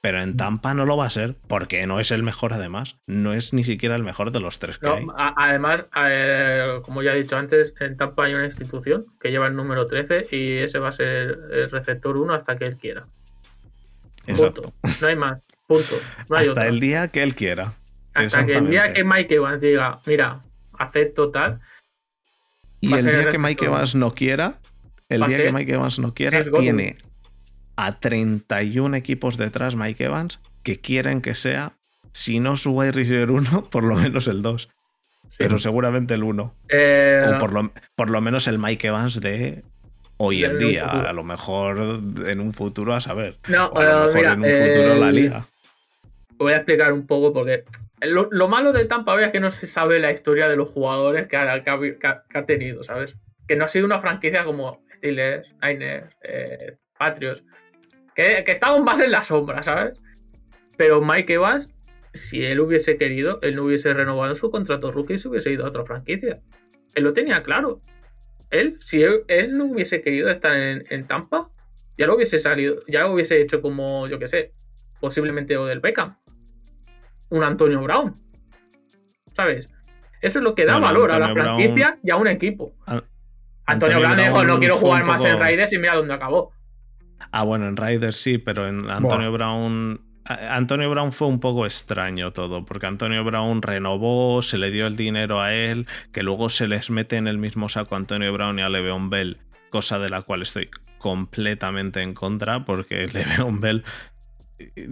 Pero 0.00 0.22
en 0.22 0.36
Tampa 0.36 0.72
no 0.72 0.86
lo 0.86 0.96
va 0.96 1.06
a 1.06 1.10
ser, 1.10 1.36
porque 1.46 1.86
no 1.86 2.00
es 2.00 2.10
el 2.10 2.22
mejor 2.22 2.54
además. 2.54 2.96
No 3.06 3.34
es 3.34 3.52
ni 3.52 3.64
siquiera 3.64 3.96
el 3.96 4.02
mejor 4.02 4.32
de 4.32 4.40
los 4.40 4.58
tres 4.58 4.78
que 4.78 4.88
hay. 4.88 5.06
además, 5.14 5.84
eh, 5.94 6.80
como 6.82 7.02
ya 7.02 7.14
he 7.14 7.22
dicho 7.22 7.36
antes, 7.36 7.74
en 7.80 7.98
Tampa 7.98 8.24
hay 8.24 8.34
una 8.34 8.46
institución 8.46 9.04
que 9.20 9.30
lleva 9.30 9.46
el 9.46 9.54
número 9.54 9.86
13 9.86 10.28
y 10.30 10.56
ese 10.58 10.78
va 10.78 10.88
a 10.88 10.92
ser 10.92 11.38
el 11.52 11.70
receptor 11.70 12.16
1 12.16 12.32
hasta 12.32 12.56
que 12.56 12.64
él 12.64 12.76
quiera. 12.76 13.06
Exacto. 14.26 14.72
No 15.02 15.06
hay 15.06 15.16
más. 15.16 15.40
Punto. 15.66 16.00
hasta 16.30 16.66
el 16.66 16.80
día 16.80 17.08
que 17.08 17.22
él 17.22 17.34
quiera. 17.34 17.74
Hasta 18.14 18.44
que 18.44 18.56
el 18.56 18.70
día 18.70 18.92
que 18.92 19.04
Mike 19.04 19.34
Evans 19.34 19.60
diga, 19.60 20.00
mira, 20.06 20.40
acepto 20.78 21.30
tal. 21.30 21.60
Y 22.80 22.92
el 22.94 23.04
día 23.04 23.28
que 23.28 23.38
Mike 23.38 23.66
Evans 23.66 23.94
no 23.94 24.14
quiera, 24.14 24.58
el 25.10 25.22
día 25.24 25.36
que 25.36 25.52
Mike 25.52 25.74
Evans 25.74 25.98
no 25.98 26.14
quiera, 26.14 26.42
tiene 26.42 26.96
a 27.86 27.98
31 28.00 28.96
equipos 28.96 29.36
detrás 29.36 29.76
Mike 29.76 30.04
Evans 30.04 30.40
que 30.62 30.80
quieren 30.80 31.20
que 31.22 31.34
sea, 31.34 31.72
si 32.12 32.40
no 32.40 32.56
su 32.56 32.72
wide 32.72 32.92
receiver 32.92 33.30
1, 33.30 33.68
por 33.70 33.84
lo 33.84 33.96
menos 33.96 34.26
el 34.28 34.42
2. 34.42 34.68
Pero 35.38 35.56
seguramente 35.58 36.14
el 36.14 36.22
1. 36.24 36.54
Eh, 36.68 37.24
O 37.34 37.38
por 37.38 37.52
lo, 37.54 37.72
por 37.96 38.10
lo 38.10 38.20
menos 38.20 38.46
el 38.48 38.58
Mike 38.58 38.88
Evans 38.88 39.20
de 39.20 39.62
hoy 40.18 40.44
en 40.44 40.58
día. 40.58 40.86
A 40.86 41.12
lo 41.14 41.24
mejor 41.24 41.78
en 42.26 42.40
un 42.40 42.52
futuro 42.52 42.94
a 42.94 43.00
saber. 43.00 43.38
no, 43.48 43.66
O 43.68 43.78
a 43.78 43.84
lo 43.84 43.90
eh, 43.90 43.94
mejor 44.06 44.14
mira, 44.16 44.32
en 44.32 44.40
un 44.44 44.68
futuro 44.74 44.94
la 44.96 45.08
el- 45.08 45.14
liga. 45.14 45.46
voy 46.36 46.52
a 46.52 46.56
explicar 46.56 46.92
un 46.92 47.06
poco 47.06 47.32
porque 47.32 47.64
lo, 48.02 48.28
lo 48.30 48.48
malo 48.48 48.72
de 48.72 48.84
Tampa 48.84 49.14
Bay 49.14 49.24
es 49.26 49.30
que 49.30 49.40
no 49.40 49.50
se 49.50 49.66
sabe 49.66 49.98
la 50.00 50.10
historia 50.12 50.48
de 50.48 50.56
los 50.56 50.68
jugadores 50.68 51.26
que 51.28 51.36
ha, 51.36 51.62
que 51.62 51.70
ha- 51.70 51.78
que 51.80 52.06
ha- 52.06 52.22
que 52.28 52.38
ha 52.38 52.44
tenido, 52.44 52.82
¿sabes? 52.82 53.14
Que 53.46 53.56
no 53.56 53.64
ha 53.64 53.68
sido 53.68 53.86
una 53.86 54.00
franquicia 54.00 54.44
como 54.44 54.82
Steelers, 54.96 55.48
Niners, 55.62 56.12
eh, 56.22 56.76
Patriots, 56.98 57.42
que, 58.14 58.42
que 58.44 58.52
estaban 58.52 58.84
más 58.84 59.00
en 59.00 59.10
la 59.12 59.22
sombra, 59.22 59.62
¿sabes? 59.62 60.00
Pero 60.76 61.00
Mike 61.02 61.34
Evans, 61.34 61.68
si 62.12 62.44
él 62.44 62.60
hubiese 62.60 62.96
querido, 62.96 63.38
él 63.42 63.56
no 63.56 63.64
hubiese 63.64 63.92
renovado 63.94 64.34
su 64.34 64.50
contrato 64.50 64.90
rookie 64.92 65.14
y 65.14 65.18
se 65.18 65.28
hubiese 65.28 65.50
ido 65.52 65.64
a 65.64 65.68
otra 65.68 65.84
franquicia. 65.84 66.40
Él 66.94 67.04
lo 67.04 67.12
tenía 67.12 67.42
claro. 67.42 67.80
Él, 68.50 68.78
si 68.80 69.02
él, 69.02 69.22
él 69.28 69.56
no 69.56 69.66
hubiese 69.66 70.02
querido 70.02 70.28
estar 70.28 70.54
en, 70.54 70.84
en 70.90 71.06
Tampa, 71.06 71.50
ya 71.96 72.06
lo 72.06 72.16
hubiese 72.16 72.38
salido, 72.38 72.76
ya 72.88 73.02
lo 73.02 73.12
hubiese 73.12 73.40
hecho 73.40 73.60
como, 73.62 74.08
yo 74.08 74.18
qué 74.18 74.26
sé, 74.26 74.52
posiblemente 75.00 75.56
o 75.56 75.66
del 75.66 75.80
Beckham 75.80 76.16
un 77.28 77.44
Antonio 77.44 77.80
Brown. 77.82 78.16
¿Sabes? 79.36 79.68
Eso 80.20 80.38
es 80.40 80.42
lo 80.42 80.54
que 80.54 80.66
da 80.66 80.78
valor 80.78 81.12
a 81.12 81.18
la 81.18 81.26
franquicia 81.32 81.98
y 82.02 82.10
a 82.10 82.16
un 82.16 82.26
equipo. 82.26 82.74
An- 82.86 83.04
Antonio, 83.66 83.98
Antonio 83.98 84.00
Brown 84.00 84.16
dijo, 84.18 84.32
Brown 84.32 84.46
no 84.48 84.58
quiero 84.58 84.76
jugar 84.76 85.04
más 85.04 85.24
en 85.24 85.38
Raiders 85.38 85.72
y 85.72 85.78
mira 85.78 85.94
dónde 85.94 86.12
acabó. 86.14 86.52
Ah, 87.32 87.44
bueno, 87.44 87.68
en 87.68 87.76
Raiders 87.76 88.16
sí, 88.16 88.38
pero 88.38 88.68
en 88.68 88.90
Antonio 88.90 89.32
Brown. 89.32 90.00
Antonio 90.24 90.88
Brown 90.90 91.12
fue 91.12 91.28
un 91.28 91.40
poco 91.40 91.66
extraño 91.66 92.32
todo, 92.32 92.64
porque 92.64 92.86
Antonio 92.86 93.24
Brown 93.24 93.62
renovó, 93.62 94.42
se 94.42 94.58
le 94.58 94.70
dio 94.70 94.86
el 94.86 94.96
dinero 94.96 95.40
a 95.40 95.54
él, 95.54 95.86
que 96.12 96.22
luego 96.22 96.48
se 96.48 96.68
les 96.68 96.90
mete 96.90 97.16
en 97.16 97.26
el 97.26 97.38
mismo 97.38 97.68
saco 97.68 97.94
a 97.94 97.98
Antonio 97.98 98.32
Brown 98.32 98.58
y 98.58 98.62
a 98.62 98.68
Le'Veon 98.68 99.10
Bell, 99.10 99.38
cosa 99.70 99.98
de 99.98 100.08
la 100.08 100.22
cual 100.22 100.42
estoy 100.42 100.70
completamente 100.98 102.02
en 102.02 102.14
contra, 102.14 102.64
porque 102.64 103.08
Le'Veon 103.12 103.60
Bell 103.60 103.84
eh, 104.58 104.88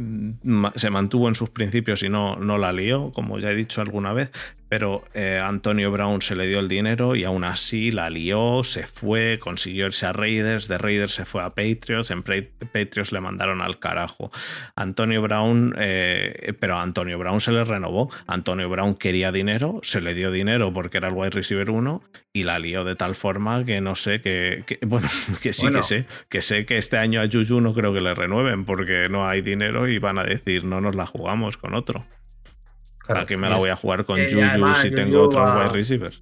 se 0.74 0.90
mantuvo 0.90 1.28
en 1.28 1.34
sus 1.34 1.50
principios 1.50 2.02
y 2.02 2.08
no, 2.08 2.36
no 2.36 2.58
la 2.58 2.72
lió, 2.72 3.12
como 3.12 3.38
ya 3.38 3.50
he 3.50 3.54
dicho 3.54 3.80
alguna 3.80 4.12
vez, 4.12 4.32
pero 4.68 5.04
eh, 5.14 5.40
Antonio 5.42 5.90
Brown 5.90 6.20
se 6.22 6.36
le 6.36 6.46
dio 6.46 6.58
el 6.60 6.68
dinero 6.68 7.16
y 7.16 7.24
aún 7.24 7.44
así 7.44 7.90
la 7.90 8.10
lió, 8.10 8.62
se 8.64 8.86
fue, 8.86 9.38
consiguió 9.40 9.86
irse 9.86 10.06
a 10.06 10.12
Raiders, 10.12 10.68
de 10.68 10.78
Raiders 10.78 11.12
se 11.14 11.24
fue 11.24 11.42
a 11.42 11.50
Patriots, 11.54 12.10
en 12.10 12.22
Patriots 12.22 13.12
le 13.12 13.20
mandaron 13.20 13.60
al 13.62 13.78
carajo. 13.78 14.30
Antonio 14.76 15.22
Brown, 15.22 15.74
eh, 15.78 16.52
pero 16.60 16.76
a 16.76 16.82
Antonio 16.82 17.18
Brown 17.18 17.40
se 17.40 17.52
le 17.52 17.64
renovó. 17.64 18.10
Antonio 18.26 18.68
Brown 18.68 18.94
quería 18.94 19.32
dinero, 19.32 19.80
se 19.82 20.00
le 20.00 20.14
dio 20.14 20.30
dinero 20.30 20.72
porque 20.72 20.98
era 20.98 21.08
el 21.08 21.14
wide 21.14 21.30
receiver 21.30 21.70
1 21.70 22.02
y 22.32 22.44
la 22.44 22.58
lió 22.58 22.84
de 22.84 22.94
tal 22.94 23.14
forma 23.14 23.64
que 23.64 23.80
no 23.80 23.96
sé, 23.96 24.20
que, 24.20 24.64
que- 24.66 24.78
bueno, 24.86 25.08
que 25.42 25.52
sí 25.52 25.62
Bueno. 25.62 25.78
que 25.78 25.82
sé, 25.82 26.06
que 26.28 26.42
sé 26.42 26.66
que 26.66 26.76
este 26.78 26.98
año 26.98 27.20
a 27.20 27.28
Juju 27.30 27.60
no 27.60 27.74
creo 27.74 27.92
que 27.92 28.00
le 28.00 28.14
renueven 28.14 28.64
porque 28.64 29.08
no 29.10 29.26
hay 29.26 29.40
dinero 29.40 29.88
y 29.88 29.98
van 29.98 30.18
a 30.18 30.24
decir 30.24 30.64
no 30.64 30.80
nos 30.80 30.94
la 30.94 31.06
jugamos 31.06 31.56
con 31.56 31.74
otro. 31.74 32.06
¿Para 33.08 33.26
qué 33.26 33.36
me 33.36 33.48
la 33.48 33.56
voy 33.56 33.70
a 33.70 33.76
jugar 33.76 34.04
con 34.04 34.18
Eh, 34.20 34.28
Juju 34.30 34.42
además, 34.48 34.78
si 34.78 34.88
Juju 34.90 34.94
tengo 34.96 35.22
otro 35.22 35.40
va- 35.42 35.58
wide 35.64 35.72
receiver? 35.72 36.12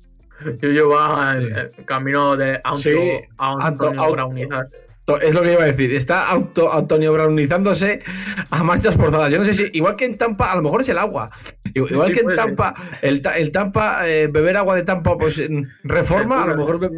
Yo 0.60 0.68
llevaba 0.68 1.36
en, 1.36 1.44
en 1.56 1.84
camino 1.84 2.36
de 2.36 2.60
Anto, 2.62 2.80
Sí, 2.80 2.96
a 3.38 3.52
Anto- 3.52 3.66
Antonio 3.66 4.00
Auto- 4.02 4.12
Brownizar. 4.12 4.68
To- 5.06 5.20
Es 5.20 5.32
lo 5.32 5.42
que 5.42 5.52
iba 5.52 5.62
a 5.62 5.66
decir. 5.66 5.94
Está 5.94 6.28
auto, 6.28 6.72
Antonio 6.72 7.12
Brownizándose 7.12 8.02
a 8.50 8.64
marchas 8.64 8.96
forzadas. 8.96 9.30
Yo 9.30 9.38
no 9.38 9.44
sé 9.44 9.54
si, 9.54 9.70
igual 9.72 9.94
que 9.94 10.04
en 10.04 10.18
Tampa, 10.18 10.50
a 10.50 10.56
lo 10.56 10.62
mejor 10.62 10.80
es 10.80 10.88
el 10.88 10.98
agua. 10.98 11.30
Igual 11.74 12.08
Sí, 12.08 12.12
que 12.14 12.20
en. 12.20 12.34
Tampa, 12.34 12.74
el, 13.02 13.22
el 13.36 13.52
Tampa, 13.52 14.08
eh, 14.08 14.26
beber 14.26 14.56
agua 14.56 14.74
de 14.74 14.82
Tampa, 14.82 15.16
pues 15.16 15.38
en 15.38 15.70
reforma, 15.84 16.42
a 16.42 16.46
lo 16.48 16.56
mejor 16.56 16.80
be- 16.80 16.90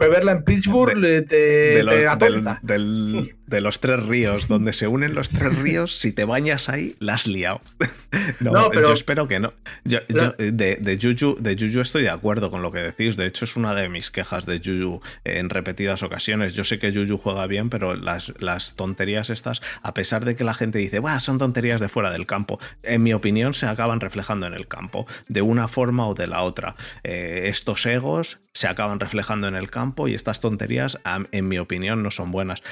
beberla 0.00 0.32
en 0.32 0.42
Pittsburgh 0.42 0.98
De- 0.98 1.18
eh, 1.18 1.22
te, 1.22 1.36
de, 1.36 1.82
lo- 1.84 1.92
te 1.92 1.96
del- 1.98 2.08
atonta. 2.08 2.58
del- 2.62 3.24
de 3.46 3.60
los 3.60 3.80
tres 3.80 4.02
ríos, 4.04 4.48
donde 4.48 4.72
se 4.72 4.86
unen 4.88 5.14
los 5.14 5.28
tres 5.28 5.58
ríos, 5.58 5.98
si 5.98 6.12
te 6.12 6.24
bañas 6.24 6.68
ahí, 6.68 6.96
la 7.00 7.14
has 7.14 7.26
liado. 7.26 7.60
No, 8.38 8.52
No, 8.52 8.70
pero- 8.70 8.86
yo 8.86 8.92
espero 8.92 9.26
que 9.26 9.40
no. 9.40 9.52
Yo, 9.84 9.98
Claro. 10.06 10.36
yo, 10.38 10.52
de, 10.52 10.76
de, 10.76 10.98
Juju, 11.00 11.36
de 11.40 11.56
Juju 11.58 11.80
estoy 11.80 12.02
de 12.04 12.10
acuerdo 12.10 12.48
con 12.48 12.62
lo 12.62 12.70
que 12.70 12.78
decís. 12.78 13.16
De 13.16 13.26
hecho, 13.26 13.44
es 13.44 13.56
una 13.56 13.74
de 13.74 13.88
mis 13.88 14.12
quejas 14.12 14.46
de 14.46 14.60
Juju 14.64 15.00
en 15.24 15.50
repetidas 15.50 16.04
ocasiones. 16.04 16.54
Yo 16.54 16.62
sé 16.62 16.78
que 16.78 16.92
Juju 16.94 17.18
juega 17.18 17.46
bien, 17.48 17.70
pero 17.70 17.96
las, 17.96 18.32
las 18.38 18.76
tonterías 18.76 19.30
estas, 19.30 19.60
a 19.82 19.94
pesar 19.94 20.24
de 20.24 20.36
que 20.36 20.44
la 20.44 20.54
gente 20.54 20.78
dice, 20.78 21.00
"Buah, 21.00 21.18
son 21.18 21.38
tonterías 21.38 21.80
de 21.80 21.88
fuera 21.88 22.12
del 22.12 22.24
campo, 22.26 22.60
en 22.84 23.02
mi 23.02 23.12
opinión 23.14 23.52
se 23.52 23.66
acaban 23.66 23.98
reflejando 24.00 24.46
en 24.46 24.54
el 24.54 24.68
campo, 24.68 25.06
de 25.28 25.42
una 25.42 25.66
forma 25.66 26.06
o 26.06 26.14
de 26.14 26.28
la 26.28 26.42
otra. 26.42 26.76
Eh, 27.02 27.42
estos 27.46 27.84
egos 27.86 28.38
se 28.52 28.68
acaban 28.68 29.00
reflejando 29.00 29.48
en 29.48 29.56
el 29.56 29.70
campo 29.72 30.06
y 30.06 30.14
estas 30.14 30.40
tonterías, 30.40 30.98
en 31.32 31.48
mi 31.48 31.58
opinión, 31.58 32.02
no 32.04 32.12
son 32.12 32.30
buenas. 32.30 32.62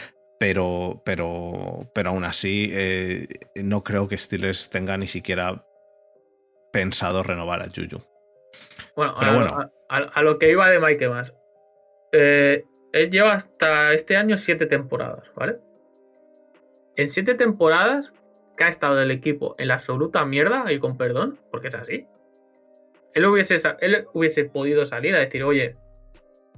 Pero, 0.43 1.01
pero, 1.05 1.88
pero 1.95 2.11
aún 2.11 2.24
así, 2.24 2.68
eh, 2.72 3.28
no 3.62 3.84
creo 3.84 4.09
que 4.09 4.16
Steelers 4.16 4.70
tenga 4.70 4.97
ni 4.97 5.07
siquiera 5.07 5.64
pensado 6.72 7.22
renovar 7.22 7.62
a 7.62 7.66
Juju. 7.66 8.03
Bueno, 8.97 9.14
Pero 9.20 9.30
a, 9.30 9.34
bueno. 9.34 9.51
a- 9.53 9.70
a- 9.88 10.11
a 10.14 10.22
lo 10.22 10.40
que 10.40 10.51
iba 10.51 10.68
de 10.68 10.80
Mike 10.80 11.05
Evans. 11.05 11.32
Eh, 12.11 12.64
él 12.93 13.11
lleva 13.11 13.34
hasta 13.34 13.93
este 13.95 14.16
año 14.16 14.36
siete 14.36 14.66
temporadas, 14.66 15.22
¿vale? 15.36 15.59
En 16.97 17.09
siete 17.09 17.34
temporadas 17.34 18.12
que 18.57 18.64
ha 18.64 18.68
estado 18.68 19.01
el 19.01 19.12
equipo 19.12 19.55
en 19.59 19.68
la 19.68 19.74
absoluta 19.74 20.24
mierda, 20.24 20.72
y 20.72 20.80
con 20.80 20.97
perdón, 20.97 21.38
porque 21.53 21.68
es 21.68 21.74
así. 21.76 22.05
Él 23.14 23.26
hubiese, 23.26 23.61
él 23.80 24.07
hubiese 24.12 24.45
podido 24.47 24.84
salir 24.86 25.14
a 25.14 25.20
decir, 25.20 25.45
oye, 25.45 25.76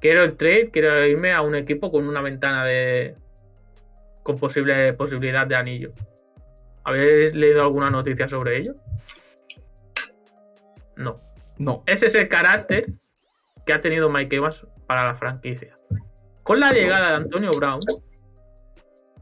quiero 0.01 0.23
el 0.23 0.39
trade, 0.39 0.71
quiero 0.73 1.05
irme 1.05 1.33
a 1.35 1.43
un 1.43 1.55
equipo 1.55 1.91
con 1.91 2.09
una 2.09 2.23
ventana 2.23 2.65
de. 2.65 3.17
Con 4.25 4.37
posible 4.39 4.93
posibilidad 4.95 5.47
de 5.47 5.55
anillo. 5.55 5.93
¿Habéis 6.83 7.35
leído 7.35 7.63
alguna 7.63 7.89
noticia 7.91 8.27
sobre 8.27 8.57
ello? 8.59 8.75
No. 10.97 11.21
No. 11.59 11.85
Ese 11.87 12.07
es 12.07 12.15
el 12.17 12.27
carácter 12.29 12.83
que 13.65 13.73
ha 13.73 13.81
tenido 13.81 14.11
Mike 14.11 14.35
Evans 14.37 14.67
para 14.87 15.05
la 15.07 15.15
franquicia. 15.15 15.79
Con 16.43 16.59
la 16.61 16.73
llegada 16.73 17.11
de 17.11 17.15
Antonio 17.17 17.51
Brown, 17.57 17.81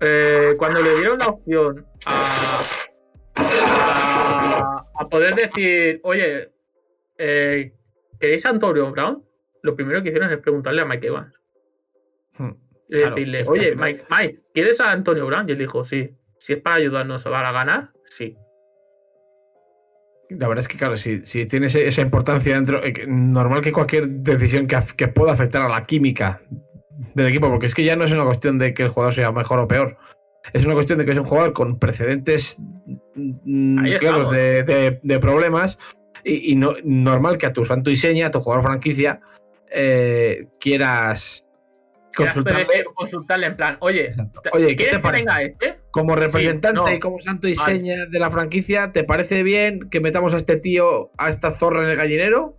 eh, 0.00 0.55
cuando 0.59 0.82
le 0.82 0.96
dieron 0.96 1.18
la 1.18 1.26
opción 1.28 1.86
a, 2.07 2.61
a- 3.36 4.86
a 4.94 5.09
poder 5.09 5.34
decir, 5.34 6.00
oye, 6.05 6.50
eh, 7.18 7.72
¿queréis 8.18 8.44
a 8.46 8.50
Antonio 8.50 8.90
Brown? 8.90 9.24
Lo 9.62 9.76
primero 9.76 10.03
que 10.03 10.09
hicieron 10.09 10.32
es 10.32 10.38
preguntarle 10.38 10.82
a 10.82 10.84
Mike 10.84 11.07
Evans. 11.07 11.34
Hmm. 12.38 12.53
Y 12.93 12.99
Claro, 12.99 13.14
decirle, 13.16 13.40
es 13.40 13.49
que 13.49 13.53
al 13.55 13.59
oye, 13.61 13.70
final- 13.72 13.93
Mike, 13.93 14.05
Mike, 14.11 14.40
¿quieres 14.53 14.80
a 14.82 14.93
Antonio 14.93 15.26
Brown? 15.26 15.49
Y 15.49 15.53
él 15.53 15.59
dijo, 15.59 15.82
sí. 15.82 16.11
Si 16.38 16.53
es 16.53 16.61
para 16.61 16.76
ayudarnos 16.76 17.24
a 17.26 17.30
ganar, 17.30 17.90
sí. 18.05 18.36
La 20.30 20.49
verdad 20.49 20.61
es 20.61 20.68
que, 20.68 20.76
claro, 20.78 20.97
si, 20.97 21.24
si 21.26 21.47
tiene 21.47 21.66
ese- 21.66 21.86
esa 21.86 22.03
importancia 22.03 22.55
dentro, 22.55 22.82
eh, 22.84 22.93
normal 23.07 23.61
que 23.62 23.72
cualquier 23.72 24.09
decisión 24.09 24.66
que, 24.66 25.09
pueda 25.09 25.32
afectar 25.32 25.62
a 25.62 25.68
la 25.68 25.84
química 25.86 26.43
del 27.14 27.28
equipo, 27.28 27.49
porque 27.49 27.66
es 27.66 27.74
que 27.74 27.84
ya 27.84 27.97
no 27.97 28.05
es 28.05 28.12
una 28.12 28.24
cuestión 28.24 28.59
de 28.59 28.74
que 28.74 28.82
el 28.82 28.88
jugador 28.88 29.14
sea 29.14 29.32
mejor 29.32 29.59
o 29.61 29.68
peor. 29.68 29.97
Es 30.53 30.64
una 30.66 30.74
cuestión 30.74 30.99
de 30.99 31.05
que 31.05 31.12
es 31.12 31.18
un 31.18 31.24
jugador 31.24 31.53
con 31.53 31.78
precedentes 31.78 32.59
mm, 33.14 33.97
claros 34.01 34.30
de, 34.30 34.64
de- 34.64 35.01
de 35.03 35.18
problemas 35.18 35.78
y, 36.24 36.53
y 36.53 36.57
no, 36.57 36.74
normal 36.84 37.38
que 37.38 37.47
a 37.47 37.53
tu 37.53 37.64
santo 37.64 37.90
y 37.90 37.97
seña, 37.97 38.26
a 38.26 38.30
tu 38.30 38.40
jugador 38.40 38.64
franquicia, 38.64 39.20
eh, 39.70 40.49
quieras 40.61 41.41
consultarle 42.14 43.46
en 43.46 43.56
plan, 43.56 43.76
oye, 43.80 44.06
Exacto. 44.06 44.40
¿te- 44.42 44.50
Oye, 44.52 44.68
¿qué 44.68 44.76
¿quieres 44.76 44.98
que 44.98 45.10
venga 45.10 45.42
este? 45.42 45.80
como 45.90 46.14
representante 46.16 46.80
no. 46.80 46.92
y 46.92 46.98
como 46.98 47.18
santo 47.20 47.48
y 47.48 47.54
Vale. 47.54 47.72
seña 47.74 48.06
de 48.06 48.18
la 48.18 48.30
franquicia, 48.30 48.92
¿te 48.92 49.04
parece 49.04 49.42
bien 49.42 49.88
que 49.90 50.00
metamos 50.00 50.34
a 50.34 50.36
este 50.36 50.56
tío, 50.56 51.10
a 51.18 51.28
esta 51.28 51.50
zorra 51.52 51.82
en 51.84 51.90
el 51.90 51.96
gallinero? 51.96 52.56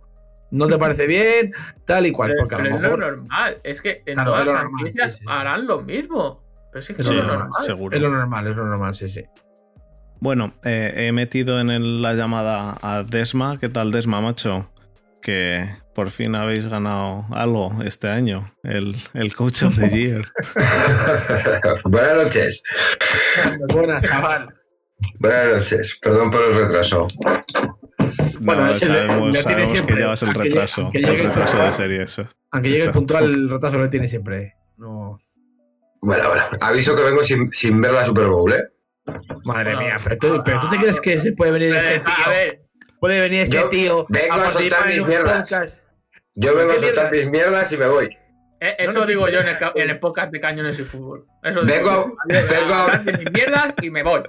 ¿No 0.50 0.68
te 0.68 0.78
parece 0.78 1.06
bien? 1.08 1.52
Tal 1.84 2.06
y 2.06 2.12
cual. 2.12 2.30
Pero- 2.30 2.42
Porque 2.42 2.54
a 2.54 2.58
lo 2.58 2.64
pero 2.64 2.76
es 2.76 2.82
lo 2.82 2.96
normal. 2.96 3.60
Es 3.64 3.82
que 3.82 4.02
en 4.06 4.14
Claro, 4.14 4.30
todas 4.30 4.46
las 4.46 4.54
normal, 4.54 4.70
franquicias 4.78 5.12
sí, 5.12 5.18
sí. 5.18 5.24
harán 5.26 5.66
lo 5.66 5.80
mismo. 5.80 6.44
Pero 6.72 6.82
sí 6.82 6.94
que 6.94 7.02
Es 7.02 7.10
lo 7.10 7.16
lo 7.22 7.26
normal. 7.26 7.50
seguro. 7.64 7.96
es 7.96 8.02
lo 8.02 8.10
normal, 8.10 8.46
es 8.46 8.56
lo 8.56 8.64
normal, 8.64 8.94
sí, 8.94 9.08
sí. 9.08 9.24
Bueno, 10.20 10.54
eh, 10.64 10.92
he 11.08 11.12
metido 11.12 11.60
en 11.60 11.70
el- 11.70 12.02
la 12.02 12.14
llamada 12.14 12.78
a 12.82 13.02
Desma. 13.02 13.58
¿Qué 13.58 13.68
tal, 13.68 13.90
Desma, 13.90 14.20
macho? 14.20 14.70
Que 15.24 15.66
por 15.94 16.10
fin 16.10 16.34
habéis 16.34 16.66
ganado 16.68 17.24
algo 17.32 17.82
este 17.82 18.08
año. 18.08 18.52
El, 18.62 18.94
el 19.14 19.34
Coach 19.34 19.62
of 19.62 19.78
the 19.78 19.88
Year. 19.88 20.22
Buenas 21.84 22.24
noches. 22.24 22.62
Buenas, 23.72 24.02
chaval. 24.02 24.48
Buenas 25.18 25.46
noches. 25.60 25.98
Perdón 26.02 26.30
por 26.30 26.42
el 26.42 26.54
retraso. 26.54 27.06
Bueno, 28.40 28.62
no, 28.62 28.68
le- 28.68 28.74
sabemos, 28.74 29.32
le 29.32 29.44
tiene 29.44 29.66
siempre, 29.66 29.94
que 29.94 30.00
llevas 30.02 30.22
el 30.22 30.28
aunque 30.28 30.42
llegue- 30.42 30.50
retraso. 30.54 30.80
aunque 30.82 30.98
el 30.98 31.04
llegue 31.06 31.22
retraso 31.22 31.62
de 31.62 31.72
serie 31.72 32.02
eso. 32.02 32.28
Aunque 32.50 32.68
llegue 32.68 32.80
Exacto. 32.80 32.98
puntual, 33.00 33.24
el 33.24 33.48
retraso 33.50 33.78
lo 33.78 33.88
tiene 33.90 34.08
siempre. 34.08 34.54
No. 34.76 35.18
Bueno, 36.02 36.28
bueno, 36.28 36.42
aviso 36.60 36.94
que 36.94 37.02
vengo 37.02 37.24
sin, 37.24 37.50
sin 37.50 37.80
ver 37.80 37.92
la 37.92 38.04
Super 38.04 38.26
Bowl, 38.26 38.52
¿eh? 38.52 38.62
Madre 39.46 39.76
mía, 39.76 39.96
pero 40.02 40.18
tú, 40.18 40.42
pero 40.44 40.60
tú 40.60 40.68
te 40.68 40.76
crees 40.76 41.00
que 41.00 41.18
se 41.20 41.32
puede 41.32 41.52
venir 41.52 41.74
este 41.74 41.96
A 41.96 42.02
tío. 42.04 42.30
ver, 42.30 42.63
Puede 43.04 43.20
venir 43.20 43.40
este 43.42 43.56
Yo 43.58 43.68
tío. 43.68 44.06
vengo 44.08 44.32
a 44.32 44.36
participar 44.38 44.78
soltar 44.78 44.86
mis 44.88 45.06
mierdas. 45.06 45.50
podcast. 45.50 45.78
Yo 46.36 46.56
vengo 46.56 46.70
a 46.70 46.74
¿Qué 46.74 46.80
soltar 46.80 47.10
mierda? 47.10 47.22
mis 47.24 47.30
mierdas 47.30 47.72
y 47.72 47.76
me 47.76 47.86
voy. 47.88 48.18
eh, 48.60 48.76
eso 48.78 48.92
No, 48.94 49.00
no, 49.00 49.06
digo 49.06 49.26
sí, 49.26 49.32
yo 49.34 49.40
en 49.40 49.48
el, 49.48 49.58
ca- 49.58 49.72
en 49.74 49.90
el 49.90 50.00
podcast 50.00 50.32
de 50.32 50.40
Cañones 50.40 50.78
y 50.78 50.84
Fútbol. 50.84 51.26
Eso 51.42 51.62
digo 51.64 51.76
Vengo, 51.76 52.16
yo. 52.30 52.34
vengo, 52.50 52.74
Hablar 52.74 53.04
de 53.04 53.12
mis 53.18 53.30
mierdas 53.30 53.74
y 53.82 53.90
me 53.90 54.02
voy. 54.02 54.22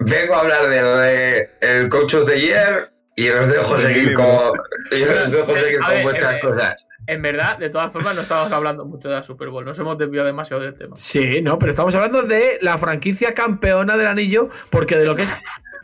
vengo 0.00 0.34
a 0.34 0.40
hablar 0.40 0.66
de 0.68 0.80
lo 0.82 0.96
de 0.98 1.50
el 1.60 1.88
Coach 1.88 2.14
of 2.14 2.26
the 2.26 2.40
Year 2.40 2.90
y 3.14 3.28
os 3.28 3.46
dejo 3.52 3.78
seguir 3.78 4.14
con, 4.14 4.26
y 4.90 5.02
os 5.02 5.30
dejo 5.30 5.54
seguir 5.54 5.78
A 5.80 5.84
con 5.86 5.94
ver, 5.94 6.02
vuestras 6.02 6.36
eh, 6.38 6.40
cosas. 6.40 6.88
En 7.06 7.22
verdad, 7.22 7.56
de 7.56 7.70
todas 7.70 7.92
formas, 7.92 8.16
no 8.16 8.22
estamos 8.22 8.50
hablando 8.52 8.84
mucho 8.84 9.08
de 9.08 9.14
la 9.14 9.22
Super 9.22 9.48
Bowl. 9.48 9.64
Nos 9.64 9.78
hemos 9.78 9.96
desviado 9.96 10.26
demasiado 10.26 10.60
del 10.62 10.76
tema. 10.76 10.96
Sí, 10.98 11.40
no, 11.40 11.56
pero 11.58 11.70
estamos 11.70 11.94
hablando 11.94 12.22
de 12.24 12.58
la 12.62 12.76
franquicia 12.78 13.32
campeona 13.32 13.96
del 13.96 14.08
anillo, 14.08 14.50
porque 14.70 14.96
de 14.96 15.04
lo 15.06 15.14
que 15.14 15.22
es. 15.22 15.34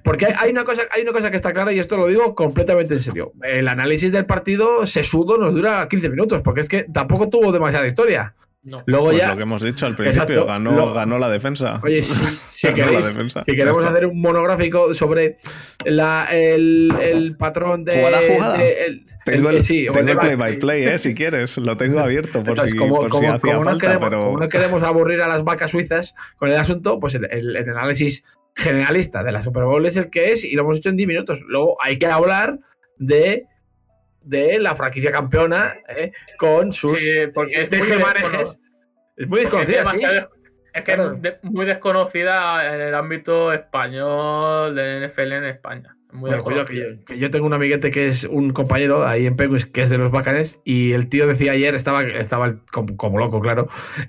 Porque 0.04 0.26
hay- 0.26 0.50
una, 0.52 0.62
cosa, 0.64 0.82
hay 0.92 1.02
una 1.02 1.12
cosa 1.12 1.30
que 1.30 1.36
está 1.36 1.52
clara 1.52 1.72
y 1.72 1.80
esto 1.80 1.96
lo 1.96 2.06
digo 2.06 2.34
completamente 2.36 2.94
en 2.94 3.00
serio. 3.02 3.32
El 3.42 3.66
análisis 3.66 4.12
del 4.12 4.26
partido 4.26 4.86
sesudo 4.86 5.38
nos 5.38 5.54
dura 5.54 5.88
15 5.88 6.08
minutos, 6.10 6.42
porque 6.42 6.60
es 6.60 6.68
que 6.68 6.84
tampoco 6.84 7.28
tuvo 7.30 7.50
demasiada 7.50 7.86
historia. 7.86 8.34
No. 8.62 8.82
Luego 8.86 9.06
Pues 9.06 9.18
ya. 9.18 9.28
lo 9.30 9.36
que 9.36 9.42
hemos 9.42 9.62
dicho 9.62 9.84
al 9.84 9.94
principio, 9.94 10.22
Exacto. 10.22 10.46
ganó, 10.46 10.72
Lo- 10.74 10.94
ganó 10.94 11.18
la 11.18 11.28
defensa. 11.28 11.80
Oye, 11.82 12.00
si, 12.02 12.14
si 12.50 12.66
Ganó 12.68 12.78
la 12.78 12.84
queréis, 12.86 13.06
defensa. 13.06 13.42
si 13.46 13.56
queremos 13.56 13.84
hacer 13.84 14.06
un 14.06 14.20
monográfico 14.22 14.94
sobre 14.94 15.36
la, 15.84 16.28
el, 16.32 16.90
el 17.02 17.36
patrón 17.36 17.84
de. 17.84 17.96
Jugada, 17.96 18.20
jugada. 18.26 18.56
de- 18.58 18.84
el- 18.86 19.06
Tengo 19.26 19.50
el- 19.50 19.56
el, 19.56 19.62
sí, 19.64 19.84
tengo 19.86 19.98
el 20.00 20.08
el- 20.10 20.18
play 20.18 20.34
by 20.36 20.58
play, 20.58 20.84
eh, 20.84 20.98
si 20.98 21.14
quieres. 21.14 21.56
Lo 21.58 21.76
tengo 21.76 22.00
abierto 22.00 22.40
por 22.40 22.50
Entonces, 22.50 22.72
si, 22.72 22.76
como, 22.78 22.96
por 22.96 23.04
si 23.06 23.10
como- 23.10 23.32
hacía 23.34 23.52
como 23.52 23.64
no 23.64 23.70
falta, 23.70 23.86
queremos, 23.86 24.08
pero 24.08 24.24
como 24.24 24.38
no 24.38 24.48
queremos 24.48 24.82
aburrir 24.82 25.20
a 25.22 25.28
las 25.28 25.44
vacas 25.44 25.70
suizas 25.70 26.14
con 26.36 26.48
el 26.50 26.56
asunto, 26.56 26.98
pues 27.00 27.14
el, 27.16 27.26
el- 27.30 27.56
el 27.56 27.68
análisis 27.70 28.24
generalista 28.54 29.22
de 29.24 29.32
la 29.32 29.42
Super 29.42 29.64
Bowl 29.64 29.84
es 29.86 29.96
el 29.96 30.10
que 30.10 30.32
es 30.32 30.44
y 30.44 30.54
lo 30.54 30.62
hemos 30.62 30.76
hecho 30.76 30.88
en 30.90 30.96
10 30.96 31.08
minutos. 31.08 31.42
Luego 31.46 31.76
hay 31.82 31.98
que 31.98 32.06
hablar 32.06 32.58
de, 32.98 33.46
de 34.22 34.58
la 34.58 34.74
franquicia 34.74 35.10
campeona 35.10 35.72
¿eh? 35.88 36.12
con 36.38 36.72
sus 36.72 36.98
Sí, 37.00 37.14
porque 37.34 37.52
es 37.52 37.58
muy 37.60 37.68
tejemanejes. 37.68 38.58
Es 39.16 39.28
desconocida, 39.30 39.90
sí. 39.90 40.00
Es 40.72 40.82
que 40.82 40.94
Claro. 40.94 41.20
es 41.22 41.44
muy 41.44 41.66
desconocida 41.66 42.74
en 42.74 42.80
el 42.80 42.94
ámbito 42.94 43.52
español 43.52 44.74
del 44.74 45.08
NFL 45.08 45.32
en 45.32 45.44
España. 45.44 45.96
Muy 46.14 46.30
Bueno, 46.30 46.44
cuidado, 46.44 46.64
que, 46.64 46.76
yo, 46.76 47.04
que 47.04 47.18
yo 47.18 47.28
tengo 47.32 47.44
un 47.44 47.54
amiguete 47.54 47.90
que 47.90 48.06
es 48.06 48.22
un 48.22 48.52
compañero 48.52 49.04
ahí 49.04 49.26
en 49.26 49.34
Penguins 49.34 49.66
que 49.66 49.82
es 49.82 49.90
de 49.90 49.98
los 49.98 50.12
bacanes 50.12 50.60
y 50.64 50.92
el 50.92 51.08
tío 51.08 51.26
decía 51.26 51.50
ayer, 51.52 51.74
estaba, 51.74 52.04
estaba 52.04 52.54
como, 52.70 52.96
como 52.96 53.18
loco, 53.18 53.40
claro, 53.40 53.66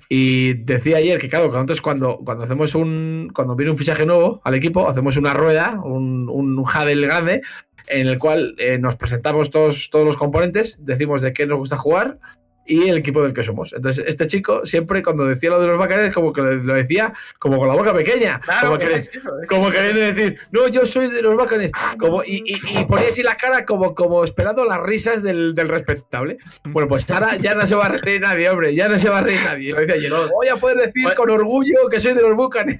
y 0.08 0.54
decía 0.54 0.98
ayer 0.98 1.18
que 1.18 1.28
claro, 1.28 1.50
que 1.50 1.56
nosotros 1.56 1.80
cuando, 1.80 2.18
cuando 2.24 2.44
hacemos 2.44 2.76
un, 2.76 3.32
cuando 3.34 3.56
viene 3.56 3.72
un 3.72 3.78
fichaje 3.78 4.06
nuevo 4.06 4.40
al 4.44 4.54
equipo, 4.54 4.88
hacemos 4.88 5.16
una 5.16 5.34
rueda, 5.34 5.80
un, 5.82 6.28
un 6.28 6.56
huddle 6.60 7.04
grande, 7.04 7.42
en 7.88 8.06
el 8.06 8.18
cual 8.20 8.54
eh, 8.58 8.78
nos 8.78 8.94
presentamos 8.94 9.50
todos, 9.50 9.90
todos 9.90 10.04
los 10.04 10.16
componentes, 10.16 10.78
decimos 10.84 11.22
de 11.22 11.32
qué 11.32 11.44
nos 11.44 11.58
gusta 11.58 11.76
jugar 11.76 12.20
y 12.66 12.88
el 12.88 12.98
equipo 12.98 13.22
del 13.22 13.32
que 13.32 13.42
somos. 13.42 13.72
Entonces, 13.72 14.04
este 14.06 14.26
chico 14.26 14.64
siempre 14.66 15.02
cuando 15.02 15.24
decía 15.26 15.50
lo 15.50 15.60
de 15.60 15.68
los 15.68 15.78
bacanes, 15.78 16.12
como 16.12 16.32
que 16.32 16.42
lo, 16.42 16.74
decía 16.74 17.12
como 17.38 17.58
con 17.58 17.68
la 17.68 17.74
boca 17.74 17.94
pequeña. 17.94 18.40
Claro, 18.40 18.66
como 18.68 18.78
que, 18.78 18.96
es 18.96 19.10
eso, 19.14 19.30
es 19.42 19.48
como 19.48 19.70
queriendo 19.70 20.00
decir, 20.00 20.38
no, 20.50 20.68
yo 20.68 20.84
soy 20.86 21.08
de 21.08 21.22
los 21.22 21.36
bacanes. 21.36 21.70
Como, 21.98 22.22
y, 22.24 22.42
y, 22.44 22.80
y 22.80 22.84
ponía 22.86 23.08
así 23.08 23.22
la 23.22 23.36
cara 23.36 23.64
como, 23.64 23.94
como 23.94 24.24
esperando 24.24 24.64
las 24.64 24.80
risas 24.82 25.22
del, 25.22 25.54
del 25.54 25.68
respetable. 25.68 26.38
Bueno, 26.64 26.88
pues 26.88 27.08
ahora 27.10 27.36
ya 27.36 27.54
no 27.54 27.66
se 27.66 27.74
va 27.74 27.86
a 27.86 27.88
reír 27.90 28.20
nadie, 28.20 28.48
hombre, 28.50 28.74
ya 28.74 28.88
no 28.88 28.98
se 28.98 29.08
va 29.08 29.18
a 29.18 29.22
reír 29.22 29.40
nadie. 29.44 29.72
Lo 29.72 29.80
decía 29.80 29.94
ayer, 29.94 30.12
voy 30.12 30.48
a 30.48 30.56
poder 30.56 30.76
decir 30.78 31.04
Pues- 31.04 31.14
con 31.14 31.30
orgullo 31.30 31.88
que 31.90 32.00
soy 32.00 32.14
de 32.14 32.22
los 32.22 32.36
bucanes. 32.36 32.78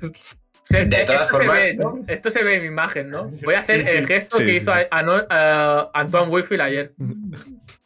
Se- 0.68 0.84
De 0.84 1.02
eh, 1.02 1.04
todas 1.06 1.22
esto 1.22 1.36
formas- 1.36 1.60
Se 1.62 1.70
ve, 1.70 1.76
¿no? 1.76 2.04
Esto 2.08 2.30
se 2.30 2.42
ve 2.42 2.54
en 2.54 2.62
mi 2.62 2.66
imagen, 2.68 3.08
¿no? 3.08 3.28
Voy 3.44 3.54
a 3.54 3.60
hacer 3.60 3.82
Sí, 3.84 3.90
sí. 3.92 3.96
el 3.98 4.06
gesto 4.08 4.36
Sí, 4.38 4.44
que 4.44 4.50
sí, 4.50 4.56
hizo 4.58 4.72
a- 4.72 4.88
a 4.90 5.90
Antoine 5.94 6.28
Wifield 6.28 6.60
ayer. 6.62 6.92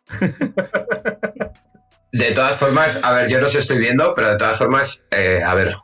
De 2.12 2.32
todas 2.32 2.56
formas, 2.56 3.00
a 3.02 3.12
ver, 3.12 3.28
yo 3.28 3.40
no 3.40 3.48
se 3.48 3.60
estoy 3.60 3.78
viendo, 3.78 4.12
pero 4.14 4.30
de 4.30 4.36
todas 4.36 4.58
formas, 4.58 5.06
eh, 5.10 5.40
a 5.44 5.54
ver, 5.54 5.76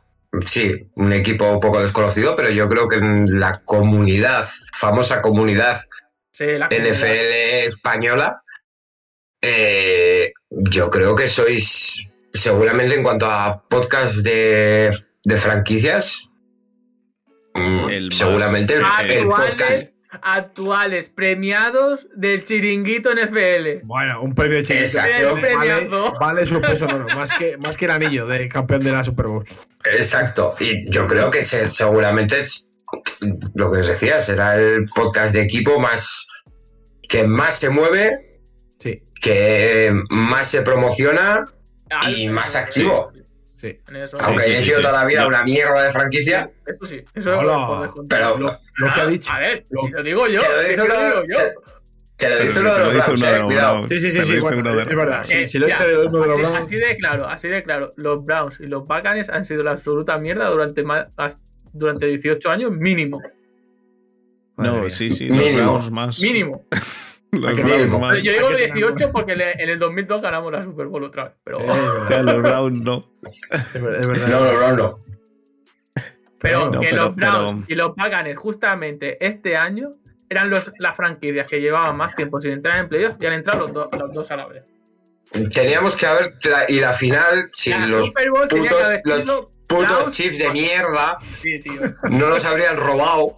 sí, 0.45 0.89
un 0.97 1.12
equipo 1.12 1.51
un 1.51 1.61
poco 1.61 1.81
desconocido, 1.81 2.35
pero 2.35 2.51
yo 2.51 2.68
creo 2.68 2.89
que 2.89 2.97
en 2.97 3.39
la 3.39 3.61
comunidad, 3.64 4.47
famosa 4.77 5.22
comunidad 5.22 5.81
Sí, 6.33 6.45
la 6.59 6.68
comunidad. 6.68 6.93
NFL 6.93 7.66
española, 7.66 8.43
eh, 9.41 10.33
yo 10.51 10.91
creo 10.91 11.16
que 11.16 11.29
sois, 11.29 12.11
seguramente 12.33 12.95
en 12.95 13.03
cuanto 13.03 13.27
a 13.27 13.62
podcast 13.68 14.16
de, 14.16 14.91
de 15.24 15.37
franquicias, 15.37 16.31
mm, 17.55 17.89
El 17.89 18.12
seguramente 18.12 18.74
el, 18.74 18.85
el 19.09 19.27
podcast. 19.29 19.96
Actuales, 20.23 21.09
premiados 21.09 22.07
del 22.14 22.45
chiringuito 22.45 23.11
NFL. 23.14 23.85
Bueno, 23.85 24.23
un 24.23 24.35
premio. 24.35 24.59
Un 24.61 25.41
premiazo. 25.41 26.12
Vale, 26.12 26.19
vale 26.21 26.47
su 26.47 26.61
peso 26.61 26.87
de 26.87 26.95
oro, 26.95 27.07
más 27.17 27.33
que, 27.33 27.57
más 27.59 27.77
que 27.77 27.85
el 27.87 27.91
anillo 27.91 28.27
de 28.27 28.49
campeón 28.49 28.81
de 28.81 28.93
la 28.93 29.05
Super 29.05 29.27
Bowl. 29.27 29.45
Exacto. 29.99 30.55
Y 30.61 30.91
yo 30.91 31.07
creo 31.07 31.31
que 31.31 31.45
se- 31.45 31.71
seguramente 31.71 32.45
lo 33.55 33.71
que 33.73 33.81
os 33.81 33.87
decía 33.89 34.21
será 34.23 34.57
el 34.57 34.85
podcast 34.95 35.35
de 35.35 35.43
equipo 35.43 35.79
más 35.81 36.27
que 37.09 37.25
más 37.27 37.59
se 37.59 37.71
mueve, 37.71 38.17
Sí, 38.79 39.03
que 39.23 39.93
más 40.11 40.49
se 40.51 40.62
promociona 40.62 41.45
y 42.09 42.29
más 42.29 42.57
activo. 42.57 43.12
Sí. 43.69 43.81
En 43.89 43.97
eso. 43.97 44.17
Aunque 44.21 44.43
sí, 44.43 44.51
haya 44.51 44.59
sí, 44.61 44.64
sido 44.67 44.77
sí. 44.79 44.83
toda 44.83 45.01
la 45.01 45.05
vida 45.07 45.27
una 45.27 45.45
mierda 45.45 45.83
de 45.85 45.91
franquicia. 45.91 46.51
Eso 46.67 46.87
sí, 46.87 47.03
eso 47.14 47.33
es 47.35 47.83
descontado. 47.83 48.05
Pero 48.09 48.39
Lo, 48.39 48.47
lo 48.87 48.95
que 48.95 49.01
ha 49.01 49.05
Ah, 49.05 49.07
dicho. 49.07 49.33
A 49.33 49.39
ver, 49.41 49.64
lo- 49.71 49.83
si 49.83 49.91
lo 49.91 50.03
digo 50.03 50.27
yo, 50.29 50.41
Te 50.41 50.77
lo 50.77 50.87
lo 50.87 50.95
digo 50.95 51.23
yo. 51.29 51.37
te- 51.37 51.55
Te 52.17 52.31
lo 52.31 52.37
dice 52.39 52.61
uno 52.61 52.73
de 52.75 52.79
lo 52.81 52.85
los 52.87 52.95
Browns, 52.95 53.23
eh, 53.23 53.39
los 53.39 53.47
cuidado. 53.47 53.73
Browns. 53.75 53.89
Sí, 53.91 53.99
sí, 54.01 54.11
sí, 54.11 54.23
sí, 54.25 54.33
lo 54.37 54.41
bueno, 54.43 54.81
es 54.81 54.87
verdad. 54.97 55.25
Sí, 55.25 55.35
Eh, 55.35 55.49
si 55.49 55.59
lo 55.59 55.67
mira, 55.67 55.79
dice 55.79 55.91
de 55.91 56.07
uno 56.07 56.21
de 56.21 56.27
los 56.29 56.39
así, 56.39 56.43
Browns. 56.51 56.67
así 56.67 56.77
de 56.77 56.97
claro, 56.97 57.27
así 57.29 57.49
de 57.49 57.62
claro. 57.62 57.93
Los 57.97 58.25
Browns 58.25 58.61
y 58.61 58.67
los 58.69 58.87
Bacanes 58.87 59.29
han 59.29 59.45
sido 59.45 59.62
la 59.62 59.73
absoluta 59.73 60.17
mierda 60.19 60.49
durante 60.49 60.83
más, 60.83 61.09
durante 61.75 62.07
18 62.07 62.51
años 62.51 62.73
mínimo. 62.73 63.21
No, 64.57 64.89
sí, 64.89 65.11
sí, 65.11 65.29
los. 65.29 65.53
Browns 65.57 65.91
más. 65.91 66.18
Mínimo. 66.21 66.64
Los 67.33 67.55
Browns. 67.61 68.23
Yo 68.23 68.33
digo 68.33 68.47
hay 68.49 68.57
que 68.57 68.63
tener 68.69 68.75
18 68.75 69.13
porque 69.13 69.37
le- 69.37 69.53
en 69.63 69.69
el 69.69 69.79
2002 69.79 70.23
ganamos 70.23 70.53
la 70.53 70.63
Super 70.65 70.87
Bowl 70.87 71.05
otra 71.05 71.25
vez. 71.25 71.33
Pero, 71.45 71.59
verdad, 71.59 72.23
Los 72.23 72.43
Browns 72.43 72.81
no. 72.83 73.05
es 73.53 73.83
verdad, 73.83 74.01
es 74.01 74.07
verdad. 74.09 74.29
No, 74.29 74.41
no, 74.41 74.61
no, 74.61 74.77
no. 74.77 74.99
pero 76.39 76.71
No, 76.71 76.81
que 76.81 76.89
pero- 76.91 77.05
los 77.07 77.17
Browns 77.17 77.65
pero- 77.67 77.73
y 77.73 77.75
los 77.77 77.97
Bacanes 77.97 78.37
justamente 78.39 79.25
este 79.27 79.57
año 79.57 79.91
eran 80.29 80.51
los, 80.51 80.71
las 80.79 80.97
franquicias 80.97 81.47
que 81.49 81.61
llevaban 81.61 81.97
más 81.97 82.15
tiempo 82.17 82.41
sin 82.41 82.53
entrar 82.53 82.79
en 82.79 82.89
playoffs 82.89 83.17
y 83.21 83.27
han 83.27 83.33
entrado 83.35 83.67
los, 83.67 83.75
dos- 83.75 83.89
los 83.99 84.13
dos 84.15 84.31
a 84.31 84.37
la 84.37 84.47
vez. 84.47 84.65
Teníamos 85.53 85.97
que 85.97 86.07
haber. 86.07 86.31
Y 86.69 86.81
la 86.81 86.93
final, 86.93 87.49
si 87.53 87.71
La 87.71 87.87
los 87.87 88.07
Super 88.07 88.31
Bowl 88.31 88.49
tenía 88.49 88.71
que 88.71 88.77
putos, 89.03 89.27
los 89.27 89.47
putos 89.67 90.13
chips 90.14 90.38
de 90.38 90.51
mierda 90.51 91.18
Sí, 91.21 91.59
tío. 91.59 91.80
no 92.11 92.29
los 92.29 92.45
habrían 92.45 92.76
robado. 92.76 93.34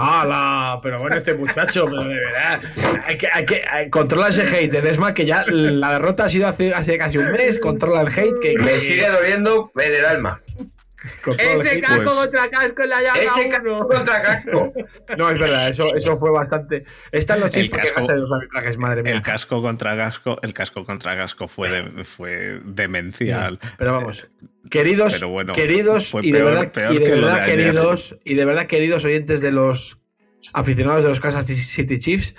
¡Hala! 0.00 0.78
Pero 0.80 1.00
bueno, 1.00 1.16
este 1.16 1.34
muchacho, 1.34 1.86
pero 1.86 2.04
de 2.04 2.14
verdad. 2.14 2.62
Hay 3.04 3.18
que, 3.18 3.28
hay 3.32 3.44
que 3.44 3.64
hay- 3.68 3.90
controla 3.90 4.28
ese 4.28 4.42
hate. 4.46 4.74
Es 4.74 4.96
más 4.98 5.12
que 5.12 5.26
ya 5.26 5.44
la 5.48 5.94
derrota 5.94 6.24
ha 6.26 6.28
sido 6.28 6.46
hace, 6.46 6.72
hace 6.72 6.96
casi 6.98 7.18
un 7.18 7.32
mes. 7.32 7.58
Controla 7.58 8.02
el 8.02 8.08
hate. 8.08 8.38
Que, 8.40 8.56
Me 8.58 8.72
que- 8.74 8.78
sigue 8.78 9.08
doliendo 9.08 9.72
en 9.74 9.94
el 9.94 10.04
alma. 10.04 10.38
Ese 11.38 11.80
casco 11.80 12.02
pues. 12.04 12.14
contra 12.16 12.50
casco 12.50 12.82
en 12.82 12.88
la 12.90 13.00
llave 13.02 13.24
Ese 13.24 13.48
casco 13.48 13.88
contra 13.88 14.22
casco. 14.22 14.72
No, 15.16 15.30
es 15.30 15.40
verdad, 15.40 15.68
eso, 15.68 15.94
eso 15.94 16.16
fue 16.16 16.30
bastante. 16.30 16.84
Están 17.12 17.40
los 17.40 17.50
chistes 17.50 17.92
que 17.92 18.00
de 18.02 18.18
los 18.18 18.30
arbitrajes, 18.32 18.76
madre 18.78 19.02
mía. 19.02 19.12
El 19.14 19.22
casco 19.22 19.62
contra 19.62 19.96
casco, 19.96 20.38
el 20.42 20.52
casco 20.54 20.84
contra 20.84 21.16
casco 21.16 21.48
fue, 21.48 21.70
de- 21.70 22.04
fue 22.04 22.60
demencial. 22.64 23.58
Pero 23.78 23.92
vamos, 23.94 24.26
queridos, 24.70 25.14
Pero 25.14 25.28
bueno, 25.28 25.52
queridos 25.54 26.14
y 26.22 26.30
de 26.32 26.38
peor- 26.38 26.44
verdad, 26.50 26.72
peor 26.72 26.94
y 26.94 26.98
de 26.98 27.10
verdad 27.10 27.34
de 27.36 27.40
ayer. 27.42 27.56
queridos 27.56 28.18
y 28.24 28.34
de 28.34 28.44
verdad 28.44 28.66
queridos 28.66 29.04
oyentes 29.04 29.40
de 29.40 29.52
los 29.52 29.98
aficionados 30.54 31.02
de 31.02 31.08
los 31.10 31.20
Kansas 31.20 31.46
City 31.46 31.98
Chiefs, 31.98 32.34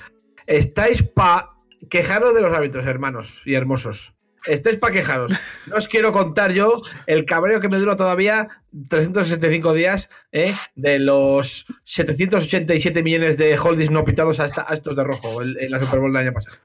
estáis 0.47 1.03
pa 1.03 1.55
quejaros 1.89 2.35
de 2.35 2.41
los 2.41 2.53
árbitros, 2.53 2.85
hermanos 2.85 3.43
y 3.45 3.55
hermosos. 3.55 4.13
Estáis 4.45 4.77
pa 4.77 4.89
quejaros. 4.91 5.33
No 5.67 5.75
os 5.75 5.87
quiero 5.89 6.13
contar 6.13 6.53
yo 6.53 6.81
el 7.07 7.25
cabreo 7.25 7.59
que 7.59 7.67
me 7.67 7.77
dura 7.77 7.97
todavía 7.97 8.47
365 8.89 9.73
días 9.73 10.09
¿eh? 10.31 10.53
de 10.75 10.97
los 10.99 11.65
787 11.83 13.03
millones 13.03 13.37
de 13.37 13.57
holdings 13.57 13.91
no 13.91 14.03
pitados 14.05 14.39
a, 14.39 14.45
estos 14.45 14.95
de 14.95 15.03
rojo 15.03 15.41
en, 15.41 15.55
en 15.59 15.71
la 15.71 15.79
Super 15.79 15.99
Bowl 15.99 16.13
del 16.13 16.21
año 16.21 16.33
pasado. 16.33 16.57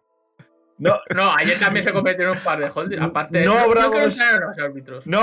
No, 0.76 1.00
No, 1.14 1.32
ayer 1.36 1.56
también 1.58 1.84
se 1.84 1.92
cometieron 1.92 2.36
un 2.36 2.42
par 2.42 2.58
de 2.58 2.68
holdings. 2.68 3.00
Aparte, 3.02 3.44
No 3.44 3.54
no, 3.54 3.60
hablamos- 3.60 3.90
quiero 3.92 4.06
entrar 4.06 4.34
en 4.34 4.40
los 4.40 4.58
árbitros. 4.58 5.06
no 5.06 5.20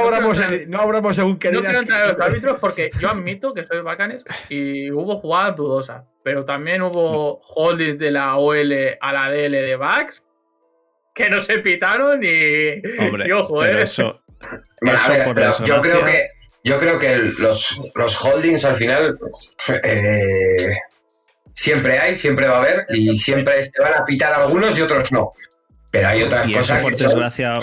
no 0.68 0.80
abramos 0.82 1.16
según 1.16 1.34
No 1.34 1.40
queridas. 1.40 1.64
quiero 1.66 1.80
entrar 1.82 2.02
en 2.04 2.08
los 2.08 2.18
que- 2.18 2.24
árbitros 2.24 2.58
porque 2.62 2.92
yo 3.00 3.10
admito 3.10 3.54
que 3.54 3.64
soy 3.66 3.82
bacanes 3.82 4.24
y 4.50 4.90
hubo 4.92 5.20
jugadas 5.20 5.56
dudosas, 5.58 6.04
pero 6.24 6.46
también 6.46 6.82
hubo 6.82 7.42
holdings 7.42 8.00
de 8.00 8.12
la 8.12 8.38
OL 8.38 8.98
a 9.02 9.12
la 9.14 9.30
DL 9.30 9.62
de 9.62 9.76
backs 9.76 10.24
que 11.14 11.30
no 11.30 11.42
se 11.42 11.60
pitaron 11.60 12.22
y, 12.24 12.82
Hombre, 13.00 13.28
y 13.28 13.32
ojo, 13.34 13.60
pero 13.60 13.80
eh. 13.80 13.84
eso, 13.84 14.22
Bueno, 14.82 14.98
a 14.98 15.02
Eso 15.02 15.12
ver, 15.12 15.24
por 15.26 15.36
pero 15.36 15.52
yo 15.66 15.82
creo 15.82 16.04
que 16.06 16.30
yo 16.64 16.80
creo 16.80 16.98
que 17.00 17.18
los, 17.40 17.92
los 17.96 18.26
holdings 18.26 18.64
al 18.66 18.76
final 18.76 19.18
eh, 19.84 20.76
siempre 21.56 22.00
hay, 22.00 22.16
siempre 22.16 22.48
va 22.48 22.58
a 22.58 22.62
haber 22.62 22.86
y 22.90 23.16
siempre 23.16 23.64
se 23.64 23.72
van 23.82 23.94
a 23.94 24.06
pitar 24.06 24.34
algunos 24.34 24.78
y 24.78 24.82
otros 24.82 25.12
no. 25.12 25.32
Pero 25.92 26.08
hay 26.08 26.24
otras 26.24 26.48
Y 26.48 26.54
cosas 26.54 26.78
eso 26.78 26.84
por 26.84 26.92
que 26.94 26.98
son 27.00 27.08
desgracia, 27.10 27.54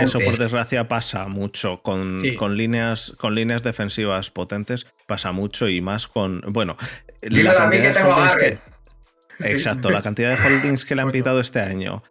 eso 0.00 0.18
por 0.20 0.38
desgracia 0.38 0.88
pasa 0.88 1.28
mucho 1.28 1.82
con, 1.82 2.18
Sí. 2.20 2.34
con 2.34 2.56
líneas 2.56 3.12
con 3.18 3.34
líneas 3.34 3.62
defensivas 3.62 4.30
potentes 4.30 4.86
pasa 5.06 5.32
mucho 5.32 5.68
y 5.68 5.82
más 5.82 6.06
con 6.08 6.40
bueno 6.48 6.78
Dímelo 7.20 7.58
a 7.60 7.66
mí 7.66 7.78
que 7.80 7.90
tengo 7.90 8.12
a 8.12 8.16
holdings 8.16 8.34
Garrett. 8.34 8.60
exacto 9.40 9.90
la 9.90 10.00
cantidad 10.00 10.34
de 10.34 10.42
holdings 10.42 10.86
que 10.86 10.94
le 10.94 11.02
han 11.02 11.10
pitado 11.12 11.40
este 11.40 11.60
año 11.60 12.02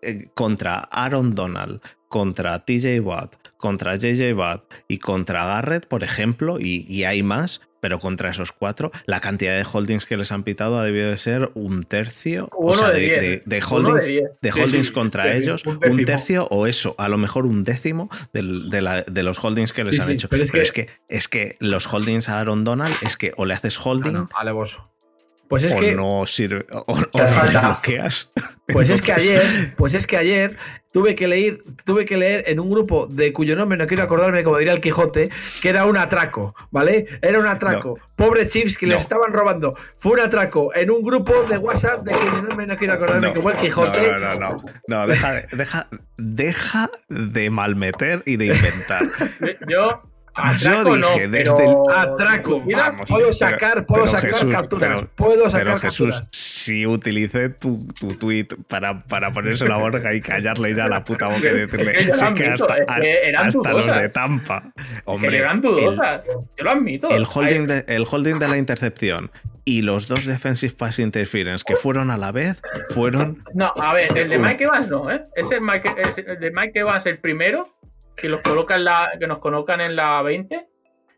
eh, 0.00 0.28
contra 0.34 0.78
Aaron 0.78 1.34
Donald 1.34 1.80
contra 2.08 2.64
TJ 2.64 3.00
Watt 3.00 3.34
contra 3.56 3.96
JJ 3.96 4.32
Watt 4.34 4.62
y 4.86 4.98
contra 4.98 5.44
Garrett 5.44 5.86
por 5.88 6.04
ejemplo 6.04 6.60
y, 6.60 6.86
y 6.88 7.02
hay 7.02 7.24
más 7.24 7.62
pero 7.80 7.98
contra 7.98 8.30
esos 8.30 8.52
cuatro, 8.52 8.92
la 9.06 9.20
cantidad 9.20 9.56
de 9.56 9.66
holdings 9.70 10.06
que 10.06 10.16
les 10.16 10.30
han 10.32 10.42
pitado 10.44 10.78
ha 10.78 10.84
debido 10.84 11.10
de 11.10 11.16
ser 11.16 11.50
un 11.54 11.84
tercio. 11.84 12.48
Uno 12.56 12.72
o 12.72 12.74
sea, 12.74 12.90
de 12.90 13.00
de, 13.00 13.06
diez. 13.06 13.20
de- 13.20 13.42
de 13.46 13.62
Uno 13.70 13.88
holdings, 13.90 14.06
de 14.40 14.52
holdings 14.52 14.86
sí, 14.88 14.92
contra 14.92 15.24
sí, 15.32 15.38
ellos, 15.38 15.64
un 15.66 16.02
tercio 16.04 16.46
o 16.50 16.66
eso, 16.66 16.94
a 16.98 17.08
lo 17.08 17.18
mejor 17.18 17.46
un 17.46 17.64
décimo 17.64 18.08
de, 18.32 18.80
la- 18.82 19.02
de 19.02 19.22
los 19.22 19.42
holdings 19.42 19.72
que 19.72 19.84
les 19.84 19.96
Sí, 19.96 20.00
han 20.02 20.06
sí, 20.08 20.12
hecho. 20.14 20.28
pero 20.28 20.44
Pero, 20.50 20.62
es 20.62 20.68
es, 20.68 20.72
que, 20.72 20.88
es 21.08 21.28
que 21.28 21.56
los 21.60 21.92
holdings 21.92 22.28
a 22.28 22.38
Aaron 22.40 22.64
Donald 22.64 22.94
es 23.02 23.16
que 23.16 23.32
o 23.36 23.44
le 23.46 23.54
haces 23.54 23.78
holding 23.84 24.10
Ah, 24.16 24.18
no, 24.20 24.28
alevoso. 24.34 24.86
Pues 25.48 25.64
es 25.64 25.72
o 25.72 25.80
que, 25.80 25.96
no 25.96 26.24
sirve, 26.26 26.64
o, 26.70 26.84
o 26.86 26.94
Te 27.10 27.22
no 27.24 27.44
le 27.44 27.58
bloqueas. 27.58 28.30
pues 28.68 28.88
es 28.88 29.02
que 29.02 29.12
ayer, 29.14 29.74
pues 29.76 29.94
es 29.94 30.06
que 30.06 30.16
ayer 30.16 30.56
tuve 30.92 31.14
que 31.14 31.28
leer, 31.28 31.62
tuve 31.84 32.04
que 32.04 32.16
leer 32.16 32.44
en 32.46 32.58
un 32.60 32.70
grupo 32.70 33.06
de 33.06 33.32
cuyo 33.32 33.54
nombre 33.56 33.78
no 33.78 33.86
quiero 33.86 34.02
acordarme, 34.02 34.42
como 34.42 34.58
diría 34.58 34.72
el 34.72 34.80
Quijote, 34.80 35.30
que 35.62 35.68
era 35.68 35.86
un 35.86 35.96
atraco, 35.96 36.54
¿vale? 36.70 37.06
Era 37.22 37.38
un 37.38 37.46
atraco. 37.46 37.98
Pobre 38.16 38.46
Chiefs 38.48 38.76
que 38.76 38.86
No. 38.86 38.92
les 38.94 39.02
estaban 39.02 39.32
robando. 39.32 39.74
Fue 39.96 40.12
un 40.12 40.20
atraco 40.20 40.74
en 40.74 40.90
un 40.90 41.02
grupo 41.02 41.32
de 41.48 41.58
WhatsApp 41.58 42.02
de 42.04 42.12
cuyo 42.12 42.42
nombre 42.42 42.66
no 42.66 42.76
quiero 42.76 42.94
acordarme, 42.94 43.28
No, 43.28 43.34
como 43.34 43.50
el 43.50 43.56
Quijote. 43.56 44.10
No, 44.12 44.18
no, 44.18 44.34
no. 44.34 44.38
no. 44.38 44.62
No, 44.88 45.06
deja, 45.06 45.32
de- 45.32 45.48
deja, 45.52 45.86
deja 46.16 46.90
de 47.08 47.50
malmeter 47.50 48.22
y 48.26 48.36
de 48.36 48.46
inventar. 48.46 49.02
Yo, 49.68 50.02
atraco 50.34 50.90
Yo 50.90 50.96
no, 50.96 51.06
dije 51.14 51.28
desde 51.28 51.54
pero- 51.56 51.90
Atraco. 51.90 52.60
Mira, 52.60 52.90
Vamos. 52.90 53.08
Puedo 53.08 53.20
Pero- 53.24 53.32
sacar, 53.32 53.86
puedo 53.86 54.02
pero 54.04 54.12
sacar 54.12 54.30
Jesús, 54.32 54.52
capturas. 54.52 54.90
pero- 55.00 55.10
puedo 55.14 55.44
sacar 55.50 55.64
Pero 55.64 55.78
Jesús, 55.80 56.14
capturas. 56.14 56.28
si 56.32 56.86
utilicé 56.86 57.48
tu, 57.50 57.86
tu 57.98 58.08
tweet 58.08 58.46
para, 58.68 59.02
para 59.04 59.32
ponerse 59.32 59.66
la 59.66 59.76
borja 59.76 60.14
y 60.14 60.20
callarle 60.20 60.74
ya 60.74 60.86
la 60.88 61.04
puta 61.04 61.26
boca 61.28 61.38
y 61.48 61.54
decirle 61.54 61.92
Es 61.92 61.98
que 61.98 62.06
ya 62.08 62.14
"Sí, 62.14 62.24
lo 62.26 62.34
que 62.34 62.46
hasta, 62.48 62.76
es 62.78 62.86
que 63.00 63.28
eran 63.28 63.46
hasta 63.48 63.72
los 63.72 63.86
de 63.86 64.08
Tampa. 64.08 64.62
que 64.76 64.82
Hombre, 65.04 65.38
eran 65.38 65.56
el, 65.56 65.62
dudosas. 65.62 66.22
Yo 66.26 66.64
lo 66.64 66.70
admito. 66.70 67.08
el 67.10 67.24
holding 67.32 67.66
de, 67.66 67.84
el 67.88 68.06
holding 68.10 68.38
de 68.38 68.48
la 68.48 68.56
intercepción 68.58 69.30
y 69.64 69.82
los 69.82 70.08
dos 70.08 70.24
defensive 70.26 70.72
pass 70.76 70.98
interference 70.98 71.64
que 71.66 71.76
fueron 71.76 72.10
a 72.10 72.16
la 72.16 72.32
vez 72.32 72.60
fueron 72.94 73.42
No, 73.54 73.72
a 73.80 73.92
ver, 73.94 74.16
el 74.16 74.28
de 74.30 74.38
Mike 74.38 74.64
Evans 74.64 74.88
no, 74.88 75.10
¿eh? 75.10 75.22
Ese 75.36 75.60
Mike, 75.60 75.94
ese- 75.98 76.24
el 76.26 76.40
de 76.40 76.50
Mike 76.50 76.78
Evans, 76.80 77.04
el 77.06 77.18
primero, 77.18 77.68
que, 78.20 78.28
los 78.28 78.40
coloca 78.40 78.74
en 78.76 78.84
la, 78.84 79.10
que 79.18 79.26
nos 79.26 79.38
colocan 79.38 79.80
en 79.80 79.96
la 79.96 80.20
20, 80.22 80.68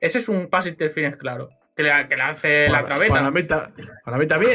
ese 0.00 0.18
es 0.18 0.28
un 0.28 0.48
pass 0.48 0.66
interference 0.66 1.18
claro. 1.18 1.48
Que 1.76 1.82
le, 1.82 1.90
que 2.08 2.16
le 2.16 2.22
hace 2.22 2.68
la 2.68 2.82
Para, 2.82 2.94
cabeza. 2.96 3.30
mí, 3.30 3.42
ta- 3.44 3.72
para 4.04 4.18
mí 4.18 4.26
también. 4.26 4.54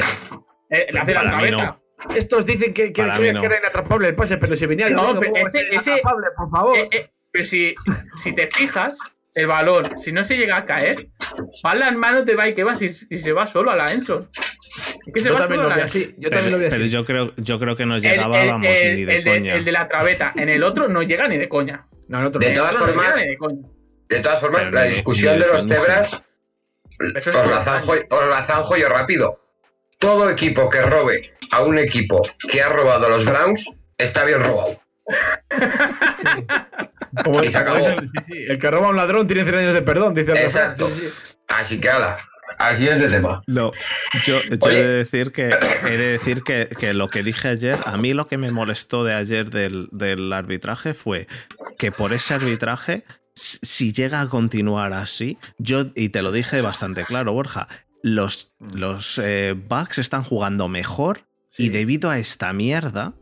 Eh, 0.69 0.87
le 0.91 0.99
hace 0.99 1.13
la 1.13 1.23
Para 1.23 1.37
mí 1.37 1.49
cabeza. 1.49 1.79
Estos 2.15 2.45
dicen 2.45 2.73
que, 2.75 2.93
que, 2.93 3.01
Para 3.03 3.17
que- 3.17 3.33
no. 3.33 3.43
era 3.43 3.57
inatrapable 3.57 4.07
el 4.09 4.15
pase, 4.15 4.37
pero 4.37 4.55
si 4.55 4.65
venía 4.67 4.87
No, 4.89 5.13
lloviendo, 5.13 5.19
pero 5.21 5.31
¿cómo 5.31 5.43
va 5.43 5.47
a 5.47 5.49
ese- 5.49 5.75
ese- 5.75 5.91
inatrapable, 5.91 6.27
por 6.37 6.49
favor? 6.49 6.77
Eh, 6.77 6.89
eh, 6.91 7.05
pero 7.31 7.43
si, 7.45 7.73
si 8.17 8.33
te 8.35 8.47
fijas, 8.47 8.97
el 9.33 9.47
balón, 9.47 9.99
si 9.99 10.11
no 10.11 10.23
se 10.23 10.37
llega 10.37 10.57
a 10.57 10.65
caer, 10.65 10.95
va 11.65 11.71
en 11.73 11.79
las 11.79 11.93
manos 11.95 12.25
de 12.25 12.35
Mike 12.35 12.61
Evans 12.61 12.81
y, 12.83 12.91
y 13.09 13.17
se 13.17 13.31
va 13.33 13.45
solo 13.47 13.71
a 13.71 13.75
la 13.75 13.85
Enzo. 13.91 14.19
Es 14.19 14.99
que 15.13 15.19
se 15.21 15.29
yo 15.29 15.33
va 15.33 15.39
también 15.41 15.61
solo 15.61 15.69
lo 15.69 15.71
a 15.71 15.75
vi 15.75 15.79
la 15.81 15.85
así. 15.85 16.05
Yo 16.17 16.29
pero, 16.29 16.31
también 16.31 16.51
lo 16.51 16.57
vi 16.59 16.69
pero 16.69 16.83
así. 16.83 16.91
yo 16.91 17.05
creo 17.05 17.33
yo 17.37 17.59
creo 17.59 17.75
que 17.75 17.85
no 17.87 17.95
El, 17.95 18.01
llegaba 18.01 18.41
el- 18.41 18.47
vamos 18.49 18.67
el- 18.69 18.95
ni 18.97 19.05
de 19.05 19.15
el 19.17 19.23
de, 19.23 19.31
coña 19.31 19.55
el 19.55 19.65
de 19.65 19.71
la 19.71 19.87
traveta 19.87 20.33
en 20.35 20.49
el 20.49 20.63
otro 20.63 20.87
no 20.87 21.01
llega 21.01 21.27
ni 21.27 21.37
de 21.37 21.49
coña. 21.49 21.87
No, 22.07 22.21
no, 22.21 22.27
otro 22.29 22.39
De 22.39 22.51
todas 22.51 22.75
formas, 22.75 23.15
de 23.15 24.19
todas 24.19 24.39
formas, 24.39 24.63
Pero 24.65 24.75
la 24.75 24.83
discusión 24.83 25.39
de 25.39 25.47
los 25.47 25.67
cebras, 25.67 26.21
es 27.15 27.27
os 27.27 27.35
por 27.35 27.47
la, 27.47 27.61
zanjo, 27.61 27.93
os 28.09 28.27
la 28.27 28.43
zanjo 28.43 28.77
yo 28.77 28.89
rápido. 28.89 29.33
Todo 29.99 30.29
equipo 30.29 30.69
que 30.69 30.81
robe 30.81 31.21
a 31.51 31.63
un 31.63 31.77
equipo 31.77 32.21
que 32.51 32.61
ha 32.61 32.69
robado 32.69 33.07
a 33.07 33.09
los 33.09 33.25
Browns 33.25 33.69
está 33.97 34.23
bien 34.23 34.43
robado. 34.43 34.79
Y 37.43 37.49
se 37.49 37.57
acabó. 37.57 37.87
El 38.27 38.59
que 38.59 38.69
roba 38.69 38.87
a 38.87 38.89
un 38.91 38.97
ladrón 38.97 39.25
tiene 39.25 39.43
100 39.43 39.55
años 39.55 39.73
de 39.73 39.81
perdón, 39.81 40.13
dice 40.13 40.31
el. 40.31 40.37
Exacto. 40.37 40.87
Sí, 40.89 41.09
sí. 41.09 41.35
Así 41.47 41.79
que, 41.79 41.89
ala, 41.89 42.17
al 42.57 42.77
siguiente 42.77 43.07
tema. 43.07 43.41
No, 43.47 43.71
yo, 44.25 44.39
he 44.49 44.57
de 44.57 44.87
decir 44.87 45.31
que 45.31 45.49
he 45.85 45.97
de 45.97 46.11
decir 46.11 46.43
que, 46.43 46.69
que 46.79 46.93
lo 46.93 47.09
que 47.09 47.23
dije 47.23 47.49
ayer, 47.49 47.77
a 47.85 47.97
mí 47.97 48.13
lo 48.13 48.27
que 48.27 48.37
me 48.37 48.51
molestó 48.51 49.03
de 49.03 49.13
ayer 49.13 49.49
del, 49.49 49.89
del 49.91 50.31
arbitraje 50.33 50.93
fue 50.93 51.27
que 51.77 51.91
por 51.91 52.13
ese 52.13 52.33
arbitraje, 52.33 53.03
si 53.33 53.93
llega 53.93 54.21
a 54.21 54.29
continuar 54.29 54.93
así, 54.93 55.37
yo, 55.57 55.87
y 55.95 56.09
te 56.09 56.21
lo 56.21 56.31
dije 56.31 56.61
bastante 56.61 57.03
claro, 57.03 57.33
Borja, 57.33 57.67
los, 58.01 58.51
los 58.59 59.19
eh, 59.23 59.53
Bucks 59.53 59.97
están 59.99 60.23
jugando 60.23 60.67
mejor 60.67 61.21
y 61.57 61.69
debido 61.69 62.09
a 62.09 62.19
esta 62.19 62.53
mierda, 62.53 63.15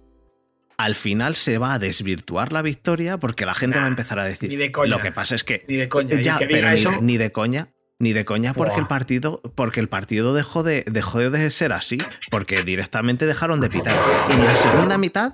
al 0.78 0.96
final 0.96 1.36
se 1.36 1.58
va 1.58 1.74
a 1.74 1.80
desvirtuar 1.80 2.52
la 2.52 2.62
victoria 2.62 3.18
porque 3.18 3.46
la 3.46 3.54
gente 3.54 3.80
va 3.80 3.86
a 3.86 3.90
empezar 3.90 4.20
a 4.20 4.26
decir. 4.26 4.50
ni 4.50 4.58
de 4.58 4.72
coña. 4.72 4.96
Lo 4.96 5.02
que 5.02 5.12
pasa 5.12 5.36
es 5.36 5.44
que 5.44 5.64
Ni 5.68 5.78
de 5.78 5.88
coña. 5.88 6.22
Ya, 6.22 6.38
que 6.38 6.48
pero 6.48 6.68
ni, 6.68 6.76
eso, 6.76 6.92
ni 7.02 7.18
de 7.18 7.32
coña. 7.32 7.70
Ni 7.98 8.12
de 8.12 8.26
coña 8.26 8.54
porque 8.54 8.72
Buah. 8.74 8.82
el 8.82 8.88
partido 8.88 9.42
porque 9.56 9.80
el 9.80 9.88
partido 9.88 10.34
dejó 10.34 10.64
de, 10.64 10.84
dejó 10.92 11.20
de 11.30 11.50
ser 11.50 11.72
así, 11.72 11.98
porque 12.30 12.62
directamente 12.64 13.26
dejaron 13.26 13.62
de 13.62 13.70
pitar. 13.70 13.94
En 14.32 14.44
la 14.44 14.54
segunda 14.54 14.98
mitad, 14.98 15.32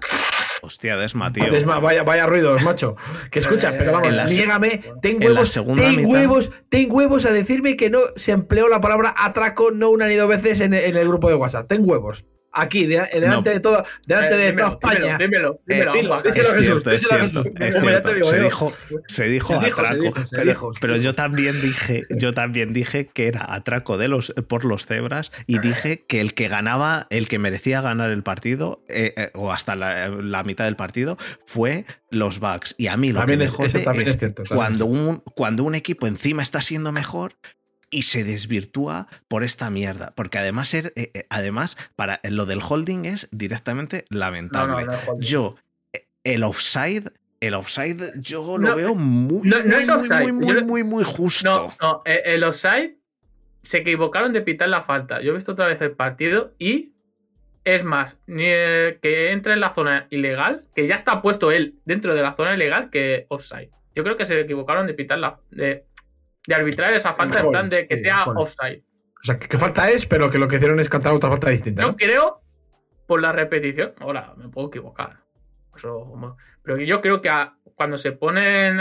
hostia, 0.62 0.96
Desma, 0.96 1.34
tío. 1.34 1.46
Es 1.48 1.66
más, 1.66 1.82
vaya, 1.82 2.04
vaya 2.04 2.28
ruidos, 2.28 2.62
macho. 2.62 2.96
Que 3.32 3.40
escucha, 3.40 3.70
Eh, 3.74 3.76
pero 3.80 3.94
vamos, 3.94 4.14
la 4.14 4.26
niégame, 4.26 4.84
ten 5.02 5.18
huevos, 5.24 5.52
ten 5.54 5.66
mitad- 5.96 6.06
huevos, 6.06 6.52
ten 6.70 6.88
huevos 6.92 7.26
a 7.26 7.32
decirme 7.32 7.76
que 7.76 7.90
no 7.90 7.98
se 8.16 8.32
empleó 8.32 8.70
la 8.70 8.80
palabra 8.80 9.16
atraco 9.18 9.72
no 9.72 9.90
una 9.90 10.06
ni 10.08 10.14
dos 10.14 10.30
veces 10.30 10.62
en, 10.62 10.76
en 10.76 10.96
el 10.96 11.08
grupo 11.08 11.30
de 11.30 11.36
WhatsApp. 11.36 11.68
Ten 11.68 11.82
huevos. 11.84 12.26
Aquí, 12.54 12.86
de- 12.86 13.08
delante 13.14 13.50
No. 13.50 13.54
de 13.56 13.60
todo, 13.62 13.86
delante 14.06 14.34
Eh, 14.36 14.38
de 14.38 14.46
dímelo, 14.52 14.78
toda 14.78 14.94
España. 14.94 15.18
dímelo, 15.18 15.18
dímelo, 15.18 15.52
Eh, 15.52 15.60
dímelo, 15.68 15.94
dilo, 15.94 16.10
Juanca. 16.10 16.28
díselo 16.30 16.50
Jesús, 16.50 16.66
cierto, 16.66 16.92
es 16.92 17.02
díselo 17.02 17.14
a 17.14 17.20
cierto, 17.20 17.44
Jesús. 17.44 17.60
es 17.62 17.76
Como 17.76 17.90
ya 17.90 18.02
te 18.02 18.10
cierto. 18.10 18.14
digo 18.14 18.30
Se 18.30 18.44
dijo, 18.44 18.72
se 18.72 18.94
dijo 18.94 19.08
Se 19.08 19.24
dijo, 19.30 19.62
se 19.62 19.68
atraco. 19.84 20.02
dijo, 20.04 20.20
se 20.20 20.28
pero, 20.32 20.44
dijo, 20.52 20.72
pero 20.82 20.98
yo 20.98 21.14
también 21.14 21.62
dije, 21.62 22.04
yo 22.10 22.34
también 22.34 22.74
dije 22.74 23.08
que 23.08 23.28
era 23.28 23.54
atraco 23.54 23.98
de 23.98 24.08
los 24.10 24.34
por 24.50 24.66
los 24.66 24.86
cebras 24.86 25.32
y 25.48 25.60
dije 25.60 26.04
que 26.08 26.20
el 26.22 26.34
que 26.34 26.48
ganaba, 26.50 27.08
el 27.10 27.28
que 27.28 27.40
merecía 27.40 27.82
ganar 27.82 28.10
el 28.10 28.24
partido, 28.24 28.84
eh, 28.90 29.14
eh, 29.16 29.32
o 29.34 29.52
hasta 29.54 29.76
la, 29.76 30.10
la 30.10 30.44
mitad 30.44 30.66
del 30.66 30.76
partido, 30.76 31.18
fue 31.46 31.86
los 32.10 32.40
Bucks. 32.40 32.76
Y 32.78 32.88
a 32.88 32.98
mí 32.98 33.14
lo 33.14 33.20
También 33.20 33.40
que 33.40 33.46
me 33.46 33.50
jode 33.52 33.80
también 33.80 34.08
es 34.08 34.14
es 34.16 34.20
cierto, 34.20 34.44
cuando 34.54 34.86
un, 34.88 35.20
cuando 35.36 35.64
un 35.64 35.76
equipo 35.76 36.06
encima 36.08 36.44
está 36.44 36.62
siendo 36.62 36.92
mejor 36.92 37.34
y 37.92 38.04
se 38.04 38.24
desvirtúa 38.24 39.08
por 39.28 39.44
esta 39.44 39.70
mierda. 39.70 40.14
Porque 40.16 40.40
además, 40.40 40.74
eh, 40.74 40.92
eh, 40.96 41.26
además 41.30 41.78
para 41.96 42.20
lo 42.24 42.46
del 42.48 42.62
holding 42.68 43.06
es 43.06 43.28
directamente 43.32 44.06
lamentable. 44.10 44.86
no, 44.86 44.92
no, 44.92 44.98
joder. 44.98 45.24
Yo, 45.24 45.56
eh, 45.94 46.00
el 46.24 46.44
offside, 46.44 47.10
el 47.42 47.54
offside, 47.54 48.14
yo 48.22 48.44
No, 48.58 48.70
lo 48.70 48.76
veo 48.76 48.96
muy, 48.96 49.48
no- 49.48 49.58
no 49.58 49.98
muy, 50.00 50.08
es 50.08 50.10
muy, 50.10 50.32
muy, 50.32 50.80
Yo 50.82 50.86
muy, 50.86 51.04
justo. 51.04 51.74
No, 51.82 51.88
no, 51.88 52.02
eh, 52.06 52.22
el 52.26 52.44
offside 52.44 52.98
se 53.62 53.80
equivocaron 53.80 54.34
de 54.34 54.42
pitar 54.42 54.70
la 54.70 54.82
falta. 54.82 55.22
Yo 55.22 55.32
he 55.32 55.36
visto 55.36 55.52
otra 55.52 55.68
vez 55.68 55.80
el 55.82 55.92
partido 55.92 56.54
y 56.58 56.94
es 57.64 57.84
más, 57.84 58.18
eh, 58.28 58.98
que 59.04 59.32
entra 59.32 59.54
en 59.54 59.60
la 59.60 59.72
zona 59.74 60.08
ilegal, 60.10 60.64
que 60.76 60.88
ya 60.88 60.96
está 60.96 61.22
puesto 61.22 61.52
él 61.52 61.76
dentro 61.86 62.16
de 62.16 62.22
la 62.24 62.36
zona 62.36 62.56
ilegal, 62.56 62.90
que 62.90 63.26
offside. 63.30 63.70
Yo 63.94 64.04
creo 64.04 64.18
que 64.18 64.26
se 64.26 64.40
equivocaron 64.40 64.88
de 64.88 64.94
pitar 64.94 65.20
la. 65.20 65.40
de, 65.52 65.86
de 66.48 66.56
arbitrar 66.56 66.94
esa 66.94 67.14
falta 67.14 67.40
en 67.42 67.50
plan 67.50 67.70
de 67.70 67.88
que 67.88 67.98
sí, 67.98 68.04
sea 68.04 68.24
offside. 68.26 68.84
O 69.22 69.24
sea, 69.24 69.38
que, 69.38 69.48
que 69.48 69.58
falta 69.58 69.90
es, 69.92 70.06
pero 70.06 70.32
que 70.32 70.40
lo 70.40 70.48
que 70.48 70.56
hicieron 70.56 70.80
es 70.80 70.90
cantar 70.90 71.14
otra 71.14 71.30
falta 71.30 71.50
distinta. 71.50 71.84
Yo 71.84 71.90
¿no? 71.90 71.96
creo, 71.96 72.42
por 73.08 73.22
la 73.22 73.32
repetición, 73.32 73.94
ahora 74.00 74.34
me 74.38 74.50
puedo 74.50 74.68
equivocar. 74.70 75.20
Eso, 75.76 76.06
como- 76.10 76.38
pero 76.64 76.78
yo 76.80 77.02
creo 77.02 77.22
que 77.22 77.30
a- 77.30 77.56
cuando 77.76 77.98
se 77.98 78.12
ponen 78.12 78.80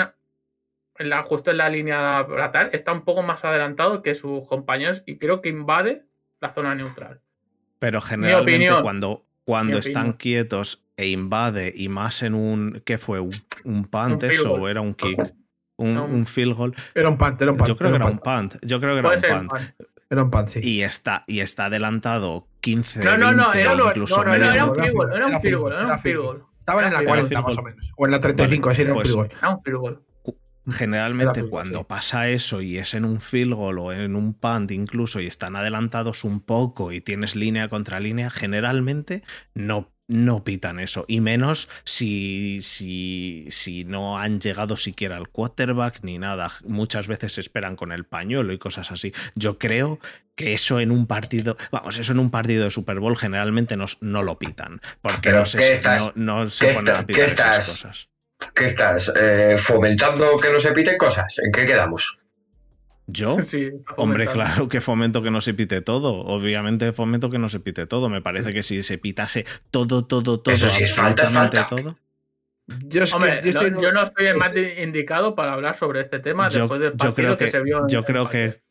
en 0.98 1.08
la, 1.10 1.22
justo 1.22 1.50
en 1.50 1.58
la 1.58 1.68
línea 1.68 2.26
para 2.28 2.50
tal, 2.52 2.70
está 2.72 2.92
un 2.92 3.02
poco 3.04 3.22
más 3.22 3.44
adelantado 3.44 4.02
que 4.02 4.14
sus 4.14 4.46
compañeros 4.46 5.02
y 5.06 5.18
creo 5.18 5.40
que 5.42 5.48
invade 5.50 6.04
la 6.40 6.52
zona 6.52 6.74
neutral. 6.74 7.20
Pero 7.78 8.00
generalmente 8.00 8.52
opinión. 8.70 8.82
cuando, 8.82 9.26
cuando 9.44 9.74
Mi 9.74 9.80
están 9.80 10.02
opinión. 10.10 10.16
quietos 10.18 10.84
e 10.96 11.08
invade 11.08 11.72
y 11.74 11.88
más 11.88 12.22
en 12.22 12.34
un, 12.34 12.82
¿qué 12.84 12.98
fue? 12.98 13.20
¿Un, 13.20 13.30
un 13.64 13.84
punt 13.86 14.12
Un 14.14 14.20
field 14.20 14.32
eso 14.32 14.52
o 14.54 14.68
era 14.68 14.80
un 14.82 14.94
kick? 14.94 15.18
Un, 15.80 15.94
No, 15.94 16.04
un- 16.04 16.14
un 16.14 16.26
field 16.26 16.54
goal. 16.56 16.74
Era 16.94 17.08
un 17.08 17.16
punt, 17.18 17.40
era 17.40 17.50
un 17.52 17.56
punt. 17.56 17.68
Yo 17.68 17.76
creo 17.76 17.90
que 17.90 17.96
era 17.96 18.06
un 18.06 18.16
punt. 18.16 18.54
Yo 18.62 18.80
creo 18.80 18.94
que 18.94 18.98
era 19.00 19.40
un 19.40 19.48
punt. 19.48 19.62
Era 20.10 20.22
un 20.24 20.30
punt, 20.30 20.48
sí. 20.48 20.60
Y 20.62 20.82
está, 20.82 21.24
y 21.26 21.40
está 21.40 21.66
adelantado 21.66 22.46
15, 22.60 23.04
No, 23.04 23.16
no, 23.16 23.32
no, 23.32 23.44
20, 23.44 23.60
era- 23.60 23.74
no, 23.76 23.88
incluso 23.88 24.16
no, 24.24 24.24
no, 24.24 24.34
era 24.34 24.64
un 24.66 24.74
field 24.74 24.92
goal, 24.94 25.12
era 25.12 25.24
un 25.26 25.30
Era 25.30 25.40
field 25.40 25.42
field 25.42 25.58
goal, 25.60 25.72
era 25.72 25.82
era 25.82 25.92
un 25.94 25.98
field 26.00 26.02
field 26.02 26.18
goal. 26.26 26.44
Estaban 26.58 26.84
en 26.84 26.92
la 26.92 26.98
Era 27.00 27.08
40 27.08 27.28
field 27.28 27.44
más 27.46 27.58
o 27.58 27.62
menos. 27.62 27.92
O 27.96 28.04
en 28.06 28.10
la 28.12 28.20
35, 28.20 28.70
así 28.70 28.82
era 28.82 28.90
un 28.90 28.96
pues- 28.96 29.08
field 29.08 29.16
goal. 29.16 29.28
Era 29.38 29.48
un 29.50 29.62
field 29.62 29.78
goal. 29.78 30.02
generalmente 30.68 31.34
field 31.34 31.50
goal, 31.50 31.50
cuando 31.50 31.78
sí. 31.80 31.84
pasa 31.88 32.28
eso 32.28 32.60
y 32.60 32.78
es 32.78 32.94
en 32.94 33.04
un 33.04 33.20
field 33.20 33.54
goal 33.54 33.78
o 33.78 33.92
en 33.92 34.14
un 34.14 34.34
punt 34.34 34.70
incluso 34.70 35.20
y 35.20 35.26
están 35.26 35.56
adelantados 35.56 36.22
un 36.24 36.40
poco 36.40 36.92
y 36.92 37.00
tienes 37.00 37.34
línea 37.34 37.68
contra 37.68 37.98
línea, 37.98 38.30
generalmente 38.30 39.22
no, 39.54 39.90
no 40.10 40.42
pitan 40.44 40.80
eso. 40.80 41.04
Y 41.08 41.20
menos 41.20 41.68
si, 41.84 42.60
si, 42.62 43.46
si 43.50 43.84
no 43.84 44.18
han 44.18 44.40
llegado 44.40 44.76
siquiera 44.76 45.16
al 45.16 45.28
quarterback 45.28 46.00
ni 46.02 46.18
nada. 46.18 46.50
Muchas 46.64 47.06
veces 47.06 47.32
se 47.34 47.40
esperan 47.40 47.76
con 47.76 47.92
el 47.92 48.04
pañuelo 48.04 48.52
y 48.52 48.58
cosas 48.58 48.90
así. 48.90 49.12
Yo 49.34 49.58
creo 49.58 50.00
que 50.34 50.52
eso 50.54 50.80
en 50.80 50.90
un 50.90 51.06
partido, 51.06 51.56
vamos, 51.70 51.98
eso 51.98 52.12
en 52.12 52.18
un 52.18 52.30
partido 52.30 52.64
de 52.64 52.70
Super 52.70 52.98
Bowl 52.98 53.16
generalmente 53.16 53.76
no, 53.76 53.86
no 54.00 54.22
lo 54.22 54.38
pitan. 54.38 54.80
Porque 55.00 55.30
no 55.30 55.46
se, 55.46 55.58
¿qué 55.58 55.72
estás- 55.72 56.12
no, 56.16 56.44
no 56.44 56.50
se 56.50 56.66
qué 56.68 56.72
ponen 56.74 56.88
está- 56.88 57.00
a 57.00 57.06
pitar 57.06 57.24
esas 57.24 57.38
estás- 57.38 57.66
cosas. 57.68 58.08
¿Qué 58.54 58.64
estás? 58.64 59.12
eh, 59.20 59.56
¿Fomentando 59.58 60.38
que 60.38 60.50
no 60.50 60.58
se 60.58 60.72
piten 60.72 60.96
cosas? 60.96 61.38
¿En 61.44 61.52
qué 61.52 61.66
quedamos? 61.66 62.18
¿Yo? 63.12 63.36
Sí, 63.46 63.70
Hombre, 63.96 64.26
claro 64.26 64.68
que 64.68 64.80
fomento 64.80 65.22
que 65.22 65.30
no 65.30 65.40
se 65.40 65.54
pite 65.54 65.80
todo. 65.80 66.14
Obviamente 66.14 66.92
fomento 66.92 67.30
que 67.30 67.38
no 67.38 67.48
se 67.48 67.60
pite 67.60 67.86
todo. 67.86 68.08
Me 68.08 68.20
parece 68.22 68.52
que 68.52 68.62
si 68.62 68.82
se 68.82 68.98
pitase 68.98 69.44
todo, 69.70 70.04
todo, 70.06 70.40
todo, 70.40 70.54
Eso 70.54 70.68
sí 70.68 70.84
es 70.84 70.94
falta, 70.94 71.22
es 71.24 71.28
absolutamente 71.36 71.56
falta. 71.58 71.82
todo. 71.82 71.98
Yo, 72.86 73.02
es 73.02 73.10
que- 73.10 73.16
Hombre, 73.16 73.40
yo 73.42 73.48
estoy 73.50 73.70
no- 73.72 73.76
en- 73.78 73.82
yo 73.82 73.92
no 73.92 74.02
estoy 74.02 74.26
el 74.26 74.36
más 74.36 74.52
indicado 74.80 75.34
para 75.34 75.54
hablar 75.54 75.76
sobre 75.76 76.00
este 76.00 76.20
tema 76.20 76.48
Yo- 76.48 76.60
después 76.60 76.80
del 76.80 76.90
yo 76.92 76.96
partido 76.96 77.14
creo 77.14 77.36
que, 77.36 77.44
que- 77.46 77.50
se 77.50 77.60
vio 77.62 77.80
en- 77.80 77.88
yo 77.88 77.98
en 77.98 78.04
creo 78.04 78.28
que-. 78.28 78.62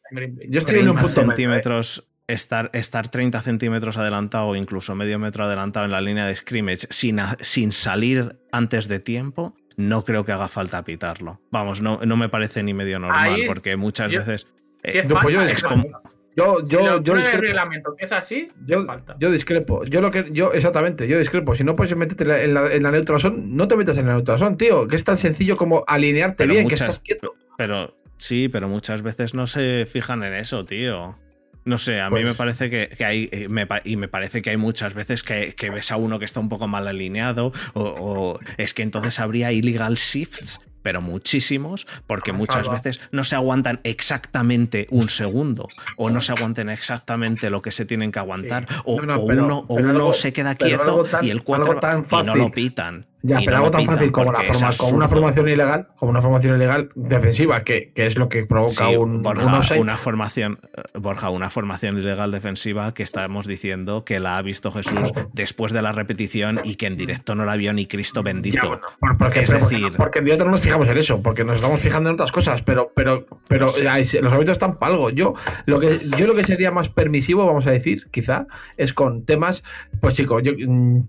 Yo 0.47 0.59
estoy 0.59 0.79
en 0.79 0.89
un 0.89 0.95
30 0.95 1.01
punto 1.01 1.21
medio, 1.21 1.31
¿eh? 1.31 1.35
centímetros, 1.35 2.07
estar, 2.27 2.69
estar 2.73 3.09
30 3.09 3.41
centímetros 3.41 3.97
adelantado 3.97 4.47
o 4.47 4.55
incluso 4.55 4.95
medio 4.95 5.19
metro 5.19 5.43
adelantado 5.43 5.85
en 5.85 5.91
la 5.91 5.99
línea 5.99 6.25
de 6.27 6.35
scrimmage 6.35 6.87
sin, 6.89 7.19
a- 7.19 7.35
sin 7.41 7.71
salir 7.73 8.39
antes 8.53 8.87
de 8.87 8.99
tiempo, 8.99 9.53
no 9.79 10.03
creo 10.03 10.23
que 10.25 10.31
haga 10.31 10.47
falta 10.47 10.83
pitarlo. 10.83 11.39
Vamos, 11.51 11.81
no, 11.81 11.99
no 12.05 12.17
me 12.17 12.29
parece 12.29 12.61
ni 12.63 12.73
medio 12.73 12.99
normal, 12.99 13.33
Ahí- 13.33 13.47
porque 13.47 13.75
muchas 13.77 14.11
yo- 14.11 14.19
veces. 14.19 14.45
Si 14.83 14.97
eh, 14.97 15.01
es 15.01 15.07
yo- 15.07 15.15
pues 15.19 15.33
yo 15.33 15.39
falta, 15.39 15.45
es 15.45 15.51
es 15.53 15.63
como- 15.63 15.83
falta. 15.89 16.01
yo, 16.35 16.57
Si 16.65 16.75
el 16.75 17.03
discrepo. 17.17 17.41
reglamento 17.41 17.95
que 17.97 18.05
es 18.05 18.11
así, 18.11 18.49
Yo, 18.65 18.85
falta. 18.85 19.15
yo 19.19 19.31
discrepo. 19.31 19.83
Yo 19.85 20.01
lo 20.01 20.11
que 20.11 20.27
yo 20.31 20.53
exactamente, 20.53 21.07
yo 21.07 21.17
discrepo. 21.17 21.55
Si 21.55 21.63
no 21.63 21.75
puedes 21.75 21.95
meterte 21.95 22.23
en 22.23 22.29
la, 22.29 22.41
en 22.43 22.53
la, 22.53 22.73
en 22.73 22.83
la 22.83 22.91
neutral 22.91 23.19
zone, 23.19 23.41
no 23.45 23.67
te 23.67 23.75
metas 23.75 23.97
en 23.97 24.05
la 24.07 24.13
neutral 24.13 24.37
zone, 24.39 24.55
tío. 24.57 24.87
Que 24.87 24.95
es 24.95 25.03
tan 25.03 25.17
sencillo 25.17 25.57
como 25.57 25.83
alinearte 25.87 26.35
Pero 26.43 26.51
bien, 26.53 26.63
muchas- 26.63 26.79
que 26.79 26.85
estás 26.85 26.99
quieto. 26.99 27.33
Pero 27.57 27.89
sí, 28.17 28.47
pero 28.49 28.67
muchas 28.67 29.01
veces 29.01 29.33
no 29.33 29.47
se 29.47 29.85
fijan 29.85 30.23
en 30.23 30.33
eso, 30.33 30.65
tío. 30.65 31.17
No 31.65 31.77
sé, 31.77 31.99
a 32.01 32.05
mí 32.09 32.11
Pues- 32.15 32.25
me 32.25 32.33
parece 32.33 32.69
que, 32.69 32.89
que 32.97 33.05
hay, 33.05 33.29
eh, 33.31 33.47
me 33.49 33.67
y 33.83 33.95
me 33.95 34.07
parece 34.07 34.41
que 34.41 34.49
hay 34.51 34.57
muchas 34.57 34.93
veces 34.93 35.23
que, 35.23 35.53
que 35.55 35.69
ves 35.69 35.91
a 35.91 35.97
uno 35.97 36.17
que 36.19 36.25
está 36.25 36.39
un 36.39 36.49
poco 36.49 36.67
mal 36.67 36.87
alineado, 36.87 37.51
o, 37.73 37.81
o 37.83 38.39
es 38.57 38.73
que 38.73 38.81
entonces 38.83 39.19
habría 39.19 39.51
illegal 39.51 39.95
shifts, 39.95 40.61
pero 40.81 41.01
muchísimos, 41.01 41.85
porque 42.07 42.31
muchas 42.31 42.65
salva. 42.65 42.73
veces 42.81 43.01
no 43.11 43.25
se 43.25 43.35
aguantan 43.35 43.81
exactamente 43.83 44.87
un 44.89 45.09
segundo, 45.09 45.67
o 45.97 46.09
no 46.09 46.21
se 46.21 46.31
aguanten 46.31 46.69
exactamente 46.69 47.49
lo 47.49 47.61
que 47.61 47.71
se 47.71 47.85
tienen 47.85 48.11
que 48.11 48.19
aguantar, 48.19 48.65
o, 48.85 49.01
No, 49.01 49.05
no, 49.05 49.19
o 49.21 49.27
pero- 49.27 49.43
uno, 49.45 49.65
o 49.67 49.75
uno 49.75 49.89
algo- 49.89 50.13
se 50.13 50.31
queda 50.33 50.55
quieto 50.55 51.03
tan- 51.03 51.25
y 51.25 51.29
el 51.29 51.43
cuatro 51.43 51.79
y 52.11 52.23
no 52.23 52.35
lo 52.35 52.51
pitan. 52.51 53.05
Ya, 53.21 53.39
pero 53.39 53.51
no 53.51 53.57
algo 53.57 53.71
tan 53.71 53.85
fácil 53.85 54.11
como, 54.13 54.27
forma, 54.27 54.39
una 54.59 54.67
absurdo. 54.69 55.09
formación 55.09 55.49
ilegal, 55.49 55.87
como 55.97 56.11
una 56.11 56.21
formación 56.21 56.55
ilegal 56.55 56.89
defensiva, 56.95 57.63
que, 57.65 57.91
que 57.93 58.05
es 58.05 58.17
lo 58.17 58.29
que 58.29 58.45
provoca 58.45 58.87
Sí, 58.87 58.95
un, 58.95 59.21
Borja, 59.21 59.73
un 59.75 59.79
una 59.81 59.97
formación, 59.97 60.59
eh, 60.77 60.81
Borja, 60.97 61.29
una 61.29 61.49
formación 61.49 61.97
ilegal 61.97 62.31
defensiva 62.31 62.93
que 62.93 63.03
estamos 63.03 63.45
diciendo 63.45 64.05
que 64.05 64.21
la 64.21 64.37
ha 64.37 64.41
visto 64.41 64.71
Jesús 64.71 65.11
después 65.33 65.73
de 65.73 65.81
la 65.81 65.91
repetición 65.91 66.61
y 66.63 66.75
que 66.75 66.87
en 66.87 66.95
directo 66.95 67.35
no 67.35 67.43
la 67.43 67.57
vio 67.57 67.73
ni 67.73 67.87
Cristo 67.87 68.21
Ya, 68.21 68.23
bendito. 68.23 68.67
bueno, 68.67 69.17
porque, 69.17 69.41
Es 69.41 69.51
porque- 69.51 69.75
decir- 69.75 69.93
porque 69.97 70.19
en 70.19 70.25
directo 70.25 70.45
no 70.45 70.51
nos 70.51 70.61
fijamos 70.61 70.87
en 70.87 70.97
eso, 70.97 71.21
porque 71.21 71.43
nos 71.43 71.57
estamos 71.57 71.81
fijando 71.81 72.09
en 72.09 72.13
otras 72.13 72.31
cosas, 72.31 72.61
pero, 72.61 72.93
pero, 72.95 73.25
pero 73.49 73.67
Sí. 73.69 73.81
los 74.21 74.31
hábitos 74.31 74.53
están 74.53 74.75
para 74.79 74.93
algo. 74.93 75.09
Yo 75.09 75.33
lo 75.65 75.79
que 75.81 75.99
yo 76.17 76.25
lo 76.25 76.35
que 76.35 76.45
sería 76.45 76.71
más 76.71 76.87
permisivo, 76.87 77.45
vamos 77.45 77.67
a 77.67 77.71
decir, 77.71 78.07
quizá, 78.11 78.47
es 78.77 78.93
con 78.93 79.25
temas, 79.25 79.61
pues 79.99 80.13
chicos, 80.13 80.41
yo 80.43 80.53
mm, 80.57 81.01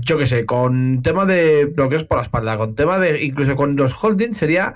yo 0.00 0.18
qué 0.18 0.26
sé, 0.26 0.46
con 0.46 1.02
tema 1.02 1.24
de 1.26 1.66
bloqueos 1.66 2.04
por 2.04 2.18
la 2.18 2.24
espalda, 2.24 2.56
con 2.56 2.74
tema 2.74 2.98
de 2.98 3.22
incluso 3.22 3.56
con 3.56 3.76
los 3.76 3.92
holdings 4.02 4.36
sería 4.36 4.74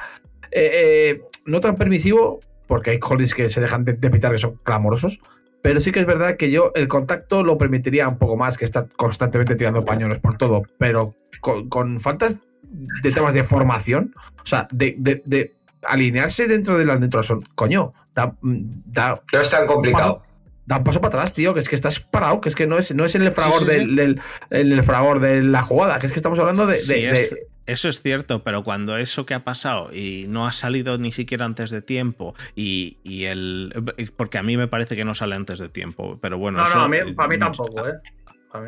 eh, 0.50 0.70
eh, 0.72 1.22
no 1.46 1.60
tan 1.60 1.76
permisivo, 1.76 2.40
porque 2.66 2.90
hay 2.92 2.98
holdings 3.00 3.34
que 3.34 3.48
se 3.48 3.60
dejan 3.60 3.84
de, 3.84 3.94
de 3.94 4.10
pitar 4.10 4.32
que 4.32 4.38
son 4.38 4.56
clamorosos. 4.62 5.20
Pero 5.62 5.78
sí 5.78 5.92
que 5.92 6.00
es 6.00 6.06
verdad 6.06 6.36
que 6.36 6.50
yo 6.50 6.72
el 6.74 6.88
contacto 6.88 7.44
lo 7.44 7.58
permitiría 7.58 8.08
un 8.08 8.16
poco 8.16 8.36
más 8.36 8.56
que 8.56 8.64
estar 8.64 8.88
constantemente 8.96 9.56
tirando 9.56 9.84
pañuelos 9.84 10.18
por 10.18 10.38
todo. 10.38 10.62
Pero 10.78 11.14
con, 11.42 11.68
con 11.68 12.00
faltas 12.00 12.38
de 12.62 13.12
temas 13.12 13.34
de 13.34 13.42
formación, 13.44 14.14
o 14.42 14.46
sea, 14.46 14.66
de, 14.72 14.94
de- 14.98 15.22
de 15.26 15.54
alinearse 15.82 16.46
dentro 16.48 16.78
de 16.78 16.84
la 16.86 16.96
neutral 16.96 17.24
zone, 17.24 17.44
coño, 17.54 17.92
da, 18.14 18.34
da, 18.42 19.20
No 19.32 19.40
es 19.40 19.50
tan 19.50 19.66
complicado. 19.66 20.22
Da 20.66 20.76
un 20.78 20.84
paso 20.84 21.00
para 21.00 21.16
atrás, 21.18 21.32
tío, 21.34 21.52
que 21.54 21.60
es 21.60 21.68
que 21.68 21.74
estás 21.74 22.00
parado, 22.00 22.40
que 22.40 22.48
es 22.48 22.54
que 22.54 22.66
no 22.66 22.78
es, 22.78 22.94
no 22.94 23.04
es 23.04 23.14
en 23.14 23.22
el 23.22 23.32
fragor 23.32 23.60
Sí, 23.60 23.64
sí, 23.80 23.94
del, 23.96 24.20
el 24.50 24.82
fragor 24.82 25.20
de 25.20 25.42
la 25.42 25.62
jugada, 25.62 25.98
que 25.98 26.06
es 26.06 26.12
que 26.12 26.18
estamos 26.18 26.38
hablando 26.38 26.66
de, 26.66 26.76
Sí, 26.76 26.94
de- 27.02 27.10
es- 27.10 27.36
eso 27.66 27.88
es 27.88 28.02
cierto, 28.02 28.42
pero 28.42 28.64
cuando 28.64 28.96
eso 28.96 29.26
que 29.26 29.34
ha 29.34 29.44
pasado 29.44 29.90
y 29.92 30.26
no 30.28 30.46
ha 30.48 30.52
salido 30.52 30.98
ni 30.98 31.12
siquiera 31.12 31.44
antes 31.46 31.70
de 31.70 31.82
tiempo 31.82 32.34
y, 32.56 32.96
y 33.04 33.24
el... 33.26 33.72
Porque 34.16 34.38
a 34.38 34.42
mí 34.42 34.56
me 34.56 34.66
parece 34.66 34.96
que 34.96 35.04
no 35.04 35.14
sale 35.14 35.36
antes 35.36 35.60
de 35.60 35.68
tiempo, 35.68 36.18
pero 36.20 36.36
bueno... 36.36 36.58
No, 36.58 36.64
eso, 36.64 36.78
no, 36.78 36.84
a 36.84 36.88
mí, 36.88 36.96
eh, 36.96 37.12
para 37.14 37.28
mí 37.28 37.38
tampoco, 37.38 37.86
¿eh? 37.86 37.92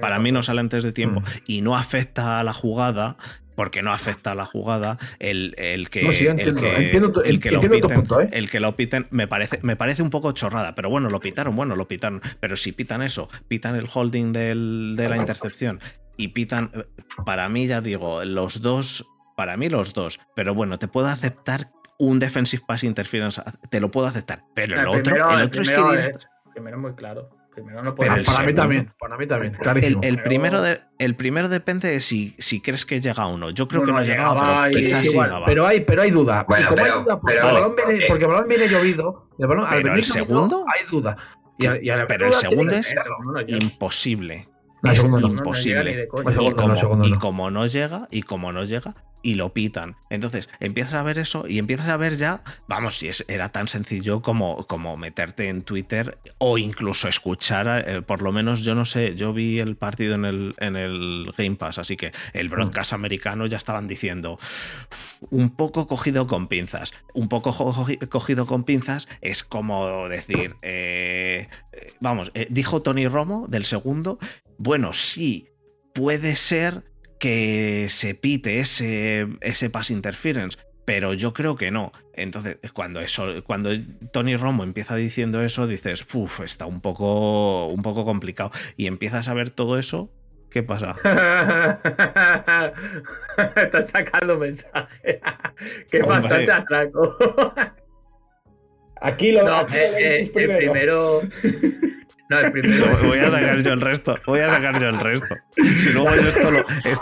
Para 0.00 0.20
mí 0.20 0.30
no 0.30 0.44
sale 0.44 0.60
antes 0.60 0.84
de 0.84 0.92
tiempo 0.92 1.20
Mm. 1.20 1.24
y 1.46 1.60
no 1.62 1.76
afecta 1.76 2.38
a 2.38 2.44
la 2.44 2.52
jugada, 2.52 3.16
porque 3.54 3.82
no 3.82 3.92
afecta 3.92 4.32
a 4.32 4.34
la 4.34 4.46
jugada, 4.46 4.98
el, 5.18 5.54
el 5.58 5.90
que, 5.90 6.02
No, 6.04 6.12
sí, 6.12 6.24
yo 6.24 6.30
el 6.32 6.36
que, 6.36 6.76
entiendo 6.76 7.12
tu- 7.12 7.20
el 7.20 7.40
que 7.40 7.50
lo 7.50 7.60
piten, 7.60 7.94
punto, 7.96 8.20
¿eh? 8.20 8.28
el 8.32 8.50
que 8.50 8.60
lo 8.60 8.76
piten 8.76 9.06
me 9.10 9.26
parece, 9.28 9.58
me 9.62 9.76
parece 9.76 10.02
un 10.02 10.10
poco 10.10 10.32
chorrada, 10.32 10.74
pero 10.74 10.88
bueno, 10.90 11.08
lo 11.10 11.20
pitaron, 11.20 11.54
bueno, 11.56 11.76
lo 11.76 11.86
pitaron. 11.88 12.20
Pero 12.40 12.56
si 12.56 12.72
pitan 12.72 13.02
eso, 13.02 13.28
pitan 13.48 13.74
el 13.76 13.88
holding 13.92 14.32
del- 14.32 14.94
de 14.96 15.08
la 15.08 15.16
intercepción 15.16 15.80
y 16.16 16.28
pitan, 16.28 16.70
para 17.24 17.48
mí 17.48 17.66
ya 17.66 17.80
digo, 17.80 18.24
los 18.24 18.62
dos, 18.62 19.06
para 19.36 19.56
mí 19.56 19.68
los 19.68 19.92
dos, 19.94 20.20
pero 20.36 20.54
bueno, 20.54 20.78
te 20.78 20.88
puedo 20.88 21.08
aceptar 21.08 21.70
un 21.98 22.18
defensive 22.18 22.62
pass 22.66 22.84
interference, 22.84 23.40
te 23.70 23.80
lo 23.80 23.90
puedo 23.90 24.06
aceptar, 24.06 24.44
pero 24.54 24.80
el, 24.80 24.86
otro, 24.86 25.02
primero, 25.02 25.30
el 25.30 25.40
el 25.40 25.46
otro 25.46 25.62
es 25.62 25.68
que 25.70 25.74
primero 25.74 25.94
direct- 25.94 26.16
es- 26.16 26.28
primero 26.52 26.78
muy 26.78 26.94
claro. 26.94 27.30
Primero 27.54 27.82
no 27.82 27.94
Pero 27.94 28.08
puede 28.08 28.20
el 28.20 28.24
para, 28.26 28.46
mí 28.46 28.54
también, 28.54 28.92
para 28.98 29.16
mí 29.18 29.26
también, 29.26 29.52
El, 29.54 29.58
clarísimo. 29.60 30.00
el 30.02 30.14
Pero- 30.16 30.24
primero 30.24 30.62
de, 30.62 30.80
el 30.98 31.14
primero 31.16 31.48
depende 31.50 31.90
de 31.90 32.00
si, 32.00 32.34
si 32.38 32.62
crees 32.62 32.86
que 32.86 32.98
llega 33.00 33.26
o 33.26 33.36
no. 33.36 33.50
Yo 33.50 33.68
creo 33.68 33.80
No, 33.82 33.86
que 33.86 33.92
no, 33.92 33.98
no, 33.98 34.04
llegaba, 34.04 34.34
llegaba 34.40 34.62
pero 34.64 34.78
quizás 34.78 35.04
igual, 35.04 35.28
llegaba. 35.28 35.46
Pero 35.46 35.66
hay, 35.66 35.80
pero 35.80 36.02
hay 36.02 36.10
duda. 36.10 36.44
Bueno, 36.48 36.64
y 36.64 36.66
como 36.68 36.82
pero- 36.82 36.94
hay 36.94 37.02
duda, 37.02 37.20
porque, 37.20 37.36
pero- 37.36 37.48
el 37.48 37.54
balón 37.54 37.76
viene, 37.76 37.94
eh, 37.94 38.04
porque 38.08 38.24
el 38.24 38.30
balón 38.30 38.48
viene 38.48 38.68
llovido, 38.68 39.28
el 39.38 39.46
balón, 39.46 39.64
al 39.66 39.70
pero 39.70 39.82
venir 39.92 39.98
el 39.98 40.04
llovido, 40.10 40.24
segundo- 40.24 40.64
hay 40.66 40.80
duda. 40.90 41.16
Y 41.58 41.66
y 41.66 41.92
Pero 42.08 42.26
el 42.28 42.32
segundo 42.34 42.72
es- 42.72 42.94
imposible. 43.48 44.48
No, 44.82 44.90
es 44.90 44.98
segundo. 44.98 45.20
No, 45.20 45.28
no 45.28 45.34
imposible. 45.40 46.08
y, 46.40 47.14
como 47.14 47.50
no 47.50 47.66
llega, 47.66 48.08
y 48.10 48.22
como 48.22 48.52
no 48.52 48.64
llega, 48.64 48.94
y 49.22 49.34
lo 49.34 49.52
pitan. 49.52 49.96
Entonces 50.10 50.48
empiezas 50.60 50.94
a 50.94 51.02
ver 51.02 51.18
eso 51.18 51.46
y 51.46 51.58
empiezas 51.58 51.88
a 51.88 51.96
ver 51.96 52.16
ya, 52.16 52.42
vamos, 52.68 52.98
si 52.98 53.08
es, 53.08 53.24
era 53.28 53.48
tan 53.48 53.68
sencillo 53.68 54.20
como, 54.22 54.66
como 54.66 54.96
meterte 54.96 55.48
en 55.48 55.62
Twitter 55.62 56.18
o 56.38 56.58
incluso 56.58 57.08
escuchar, 57.08 57.84
eh, 57.88 58.02
por 58.02 58.22
lo 58.22 58.32
menos 58.32 58.62
yo 58.62 58.74
no 58.74 58.84
sé, 58.84 59.14
yo 59.14 59.32
vi 59.32 59.60
el 59.60 59.76
partido 59.76 60.14
en 60.14 60.24
el, 60.24 60.54
en 60.58 60.76
el 60.76 61.32
Game 61.36 61.56
Pass, 61.56 61.78
así 61.78 61.96
que 61.96 62.12
el 62.32 62.48
broadcast 62.48 62.92
americano 62.92 63.46
ya 63.46 63.56
estaban 63.56 63.86
diciendo 63.86 64.38
un 65.30 65.50
poco 65.50 65.86
cogido 65.86 66.26
con 66.26 66.48
pinzas. 66.48 66.92
Un 67.14 67.28
poco 67.28 67.54
cogido 68.08 68.46
con 68.46 68.64
pinzas 68.64 69.08
es 69.20 69.44
como 69.44 70.08
decir, 70.08 70.56
eh, 70.62 71.48
eh, 71.72 71.92
vamos, 72.00 72.30
eh, 72.34 72.46
dijo 72.50 72.82
Tony 72.82 73.08
Romo 73.08 73.46
del 73.48 73.64
segundo, 73.64 74.18
bueno, 74.58 74.92
sí, 74.92 75.48
puede 75.94 76.36
ser 76.36 76.84
que 77.22 77.86
se 77.88 78.16
pite 78.16 78.58
ese, 78.58 79.28
ese 79.42 79.70
pass 79.70 79.92
interference, 79.92 80.58
pero 80.84 81.14
yo 81.14 81.32
creo 81.32 81.54
que 81.54 81.70
no. 81.70 81.92
Entonces, 82.14 82.58
cuando 82.74 83.00
eso, 83.00 83.44
cuando 83.44 83.70
Tony 84.12 84.36
Romo 84.36 84.64
empieza 84.64 84.96
diciendo 84.96 85.40
eso, 85.40 85.68
dices, 85.68 86.04
uff, 86.14 86.40
está 86.40 86.66
un 86.66 86.80
poco, 86.80 87.68
un 87.68 87.80
poco 87.82 88.04
complicado. 88.04 88.50
Y 88.76 88.88
empiezas 88.88 89.28
a 89.28 89.34
ver 89.34 89.50
todo 89.50 89.78
eso, 89.78 90.10
¿qué 90.50 90.64
pasa? 90.64 90.96
Estás 93.54 93.92
sacando 93.92 94.36
mensaje. 94.36 95.20
que 95.92 96.02
Hombre. 96.02 96.18
bastante 96.22 96.50
atraco. 96.50 97.16
Aquí 99.00 99.30
lo 99.30 99.44
No, 99.44 99.54
aquí 99.58 99.76
eh, 99.76 100.22
eh, 100.22 100.30
primero. 100.34 101.20
No, 102.32 102.38
el 102.38 102.52
primero. 102.52 102.86
Voy 103.04 103.18
a 103.18 103.30
sacar 103.30 103.60
yo 103.62 103.72
el 103.72 103.80
resto. 103.80 104.16
Voy 104.26 104.40
a 104.40 104.50
sacar 104.50 104.80
yo 104.80 104.88
el 104.88 104.98
resto. 105.00 105.34
Si 105.56 105.90
luego 105.92 106.14
yo 106.16 106.28
esto 106.28 106.50
lo. 106.50 106.58
es- 106.84 106.98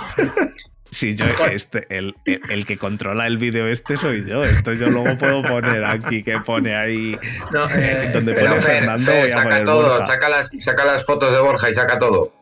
si 0.93 1.15
yo, 1.15 1.25
este, 1.53 1.87
el, 1.97 2.17
el- 2.25 2.41
el 2.51 2.67
que 2.67 2.77
controla 2.77 3.27
el 3.29 3.39
vídeo 3.39 3.69
este 3.69 3.97
soy 3.97 4.27
yo. 4.29 4.45
Esto 4.45 4.73
yo 4.73 4.91
luego 4.91 5.17
puedo 5.19 5.43
poner 5.43 5.85
aquí 5.85 6.25
que 6.25 6.41
pone 6.41 6.75
ahí. 6.75 7.17
No, 7.53 7.69
eh, 7.71 8.11
Donde 8.13 8.33
Pero 8.35 8.49
pone 8.49 8.61
Fer, 8.61 8.73
Fernando, 8.79 9.05
Fer, 9.05 9.21
voy 9.23 9.31
a 9.31 9.33
saca 9.33 9.49
poner 9.49 9.65
todo, 9.65 9.89
Borja. 9.89 10.07
saca 10.07 10.29
las, 10.29 10.51
saca 10.59 10.85
las 10.85 11.05
fotos 11.07 11.33
de 11.33 11.39
Borja 11.41 11.71
y 11.71 11.75
saca 11.75 11.97
todo. 11.99 12.33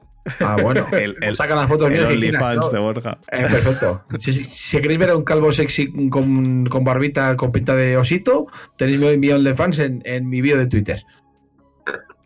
Ah, 0.40 0.56
bueno. 0.62 0.86
El, 0.92 1.16
el, 1.22 1.36
Saca 1.36 1.54
las 1.54 1.68
fotos 1.68 1.90
mías 1.90 2.04
OnlyFans 2.04 2.70
de 2.72 2.78
Borja. 2.78 3.18
Eh, 3.32 3.40
perfecto. 3.50 4.04
Si, 4.18 4.32
si- 4.32 4.44
si 4.44 4.80
queréis 4.80 4.98
ver 4.98 5.10
a 5.10 5.16
un 5.16 5.24
calvo 5.24 5.52
sexy 5.52 5.90
con, 6.10 6.64
con 6.66 6.84
barbita, 6.84 7.34
con 7.36 7.50
pinta 7.52 7.74
de 7.76 7.96
osito, 7.98 8.46
tenéis 8.76 8.98
mi 8.98 9.16
mi 9.18 9.30
OnlyFans 9.30 9.78
en, 9.78 10.02
en 10.04 10.28
mi 10.28 10.40
vídeo 10.42 10.58
de 10.58 10.66
Twitter. 10.66 11.02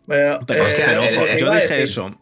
Pero, 0.07 0.39
Pero, 0.45 0.65
pero, 0.75 1.03
eh, 1.03 1.11
ojo, 1.17 1.25
eh, 1.27 1.37
yo 1.39 1.51
dije 1.53 1.83
eso. 1.83 2.19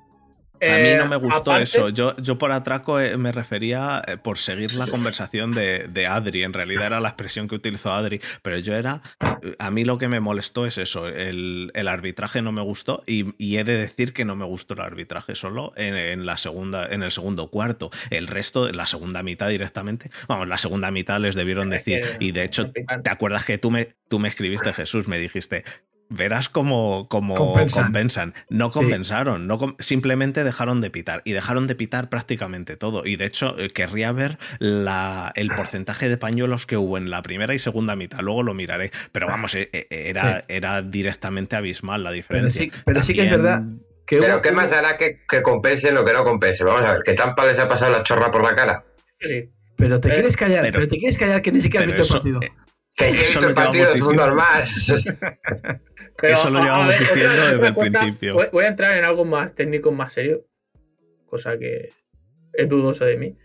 A 0.63 0.77
eh, 0.77 0.91
mí 0.93 0.95
no 0.99 1.07
me 1.07 1.15
gustó 1.15 1.51
aparte- 1.53 1.63
eso. 1.63 1.89
Yo, 1.89 2.15
yo 2.17 2.37
por 2.37 2.51
atraco 2.51 2.99
eh, 2.99 3.17
me 3.17 3.31
refería 3.31 3.99
eh, 4.07 4.17
por 4.17 4.37
seguir 4.37 4.75
la 4.75 4.85
conversación 4.85 5.53
de, 5.53 5.87
de 5.87 6.05
Adri. 6.05 6.43
En 6.43 6.53
realidad 6.53 6.85
era 6.85 6.99
la 6.99 7.07
expresión 7.09 7.47
que 7.47 7.55
utilizó 7.55 7.91
Adri. 7.91 8.21
Pero 8.43 8.59
yo 8.59 8.75
era. 8.75 9.01
eh, 9.41 9.55
A 9.57 9.71
mí 9.71 9.85
lo 9.85 9.97
que 9.97 10.07
me 10.07 10.19
molestó 10.19 10.67
es 10.67 10.77
eso. 10.77 11.07
El, 11.07 11.71
el 11.73 11.87
arbitraje 11.87 12.43
no 12.43 12.51
me 12.51 12.61
gustó. 12.61 13.01
Y, 13.07 13.33
y 13.43 13.57
he 13.57 13.63
de 13.63 13.75
decir 13.75 14.13
que 14.13 14.23
no 14.23 14.35
me 14.35 14.45
gustó 14.45 14.75
el 14.75 14.81
arbitraje 14.81 15.33
solo 15.33 15.73
en, 15.77 15.95
en 15.95 16.27
la 16.27 16.37
segunda, 16.37 16.85
en 16.87 17.01
el 17.01 17.11
segundo 17.11 17.47
cuarto. 17.47 17.89
El 18.11 18.27
resto, 18.27 18.71
la 18.71 18.85
segunda 18.85 19.23
mitad 19.23 19.49
directamente. 19.49 20.11
Vamos, 20.27 20.47
la 20.47 20.59
segunda 20.59 20.91
mitad 20.91 21.19
les 21.19 21.33
debieron 21.33 21.71
decir. 21.71 22.01
Y 22.19 22.33
de 22.33 22.43
hecho. 22.43 22.71
¿te 22.71 23.09
acuerdas 23.09 23.45
que 23.45 23.57
tú 23.57 23.71
me, 23.71 23.95
tú 24.07 24.19
me 24.19 24.27
escribiste, 24.27 24.71
Jesús? 24.73 25.07
Me 25.07 25.17
dijiste. 25.17 25.63
Verás 26.13 26.49
cómo, 26.49 27.07
cómo 27.09 27.35
Compensan. 27.35 27.83
compensan. 27.85 28.33
No 28.49 28.67
Sí. 28.67 28.73
compensaron, 28.73 29.47
no 29.47 29.57
com- 29.57 29.75
simplemente 29.79 30.43
dejaron 30.43 30.81
de 30.81 30.89
pitar. 30.89 31.21
Y 31.23 31.31
dejaron 31.31 31.67
de 31.67 31.75
pitar 31.75 32.09
prácticamente 32.09 32.75
todo. 32.75 33.05
Y 33.05 33.15
de 33.15 33.25
hecho, 33.25 33.57
eh, 33.57 33.69
querría 33.69 34.11
ver 34.11 34.37
la, 34.59 35.31
el 35.35 35.49
porcentaje 35.51 36.09
de 36.09 36.17
pañuelos 36.17 36.65
que 36.65 36.75
hubo 36.75 36.97
en 36.97 37.09
la 37.09 37.21
primera 37.21 37.53
y 37.53 37.59
segunda 37.59 37.95
mitad. 37.95 38.19
Luego 38.19 38.43
lo 38.43 38.53
miraré. 38.53 38.91
Pero 39.13 39.27
vamos, 39.27 39.55
eh, 39.55 39.69
eh, 39.71 39.87
era, 39.89 40.39
Sí. 40.39 40.43
era 40.49 40.81
directamente 40.81 41.55
abismal 41.55 42.03
la 42.03 42.09
Pero 42.09 42.15
diferencia. 42.15 42.61
sí, 42.63 42.71
pero 42.85 43.01
sí 43.03 43.13
que 43.13 43.23
es 43.25 43.31
verdad 43.31 43.63
que 44.05 44.17
Pero 44.19 44.33
hubo- 44.35 44.41
¿qué 44.41 44.51
más 44.51 44.69
dará 44.69 44.97
que, 44.97 45.21
que 45.29 45.41
compensen 45.41 45.95
lo 45.95 46.03
que 46.03 46.11
no 46.11 46.25
compense? 46.25 46.65
Vamos 46.65 46.81
a 46.83 46.91
ver, 46.91 47.01
¿qué 47.05 47.13
Tampa 47.13 47.45
les 47.45 47.57
ha 47.59 47.69
pasado 47.69 47.91
la 47.97 48.03
chorra 48.03 48.29
por 48.31 48.43
la 48.43 48.53
cara? 48.53 48.83
Sí. 49.21 49.49
Pero 49.77 49.99
te 50.01 50.09
Eh, 50.09 50.13
quieres 50.13 50.35
callar, 50.35 50.61
pero- 50.63 50.73
pero, 50.73 50.87
te 50.89 50.97
quieres 50.97 51.17
callar 51.17 51.41
que 51.41 51.51
ni 51.53 51.61
siquiera 51.61 51.85
has 51.85 51.93
visto 51.97 52.17
el 52.17 52.21
partido. 52.21 52.39
Que 52.95 53.11
si 53.11 53.21
he 53.21 53.23
Eso 53.23 53.39
visto 53.39 53.39
el 53.39 53.49
lo 53.49 53.55
partido 53.55 53.93
llevamos 53.93 53.95
es 53.95 54.01
un 54.01 54.09
diciendo. 54.11 54.27
normal. 54.27 55.81
Pero, 56.17 56.33
Eso 56.33 56.49
lo 56.49 56.59
llevamos 56.61 56.87
ver, 56.89 56.99
diciendo 56.99 57.31
otra 57.33 57.51
desde 57.51 57.67
el 57.67 57.73
cosa, 57.73 57.89
principio. 57.89 58.33
Voy, 58.35 58.47
voy 58.51 58.63
a 58.65 58.67
entrar 58.67 58.97
en 58.97 59.05
algo 59.05 59.25
más 59.25 59.55
técnico, 59.55 59.91
más 59.91 60.13
serio, 60.13 60.45
cosa 61.25 61.57
que 61.57 61.89
es 62.53 62.69
dudoso 62.69 63.05
de 63.05 63.17
mí. 63.17 63.37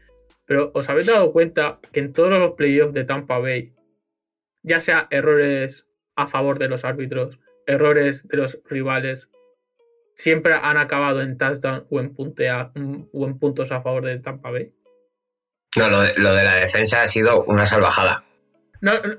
Pero 0.47 0.71
¿os 0.75 0.89
habéis 0.89 1.07
dado 1.07 1.33
cuenta 1.33 1.81
que 1.93 2.01
en 2.01 2.13
todos 2.13 2.31
los 2.31 2.53
playoffs 2.53 2.93
de 2.95 3.05
Tampa 3.05 3.39
Bay, 3.39 3.73
ya 4.63 4.81
sea 4.81 5.07
errores 5.11 5.87
a 6.17 6.27
favor 6.27 6.59
de 6.59 6.69
los 6.69 6.85
árbitros, 6.85 7.39
errores 7.67 8.27
de 8.29 8.37
los 8.37 8.59
rivales, 8.65 9.29
siempre 10.15 10.53
han 10.55 10.77
acabado 10.77 11.21
en 11.23 11.37
touchdown 11.39 11.87
o 11.91 12.01
en, 12.01 12.15
puntea, 12.15 12.73
o 13.13 13.27
en 13.27 13.39
puntos 13.39 13.73
a 13.73 13.81
favor 13.83 14.05
de 14.05 14.19
Tampa 14.19 14.51
Bay? 14.51 14.73
No, 15.77 15.89
lo 15.91 16.01
de, 16.03 16.15
lo 16.17 16.33
de 16.35 16.45
la 16.45 16.55
defensa 16.57 17.03
ha 17.03 17.09
sido 17.09 17.45
una 17.45 17.67
salvajada. 17.67 18.25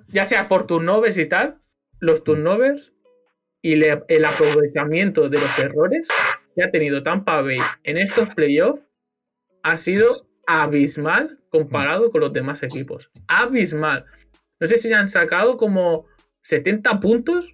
Ya 0.10 0.26
sea 0.26 0.48
por 0.48 0.68
turnovers 0.68 1.18
y 1.18 1.26
tal, 1.26 1.60
los 1.99 2.23
turnovers 2.23 2.94
y 3.61 3.73
el 3.73 4.26
aprovechamiento 4.26 5.30
de 5.30 5.39
los 5.39 5.60
errores 5.60 6.07
que 6.56 6.64
ha 6.64 6.72
tenido 6.72 7.03
Tampa 7.03 7.41
Bay 7.41 7.60
en 7.84 7.98
estos 7.98 8.34
playoffs 8.34 8.81
ha 9.64 9.77
sido 9.77 10.07
abismal 10.48 11.39
comparado 11.49 12.11
con 12.11 12.22
los 12.22 12.34
demás 12.34 12.64
equipos. 12.64 13.10
Abismal. 13.27 14.06
No 14.60 14.68
sé 14.68 14.77
si 14.77 14.91
han 14.94 15.07
sacado 15.07 15.57
como 15.57 16.06
70 16.41 16.99
puntos 16.99 17.53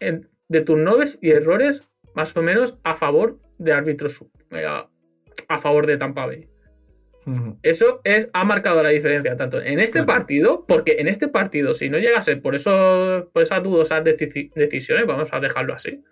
de 0.00 0.60
turnovers 0.62 1.18
y 1.20 1.30
errores 1.30 1.82
más 2.14 2.36
o 2.36 2.42
menos 2.42 2.76
a 2.82 2.94
favor 2.94 3.38
de 3.58 3.72
árbitros 3.72 4.24
eh, 4.50 4.66
a 4.66 5.58
favor 5.58 5.86
de 5.86 5.98
Tampa 5.98 6.26
Bay. 6.26 6.49
Eso 7.62 8.00
es, 8.04 8.28
ha 8.32 8.44
marcado 8.44 8.82
la 8.82 8.88
diferencia 8.88 9.36
tanto 9.36 9.60
en 9.60 9.78
este 9.78 9.92
Claro. 10.04 10.06
partido, 10.06 10.64
porque 10.66 10.96
en 10.98 11.06
este 11.06 11.28
partido, 11.28 11.74
si 11.74 11.88
no 11.90 11.98
llega 11.98 12.18
a 12.18 12.22
ser 12.22 12.40
por 12.42 12.54
eso, 12.54 13.30
por 13.32 13.42
esas 13.42 13.62
dudosas 13.62 14.02
deci- 14.04 14.52
decisiones, 14.54 15.06
vamos 15.06 15.32
a 15.32 15.38
dejarlo 15.40 15.74
así. 15.74 16.02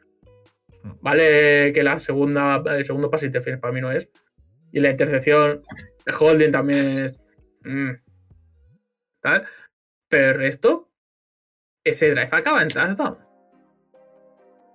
Vale 1.00 1.72
que 1.72 1.82
la 1.82 1.98
segunda, 1.98 2.62
el 2.76 2.84
segundo 2.84 3.10
pase 3.10 3.26
de 3.26 3.28
interferencia 3.30 3.60
para 3.60 3.72
mí 3.72 3.80
no 3.80 3.90
es. 3.90 4.08
Y 4.72 4.80
la 4.80 4.90
intercepción 4.90 5.62
de 6.06 6.14
Holding 6.18 6.52
también 6.52 6.80
es. 7.04 7.22
mm, 7.64 7.90
tal. 9.20 9.44
Pero 10.08 10.30
el 10.30 10.34
resto, 10.38 10.88
ese 11.84 12.10
drive 12.10 12.28
acaba 12.32 12.62
en 12.62 12.68
touchdown. 12.68 13.18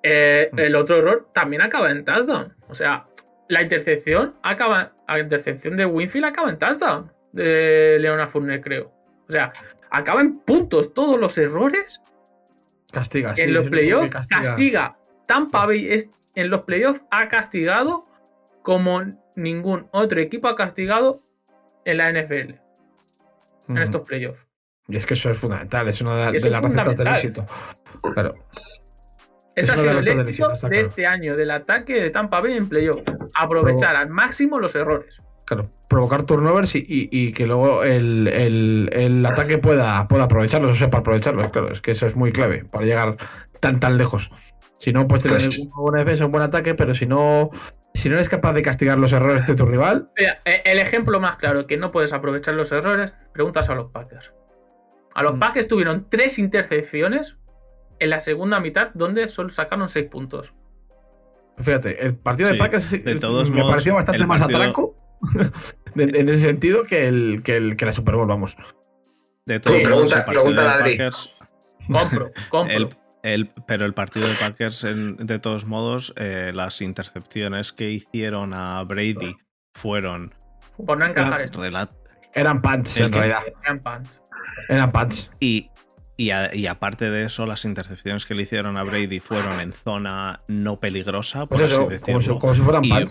Eh, 0.04 0.50
el 0.58 0.76
otro 0.76 0.98
error 0.98 1.30
también 1.34 1.62
acaba 1.62 1.90
en 1.92 2.04
touchdown. 2.04 2.54
O 2.68 2.76
sea, 2.76 3.08
la 3.54 3.62
intercepción 3.62 4.36
acaba. 4.44 4.94
La 5.08 5.20
intercepción 5.20 5.78
de 5.78 5.86
Winfield 5.86 6.26
acaba 6.26 6.50
en 6.50 6.58
touchdown. 6.60 7.12
De 7.32 7.98
Leona 8.00 8.28
Fournier, 8.28 8.62
creo. 8.62 8.92
O 9.28 9.32
sea, 9.32 9.52
acaba 9.90 10.22
en 10.22 10.40
puntos. 10.40 10.94
Todos 10.94 11.20
los 11.20 11.38
errores 11.38 12.02
Castiga, 12.92 13.36
sí, 13.36 13.42
en 13.42 13.54
los 13.54 13.70
playoffs 13.70 14.28
castiga. 14.28 14.98
Tampa 15.26 15.66
Bay 15.66 15.92
es- 15.92 16.10
en 16.36 16.50
los 16.52 16.62
playoffs 16.64 17.02
ha 17.10 17.28
castigado 17.28 18.04
como 18.62 19.02
ningún 19.36 19.88
otro 19.92 20.20
equipo 20.20 20.48
ha 20.48 20.56
castigado 20.56 21.20
en 21.86 21.98
la 21.98 22.10
NFL 22.12 22.60
en 23.70 23.78
estos 23.78 24.02
playoffs. 24.08 24.40
Y 24.88 24.98
es 24.98 25.06
que 25.08 25.14
eso 25.16 25.32
es 25.32 25.38
fundamental, 25.40 25.88
es 25.88 26.02
una 26.02 26.16
de, 26.32 26.38
Eso 26.38 26.50
de 26.50 26.56
es 26.56 26.62
las 26.62 26.64
recetas 26.64 26.98
del 26.98 27.08
éxito. 27.08 27.46
Claro. 28.14 28.34
Ese 29.56 29.72
ha 29.72 29.76
sido 29.76 30.00
el 30.00 30.08
éxito 30.08 30.50
de 30.50 30.58
claro. 30.60 30.76
este 30.76 31.06
año 31.08 31.36
del 31.38 31.52
ataque 31.52 32.02
de 32.02 32.10
Tampa 32.10 32.40
Bay 32.42 32.54
en 32.58 32.68
playoffs. 32.70 33.04
Aprovechar 33.36 33.96
al 33.96 34.10
máximo 34.10 34.60
los 34.60 34.74
errores. 34.76 35.22
Claro, 35.46 35.66
provocar 35.90 36.24
turnovers 36.24 36.74
y, 36.76 36.80
y- 36.80 37.10
y 37.12 37.34
que 37.34 37.46
luego 37.46 37.84
el, 37.84 38.28
el- 38.30 38.90
el 38.94 39.26
ataque 39.26 39.58
pueda, 39.58 40.08
pueda 40.08 40.24
aprovecharlos 40.24 40.72
o 40.72 40.76
sepa 40.76 41.00
aprovecharlos. 41.00 41.52
Claro, 41.52 41.72
es 41.72 41.82
que 41.82 41.92
eso 41.92 42.06
es 42.06 42.16
muy 42.16 42.32
clave 42.32 42.64
para 42.72 42.86
llegar 42.86 43.18
tan 43.60 43.80
tan 43.80 43.98
lejos. 43.98 44.32
Si 44.80 44.92
no, 44.94 45.08
puedes 45.08 45.24
tener 45.24 45.38
Pues- 45.40 45.60
una 45.60 45.72
buena 45.78 46.00
defensa, 46.00 46.26
un 46.26 46.32
buen 46.32 46.44
ataque, 46.44 46.74
pero 46.76 46.94
si 46.96 47.06
no, 47.06 47.50
si 47.94 48.10
no 48.10 48.16
eres 48.16 48.30
capaz 48.30 48.54
de 48.54 48.62
castigar 48.62 48.98
los 48.98 49.14
errores 49.14 49.46
de 49.46 49.54
tu 49.56 49.66
rival, 49.66 50.10
Mira, 50.18 50.40
eh, 50.46 50.62
el 50.66 50.80
ejemplo 50.80 51.20
más 51.20 51.38
claro 51.38 51.68
que 51.68 51.78
no 51.78 51.92
puedes 51.92 52.12
aprovechar 52.14 52.54
los 52.56 52.72
errores, 52.72 53.16
preguntas 53.34 53.70
a 53.70 53.76
los 53.76 53.92
Packers. 53.92 54.34
A 55.14 55.24
los 55.24 55.36
Mm. 55.36 55.40
Packers 55.40 55.68
tuvieron 55.68 56.08
tres 56.10 56.40
intercepciones 56.40 57.36
en 58.04 58.10
la 58.10 58.20
segunda 58.20 58.60
mitad 58.60 58.90
donde 58.94 59.28
solo 59.28 59.50
sacaron 59.50 59.90
seis 59.90 60.08
puntos. 60.10 60.54
fíjate, 61.58 62.06
el 62.06 62.16
partido 62.16 62.50
de 62.50 62.56
Sí, 62.56 62.60
Packers 62.60 62.92
de 62.92 63.16
todos 63.16 63.50
me 63.52 63.58
modos, 63.58 63.72
pareció 63.72 63.96
bastante 63.96 64.26
más 64.26 64.40
partido- 64.40 64.60
atraco 64.60 64.96
en 65.96 66.30
ese 66.30 66.40
sentido 66.42 66.84
que, 66.84 67.08
el, 67.08 67.42
que, 67.44 67.56
el, 67.58 67.78
que 67.78 67.86
la 67.86 67.92
Super 67.94 68.16
Bowl, 68.16 68.28
vamos. 68.28 68.58
De 69.46 69.60
todos 69.60 69.78
Sí, 69.78 69.84
modos, 69.86 70.10
pregunta- 70.14 70.18
el 70.18 70.24
partido 70.26 70.44
pregunta 70.44 70.78
de. 70.84 70.98
Packers- 70.98 71.46
Compro, 71.92 72.32
compro. 72.50 72.76
El, 72.78 72.90
el- 73.24 73.52
pero 73.68 73.86
el 73.86 73.94
partido 73.94 74.28
de 74.28 74.34
Packers, 74.36 74.84
en- 74.86 75.16
de 75.18 75.40
todos 75.40 75.66
modos, 75.66 76.14
eh, 76.18 76.52
las 76.54 76.82
intercepciones 76.82 77.72
que 77.74 77.90
hicieron 77.90 78.54
a 78.54 78.84
Brady 78.84 79.36
fueron 79.74 80.34
Por 80.86 80.98
no 80.98 81.06
encajar 81.06 81.42
esto. 81.42 81.62
relat 81.62 81.92
Eran 82.34 82.60
punts, 82.62 82.98
en 83.00 83.12
realidad. 83.14 83.44
Eran 83.64 83.80
punts. 83.80 84.22
Eran 84.70 84.92
punts. 84.92 85.30
y, 85.40 85.70
y, 86.18 86.30
a- 86.32 86.54
y 86.54 86.68
aparte 86.68 87.10
de 87.10 87.24
eso, 87.24 87.46
las 87.46 87.66
intercepciones 87.66 88.26
que 88.26 88.36
le 88.36 88.44
hicieron 88.44 88.78
a 88.78 88.84
Brady 88.84 89.20
fueron 89.20 89.60
en 89.60 89.74
zona 89.74 90.42
no 90.48 90.78
peligrosa, 90.78 91.46
por 91.46 91.58
Pues 91.60 91.72
eso, 91.72 91.88
así 91.90 92.00
como 92.00 92.20
si, 92.22 92.28
decirlo. 92.28 92.40
como 92.40 92.56
si 92.56 92.62
fueran 92.62 92.86
Y-. 92.86 93.06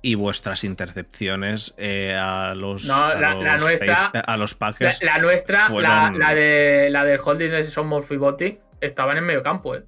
Y 0.00 0.14
vuestras 0.14 0.62
intercepciones 0.62 1.74
eh, 1.76 2.14
a 2.16 2.54
los, 2.54 2.84
No, 2.84 2.94
a, 2.94 3.14
la- 3.16 3.30
los 3.32 3.42
la 3.42 3.56
nuestra- 3.58 4.06
a 4.06 4.36
los 4.36 4.52
La, 4.52 4.58
Packers 4.58 5.02
la 5.02 5.18
nuestra, 5.18 5.58
la, 5.62 5.66
fueron- 5.68 6.18
la 6.20 6.34
de 6.34 6.88
la 6.90 7.04
del 7.04 7.18
holding 7.22 7.50
de 7.50 7.64
Son 7.64 7.88
Murphy 7.88 8.16
Botti, 8.16 8.58
estaban 8.80 9.16
en 9.16 9.24
medio 9.24 9.42
campo, 9.42 9.74
¿eh? 9.74 9.82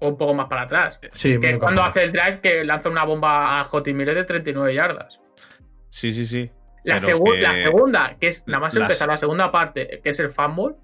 O 0.00 0.08
un 0.08 0.18
poco 0.18 0.34
más 0.34 0.48
para 0.48 0.62
atrás. 0.62 0.98
Sí, 1.12 1.38
Que 1.40 1.50
es 1.50 1.58
cuando 1.58 1.82
campo. 1.82 1.90
hace 1.98 2.02
el 2.02 2.12
drive 2.12 2.40
que 2.42 2.64
lanza 2.64 2.88
una 2.88 3.04
bomba 3.04 3.60
a 3.60 3.64
J. 3.64 3.92
Miller 3.92 4.16
de 4.16 4.24
39 4.24 4.74
yardas. 4.74 5.20
Sí, 5.88 6.12
sí, 6.12 6.26
sí. 6.26 6.50
La, 6.82 6.96
Pero 6.98 7.18
segu- 7.18 7.32
que 7.34 7.40
la 7.40 7.54
segunda, 7.54 8.16
que 8.20 8.26
es 8.26 8.42
nada 8.48 8.58
más 8.60 8.74
las- 8.74 8.82
empezar 8.82 9.08
la 9.08 9.16
segunda 9.16 9.52
parte, 9.52 10.00
que 10.02 10.10
es 10.10 10.18
el 10.18 10.30
fumble, 10.30 10.74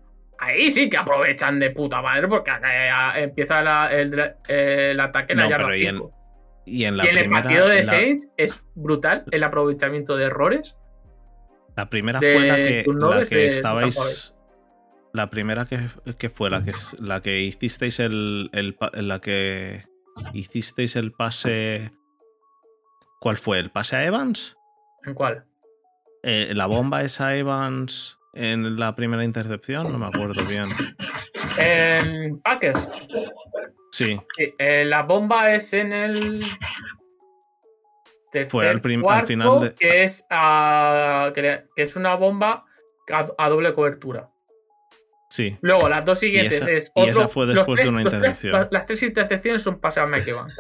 ahí 0.41 0.71
sí 0.71 0.89
que 0.91 0.97
aprovechan 0.97 1.59
de 1.61 1.71
puta 1.71 2.03
madre 2.03 2.27
porque 2.29 2.51
eh, 2.51 2.91
empieza 3.17 3.63
la- 3.63 3.93
el, 3.93 4.11
dra- 4.11 4.37
eh, 4.49 4.89
el 4.93 5.01
ataque 5.01 5.33
en 5.35 5.39
la 5.39 5.49
yarda 5.49 5.77
y 5.77 5.87
en- 5.87 5.95
cinco. 5.97 6.13
Y 6.67 6.85
en 6.85 6.97
la 6.97 7.05
Y 7.05 7.09
en 7.09 7.19
el 7.19 7.31
partido 7.31 7.67
de 7.69 7.81
en 7.81 7.87
la- 7.87 7.93
Saints 7.93 8.29
es 8.37 8.63
brutal 8.75 9.25
el 9.31 9.43
aprovechamiento 9.45 10.17
de 10.17 10.25
errores. 10.27 10.77
La 11.77 11.89
primera 11.89 12.21
de 12.21 12.33
fue 12.35 12.47
la 12.47 12.57
que, 13.27 13.37
la 13.37 13.43
estabais. 13.43 14.35
La 15.13 15.31
primera 15.31 15.65
que, 15.65 15.87
que 16.19 16.29
fue 16.29 16.51
la 16.51 16.63
que, 16.65 16.73
la 17.01 17.21
que 17.21 17.41
hicisteis 17.41 17.99
el, 18.01 18.51
el 18.53 18.77
La 18.93 19.21
que 19.21 19.85
hicisteis 20.35 20.95
el 20.97 21.13
pase. 21.13 21.91
¿Cuál 23.21 23.37
fue? 23.37 23.59
¿El 23.59 23.71
pase 23.71 23.97
a 23.97 24.05
Evans? 24.05 24.57
¿En 25.05 25.15
cuál? 25.15 25.45
Eh, 26.23 26.53
¿La 26.55 26.67
bomba 26.67 27.03
es 27.03 27.21
a 27.21 27.35
Evans 27.37 28.19
en 28.33 28.77
la 28.79 28.95
primera 28.95 29.25
intercepción? 29.25 29.91
No 29.93 29.99
me 29.99 30.07
acuerdo 30.07 30.43
bien. 30.47 30.65
En 31.59 32.41
Packers. 32.41 32.89
Sí, 33.93 34.19
Sí, 34.37 34.55
eh, 34.59 34.85
la 34.87 35.03
bomba 35.03 35.53
es 35.55 35.73
en 35.75 35.93
el. 35.93 36.45
tercer 38.31 38.51
Fue 38.51 38.69
al 38.69 38.81
prim- 38.81 39.01
al 39.01 39.05
cuarto, 39.05 39.27
final 39.27 39.61
de- 39.61 39.75
que, 39.75 40.05
es, 40.05 40.25
que, 41.75 41.83
es 41.83 41.97
una 41.97 42.15
bomba 42.15 42.65
a, 43.13 43.27
a 43.37 43.49
doble 43.49 43.75
cobertura. 43.75 44.31
Sí. 45.29 45.57
Luego, 45.61 45.89
las 45.89 46.05
dos 46.05 46.19
siguientes 46.21 46.61
esa- 46.61 46.71
es 46.71 46.93
y 46.95 47.07
esa 47.09 47.29
fue 47.29 47.47
después 47.47 47.81
de 47.83 47.89
una 47.89 48.03
tres- 48.03 48.15
intercepción. 48.15 48.69
las- 48.71 48.87
tres 48.87 49.03
intercepciones 49.03 49.63
son 49.63 49.81
pases 49.81 50.03
a 50.03 50.07
Mike 50.07 50.31
Evans. 50.31 50.57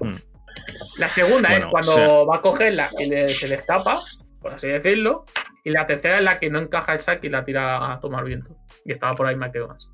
Hmm. 0.00 0.14
La 0.98 1.08
segunda 1.08 1.54
es 1.56 1.64
cuando 1.66 1.92
o 1.92 1.94
sea- 1.94 2.08
va 2.24 2.36
a 2.36 2.40
cogerla 2.42 2.88
y 2.98 3.06
le- 3.08 3.28
se 3.28 3.48
le 3.48 3.54
escapa, 3.56 3.98
por 4.40 4.54
así 4.54 4.66
decirlo. 4.68 5.24
Y 5.66 5.70
la 5.70 5.84
tercera 5.84 6.18
es 6.18 6.22
la 6.22 6.38
que 6.38 6.48
no 6.48 6.60
encaja 6.60 6.92
el 6.92 7.00
sack 7.00 7.24
y 7.24 7.28
la 7.28 7.44
tira 7.44 7.92
a 7.92 7.98
tomar 7.98 8.22
viento. 8.22 8.56
Y 8.84 8.92
estaba 8.92 9.14
por 9.14 9.26
ahí 9.26 9.34
Mike 9.34 9.58
Evans. 9.58 9.88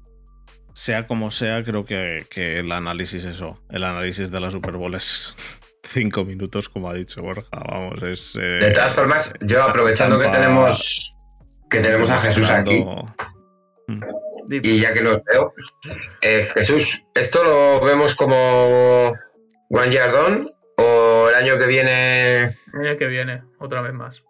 Sea 0.75 1.07
como 1.07 1.31
sea, 1.31 1.65
creo 1.65 1.87
que, 1.87 2.27
que 2.29 2.59
el 2.59 2.71
análisis 2.73 3.25
eso, 3.25 3.59
el 3.71 3.85
análisis 3.85 4.31
de 4.31 4.39
la 4.39 4.51
Super 4.51 4.73
Bowl 4.77 4.95
es 4.95 5.35
cinco 5.83 6.27
minutos, 6.27 6.69
como 6.69 6.91
ha 6.91 6.95
dicho 6.95 7.23
Borja. 7.23 7.49
Vamos, 7.71 8.03
es. 8.03 8.37
eh, 8.37 8.59
De 8.61 8.71
todas 8.73 8.93
formas, 8.93 9.33
yo 9.41 9.63
aprovechando 9.63 10.19
que 10.19 10.29
tenemos 10.29 11.17
que 11.71 11.81
tenemos 11.81 12.11
a 12.11 12.19
Jesús 12.19 12.51
aquí 12.51 12.85
y 14.51 14.79
ya 14.79 14.93
que 14.93 15.01
los 15.01 15.25
veo, 15.25 15.51
eh, 16.21 16.47
Jesús, 16.53 17.03
¿esto 17.15 17.43
lo 17.45 17.81
vemos 17.83 18.15
como 18.15 19.15
One 19.71 19.91
Yardón 19.91 20.51
o 20.77 21.29
el 21.31 21.35
año 21.35 21.59
que 21.59 21.67
viene 21.67 22.43
El 22.75 22.89
año 22.89 22.97
que 22.99 23.07
viene, 23.07 23.43
otra 23.59 23.81
vez 23.81 23.95
más. 23.95 24.23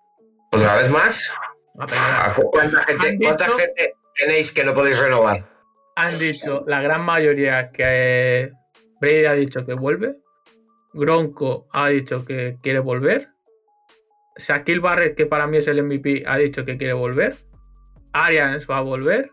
Otra 0.53 0.77
vez 0.77 0.91
más? 0.91 1.33
A 1.79 1.87
pelear. 1.87 2.31
¿A 2.31 2.35
cu- 2.35 2.51
¿Cuánta 2.51 2.83
gente, 2.85 3.09
Han 3.09 3.19
cuánta 3.19 3.45
dicho- 3.47 3.59
gente 3.59 3.95
tenéis 4.15 4.53
que 4.53 4.65
no 4.65 4.75
podéis 4.75 4.99
renovar? 4.99 5.49
Han 5.97 6.19
dicho 6.19 6.65
la 6.67 6.81
gran 6.83 7.03
mayoría 7.05 7.71
que 7.71 7.83
eh, 7.85 8.53
Brady 9.01 9.25
ha 9.27 9.33
dicho 9.33 9.65
que 9.67 9.75
vuelve. 9.75 10.17
Gronko 10.95 11.67
ha 11.73 11.89
dicho 11.89 12.25
que 12.25 12.57
quiere 12.63 12.79
volver. 12.81 13.29
Shaquille 14.37 14.81
Barrett, 14.81 15.15
que 15.17 15.27
para 15.27 15.47
mí 15.47 15.59
es 15.59 15.69
el 15.69 15.83
MVP, 15.83 16.25
ha 16.27 16.37
dicho 16.39 16.65
que 16.65 16.77
quiere 16.79 16.93
volver. 16.95 17.37
Arians 18.13 18.67
va 18.69 18.79
a 18.79 18.83
volver. 18.83 19.31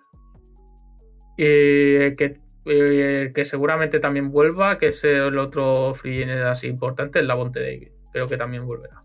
Y 1.37 2.15
que, 2.15 2.37
eh, 2.65 3.21
el 3.27 3.33
que 3.33 3.45
seguramente 3.45 3.99
también 3.99 4.31
vuelva, 4.31 4.77
que 4.77 4.87
es 4.89 5.03
el 5.03 5.37
otro 5.37 5.93
free 5.93 6.23
así 6.23 6.67
importante, 6.67 7.19
el 7.19 7.27
Lavonte 7.27 7.61
David. 7.61 7.89
Creo 8.11 8.27
que 8.27 8.37
también 8.37 8.65
volverá. 8.65 9.01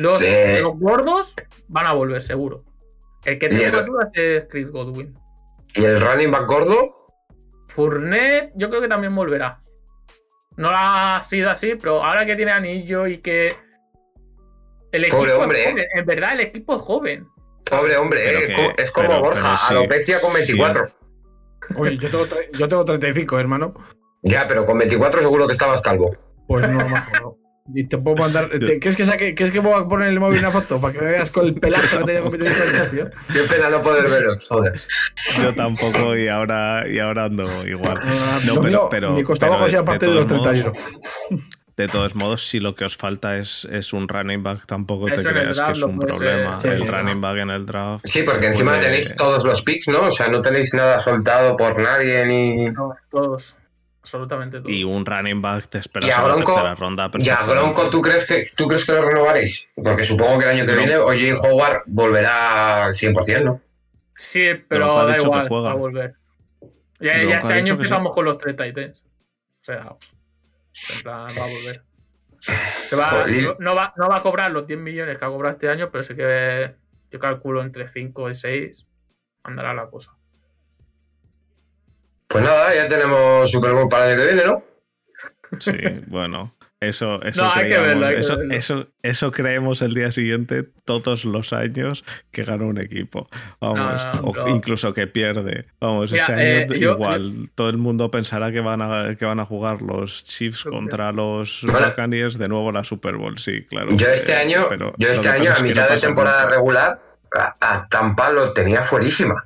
Los, 0.00 0.22
Eh. 0.22 0.60
los 0.62 0.78
gordos 0.78 1.34
van 1.68 1.86
a 1.86 1.92
volver, 1.92 2.22
seguro. 2.22 2.64
El 3.24 3.38
que 3.38 3.48
tiene 3.50 3.64
el- 3.66 3.84
dudas 3.84 4.08
es 4.14 4.44
Chris 4.48 4.70
Godwin. 4.70 5.14
¿Y 5.74 5.84
el 5.84 6.00
running 6.00 6.30
back 6.30 6.46
gordo? 6.48 6.94
Fournet, 7.68 8.50
yo 8.56 8.70
creo 8.70 8.80
que 8.80 8.88
también 8.88 9.14
volverá. 9.14 9.60
No 10.56 10.70
ha 10.72 11.20
sido 11.22 11.50
así, 11.50 11.74
pero 11.74 12.02
ahora 12.02 12.24
que 12.24 12.34
tiene 12.34 12.50
anillo 12.52 13.06
y 13.06 13.18
que. 13.18 13.54
El 14.90 15.04
equipo 15.04 15.18
Pobre 15.18 15.34
hombre, 15.34 15.60
es 15.60 15.66
¿eh? 15.66 15.70
joven. 15.72 15.86
En 15.94 16.06
verdad, 16.06 16.32
el 16.32 16.40
equipo 16.40 16.76
es 16.76 16.82
joven. 16.82 17.28
Pobre 17.68 17.96
hombre, 17.98 18.44
eh, 18.44 18.46
que- 18.76 18.82
es 18.82 18.90
como 18.90 19.06
pero- 19.08 19.20
Borja, 19.20 19.56
sí, 19.58 19.74
alopecia 19.74 20.20
con 20.20 20.30
sí. 20.32 20.36
24. 20.54 20.88
Oye, 21.76 21.98
yo 21.98 22.10
tengo, 22.10 22.26
yo 22.52 22.68
tengo 22.68 22.84
35, 22.86 23.38
hermano. 23.38 23.74
Ya, 24.22 24.48
pero 24.48 24.64
con 24.66 24.78
24 24.78 25.20
seguro 25.20 25.46
que 25.46 25.52
estabas 25.52 25.82
calvo. 25.82 26.16
Pues 26.48 26.66
no, 26.68 26.88
majo, 26.88 27.10
no. 27.20 27.36
Y 27.74 27.84
te 27.84 27.98
puedo 27.98 28.16
mandar. 28.16 28.48
te- 28.50 28.78
¿Quieres 28.78 28.96
que 28.96 29.06
saque, 29.06 29.34
¿Quieres 29.34 29.52
que 29.52 29.60
voy 29.60 29.72
a 29.80 29.86
poner 29.86 30.08
en 30.08 30.14
el 30.14 30.20
móvil 30.20 30.38
una 30.40 30.50
foto 30.50 30.80
para 30.80 30.92
que 30.92 31.00
me 31.00 31.12
veas 31.12 31.30
con 31.30 31.46
el 31.46 31.54
pelazo 31.54 31.98
que 32.00 32.04
tenía 32.04 32.20
con 32.22 32.30
25 32.32 32.62
años, 32.62 32.90
tío? 32.90 33.10
Qué 33.32 33.40
pena 33.54 33.70
no 33.70 33.82
poder 33.82 34.08
veros, 34.10 34.46
joder. 34.48 34.80
Yo 35.42 35.52
tampoco, 35.54 36.16
y 36.16 36.28
ahora, 36.28 36.84
y 36.88 36.98
ahora 36.98 37.24
ando 37.24 37.44
igual. 37.66 37.94
Ah, 38.02 38.38
No, 38.46 38.54
lo 38.56 38.60
pero- 38.60 38.70
mío, 38.80 38.88
pero- 38.90 39.12
mi 39.12 39.22
costa 39.22 39.46
pero 39.46 39.54
abajo 39.54 39.66
de- 39.70 39.98
de 39.98 40.06
de, 40.06 40.14
los 40.14 40.26
todos 40.26 40.42
31. 40.42 40.72
De 41.76 41.88
todos 41.88 42.14
modos, 42.14 42.46
si 42.46 42.60
lo 42.60 42.74
que 42.74 42.84
os 42.84 42.96
falta 42.98 43.38
es, 43.38 43.66
es 43.70 43.94
un 43.94 44.06
running 44.06 44.42
back, 44.42 44.66
tampoco 44.66 45.06
te 45.06 45.14
Eso 45.14 45.30
creas 45.30 45.58
que 45.58 45.72
es 45.72 45.82
un 45.82 45.98
ser, 45.98 46.08
problema. 46.08 46.60
sí, 46.60 46.68
el 46.68 46.80
no. 46.80 46.86
running 46.92 47.20
back 47.22 47.36
en 47.38 47.50
el 47.50 47.64
draft. 47.64 48.04
Sí, 48.06 48.22
porque 48.22 48.48
encima 48.48 48.72
puede- 48.72 48.84
tenéis 48.84 49.16
todos 49.16 49.44
los 49.46 49.62
picks, 49.62 49.88
¿no? 49.88 50.02
O 50.02 50.10
sea, 50.10 50.28
no 50.28 50.42
tenéis 50.42 50.74
nada 50.74 50.98
soltado 50.98 51.56
por 51.56 51.78
nadie 51.80 52.26
ni. 52.26 52.68
No, 52.68 52.94
todos. 53.10 53.54
Absolutamente 54.02 54.58
todos. 54.60 54.70
Y 54.72 54.82
un 54.82 55.04
running 55.04 55.42
back 55.42 55.68
te 55.68 55.78
esperas 55.78 56.08
Y 56.08 56.12
a 56.12 56.22
la 56.26 56.36
tercera 56.36 56.74
ronda. 56.74 57.04
Ya, 57.06 57.10
perfectamente. 57.10 57.52
Gronco, 57.52 57.90
¿tú 57.90 58.00
crees 58.00 58.26
que 58.26 58.46
tú 58.56 58.66
crees 58.66 58.84
que 58.86 58.92
lo 58.92 59.02
renovaréis? 59.02 59.68
Porque 59.76 60.04
supongo 60.04 60.38
que 60.38 60.44
el 60.46 60.50
año 60.52 60.66
que 60.66 60.72
No. 60.72 60.78
viene 60.78 60.96
Oye 60.96 61.34
Howard 61.34 61.82
volverá 61.86 62.86
al 62.86 62.94
100%, 62.94 63.44
¿no? 63.44 63.60
Sí, 64.16 64.48
pero 64.68 64.98
ha 64.98 65.04
da 65.06 65.12
dicho 65.12 65.24
que 65.24 65.36
igual, 65.36 65.48
juega. 65.48 65.68
va 65.68 65.72
a 65.72 65.76
volver. 65.76 66.14
Ya, 66.98 67.12
este 67.14 67.52
año 67.52 67.66
sí. 67.66 67.72
empezamos 67.72 68.12
con 68.14 68.24
los 68.24 68.38
30 68.38 68.64
Titans. 68.64 69.04
O 69.60 69.64
sea, 69.64 69.96
en 70.96 71.02
plan, 71.02 71.26
va 71.38 71.44
a 71.44 71.48
volver. 71.48 71.82
Se 72.40 72.96
va, 72.96 73.26
no 73.58 73.74
va, 73.74 73.92
no 73.96 74.08
va 74.08 74.16
a 74.16 74.22
cobrar 74.22 74.50
los 74.50 74.66
10 74.66 74.78
millones 74.80 75.18
que 75.18 75.24
ha 75.24 75.28
cobrado 75.28 75.52
este 75.52 75.68
año, 75.68 75.90
pero 75.90 76.02
sí 76.02 76.14
que 76.14 76.74
yo 77.10 77.18
calculo 77.18 77.60
entre 77.62 77.86
5 77.88 78.30
y 78.30 78.34
6 78.34 78.86
andará 79.42 79.74
la 79.74 79.88
cosa. 79.90 80.12
Pues 82.30 82.44
nada, 82.44 82.74
ya 82.74 82.88
tenemos 82.88 83.50
Super 83.50 83.72
Bowl 83.72 83.88
para 83.88 84.06
el 84.06 84.12
año 84.12 84.20
que 84.28 84.34
viene, 84.34 84.46
¿no? 84.46 84.62
Sí, 85.58 85.72
bueno. 86.06 86.54
Eso, 86.78 87.20
eso, 87.24 87.44
No, 87.44 87.50
creíamos- 87.52 87.88
verlo, 87.88 88.08
eso, 88.08 88.40
eso- 88.50 88.86
eso 89.02 89.32
creemos 89.32 89.82
el 89.82 89.92
día 89.92 90.10
siguiente, 90.12 90.62
todos 90.86 91.26
los 91.26 91.52
años, 91.52 92.06
que 92.30 92.42
gana 92.42 92.64
un 92.64 92.78
equipo. 92.80 93.28
Vamos, 93.60 94.02
No, 94.14 94.22
no, 94.22 94.28
o 94.44 94.48
incluso 94.48 94.94
que 94.94 95.06
pierde. 95.06 95.66
Vamos, 95.78 96.10
Mira, 96.10 96.24
este 96.26 96.42
eh, 96.42 96.62
año 96.64 96.74
yo- 96.76 96.92
igual. 96.92 97.32
Todo 97.54 97.68
el 97.68 97.76
mundo 97.76 98.10
pensará 98.10 98.50
que 98.50 98.60
van 98.60 98.80
a, 98.80 99.14
que 99.14 99.26
van 99.26 99.40
a 99.40 99.44
jugar 99.44 99.82
los 99.82 100.24
Chiefs 100.24 100.64
contra 100.64 101.12
los 101.12 101.66
Bueno. 101.70 101.88
Buccaneers 101.88 102.38
de 102.38 102.48
nuevo 102.48 102.72
la 102.72 102.82
Super 102.82 103.16
Bowl. 103.16 103.38
Sí, 103.38 103.66
claro. 103.68 103.88
Yo 103.92 104.06
este 104.08 104.32
Eh, 104.32 104.36
año, 104.36 104.64
pero 104.70 104.94
yo 104.96 105.08
este 105.10 105.28
año 105.28 105.50
a 105.50 105.54
es 105.54 105.58
que 105.58 105.62
no 105.64 105.68
mitad 105.68 105.90
de 105.90 106.00
temporada 106.00 106.48
regular, 106.48 106.98
a, 107.38 107.56
a 107.60 107.88
Tampa 107.88 108.30
lo 108.30 108.54
tenía 108.54 108.80
fuerísima. 108.80 109.44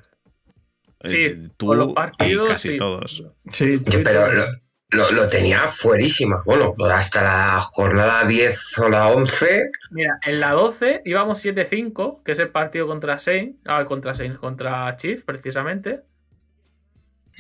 Sí, 1.05 1.23
Eh, 1.23 1.49
tú 1.57 1.67
con 1.67 1.79
los 1.79 1.89
y 1.89 1.93
partidos. 1.95 2.49
casi 2.49 2.71
sí. 2.71 2.77
todos. 2.77 3.25
Sí, 3.53 3.79
Sí, 3.79 3.99
pero 4.05 4.33
lo, 4.33 4.45
lo- 4.91 5.11
lo 5.13 5.29
tenía 5.29 5.61
fuerísima. 5.67 6.43
Bueno, 6.47 6.75
hasta 6.91 7.23
la 7.23 7.61
jornada 7.61 8.25
10 8.25 8.79
o 8.79 8.89
la 8.89 9.09
11. 9.09 9.71
Mira, 9.91 10.19
en 10.27 10.41
la 10.41 10.53
12 10.53 11.03
íbamos 11.05 11.39
7-5, 11.45 12.23
que 12.25 12.33
es 12.33 12.39
el 12.39 12.51
partido 12.51 12.87
contra 12.87 13.19
Saints, 13.19 13.59
ah, 13.67 13.85
contra 13.85 14.15
Saints, 14.15 14.39
contra 14.39 14.97
Chiefs, 14.97 15.25
precisamente. 15.25 16.03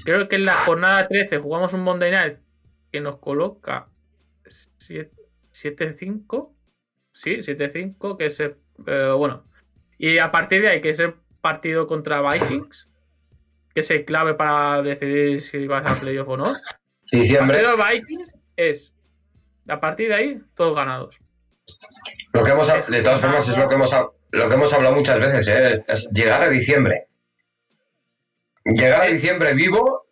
Creo 0.05 0.29
que 0.29 0.37
en 0.37 0.45
la 0.45 0.55
jornada 0.55 1.07
13 1.07 1.39
jugamos 1.39 1.73
un 1.73 1.83
Monday 1.83 2.11
Night 2.11 2.39
que 2.91 3.01
nos 3.01 3.19
coloca 3.19 3.89
7-5. 5.53 6.53
Sí, 7.13 7.37
7-5, 7.43 8.17
que 8.19 8.27
es 8.27 8.41
el, 8.41 8.57
eh, 8.87 9.13
bueno. 9.17 9.45
Y 9.99 10.19
a 10.19 10.33
partir 10.33 10.63
de 10.63 10.69
ahí, 10.71 10.81
que 10.81 10.91
es 10.91 10.99
el 10.99 11.15
partido 11.41 11.87
contra 11.87 12.21
Vikings, 12.29 12.89
que 13.75 13.81
es 13.81 13.91
el 13.91 14.05
clave 14.05 14.35
para 14.35 14.83
decidir 14.83 15.43
si 15.43 15.67
vas 15.67 15.85
a 15.85 15.95
playoff 16.01 16.29
o 16.29 16.37
no. 16.37 16.45
El 17.13 17.21
Diciembre. 17.21 17.59
partido 17.63 17.77
de 17.77 17.93
Vikings 17.95 18.35
es, 18.57 18.93
a 19.69 19.81
partir 19.81 20.09
de 20.09 20.15
ahí, 20.15 20.41
todos 20.55 20.75
ganados. 20.77 21.19
Lo 22.33 22.43
que 22.45 22.51
hemos, 22.51 22.69
de 22.89 23.03
todas 23.03 23.21
formas, 23.21 23.49
es 23.49 23.57
lo 23.59 23.69
que 23.69 23.75
hemos, 23.75 23.91
lo 24.31 24.49
que 24.49 24.55
hemos 24.55 24.73
hablado 24.73 24.95
muchas 24.97 25.19
veces, 25.21 25.49
¿eh? 25.49 25.83
es 25.87 26.11
llegar 26.15 26.43
a 26.43 26.49
diciembre. 26.49 27.09
Llegar 28.65 29.03
a 29.03 29.07
diciembre 29.07 29.53
vivo 29.55 30.03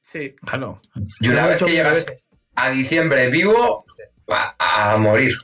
Sí, 0.00 0.34
Claro. 0.44 0.80
y 1.20 1.28
una 1.28 1.46
vez 1.46 1.62
que 1.62 1.70
llegas 1.70 2.06
a 2.56 2.70
diciembre 2.70 3.28
vivo, 3.28 3.84
a, 4.28 4.92
a 4.94 4.96
morir. 4.96 5.34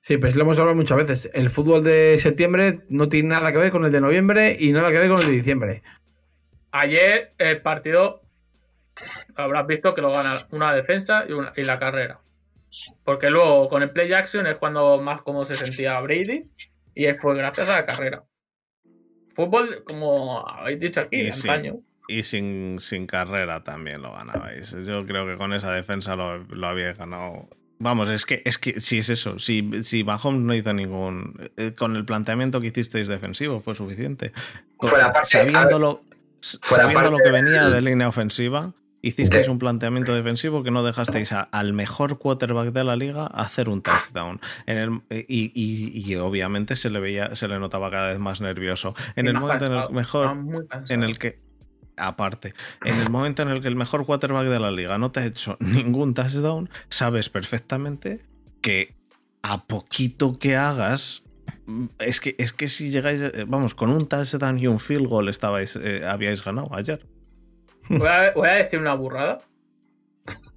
Sí, 0.00 0.16
pues 0.16 0.34
lo 0.36 0.42
hemos 0.42 0.58
hablado 0.58 0.74
muchas 0.76 0.96
veces. 0.96 1.30
El 1.34 1.50
fútbol 1.50 1.84
de 1.84 2.18
septiembre 2.20 2.80
no 2.88 3.08
tiene 3.08 3.28
nada 3.30 3.52
que 3.52 3.58
ver 3.58 3.70
con 3.70 3.84
el 3.84 3.92
de 3.92 4.00
noviembre 4.00 4.56
y 4.58 4.72
nada 4.72 4.90
que 4.90 4.98
ver 4.98 5.08
con 5.10 5.20
el 5.20 5.26
de 5.26 5.32
diciembre. 5.32 5.82
Ayer 6.78 7.32
el 7.38 7.60
partido 7.62 8.22
habrás 9.34 9.66
visto 9.66 9.94
que 9.94 10.02
lo 10.02 10.10
gana 10.12 10.36
una 10.50 10.74
defensa 10.74 11.24
y, 11.28 11.32
una- 11.32 11.52
y 11.56 11.64
la 11.64 11.78
carrera. 11.78 12.20
Porque 13.04 13.30
luego 13.30 13.68
con 13.68 13.82
el 13.82 13.90
play 13.90 14.12
action 14.12 14.46
es 14.46 14.56
cuando 14.56 15.00
más 15.00 15.22
cómodo 15.22 15.44
se 15.44 15.54
sentía 15.54 15.98
Brady 16.00 16.50
y 16.94 17.12
fue 17.14 17.36
gracias 17.36 17.68
a 17.70 17.76
la 17.80 17.86
carrera. 17.86 18.24
Fútbol, 19.34 19.84
como 19.86 20.46
habéis 20.48 20.80
dicho 20.80 21.00
aquí, 21.00 21.16
Y 21.20 21.32
sí. 21.32 21.48
antaño. 21.48 21.80
Y 22.08 22.22
sin, 22.22 22.78
sin 22.78 23.06
carrera 23.06 23.64
también 23.64 24.00
lo 24.00 24.12
ganabais. 24.12 24.70
Yo 24.86 25.04
creo 25.06 25.26
que 25.26 25.36
con 25.36 25.52
esa 25.52 25.72
defensa 25.72 26.14
lo, 26.16 26.38
lo 26.38 26.68
habíais 26.68 26.96
ganado. 26.96 27.48
Vamos, 27.78 28.08
es 28.08 28.24
que, 28.24 28.42
es 28.46 28.56
que 28.58 28.80
si 28.80 28.98
es 28.98 29.10
eso, 29.10 29.38
si, 29.38 29.82
si 29.82 30.04
Mahomes 30.04 30.40
no 30.40 30.54
hizo 30.54 30.72
ningún. 30.72 31.50
eh, 31.56 31.74
Con 31.76 31.96
el 31.96 32.04
planteamiento 32.06 32.60
que 32.60 32.68
hicisteis 32.68 33.08
defensivo 33.08 33.60
fue 33.60 33.74
suficiente. 33.74 34.32
Fue 34.78 34.98
la 34.98 35.12
parte- 35.12 35.28
sabiendo 36.62 37.10
lo, 37.10 37.18
que 37.18 37.30
venía 37.30 37.68
de 37.68 37.82
línea 37.82 38.08
ofensiva, 38.08 38.72
hicisteis 39.02 39.46
de- 39.46 39.50
un 39.52 39.58
planteamiento 39.58 40.14
defensivo 40.14 40.62
que 40.62 40.70
no 40.70 40.82
dejasteis 40.82 41.32
a- 41.32 41.42
al 41.42 41.72
mejor 41.72 42.18
quarterback 42.18 42.72
de 42.72 42.82
la 42.84 42.96
liga 42.96 43.26
hacer 43.26 43.68
un 43.68 43.82
touchdown. 43.82 44.40
En 44.66 44.78
el, 44.78 44.90
y, 45.10 45.52
y- 45.54 45.92
y 46.10 46.14
obviamente 46.16 46.74
se 46.76 46.90
le 46.90 46.98
veía, 47.00 47.34
se 47.34 47.46
le 47.48 47.58
notaba 47.58 47.90
cada 47.90 48.08
vez 48.08 48.18
más 48.18 48.40
nervioso. 48.40 48.94
En 49.14 49.26
el 49.28 49.34
momento 49.40 49.66
en 49.66 49.72
el 49.72 49.90
mejor 49.90 50.26
en 50.88 51.02
el 51.04 51.18
que, 51.18 51.40
aparte, 51.96 52.54
en 52.84 52.98
el 53.00 53.10
momento 53.10 53.42
en 53.42 53.48
el 53.48 53.60
que 53.62 53.68
el 53.68 53.76
mejor 53.76 54.06
quarterback 54.06 54.46
de 54.48 54.60
la 54.60 54.70
liga 54.70 54.98
no 54.98 55.10
te 55.12 55.20
ha 55.20 55.26
hecho 55.26 55.56
ningún 55.60 56.14
touchdown, 56.14 56.68
sabes 56.88 57.28
perfectamente 57.28 58.24
que 58.60 58.94
a 59.42 59.66
poquito 59.66 60.38
que 60.38 60.56
hagas, 60.56 61.22
es 61.98 62.20
que, 62.20 62.34
es 62.38 62.52
que 62.52 62.66
si 62.68 62.90
llegáis, 62.90 63.20
eh, 63.22 63.44
vamos, 63.46 63.74
con 63.74 63.90
un 63.90 64.06
touchdown 64.08 64.58
y 64.58 64.66
un 64.66 64.78
field 64.80 65.06
goal 65.08 65.28
estabais, 65.28 65.76
eh, 65.82 66.02
habíais 66.06 66.44
ganado 66.44 66.68
ayer. 66.74 67.04
Voy 67.88 68.08
a, 68.08 68.32
voy 68.34 68.48
a 68.48 68.54
decir 68.54 68.78
una 68.78 68.94
burrada. 68.94 69.38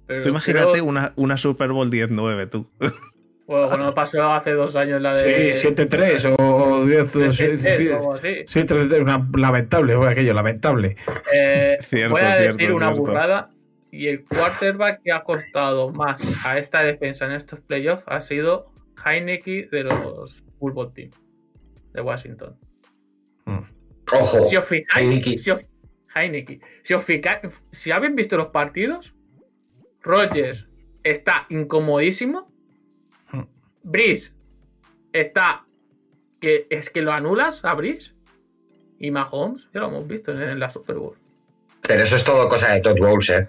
Pero 0.06 0.22
Tú 0.22 0.28
imagínate 0.30 0.72
creo- 0.72 0.84
una, 0.84 1.12
una 1.16 1.36
Super 1.38 1.70
Bowl 1.72 1.90
10-9, 1.90 2.48
tú. 2.50 2.68
Bueno, 3.46 3.66
bueno, 3.68 3.94
pasó 3.94 4.22
hace 4.32 4.52
dos 4.52 4.76
años 4.76 5.00
la 5.02 5.14
de. 5.14 5.56
Sí, 5.56 5.66
7-3 5.68 6.36
o 6.38 6.84
10 6.86 7.16
o 7.16 7.20
7-3 7.20 7.90
o 7.92 7.96
algo 7.96 8.14
así. 8.14 8.34
Sí, 8.46 8.60
3-3, 8.60 9.02
una 9.02 9.28
lamentable, 9.36 9.96
fue 9.96 10.08
aquello, 10.10 10.32
lamentable. 10.34 10.96
Eh, 11.34 11.76
Cierto, 11.80 12.14
voy 12.14 12.22
a 12.22 12.38
cierto, 12.38 12.56
decir 12.58 12.72
una 12.74 12.86
cierto. 12.86 13.02
burrada. 13.02 13.50
Y 13.92 14.06
el 14.06 14.24
quarterback 14.24 15.02
que 15.02 15.10
ha 15.10 15.24
costado 15.24 15.90
más 15.90 16.22
a 16.46 16.58
esta 16.58 16.82
defensa 16.82 17.24
en 17.26 17.32
estos 17.32 17.58
playoffs 17.60 18.04
ha 18.06 18.20
sido 18.20 18.70
Heineke 19.04 19.68
de 19.70 19.84
los 19.84 20.42
Football 20.58 20.92
Team 20.92 21.10
de 21.92 22.00
Washington. 22.00 22.56
Ojo, 24.12 24.44
Si 24.44 24.56
os 24.56 24.64
fijáis, 24.66 25.06
Heineke. 25.06 25.38
si 25.38 25.50
os, 25.50 25.60
Heineke, 26.14 26.60
si 26.82 26.94
os 26.94 27.04
fijáis, 27.04 27.40
si 27.70 27.92
habéis 27.92 28.14
visto 28.14 28.36
los 28.36 28.48
partidos, 28.48 29.14
Rodgers 30.02 30.66
está 31.04 31.46
incomodísimo. 31.48 32.50
Hmm. 33.32 33.44
Brice 33.84 34.32
está 35.12 35.64
que 36.40 36.66
es 36.70 36.90
que 36.90 37.02
lo 37.02 37.12
anulas 37.12 37.64
a 37.64 37.74
Brice. 37.74 38.12
Y 38.98 39.10
Mahomes, 39.10 39.68
ya 39.72 39.80
lo 39.80 39.88
hemos 39.88 40.06
visto 40.08 40.32
en, 40.32 40.42
en 40.42 40.58
la 40.58 40.68
Super 40.68 40.96
Bowl. 40.96 41.16
pero 41.82 42.02
eso 42.02 42.16
es 42.16 42.24
todo 42.24 42.48
cosa 42.48 42.72
de 42.74 42.80
Todd 42.82 42.98
Bowles, 42.98 43.30
¿eh? 43.30 43.48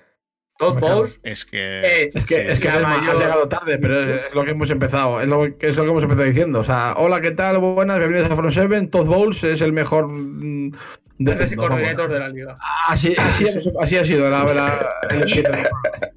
Todd 0.62 0.80
Bowles 0.80 1.20
Es 1.24 1.44
que. 1.46 2.06
es, 2.06 2.16
Es 2.16 2.26
que, 2.26 2.36
Sí, 2.36 2.42
es 2.48 2.60
que 2.60 2.68
la 2.68 2.76
has, 2.76 2.82
mayor- 3.02 3.18
llegado 3.18 3.50
tarde, 3.50 3.78
pero 3.80 4.00
es, 4.00 4.34
lo 4.36 4.44
que 4.46 4.52
hemos 4.52 4.70
empezado. 4.70 5.20
Es 5.20 5.28
lo, 5.28 5.58
que- 5.58 5.68
es 5.68 5.76
lo 5.76 5.84
que 5.84 5.90
hemos 5.90 6.04
empezado 6.04 6.26
diciendo. 6.28 6.60
O 6.60 6.64
sea, 6.64 6.94
hola, 6.98 7.20
¿qué 7.20 7.32
tal? 7.32 7.58
Buenas, 7.58 7.98
bienvenidos 8.00 8.32
a 8.32 8.36
Front 8.36 8.52
Seven. 8.54 8.90
Todd 8.90 9.08
Bowles 9.08 9.44
es 9.44 9.62
el 9.62 9.74
mejor. 9.74 10.08
mm, 10.10 10.70
de- 11.18 11.36
no, 11.36 11.40
vamos. 11.40 11.56
coordinator 11.56 12.10
de 12.12 12.20
la 12.20 12.30
liga. 12.30 12.58
Así, 12.88 13.14
así, 13.18 13.46
así 13.80 13.98
ha 13.98 14.06
sido 14.06 14.30
la, 14.30 14.44
la- 14.54 14.86
el 15.10 15.22
episodio. 15.24 15.70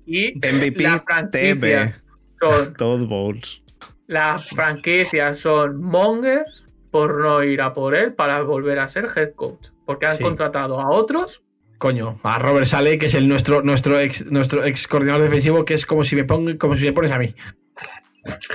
Y 0.06 0.34
MVP 0.38 0.82
la 0.84 0.98
franquicia 1.06 1.94
son, 2.40 2.74
Todd 2.74 3.06
Bowles. 3.06 3.62
las 4.06 4.48
franquicias 4.50 5.38
son 5.38 5.80
mongers 5.82 6.64
por 6.90 7.20
no 7.20 7.42
ir 7.42 7.60
a 7.60 7.72
por 7.74 7.94
él 7.94 8.12
para 8.14 8.42
volver 8.42 8.78
a 8.78 8.88
ser 8.88 9.06
head 9.16 9.32
coach. 9.34 9.68
Porque 9.84 10.06
han 10.06 10.16
Sí. 10.16 10.22
contratado 10.22 10.80
a 10.80 10.88
otros 10.90 11.42
Coño, 11.84 12.18
a 12.22 12.38
Robert 12.38 12.64
Sale, 12.64 12.96
que 12.96 13.06
es 13.06 13.14
el 13.14 13.28
nuestro, 13.28 13.60
nuestro 13.60 14.00
ex, 14.00 14.24
nuestro 14.30 14.64
ex 14.64 14.88
coordinador 14.88 15.20
defensivo, 15.20 15.66
que 15.66 15.74
es 15.74 15.84
como 15.84 16.02
si 16.02 16.16
me 16.16 16.24
pongo, 16.24 16.56
como 16.56 16.76
si 16.76 16.86
me 16.86 16.94
pones 16.94 17.10
a 17.12 17.18
mí. 17.18 17.34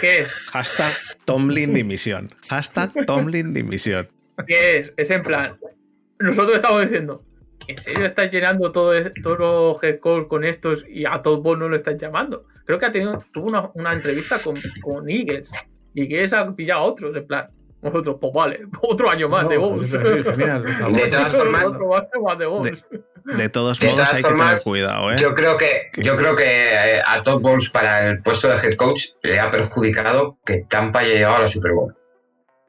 que 0.01 0.21
es 0.21 0.31
Hashtag 0.51 0.91
Tomlin 1.25 1.71
dimisión. 1.75 2.27
Hashtag 2.49 2.91
Tomlin 3.05 3.53
dimisión. 3.53 4.09
que 4.47 4.79
es, 4.79 4.93
es 4.97 5.11
en 5.11 5.21
plan, 5.21 5.59
nosotros 6.17 6.55
estamos 6.55 6.81
diciendo, 6.81 7.23
¿en 7.67 7.77
serio 7.77 8.07
estás 8.07 8.31
llenando 8.31 8.71
todo, 8.71 8.95
e- 8.97 9.11
todos 9.21 9.37
los 9.37 10.25
con 10.27 10.43
estos 10.43 10.83
y 10.89 11.05
a 11.05 11.21
todos 11.21 11.43
vos 11.43 11.55
no 11.55 11.69
lo 11.69 11.75
estás 11.75 11.97
llamando? 12.01 12.45
Creo 12.65 12.79
que 12.79 12.87
ha 12.87 12.91
tenido, 12.91 13.23
tuvo 13.31 13.45
una, 13.45 13.69
una 13.75 13.93
entrevista 13.93 14.39
con, 14.39 14.55
con 14.81 15.07
Eagles 15.07 15.51
y 15.93 16.07
que 16.07 16.23
ha 16.33 16.55
pillado 16.55 16.79
a 16.81 16.83
otros, 16.85 17.15
en 17.15 17.27
plan, 17.27 17.47
nosotros, 17.81 18.17
pues 18.19 18.33
vale, 18.33 18.61
otro 18.81 19.07
año 19.07 19.29
más 19.29 19.47
de 19.47 19.55
No, 19.55 19.61
vos. 19.69 19.83
es 19.85 19.91
genial. 20.27 20.63
De 20.95 21.07
todas 21.09 21.31
formas- 21.31 21.67
otro 21.67 21.95
año 21.95 22.23
más 22.23 22.39
de 22.39 22.45
vos. 22.47 22.63
De 22.63 22.77
todos 23.51 23.79
De 23.79 23.87
modos, 23.87 23.97
todas 23.97 24.13
hay 24.13 24.21
que 24.23 24.27
tener 24.29 24.37
formas, 24.37 24.63
cuidado, 24.63 25.11
¿eh? 25.13 25.15
yo 25.19 25.33
creo 25.35 25.57
que, 25.57 25.89
Que- 25.93 26.01
yo 26.03 26.15
creo 26.15 26.35
que 26.35 26.45
eh, 26.95 27.01
a 27.05 27.21
Todd 27.23 27.41
Bowles 27.41 27.69
para 27.69 28.07
el 28.07 28.21
puesto 28.21 28.47
de 28.47 28.55
head 28.55 28.75
coach 28.75 29.03
le 29.23 29.39
ha 29.39 29.49
perjudicado 29.51 30.37
que 30.45 30.65
Tampa 30.69 30.99
haya 30.99 31.13
llegado 31.13 31.35
a 31.35 31.39
la 31.41 31.47
Super 31.47 31.71
Bowl. 31.73 31.95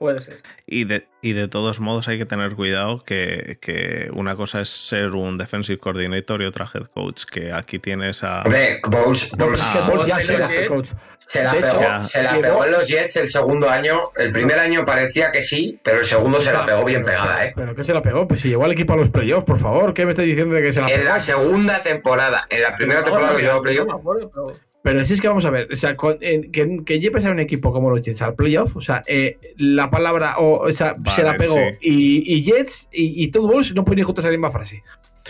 Puede 0.00 0.18
ser. 0.20 0.40
Y 0.66 0.84
de, 0.84 1.06
y 1.20 1.34
de 1.34 1.46
todos 1.46 1.78
modos 1.78 2.08
hay 2.08 2.16
que 2.16 2.24
tener 2.24 2.54
cuidado 2.54 3.00
que, 3.04 3.58
que 3.60 4.08
una 4.14 4.34
cosa 4.34 4.62
es 4.62 4.70
ser 4.70 5.08
un 5.10 5.36
defensive 5.36 5.78
coordinator 5.78 6.40
y 6.40 6.46
otra 6.46 6.66
head 6.74 6.86
coach, 6.86 7.24
que 7.30 7.52
aquí 7.52 7.78
tienes 7.78 8.24
a... 8.24 8.40
Hombre, 8.44 8.80
Bowles, 8.88 9.30
Bowles 9.36 9.60
Ah, 9.62 10.06
ya 10.06 10.34
en 10.36 10.40
el 10.42 10.50
head 10.50 10.66
coach. 10.68 10.88
se 11.18 11.42
la, 11.44 11.52
pegó, 11.52 11.66
hecho, 11.68 12.00
se 12.02 12.22
la 12.22 12.40
pegó 12.40 12.64
en 12.64 12.70
los 12.72 12.88
Jets 12.88 13.16
el 13.16 13.28
segundo 13.28 13.68
año. 13.68 14.00
El 14.16 14.32
primer 14.32 14.58
año 14.58 14.86
parecía 14.86 15.30
que 15.30 15.42
sí, 15.42 15.78
pero 15.84 15.98
el 15.98 16.06
segundo 16.06 16.40
se 16.40 16.50
la 16.50 16.64
pegó 16.64 16.82
bien 16.86 17.04
pegada, 17.04 17.44
¿eh? 17.44 17.52
Pero 17.54 17.74
que 17.74 17.84
se 17.84 17.92
la 17.92 18.00
pegó, 18.00 18.26
pues 18.26 18.40
si 18.40 18.48
llegó 18.48 18.64
al 18.64 18.72
equipo 18.72 18.94
a 18.94 18.96
los 18.96 19.10
playoffs, 19.10 19.44
por 19.44 19.58
favor, 19.58 19.92
¿qué 19.92 20.06
me 20.06 20.12
estás 20.12 20.24
diciendo 20.24 20.54
de 20.54 20.62
que 20.62 20.72
se 20.72 20.80
la 20.80 20.88
En 20.88 20.94
pegó? 21.00 21.10
la 21.10 21.20
segunda 21.20 21.82
temporada, 21.82 22.46
en 22.48 22.62
la 22.62 22.74
primera 22.74 23.04
temporada 23.04 23.36
que 23.36 23.42
llegó 23.42 23.58
a 23.58 23.62
playoff, 23.62 23.86
No 23.86 23.94
me 23.96 24.00
acuerdo, 24.00 24.56
pero- 24.82 25.04
si 25.04 25.12
es 25.14 25.20
que 25.20 25.28
vamos 25.28 25.44
a 25.44 25.50
ver, 25.50 25.68
o 25.72 25.76
sea, 25.76 25.96
con- 25.96 26.18
en- 26.20 26.50
que, 26.52 26.78
que 26.84 27.00
lleves 27.00 27.24
a 27.24 27.30
un 27.30 27.38
equipo 27.40 27.70
como 27.72 27.90
los 27.90 28.00
Jets 28.02 28.22
al 28.22 28.34
playoff, 28.34 28.76
o 28.76 28.80
sea, 28.80 29.02
eh, 29.06 29.38
la 29.56 29.90
palabra, 29.90 30.36
o, 30.38 30.60
o 30.68 30.72
sea, 30.72 30.96
se 31.14 31.22
la 31.22 31.36
pegó. 31.36 31.54
sí. 31.54 31.62
Y, 31.80 32.34
y 32.36 32.42
Jets 32.44 32.88
y, 32.92 33.24
y 33.24 33.28
todo 33.30 33.46
Bowles 33.48 33.74
no 33.74 33.84
pueden 33.84 33.98
ni 33.98 34.02
juntas 34.04 34.24
la 34.24 34.30
misma 34.30 34.50
frase. 34.50 34.82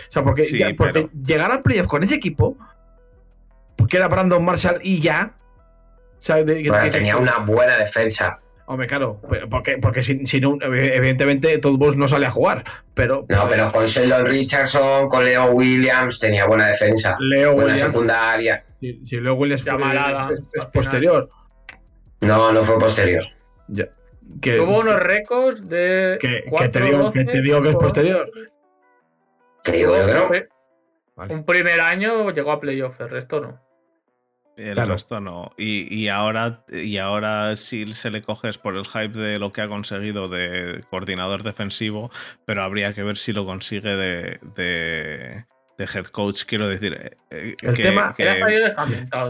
O 0.09 0.11
sea, 0.11 0.23
porque, 0.23 0.43
Sí, 0.43 0.57
ya- 0.57 0.73
porque 0.77 0.93
pero- 0.93 1.09
llegar 1.25 1.51
al 1.51 1.61
playoff 1.61 1.87
con 1.87 2.01
ese 2.03 2.15
equipo, 2.15 2.57
porque 3.75 3.97
era 3.97 4.07
Brandon 4.07 4.43
Marshall 4.43 4.79
y 4.83 4.99
ya. 4.99 5.35
O 6.19 6.23
sea, 6.23 6.43
de- 6.43 6.61
que- 6.63 6.69
bueno, 6.69 6.83
que- 6.85 6.91
tenía 6.91 7.17
una 7.17 7.39
buena 7.39 7.75
defensa. 7.77 8.39
Hombre, 8.67 8.87
claro, 8.87 9.21
pero 9.29 9.49
porque, 9.49 9.77
porque 9.79 10.01
si, 10.01 10.25
si 10.25 10.39
no, 10.39 10.57
evidentemente 10.61 11.57
todo 11.57 11.77
Bowles 11.77 11.97
no 11.97 12.07
sale 12.07 12.25
a 12.25 12.31
jugar. 12.31 12.63
Pero, 12.93 13.25
No, 13.27 13.47
pero 13.47 13.71
con 13.71 13.85
Sheldon 13.85 14.25
Richardson, 14.25 15.09
con 15.09 15.25
Leo 15.25 15.51
Williams, 15.51 16.19
tenía 16.19 16.45
buena 16.45 16.67
defensa. 16.67 17.17
Leo 17.19 17.53
Buena 17.53 17.73
Williams, 17.73 17.91
secundaria. 17.91 18.65
si, 18.79 19.05
si 19.05 19.19
Leo 19.19 19.33
Williams 19.33 19.63
fue- 19.63 19.71
Llamarada, 19.73 20.29
es, 20.31 20.65
posterior. 20.67 21.29
No, 22.21 22.51
no 22.53 22.63
fue 22.63 22.79
posterior. 22.79 23.23
Ya. 23.67 23.89
Que, 24.39 24.57
Tuvo 24.57 24.79
unos 24.79 24.95
récords 24.95 25.67
de. 25.67 26.17
que, 26.21 26.43
que 26.43 26.49
4, 26.49 26.71
te 26.71 26.81
digo, 26.81 27.11
que 27.11 27.25
te 27.25 27.41
digo 27.41 27.61
que 27.61 27.69
es 27.69 27.75
posterior. 27.75 28.31
Te 29.63 29.71
digo 29.73 29.95
yo 29.97 30.29
que 30.31 30.47
no. 31.17 31.25
Un 31.35 31.43
primer 31.45 31.81
año 31.81 32.29
llegó 32.31 32.51
a 32.51 32.59
playoff, 32.59 32.99
el 33.01 33.09
resto 33.09 33.41
no. 33.41 33.59
El 34.57 34.73
Claro. 34.73 34.93
resto 34.93 35.19
no. 35.21 35.51
Y, 35.57 35.93
y 35.93 36.09
ahora, 36.09 36.63
y 36.71 36.97
ahora 36.97 37.55
sí 37.55 37.93
se 37.93 38.11
le 38.11 38.21
coges 38.21 38.57
por 38.57 38.75
el 38.75 38.85
hype 38.85 39.17
de 39.17 39.37
lo 39.39 39.51
que 39.51 39.61
ha 39.61 39.67
conseguido 39.67 40.27
de 40.29 40.83
coordinador 40.89 41.43
defensivo, 41.43 42.11
pero 42.45 42.61
habría 42.63 42.93
que 42.93 43.01
ver 43.03 43.17
si 43.17 43.33
lo 43.33 43.45
consigue 43.45 43.95
de, 43.95 44.39
de, 44.55 45.45
de 45.77 45.85
head 45.85 46.05
coach. 46.07 46.43
Quiero 46.45 46.67
decir, 46.67 46.93
eh, 46.93 47.17
eh, 47.31 47.55
El 47.61 47.73
que- 47.75 47.83
tema- 47.83 48.13
que- 48.15 48.71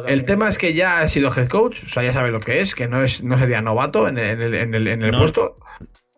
El 0.07 0.25
tema 0.25 0.49
es 0.49 0.57
que 0.57 0.73
ya 0.73 0.99
ha 1.01 1.07
sido 1.07 1.29
head 1.33 1.47
coach, 1.47 1.83
o 1.83 1.87
sea, 1.87 2.03
ya 2.03 2.13
sabe 2.13 2.31
lo 2.31 2.39
que 2.39 2.59
es, 2.59 2.75
que 2.75 2.87
no 2.87 3.03
es 3.03 3.23
no 3.23 3.37
sería 3.37 3.61
novato 3.61 4.07
en 4.07 4.17
el, 4.17 4.29
en 4.31 4.41
el- 4.41 4.53
en 4.55 4.73
el- 4.73 4.87
en 4.87 5.01
el 5.03 5.11
No. 5.11 5.19
puesto. 5.19 5.55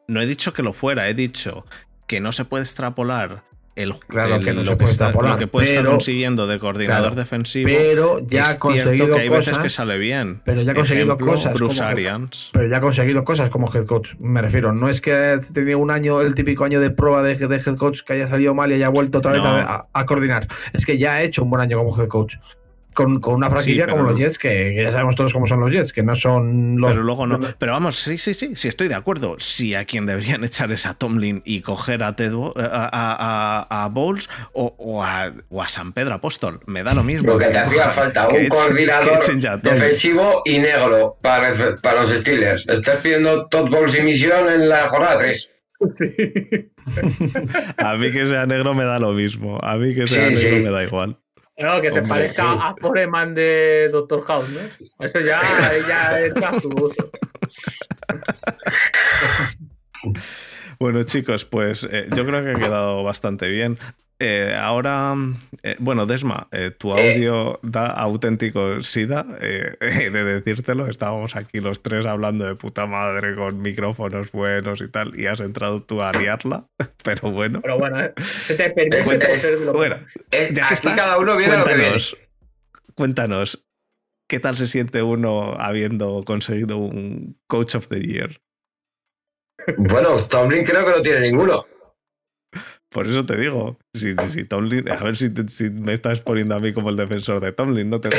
no 0.08 0.22
he 0.22 0.26
dicho 0.26 0.54
que 0.54 0.64
lo 0.64 0.74
fuera, 0.74 1.08
he 1.08 1.14
dicho 1.14 1.66
que 2.08 2.20
no 2.20 2.32
se 2.32 2.46
puede 2.46 2.64
extrapolar 2.64 3.44
el, 3.76 3.94
Claro 4.08 4.36
el- 4.36 4.46
que 4.46 4.52
no 4.52 4.58
lo, 4.60 4.66
se 4.66 4.72
que 4.72 4.76
puede 4.78 4.92
está- 4.92 5.12
lo 5.12 5.38
que 5.38 5.48
puede 5.48 5.68
estar 5.68 5.86
consiguiendo 5.86 6.46
de 6.48 6.60
coordinador 6.60 7.02
Claro, 7.02 7.16
defensivo. 7.16 7.68
Pero 7.68 8.20
ya 8.28 8.50
ha 8.52 8.58
conseguido 8.60 8.94
cierto 8.94 9.16
que 9.16 9.22
hay 9.22 9.30
veces 9.30 9.48
cosas. 9.50 9.64
que 9.64 9.70
sale 9.70 9.98
bien. 9.98 10.42
Pero 10.46 10.62
ya 10.62 10.72
ha 10.72 10.76
conseguido 10.76 11.18
cosas 11.18 11.54
Bruce 11.54 11.78
como- 11.80 11.90
Arians. 11.90 12.50
Pero 12.54 12.68
ya 12.70 12.78
ha 12.78 12.82
conseguido 12.82 13.24
cosas 13.24 13.50
como 13.50 13.68
head 13.74 13.86
coach, 13.86 14.14
me 14.20 14.42
refiero. 14.42 14.74
No 14.74 14.90
es 14.90 15.02
que 15.02 15.40
tenía 15.54 15.78
un 15.78 15.90
año, 15.92 16.22
el 16.22 16.36
típico 16.36 16.66
año 16.66 16.80
de 16.80 16.92
prueba 16.92 17.24
de, 17.24 17.36
de 17.36 17.56
head 17.56 17.76
coach 17.78 18.02
que 18.06 18.14
haya 18.14 18.28
salido 18.28 18.54
mal 18.54 18.72
y 18.72 18.76
haya 18.76 18.90
vuelto 18.90 19.18
otra 19.18 19.32
vez 19.32 19.42
No. 19.42 19.50
a, 19.50 19.62
a- 19.76 19.88
a 19.92 20.06
coordinar. 20.06 20.48
Es 20.74 20.86
que 20.86 20.98
ya 20.98 21.14
ha 21.16 21.22
hecho 21.24 21.44
un 21.44 21.50
buen 21.50 21.62
año 21.62 21.78
como 21.78 22.00
head 22.00 22.08
coach. 22.08 22.36
Con, 22.94 23.20
con 23.20 23.36
una 23.36 23.50
franquicia 23.50 23.86
Sí, 23.86 23.90
como 23.92 24.04
los 24.04 24.18
Jets, 24.18 24.38
que, 24.38 24.50
que 24.76 24.84
ya 24.84 24.92
sabemos 24.92 25.16
todos 25.16 25.34
cómo 25.34 25.48
son 25.48 25.60
los 25.60 25.72
Jets, 25.72 25.92
que 25.94 26.04
no 26.04 26.16
son 26.16 26.78
los. 26.80 26.92
Pero 26.92 27.04
luego 27.04 27.28
no. 27.28 27.40
Pero 27.58 27.72
vamos, 27.74 27.96
sí, 27.98 28.18
sí, 28.18 28.34
sí, 28.34 28.56
sí, 28.56 28.68
estoy 28.68 28.88
de 28.88 28.96
acuerdo. 28.96 29.36
Si 29.40 29.76
a 29.76 29.86
quien 29.86 30.06
deberían 30.06 30.44
echar 30.46 30.72
es 30.72 30.86
a 30.86 30.94
Tomlin 30.94 31.42
y 31.46 31.62
coger 31.62 32.04
a 32.04 32.16
Ted 32.16 32.34
Bo- 32.34 32.54
a, 32.58 32.62
a, 32.66 33.68
a- 33.70 33.84
a 33.84 33.88
Bowles 33.90 34.30
o, 34.54 34.76
o 34.78 35.04
a, 35.04 35.34
o 35.50 35.62
a 35.62 35.68
San 35.68 35.92
Pedro 35.94 36.14
Apóstol. 36.16 36.60
Me 36.68 36.84
da 36.84 36.94
lo 36.94 37.04
mismo. 37.04 37.32
Lo 37.34 37.38
que 37.38 37.46
te 37.48 37.58
hacía 37.58 37.90
falta, 37.90 38.28
un 38.28 38.48
coordinador 38.48 39.20
defensivo 39.62 40.42
y 40.46 40.60
negro 40.60 41.18
para, 41.22 41.52
para 41.82 42.02
los 42.02 42.10
Steelers. 42.12 42.70
Estás 42.70 42.98
pidiendo 43.02 43.48
Todd 43.48 43.70
Bowles 43.70 43.96
y 43.98 44.02
misión 44.02 44.50
en 44.50 44.70
la 44.70 44.88
jornada 44.88 45.18
3. 45.18 45.56
A 47.78 47.96
mí 47.98 48.12
que 48.12 48.26
sea 48.26 48.46
negro 48.46 48.74
me 48.74 48.84
da 48.86 49.00
lo 49.00 49.12
mismo. 49.14 49.58
A 49.62 49.76
mí 49.78 49.94
que 49.96 50.08
sea 50.08 50.30
Sí, 50.30 50.36
negro 50.46 50.58
sí. 50.58 50.64
me 50.64 50.70
da 50.72 50.84
igual. 50.84 51.18
No, 51.64 51.82
que 51.82 51.94
se 51.94 52.02
parezca 52.02 52.44
sí. 52.44 52.60
a 52.62 52.76
Foreman 52.78 53.34
de 53.34 53.88
Doctor 53.90 54.22
House, 54.26 54.50
¿no? 54.50 54.60
Eso 55.06 55.20
ya, 55.22 55.42
ya 55.88 56.20
es 56.20 56.34
fastuoso. 56.34 57.10
Bueno, 60.84 61.04
chicos, 61.04 61.46
pues 61.46 61.88
eh, 61.90 62.10
yo 62.14 62.26
creo 62.26 62.44
que 62.44 62.50
ha 62.52 62.56
quedado 62.56 63.06
bastante 63.06 63.48
bien. 63.48 63.80
Eh, 64.20 64.54
ahora, 64.60 65.16
eh, 65.64 65.78
bueno, 65.80 66.06
Desma, 66.06 66.50
tu 66.78 66.92
audio 66.92 67.62
da 67.64 67.86
auténtico 67.88 68.84
sida, 68.84 69.26
he 69.40 69.78
de 69.80 70.24
decírtelo. 70.26 70.88
Estábamos 70.88 71.38
aquí 71.38 71.62
los 71.62 71.84
tres 71.84 72.06
hablando 72.06 72.44
de 72.44 72.56
puta 72.56 72.86
madre 72.86 73.34
con 73.34 73.62
micrófonos 73.62 74.34
buenos 74.34 74.82
y 74.82 74.90
tal, 74.90 75.18
y 75.18 75.28
has 75.28 75.40
entrado 75.40 75.84
tú 75.84 76.02
a 76.02 76.12
liarla, 76.12 76.68
pero 77.02 77.32
bueno. 77.32 77.62
Pero 77.62 77.80
bueno, 77.80 78.00
se 78.18 78.56
te 78.56 78.70
permite 78.72 79.28
Bueno, 79.72 80.00
Es, 80.32 80.54
ya 80.54 80.68
que 80.68 80.74
estás, 80.74 80.98
cada 80.98 81.18
uno 81.18 81.38
viene 81.38 81.60
lo 81.60 81.64
que 81.64 81.76
viene. 81.76 81.98
cuéntanos, 82.94 83.64
¿Qué 84.28 84.40
tal 84.42 84.58
se 84.58 84.68
siente 84.68 85.02
uno 85.02 85.54
habiendo 85.58 86.24
conseguido 86.26 86.78
un 86.78 87.38
Coach 87.48 87.76
of 87.76 87.88
the 87.88 88.02
Year? 88.02 88.42
Bueno, 89.78 90.18
Tomlin 90.18 90.64
creo 90.64 90.86
que 90.86 90.92
no 90.92 91.02
tiene 91.02 91.22
ninguno. 91.22 91.66
Por 92.90 93.08
eso 93.08 93.26
te 93.26 93.36
digo, 93.38 93.80
si, 93.94 94.16
si 94.30 94.46
Tomlin, 94.46 94.88
a 94.90 94.98
ver 95.04 95.18
si, 95.18 95.32
me 95.72 95.94
estás 95.94 96.22
poniendo 96.22 96.56
a 96.56 96.60
mí 96.60 96.74
como 96.74 96.92
el 96.92 96.96
defensor 96.96 97.40
de 97.40 97.52
Tomlin, 97.52 97.90
no 97.90 98.00
te 98.00 98.10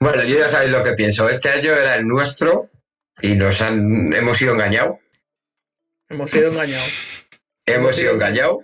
Bueno, 0.00 0.22
yo 0.22 0.38
ya 0.38 0.48
sabéis 0.48 0.70
lo 0.70 0.84
que 0.84 0.92
pienso. 0.92 1.28
Este 1.28 1.50
año 1.50 1.72
era 1.72 1.96
el 1.96 2.06
nuestro 2.06 2.70
y 3.20 3.34
nos 3.34 3.60
han, 3.60 4.12
hemos 4.12 4.38
sido 4.38 4.54
engañados. 4.54 4.98
Hemos 6.08 6.30
sido 6.30 6.50
engañados. 6.50 7.26
Hemos 7.66 7.96
sido 7.96 8.14
engañados. 8.14 8.58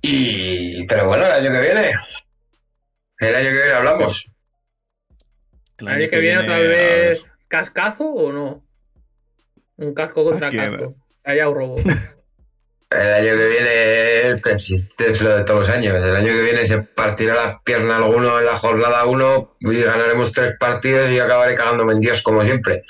Y. 0.00 0.86
Pero 0.86 1.06
bueno, 1.06 1.26
el 1.26 1.32
año 1.32 1.52
que 1.52 1.60
viene. 1.60 1.92
El 3.18 3.34
año 3.34 3.50
que 3.50 3.56
viene 3.56 3.72
hablamos. 3.72 4.30
El 5.78 5.88
año 5.88 6.10
que 6.10 6.20
viene 6.20 6.38
otra 6.38 6.58
vez 6.58 7.22
cascazo 7.60 8.04
o 8.04 8.32
no? 8.32 8.62
Un 9.76 9.94
casco 9.94 10.24
contra 10.24 10.48
¿A 10.48 10.50
quién? 10.50 10.70
casco. 10.72 10.94
Haya 11.24 11.48
un 11.48 11.54
robo. 11.54 11.76
El 12.88 13.12
año 13.12 13.36
que 13.36 13.48
viene, 13.48 14.30
es 15.10 15.20
lo 15.20 15.36
de 15.36 15.42
todos 15.44 15.60
los 15.60 15.68
años. 15.70 15.92
El 15.96 16.14
año 16.14 16.32
que 16.32 16.40
viene 16.42 16.64
se 16.64 16.82
partirá 16.82 17.34
la 17.34 17.60
pierna 17.64 17.96
alguno 17.96 18.38
en 18.38 18.46
la 18.46 18.56
jornada 18.56 19.04
1 19.06 19.56
y 19.60 19.80
ganaremos 19.82 20.30
tres 20.32 20.54
partidos 20.58 21.10
y 21.10 21.18
acabaré 21.18 21.56
cagándome 21.56 21.94
en 21.94 22.00
Dios 22.00 22.22
como 22.22 22.42
siempre. 22.44 22.84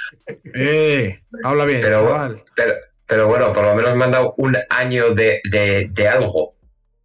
Eh, 0.54 1.22
habla 1.42 1.64
bien, 1.64 1.80
Pero-. 1.80 2.44
Pero, 2.54 2.74
pero 3.06 3.26
bueno, 3.26 3.52
por 3.52 3.64
lo 3.64 3.74
menos 3.74 3.96
me 3.96 4.04
han 4.04 4.10
dado 4.12 4.34
un 4.36 4.56
año 4.68 5.14
de, 5.14 5.40
de- 5.50 5.88
de 5.90 6.08
algo. 6.08 6.50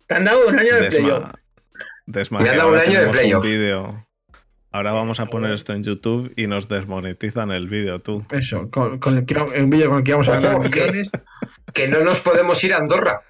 Te 0.07 0.15
han 0.15 0.25
dado 0.25 0.47
un 0.49 0.59
año 0.59 0.75
de 0.75 0.89
playoff. 0.89 1.23
Desma, 1.23 1.33
Desma, 2.05 2.39
Me 2.41 2.49
han 2.49 2.57
dado 2.57 2.71
un 2.73 2.77
año 2.77 2.99
de 3.01 3.07
playoff. 3.07 3.45
Ahora 4.73 4.93
vamos 4.93 5.19
a 5.19 5.25
poner 5.25 5.51
esto 5.51 5.73
en 5.73 5.83
YouTube 5.83 6.31
y 6.37 6.47
nos 6.47 6.69
desmonetizan 6.69 7.51
el 7.51 7.67
vídeo, 7.67 7.99
tú. 7.99 8.25
Eso, 8.31 8.69
con, 8.71 8.99
con 8.99 9.17
el 9.17 9.25
un 9.63 9.69
vídeo 9.69 9.89
con 9.89 9.97
el 9.99 10.03
que 10.05 10.11
vamos 10.13 10.29
a 10.29 10.39
ganar 10.39 10.59
millones. 10.61 11.11
Que 11.73 11.87
no 11.89 11.99
nos 12.05 12.21
podemos 12.21 12.63
ir 12.63 12.73
a 12.73 12.77
Andorra. 12.77 13.21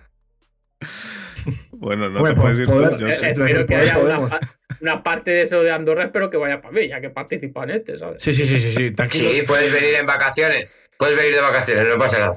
Bueno, 1.72 2.10
no 2.10 2.24
te 2.24 2.34
puedes 2.36 2.60
ir 2.60 2.68
poder- 2.68 2.92
tú, 2.92 2.98
yo 2.98 3.08
Eh, 3.08 3.16
sí. 3.16 3.26
espero 3.26 3.66
que 3.66 3.76
haya 3.76 3.98
una, 3.98 4.18
pa- 4.20 4.40
una 4.82 5.02
parte 5.02 5.32
de 5.32 5.42
eso 5.42 5.64
de 5.64 5.72
Andorra, 5.72 6.04
espero 6.06 6.30
que 6.30 6.38
vaya 6.38 6.62
para 6.62 6.72
mí, 6.74 6.88
ya 6.88 7.02
que 7.02 7.10
participa 7.10 7.64
en 7.64 7.72
este, 7.72 7.98
¿sabes? 7.98 8.22
Sí, 8.22 8.34
sí, 8.36 8.46
sí, 8.46 8.60
sí, 8.60 8.70
sí, 8.72 8.92
tranquilo. 8.92 9.32
Sí, 9.32 9.42
puedes 9.48 9.74
venir 9.74 9.96
en 9.96 10.06
vacaciones. 10.06 10.80
Puedes 11.00 11.18
venir 11.18 11.34
de 11.34 11.42
vacaciones, 11.42 11.88
no 11.88 11.98
pasa 11.98 12.20
nada. 12.20 12.36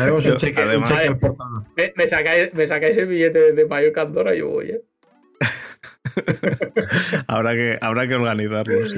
Haremos 0.00 0.24
un 0.24 0.36
cheque, 0.38 0.62
un 0.62 0.68
además- 0.68 0.90
cheque 0.90 1.14
portador. 1.16 1.64
Me, 1.76 1.92
me 1.94 2.08
sacáis, 2.08 2.54
me 2.54 2.66
sacáis 2.66 2.96
el 2.96 3.06
billete 3.08 3.38
de, 3.38 3.52
de 3.52 3.66
Mallorca 3.66 4.00
a 4.00 4.04
Andorra 4.04 4.34
y 4.34 4.38
yo 4.38 4.48
voy, 4.48 4.70
¿eh? 4.70 4.80
habrá, 7.26 7.54
que, 7.54 7.78
habrá 7.80 8.08
que 8.08 8.14
organizarlo, 8.14 8.86
sí. 8.88 8.96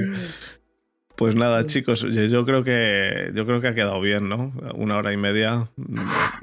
Pues 1.17 1.35
nada, 1.35 1.67
chicos, 1.67 2.03
yo, 2.03 2.45
creo 2.47 2.63
que 2.63 3.33
yo 3.35 3.45
creo 3.45 3.61
que 3.61 3.67
ha 3.69 3.75
quedado 3.75 4.01
bien, 4.01 4.29
¿no? 4.29 4.53
Una 4.75 4.99
hora 4.99 5.13
y 5.13 5.17
media. 5.17 5.69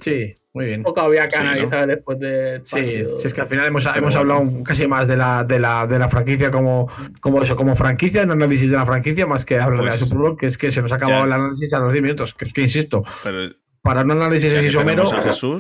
Sí, 0.02 0.36
muy 0.54 0.66
bien. 0.66 0.84
Poco 0.84 1.00
había 1.00 1.30
que 1.30 1.38
Sí, 1.38 1.44
¿no? 1.44 1.50
analizar 1.50 1.88
después 1.88 2.20
del 2.20 2.66
Sí, 2.66 3.04
si 3.20 3.28
es 3.28 3.34
que 3.34 3.40
al 3.40 3.48
final 3.48 3.68
hemos, 3.68 3.86
hemos 3.86 4.16
bueno. 4.16 4.20
hablado 4.36 4.64
casi 4.66 4.86
más 4.86 5.08
de 5.08 5.16
la, 5.16 5.46
de 5.46 5.60
la, 5.60 5.88
de 5.88 5.98
la 5.98 6.10
franquicia 6.10 6.52
como, 6.52 6.90
como 7.22 7.42
eso, 7.42 7.56
como 7.56 7.74
franquicia, 7.78 8.24
un 8.24 8.32
análisis 8.32 8.70
de 8.70 8.76
la 8.76 8.86
franquicia, 8.86 9.26
más 9.26 9.46
que 9.46 9.58
hablar 9.58 9.80
de 9.80 9.88
Pues- 9.88 10.02
la 10.02 10.06
Super 10.08 10.18
Bowl, 10.18 10.38
que 10.38 10.48
es 10.48 10.58
que 10.58 10.70
se 10.72 10.82
nos 10.82 10.92
ha 10.92 10.96
acabado 10.96 11.20
Ya. 11.22 11.26
el 11.26 11.32
análisis 11.32 11.74
a 11.74 11.80
los 11.80 11.94
10 11.94 12.04
minutos. 12.04 12.34
Que 12.34 12.44
es 12.44 12.52
que 12.52 12.62
insisto, 12.62 13.02
Pero 13.24 13.54
para 13.82 14.02
un 14.02 14.12
análisis 14.12 14.54
así 14.56 14.70
somero, 14.72 15.06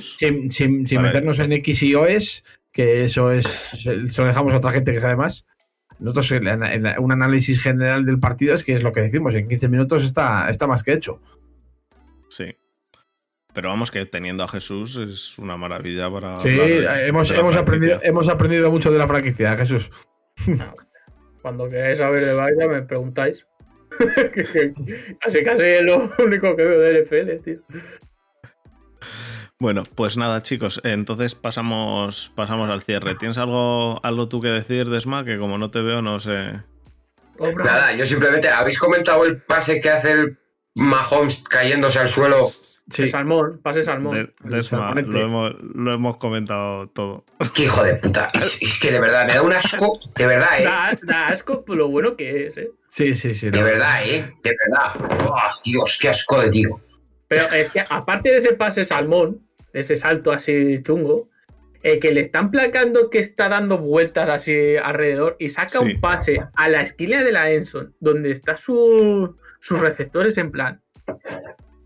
sin, 0.02 0.52
sin- 0.52 0.86
sin 0.86 0.98
Vale. 0.98 1.08
meternos 1.08 1.40
en 1.40 1.54
X 1.54 1.84
y 1.84 1.96
OS, 1.96 2.44
que 2.76 3.06
eso 3.06 3.32
es, 3.32 3.46
se 3.48 3.96
lo 3.96 4.28
dejamos 4.28 4.54
a 4.54 4.58
otra 4.58 4.72
gente 4.74 4.92
que 4.92 5.00
sabe 5.00 5.16
más. 5.16 5.46
Nosotros, 5.98 6.30
en 6.34 6.44
la- 6.60 6.74
en 6.74 6.84
la- 6.84 7.00
un 7.00 7.12
análisis 7.14 7.64
general 7.64 8.06
del 8.06 8.20
partido 8.20 8.54
es 8.54 8.66
que 8.66 8.74
es 8.76 8.84
lo 8.84 8.92
que 8.92 9.00
decimos, 9.02 9.34
en 9.34 9.48
15 9.48 9.70
minutos 9.70 10.04
está, 10.04 10.50
está 10.50 10.68
más 10.68 10.84
que 10.84 10.94
hecho. 10.94 11.22
sí. 12.30 12.54
Pero 13.54 13.70
vamos, 13.70 13.90
que 13.90 14.06
teniendo 14.06 14.44
a 14.44 14.50
Jesús 14.50 14.98
es 14.98 15.40
una 15.40 15.56
maravilla 15.56 16.12
para. 16.12 16.38
Sí, 16.42 16.50
de- 16.50 17.08
hemos, 17.08 17.30
de 17.30 17.38
hemos, 17.40 17.56
aprendido, 17.56 18.02
hemos 18.04 18.28
aprendido 18.28 18.70
mucho 18.70 18.92
de 18.92 18.98
la 19.00 19.08
franquicia, 19.08 19.56
Jesús. 19.56 19.90
Cuando 21.42 21.70
queráis 21.70 22.00
saber 22.00 22.26
de 22.26 22.36
Barça 22.36 22.70
me 22.70 22.82
preguntáis. 22.82 23.48
Casi 25.22 25.44
casi 25.44 25.64
es 25.64 25.84
lo 25.84 26.12
único 26.20 26.54
que 26.56 26.64
veo 26.66 26.80
de 26.82 27.04
NFL, 27.06 27.44
tío. 27.46 27.62
Bueno, 29.66 29.82
pues 29.96 30.16
nada, 30.16 30.44
chicos, 30.44 30.80
entonces 30.84 31.34
pasamos, 31.34 32.32
pasamos 32.36 32.70
al 32.70 32.84
cierre. 32.84 33.16
¿Tienes 33.16 33.40
algo, 33.40 34.00
algo 34.06 34.30
tú 34.30 34.40
que 34.40 34.50
decir, 34.50 34.88
Desma? 34.92 35.26
Que 35.26 35.40
como 35.40 35.58
no 35.58 35.72
te 35.72 35.82
veo, 35.82 36.04
no 36.04 36.20
sé. 36.20 36.62
Nada, 37.40 37.92
yo 37.96 38.06
simplemente. 38.06 38.48
¿Habéis 38.48 38.78
comentado 38.78 39.26
el 39.26 39.42
pase 39.42 39.82
que 39.82 39.90
hace 39.90 40.12
el 40.12 40.38
Mahomes 40.76 41.42
cayéndose 41.50 41.98
al 41.98 42.10
suelo? 42.10 42.48
El 42.96 43.10
salmón, 43.10 43.60
pase 43.64 43.82
salmón. 43.82 44.14
De- 44.14 45.04
lo 45.08 45.20
hemos, 45.20 45.54
lo 45.60 45.94
hemos 45.94 46.18
comentado 46.18 46.88
todo. 46.90 47.26
Qué 47.56 47.64
hijo 47.64 47.84
de 47.84 47.96
puta. 47.96 48.30
Es, 48.36 48.62
es 48.62 48.80
que 48.80 48.92
de 48.92 49.00
verdad, 49.00 49.26
me 49.26 49.34
da 49.34 49.42
un 49.42 49.52
asco. 49.52 50.00
De 50.16 50.28
verdad, 50.28 50.60
eh. 50.60 50.64
Da, 50.66 50.92
da 51.02 51.28
asco 51.30 51.66
por 51.66 51.76
lo 51.76 51.88
bueno 51.88 52.16
que 52.16 52.46
es, 52.50 52.58
¿eh? 52.58 52.70
Sí, 52.88 53.16
sí, 53.16 53.34
sí. 53.34 53.50
De 53.50 53.58
no. 53.58 53.66
verdad, 53.66 54.04
eh. 54.06 54.32
De 54.44 54.56
verdad. 54.70 55.18
Oh, 55.28 55.42
Dios, 55.64 55.98
qué 56.00 56.10
asco 56.10 56.40
de 56.40 56.52
tío. 56.52 56.70
Pero 57.28 57.46
es 57.56 57.72
que 57.72 57.80
aparte 57.90 58.30
de 58.30 58.38
ese 58.38 58.54
pase 58.54 58.86
salmón, 58.86 59.42
ese 59.80 59.96
salto 59.98 60.32
así 60.32 60.82
chungo, 60.84 61.30
eh, 61.84 62.00
que 62.00 62.12
le 62.12 62.22
están 62.22 62.50
placando 62.50 63.10
que 63.12 63.20
está 63.20 63.48
dando 63.50 63.78
vueltas 63.78 64.28
así 64.30 64.76
alrededor 64.76 65.36
y 65.40 65.50
saca 65.50 65.80
Sí. 65.80 65.86
un 65.86 66.02
pase 66.02 66.40
a 66.56 66.68
la 66.70 66.82
esquina 66.82 67.24
de 67.24 67.32
la 67.32 67.52
Enson, 67.52 67.94
donde 68.00 68.32
está 68.32 68.58
su- 68.58 69.36
sus 69.60 69.80
receptores 69.80 70.38
en 70.40 70.52
plan. 70.52 70.82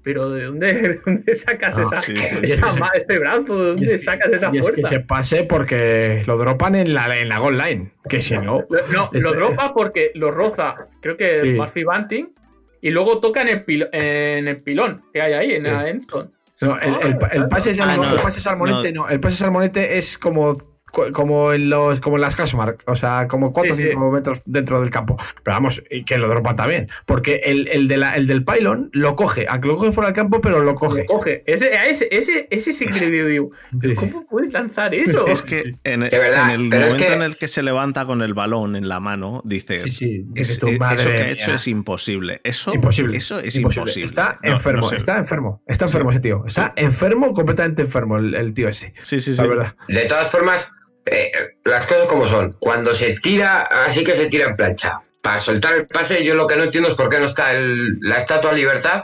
Pero 0.02 0.30
¿de 0.30 0.46
dónde, 0.46 0.74
de 0.74 1.02
dónde 1.06 1.36
sacas 1.36 1.78
Ah, 1.78 1.82
esa, 1.82 2.02
sí, 2.02 2.16
sí, 2.16 2.38
esa 2.44 2.68
este 2.96 3.20
brazo? 3.20 3.58
¿De 3.58 3.68
dónde 3.72 3.86
es 3.86 3.92
que- 3.92 3.98
sacas 3.98 4.32
esa 4.32 4.50
Y 4.54 4.60
es 4.60 4.72
que 4.72 4.84
se 4.84 5.00
pase 5.02 5.44
porque 5.44 6.24
lo 6.26 6.38
dropan 6.38 6.76
en 6.76 6.94
la, 6.94 7.20
en 7.20 7.28
la 7.28 7.38
goal 7.40 7.58
line. 7.58 7.92
Que 8.10 8.22
si 8.22 8.36
no. 8.38 8.66
Lo- 8.70 8.88
No, 8.94 9.06
Este- 9.14 9.20
lo 9.20 9.34
dropa 9.34 9.74
porque 9.74 10.12
lo 10.16 10.32
roza, 10.32 10.76
creo 11.02 11.18
que 11.18 11.32
es. 11.32 11.54
Murphy 11.54 11.84
Bunting, 11.84 12.34
y 12.82 12.90
luego 12.92 13.20
toca 13.20 13.42
en 13.42 13.50
el, 13.50 13.66
pilo- 13.66 13.90
en 13.92 14.48
el 14.48 14.62
pilón 14.64 15.04
que 15.14 15.22
hay 15.22 15.34
ahí, 15.34 15.52
en 15.56 15.64
Sí. 15.64 15.68
la 15.68 15.90
Enson. 15.90 16.32
No, 16.62 16.78
el, 16.80 16.94
el- 17.02 17.18
el 17.32 17.48
pase, 17.48 17.76
Ah, 17.82 17.96
no. 17.96 18.04
el 18.16 18.22
pase 18.22 18.40
salmonete 18.42 18.92
no. 18.94 19.08
El 19.10 19.20
pase 19.20 19.38
salmonete 19.38 19.98
es 19.98 20.18
como. 20.18 20.56
Como 20.92 21.54
en 21.54 21.70
los 21.70 22.00
como 22.00 22.16
en 22.18 22.22
las 22.22 22.36
Hashmark, 22.36 22.84
o 22.88 22.96
sea, 22.96 23.28
como 23.28 23.54
4 23.54 23.74
o 23.74 23.76
Sí, 23.76 23.84
sí. 23.84 23.90
5 23.92 24.12
metros 24.12 24.42
dentro 24.46 24.82
del 24.82 24.90
campo. 24.90 25.18
Pero 25.44 25.56
vamos, 25.56 25.84
y 25.90 26.04
que 26.04 26.18
lo 26.18 26.28
dropan 26.28 26.56
también. 26.56 26.90
Porque 27.06 27.42
el, 27.46 27.68
el, 27.68 27.88
de 27.88 27.98
la- 27.98 28.16
el 28.16 28.28
del 28.28 28.44
pylon 28.44 28.90
lo 28.94 29.16
coge, 29.16 29.46
aunque 29.50 29.68
lo 29.68 29.78
coge 29.78 29.92
fuera 29.92 30.08
del 30.08 30.16
campo, 30.16 30.42
pero 30.42 30.60
lo 30.62 30.76
coge. 30.76 31.02
Lo 31.02 31.06
coge. 31.18 31.44
Ese, 31.46 31.78
a 31.78 31.88
ese, 31.88 32.08
ese, 32.12 32.48
ese 32.50 32.72
sí 32.72 32.86
que 32.88 33.10
le 33.10 33.26
digo, 33.26 33.52
Sí. 33.82 33.94
¿cómo 33.96 34.26
puedes 34.28 34.52
lanzar 34.54 34.94
eso? 34.94 35.28
Es 35.28 35.42
que 35.42 35.76
en, 35.84 36.02
De 36.02 36.18
verdad, 36.20 36.54
en 36.56 36.62
el 36.62 36.74
es 36.74 36.80
momento 36.80 36.98
que- 36.98 37.14
en 37.14 37.22
el 37.22 37.38
que 37.38 37.48
se 37.48 37.64
levanta 37.64 38.06
con 38.06 38.22
el 38.22 38.34
balón 38.34 38.76
en 38.76 38.88
la 38.90 39.00
mano, 39.00 39.42
dices. 39.46 39.84
Sí, 39.84 39.90
sí, 39.92 40.26
"Es- 40.36 40.60
tú, 40.60 40.68
eh, 40.68 40.78
madre 40.78 40.96
eso 41.02 41.10
que 41.10 41.18
ha 41.18 41.24
mía". 41.24 41.32
hecho 41.32 41.54
es 41.54 41.68
imposible. 41.68 42.42
Eso, 42.44 42.74
Imposible. 42.74 43.18
Eso 43.18 43.40
es 43.40 43.56
Imposible. 43.56 43.82
imposible. 43.82 44.06
Está 44.06 44.40
No, 44.44 44.52
enfermo, 44.54 44.82
no 44.82 44.88
sé. 44.90 44.98
está 44.98 45.18
enfermo. 45.18 45.64
Está 45.68 45.86
enfermo 45.86 46.12
ese 46.12 46.20
tío. 46.20 46.44
Está 46.46 46.74
enfermo, 46.76 47.32
completamente 47.34 47.82
enfermo 47.84 48.18
el, 48.18 48.34
el 48.34 48.54
tío 48.54 48.68
ese. 48.70 48.94
Sí, 49.04 49.20
sí, 49.20 49.36
sí. 49.36 49.42
La 49.42 49.48
verdad. 49.48 49.76
De 49.88 50.06
todas 50.06 50.30
formas, 50.32 50.72
eh, 51.12 51.32
las 51.66 51.86
cosas 51.86 52.08
como 52.08 52.28
son. 52.28 52.54
Cuando 52.60 52.94
se 52.96 53.16
tira, 53.22 53.62
así 53.62 54.04
que 54.04 54.16
se 54.16 54.28
tira 54.28 54.48
en 54.48 54.56
plancha. 54.56 55.02
Para 55.22 55.40
soltar 55.40 55.74
el 55.76 55.86
pase, 55.88 56.24
yo 56.24 56.36
lo 56.36 56.48
que 56.48 56.56
no 56.56 56.64
entiendo 56.64 56.90
es 56.90 56.96
por 56.96 57.10
qué 57.10 57.20
no 57.20 57.26
está 57.26 57.52
el- 57.54 58.00
la 58.02 58.18
estatua 58.18 58.54
Libertad 58.54 59.04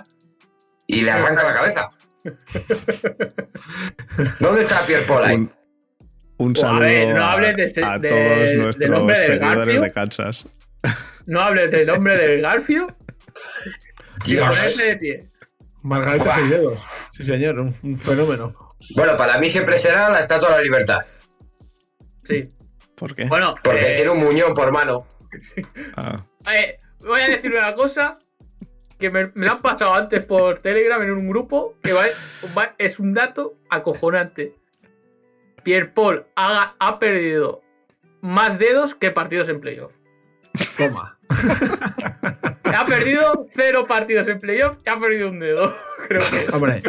y 0.88 1.02
le 1.02 1.12
arranca 1.12 1.44
la 1.44 1.54
cabeza. 1.54 1.90
¿Dónde 4.40 4.62
está 4.62 4.86
Pierre 4.86 5.04
Paul 5.06 5.24
ahí? 5.26 5.50
Un, 6.38 6.52
a 6.58 6.60
saludo 6.60 6.80
ver, 6.82 7.16
no 7.16 7.24
a, 7.24 7.32
hables 7.34 7.56
de 7.56 7.64
ese- 7.64 7.84
a 7.84 7.98
de- 7.98 8.10
todos 8.10 8.22
del 8.50 8.58
nuestros 8.62 9.00
hombre 9.00 9.18
del 9.20 9.28
seguidores 9.28 9.58
Garfio. 9.66 9.82
de 9.82 9.92
Kansas. 9.92 10.46
No 11.28 11.42
hables 11.42 11.72
del 11.72 11.90
hombre 11.90 12.16
del 12.16 12.42
Garfio. 12.42 12.86
Dios. 14.26 14.78
de 14.78 14.96
pie. 14.98 15.24
Margarita 15.82 16.24
Buah. 16.26 16.36
seis 16.36 16.50
dedos. 16.52 16.84
Sí, 17.18 17.24
señor, 17.24 17.60
un, 17.60 17.76
un 17.84 18.00
fenómeno. 18.00 18.76
Bueno, 18.96 19.18
para 19.18 19.40
mí 19.40 19.50
siempre 19.50 19.78
será 19.80 20.10
la 20.10 20.20
estatua 20.20 20.50
de 20.52 20.56
la 20.58 20.62
Libertad. 20.62 21.02
Sí. 22.26 22.50
¿Por 22.96 23.16
qué? 23.16 23.26
Bueno, 23.26 23.56
Porque 23.64 23.94
eh, 23.94 23.96
tiene 23.96 24.10
un 24.12 24.20
muñón 24.20 24.54
por 24.54 24.72
mano. 24.72 25.06
Ah, 25.96 26.24
eh, 26.54 26.78
voy 27.00 27.22
a 27.22 27.28
decir 27.28 27.52
una 27.52 27.74
cosa 27.76 28.18
que 28.98 29.10
me, 29.10 29.32
me 29.36 29.46
la 29.46 29.54
han 29.54 29.62
pasado 29.62 29.94
antes 29.94 30.24
por 30.24 30.60
Telegram 30.60 31.02
en 31.02 31.12
un 31.12 31.28
grupo 31.28 31.76
que 31.84 31.92
va- 31.94 32.06
va- 32.58 32.74
es 32.78 33.00
un 33.00 33.14
dato 33.14 33.56
acojonante. 33.70 34.54
Pierre 35.64 35.88
Paul 35.90 36.26
ha, 36.36 36.76
ha 36.80 37.00
perdido 37.00 37.62
más 38.22 38.58
dedos 38.60 38.96
que 38.96 39.12
partidos 39.12 39.50
en 39.50 39.60
playoff. 39.60 39.92
Toma. 40.78 41.18
Ha 42.78 42.86
perdido 42.86 43.48
cero 43.56 43.84
partidos 43.88 44.28
en 44.28 44.40
playoff 44.42 44.78
y 44.86 44.90
ha 44.90 45.00
perdido 45.00 45.30
un 45.30 45.40
dedo. 45.40 45.74
Creo 46.10 46.20
que. 46.30 46.54
Hombre, 46.54 46.82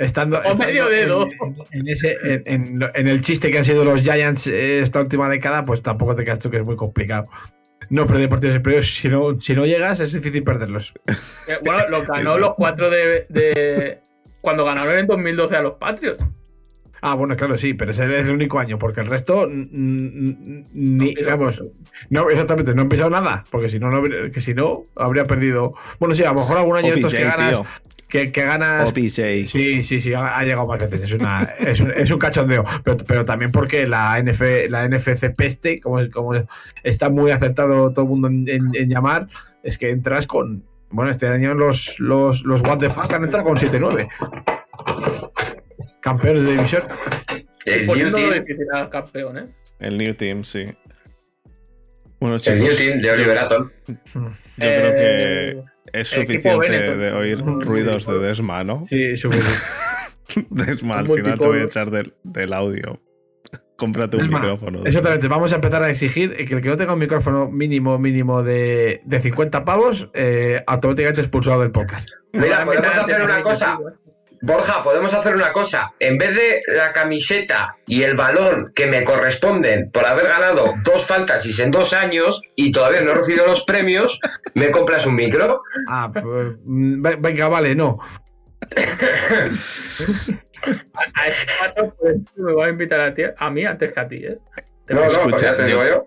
Estando, 0.00 0.40
O 0.44 0.54
medio 0.56 0.88
dedo. 0.88 1.26
En, 1.72 1.80
en 1.80 1.88
ese, 1.88 2.16
en, 2.24 2.42
en- 2.46 2.80
en 2.94 3.06
el 3.08 3.20
chiste 3.20 3.50
que 3.50 3.58
han 3.58 3.64
sido 3.64 3.84
los 3.84 4.02
Giants 4.02 4.46
eh, 4.46 4.80
esta 4.80 5.00
última 5.00 5.28
década, 5.28 5.64
pues 5.64 5.82
tampoco 5.82 6.14
te 6.16 6.22
creas 6.22 6.38
tú 6.38 6.50
que 6.50 6.56
es 6.56 6.64
muy 6.64 6.74
complicado. 6.76 7.28
No 7.90 8.06
perder 8.06 8.28
partidos 8.28 8.54
de 8.54 8.60
playoffs, 8.60 8.94
si 8.94 9.08
no, 9.08 9.36
si 9.36 9.54
no 9.54 9.66
llegas 9.66 10.00
es 10.00 10.12
difícil 10.12 10.42
perderlos. 10.42 10.94
Eh, 11.06 11.58
Bueno, 11.64 11.88
lo 11.90 12.02
ganó 12.04 12.38
los 12.38 12.54
cuatro 12.54 12.88
de, 12.88 13.26
de- 13.28 13.98
Cuando 14.40 14.64
ganaron 14.64 14.96
en 14.96 15.06
2012 15.06 15.56
a 15.56 15.60
los 15.62 15.74
Patriots. 15.74 16.24
Ah, 17.02 17.14
bueno, 17.14 17.34
claro, 17.34 17.56
sí, 17.56 17.72
pero 17.74 17.92
ese 17.92 18.04
es 18.20 18.26
el 18.26 18.34
único 18.34 18.58
año, 18.58 18.78
porque 18.78 19.00
el 19.00 19.06
resto, 19.06 19.46
ni, 19.50 21.14
No 21.14 21.26
vamos, 21.30 21.62
no, 22.10 22.28
exactamente, 22.28 22.74
no 22.74 22.82
han 22.82 22.88
pisado 22.90 23.08
nada, 23.10 23.44
porque 23.50 23.70
si 23.70 23.78
no, 23.78 23.90
no 23.90 23.96
habría- 23.98 24.30
que 24.30 24.40
si 24.40 24.52
no, 24.54 24.84
habría 24.96 25.24
perdido. 25.24 25.74
Bueno, 25.98 26.14
sí, 26.14 26.24
a 26.24 26.32
lo 26.32 26.40
mejor 26.40 26.58
algún 26.58 26.76
año 26.76 26.88
de 26.92 26.96
estos 26.96 27.14
que 27.14 27.24
ganas, 27.24 27.52
tío. 27.52 27.66
Que, 28.10 28.30
que 28.32 28.42
ganas. 28.42 28.90
Sí, 28.92 29.08
sí, 29.84 30.00
sí, 30.00 30.12
ha, 30.14 30.36
ha 30.38 30.42
llegado 30.44 30.66
más 30.66 30.78
veces. 30.80 31.02
Es, 31.04 31.12
una, 31.12 31.42
es, 31.58 31.80
un, 31.80 31.90
es 31.92 32.10
un 32.10 32.18
cachondeo. 32.18 32.64
Pero, 32.84 32.96
pero 33.06 33.24
también 33.24 33.50
porque 33.52 33.86
la, 33.86 34.20
NF, 34.22 34.42
la 34.68 34.86
NFC 34.88 35.34
peste, 35.34 35.80
como, 35.80 35.98
como 36.10 36.34
está 36.82 37.08
muy 37.08 37.30
acertado 37.30 37.92
todo 37.92 38.04
el 38.04 38.08
mundo 38.10 38.28
en, 38.28 38.48
en- 38.48 38.74
en 38.74 38.88
llamar, 38.90 39.28
es 39.62 39.78
que 39.78 39.90
entras 39.90 40.26
con. 40.26 40.64
Bueno, 40.90 41.10
este 41.10 41.28
año 41.28 41.54
los, 41.54 42.00
los, 42.00 42.44
los 42.44 42.62
What 42.62 42.78
the 42.78 42.90
Fuck 42.90 43.12
han 43.12 43.22
entrado 43.24 43.44
con 43.44 43.56
7-9. 43.56 44.08
Campeones 46.00 46.42
de 46.44 46.52
división. 46.52 46.82
El 47.64 47.86
Poniendo 47.86 48.18
New 48.18 48.28
Team, 48.30 48.40
difícil 48.40 48.66
al 48.72 48.90
campeón, 48.90 49.38
¿eh? 49.38 49.44
El 49.78 49.98
New 49.98 50.14
Team, 50.14 50.44
sí. 50.44 50.66
Bueno, 52.18 52.36
el 52.44 52.60
New 52.60 52.76
Team 52.76 53.00
de 53.00 53.10
Oliver 53.12 53.38
Atom. 53.38 53.66
yo 53.86 54.02
creo 54.56 54.94
que 54.94 55.48
Eh, 55.50 55.62
es 55.92 56.08
suficiente 56.08 56.96
de 56.96 57.12
oír 57.12 57.40
ruidos 57.40 58.06
de 58.06 58.18
Desma, 58.18 58.64
¿no? 58.64 58.84
Sí, 58.86 59.16
suficiente. 59.16 59.60
Desma, 60.50 61.00
al 61.00 61.06
final 61.06 61.38
te 61.38 61.46
voy 61.46 61.58
a 61.58 61.64
echar 61.64 61.90
del, 61.90 62.14
del 62.22 62.52
audio. 62.52 63.00
Cómprate 63.76 64.16
un 64.16 64.24
Desma, 64.24 64.40
micrófono. 64.40 64.78
Desma. 64.78 64.88
Exactamente, 64.88 65.28
vamos 65.28 65.52
a 65.52 65.56
empezar 65.56 65.82
a 65.82 65.90
exigir 65.90 66.36
que 66.36 66.54
el 66.54 66.60
que 66.60 66.68
no 66.68 66.76
tenga 66.76 66.92
un 66.92 66.98
micrófono 66.98 67.50
mínimo, 67.50 67.98
mínimo 67.98 68.42
de, 68.42 69.00
de 69.04 69.20
50 69.20 69.64
pavos, 69.64 70.10
eh, 70.14 70.62
automáticamente 70.66 71.20
expulsado 71.20 71.62
del 71.62 71.70
podcast. 71.70 72.08
Mira, 72.32 72.64
podemos 72.64 72.96
hacer 72.96 73.22
una 73.22 73.42
cosa. 73.42 73.78
Borja, 74.42 74.82
podemos 74.82 75.12
hacer 75.14 75.34
una 75.34 75.52
cosa. 75.52 75.92
En 75.98 76.16
vez 76.18 76.34
de 76.34 76.62
la 76.74 76.92
camiseta 76.92 77.76
y 77.86 78.02
el 78.02 78.16
balón 78.16 78.72
que 78.74 78.86
me 78.86 79.04
corresponden 79.04 79.86
por 79.92 80.06
haber 80.06 80.28
ganado 80.28 80.64
dos 80.84 81.04
fantasys 81.04 81.58
en 81.60 81.70
dos 81.70 81.92
años 81.92 82.40
y 82.56 82.72
todavía 82.72 83.02
no 83.02 83.10
he 83.10 83.14
recibido 83.14 83.46
los 83.46 83.64
premios, 83.64 84.18
¿me 84.54 84.70
compras 84.70 85.04
un 85.06 85.14
micro? 85.16 85.62
Ah, 85.88 86.10
pues, 86.12 86.24
mm, 86.64 87.02
ve- 87.02 87.16
venga, 87.20 87.48
vale, 87.48 87.74
no. 87.74 87.98
A 91.14 91.26
este 91.28 91.82
pues, 91.98 92.16
me 92.36 92.52
va 92.52 92.66
a 92.66 92.68
invitar 92.68 93.00
a, 93.00 93.14
ti, 93.14 93.22
a 93.36 93.50
mí 93.50 93.64
antes 93.64 93.92
que 93.92 94.00
a 94.00 94.04
ti, 94.04 94.16
¿eh? 94.16 94.36
Te 94.86 94.94
No, 94.94 95.00
no, 95.00 95.06
escucha, 95.06 95.28
pues 95.30 95.42
ya 95.42 95.56
te 95.56 95.62
yo- 95.62 95.66
digo 95.68 95.84
yo. 95.84 96.04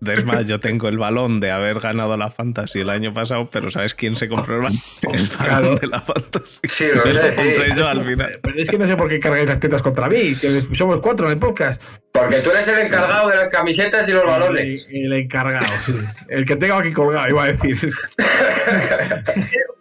Desma, 0.00 0.40
yo 0.42 0.58
tengo 0.60 0.88
el 0.88 0.96
balón 0.96 1.40
de 1.40 1.50
haber 1.50 1.78
ganado 1.78 2.16
la 2.16 2.30
Fantasy 2.30 2.80
el 2.80 2.88
año 2.88 3.12
pasado, 3.12 3.50
pero 3.52 3.70
¿sabes 3.70 3.94
quién 3.94 4.16
se 4.16 4.28
compró 4.28 4.56
el, 4.56 4.62
ba- 4.62 4.68
el 5.12 5.26
balón 5.26 5.36
Claro. 5.36 5.76
de 5.76 5.86
la 5.86 6.00
Fantasy? 6.00 6.58
Sí, 6.64 6.86
lo 6.94 7.02
sé, 7.02 7.12
lo 7.12 7.20
compré 7.20 7.70
sí. 7.70 7.76
yo 7.76 7.86
al 7.86 8.04
final. 8.04 8.38
Pero 8.42 8.58
es 8.58 8.68
que 8.70 8.78
no 8.78 8.86
sé 8.86 8.96
por 8.96 9.08
qué 9.10 9.20
cargáis 9.20 9.48
las 9.48 9.60
tetas 9.60 9.82
contra 9.82 10.08
mí, 10.08 10.34
que 10.34 10.62
somos 10.74 11.00
cuatro 11.00 11.26
en 11.26 11.32
el 11.34 11.38
podcast. 11.38 11.82
Porque 12.12 12.36
tú 12.40 12.50
eres 12.50 12.66
el 12.68 12.78
encargado 12.78 13.28
de 13.28 13.36
las 13.36 13.48
camisetas 13.50 14.08
y 14.08 14.12
los 14.12 14.24
balones. 14.24 14.88
El, 14.90 15.06
el 15.06 15.12
encargado, 15.24 15.66
sí. 15.84 15.94
El 16.28 16.44
que 16.46 16.56
tengo 16.56 16.74
aquí 16.76 16.92
colgado, 16.92 17.28
iba 17.28 17.44
a 17.44 17.46
decir. 17.52 17.76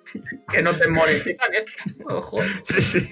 que 0.52 0.62
no 0.62 0.76
te 0.76 0.88
modifican 0.88 1.50
esto. 1.54 1.72
Ojo. 2.10 2.40
Sí, 2.66 2.82
sí. 2.82 3.10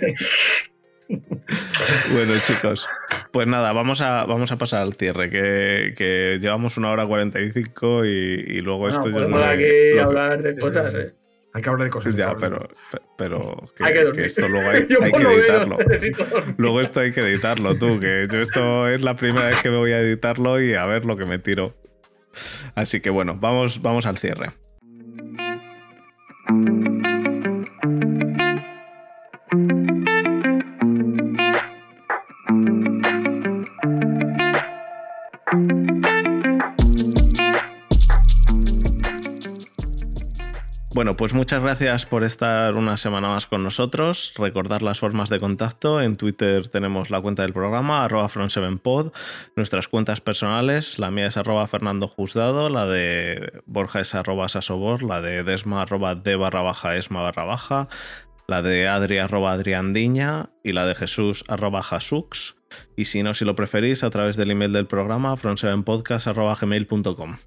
Bueno, 2.11 2.33
chicos, 2.45 2.87
pues 3.31 3.47
nada, 3.47 3.71
vamos 3.71 4.01
a, 4.01 4.25
vamos 4.25 4.51
a 4.51 4.57
pasar 4.57 4.81
al 4.81 4.93
cierre, 4.93 5.29
que, 5.29 5.93
que 5.97 6.37
llevamos 6.41 6.75
una 6.77 6.89
hora 6.91 7.05
45 7.05 8.05
y, 8.05 8.09
y 8.09 8.61
luego 8.61 8.89
esto 8.89 9.01
No, 9.01 9.07
yo 9.07 9.13
podemos 9.13 9.39
no 9.39 9.45
sé 9.45 9.51
aquí 9.53 9.63
lo 9.63 9.95
que- 9.95 10.01
hablar 10.01 10.41
de 10.43 10.55
cosas, 10.59 10.91
sí. 10.91 10.97
¿eh? 10.99 11.13
Hay 11.53 11.61
que 11.63 11.69
hablar 11.69 11.85
de 11.85 11.91
cosas. 11.91 12.15
Ya, 12.15 12.29
hay 12.29 12.35
pero, 12.39 12.67
pero 13.17 13.57
que, 13.75 13.83
Hay 13.85 13.93
que 13.93 13.99
que 13.99 14.05
dormir. 14.05 14.25
esto 14.25 14.47
luego 14.47 14.69
hay, 14.69 14.77
hay 14.81 14.85
que 14.87 15.17
menos 15.17 15.33
editarlo. 15.33 15.77
necesito 15.77 16.25
dormir. 16.25 16.55
Luego 16.57 16.81
esto 16.81 16.99
hay 16.99 17.11
que 17.11 17.21
editarlo, 17.21 17.75
tú, 17.75 17.99
que 17.99 18.27
yo 18.31 18.41
esto 18.41 18.87
es 18.89 19.01
la 19.01 19.15
primera 19.15 19.45
vez 19.47 19.61
que 19.63 19.69
me 19.69 19.77
voy 19.77 19.91
a 19.93 19.99
editarlo 19.99 20.61
y 20.61 20.73
a 20.75 20.85
ver 20.85 21.05
lo 21.05 21.15
que 21.17 21.25
me 21.25 21.39
tiro. 21.39 21.73
Así 22.75 22.99
que 23.01 23.09
bueno, 23.09 23.35
vamos, 23.39 23.81
vamos 23.81 24.05
al 24.05 24.17
cierre. 24.17 24.51
Bueno, 40.97 41.15
pues 41.15 41.35
muchas 41.35 41.61
gracias 41.61 42.07
por 42.07 42.23
estar 42.23 42.73
una 42.73 42.97
semana 42.97 43.27
más 43.27 43.45
con 43.45 43.61
nosotros. 43.61 44.33
Recordar 44.35 44.81
las 44.81 44.99
formas 44.99 45.29
de 45.29 45.39
contacto. 45.39 46.01
En 46.01 46.17
Twitter 46.17 46.69
tenemos 46.69 47.11
la 47.11 47.21
cuenta 47.21 47.43
del 47.43 47.53
programa, 47.53 48.03
arroba 48.03 48.27
front7pod. 48.27 49.13
Nuestras 49.55 49.87
cuentas 49.89 50.21
personales, 50.21 50.97
la 50.97 51.11
mía 51.11 51.27
es 51.27 51.37
arroba 51.37 51.67
Fernando 51.67 52.07
Juzgado, 52.07 52.71
la 52.71 52.87
de 52.87 53.61
Borja 53.67 53.99
es 53.99 54.15
arroba 54.15 54.49
Sasobor, 54.49 55.03
la 55.03 55.21
de 55.21 55.43
Desma 55.43 55.83
arroba 55.83 56.15
de 56.15 56.35
barra 56.35 56.61
baja 56.61 56.95
esma 56.95 57.21
barra 57.21 57.43
baja, 57.43 57.89
la 58.47 58.63
de 58.63 58.87
Adri 58.87 59.19
arroba 59.19 59.51
Adriandiña 59.51 60.49
y 60.63 60.71
la 60.71 60.87
de 60.87 60.95
Jesús 60.95 61.43
arroba 61.47 61.83
Jasux. 61.83 62.55
Y 62.95 63.05
si 63.05 63.21
no, 63.21 63.35
si 63.35 63.45
lo 63.45 63.53
preferís, 63.53 64.03
a 64.03 64.09
través 64.09 64.35
del 64.35 64.49
email 64.49 64.73
del 64.73 64.87
programa, 64.87 65.35
front7podcast 65.35 66.25
arroba 66.25 66.57
gmail.com. 66.59 67.37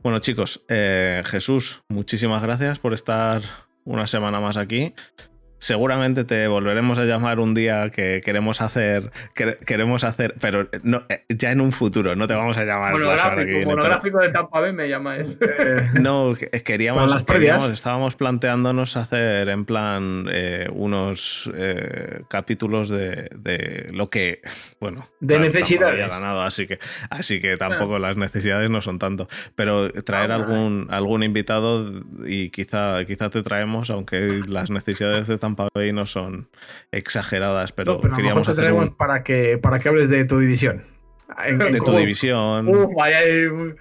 Bueno, 0.00 0.20
chicos, 0.20 0.64
eh, 0.68 1.22
Jesús, 1.26 1.82
muchísimas 1.88 2.40
gracias 2.40 2.78
por 2.78 2.94
estar 2.94 3.42
una 3.84 4.06
semana 4.06 4.38
más 4.38 4.56
aquí. 4.56 4.94
Seguramente 5.58 6.24
te 6.24 6.46
volveremos 6.46 6.98
a 7.00 7.04
llamar 7.04 7.40
un 7.40 7.52
día 7.52 7.90
que 7.90 8.20
queremos 8.24 8.60
hacer, 8.60 9.10
que- 9.34 9.58
queremos 9.66 10.04
hacer, 10.04 10.34
pero 10.40 10.68
no, 10.84 11.02
eh, 11.08 11.24
ya 11.28 11.50
en 11.50 11.60
un 11.60 11.72
futuro, 11.72 12.14
no 12.14 12.28
te 12.28 12.34
vamos 12.34 12.56
a 12.56 12.64
llamar 12.64 12.92
Monográfico, 12.92 13.66
monográfico 13.68 14.18
de 14.20 14.28
Tampa 14.28 14.60
Bay 14.60 14.72
me 14.72 14.88
llamáis. 14.88 15.36
Eh, 15.40 15.88
no, 16.00 16.34
que- 16.38 16.62
queríamos, 16.62 17.24
queríamos- 17.24 17.70
estábamos 17.70 18.14
planteándonos 18.14 18.96
hacer 18.96 19.48
en 19.48 19.64
plan 19.64 20.26
eh, 20.30 20.68
unos 20.72 21.50
eh, 21.56 22.22
capítulos 22.28 22.88
de, 22.88 23.28
de 23.34 23.88
lo 23.92 24.10
que, 24.10 24.40
bueno, 24.80 25.08
De 25.18 25.34
claro, 25.34 25.44
necesidades. 25.44 26.08
ganado, 26.08 26.42
así 26.42 26.68
que, 26.68 26.78
así 27.10 27.40
que 27.40 27.56
tampoco 27.56 27.98
las 27.98 28.16
necesidades 28.16 28.70
no 28.70 28.80
son 28.80 29.00
tanto. 29.00 29.28
Pero 29.56 29.90
traer 29.92 30.30
Ah, 30.30 30.36
algún, 30.36 30.86
algún 30.90 31.24
invitado 31.24 31.90
y 32.24 32.50
quizá, 32.50 33.04
quizá 33.06 33.28
te 33.28 33.42
traemos, 33.42 33.90
aunque 33.90 34.40
las 34.46 34.70
necesidades 34.70 35.26
de 35.26 35.36
Tampa 35.38 35.47
Bay 35.56 35.92
no 35.92 36.06
son 36.06 36.48
exageradas, 36.92 37.72
pero, 37.72 37.94
no, 37.94 38.00
pero 38.00 38.14
a 38.14 38.16
lo 38.18 38.22
mejor 38.22 38.42
queríamos 38.42 38.46
te 38.46 38.52
hacer 38.52 38.72
un- 38.72 38.96
para 38.96 39.22
que, 39.22 39.58
para 39.58 39.78
que 39.78 39.88
hables 39.88 40.08
de 40.08 40.24
tu 40.24 40.38
división. 40.38 40.82
En- 41.44 41.60
en 41.60 41.72
de 41.72 41.78
tu 41.78 41.84
cómo- 41.84 41.98
división. 41.98 42.68
Uf, 42.68 42.90
vaya. 42.96 43.20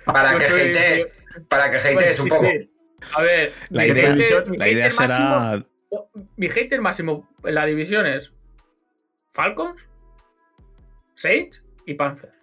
Para 0.06 0.38
que 0.38 0.45
estoy- 0.45 0.61
hatees, 0.69 1.15
para 1.48 1.72
que 1.72 1.77
hatees 1.77 2.19
un 2.19 2.27
poco. 2.30 2.45
A 3.15 3.22
ver, 3.22 3.52
La 3.69 3.84
mi 3.84 3.89
idea, 3.89 4.15
hater- 4.15 4.48
mi 4.49 4.57
la 4.57 4.69
idea 4.69 4.89
hater 4.89 5.07
máximo- 5.07 5.30
será 5.30 5.65
mi 6.35 6.49
hater 6.49 6.81
máximo 6.81 7.30
en 7.44 7.56
la 7.56 7.65
división 7.65 8.06
es 8.06 8.34
Falcons, 9.34 9.88
Saints 11.15 11.64
y 11.85 11.94
Panthers. 11.94 12.34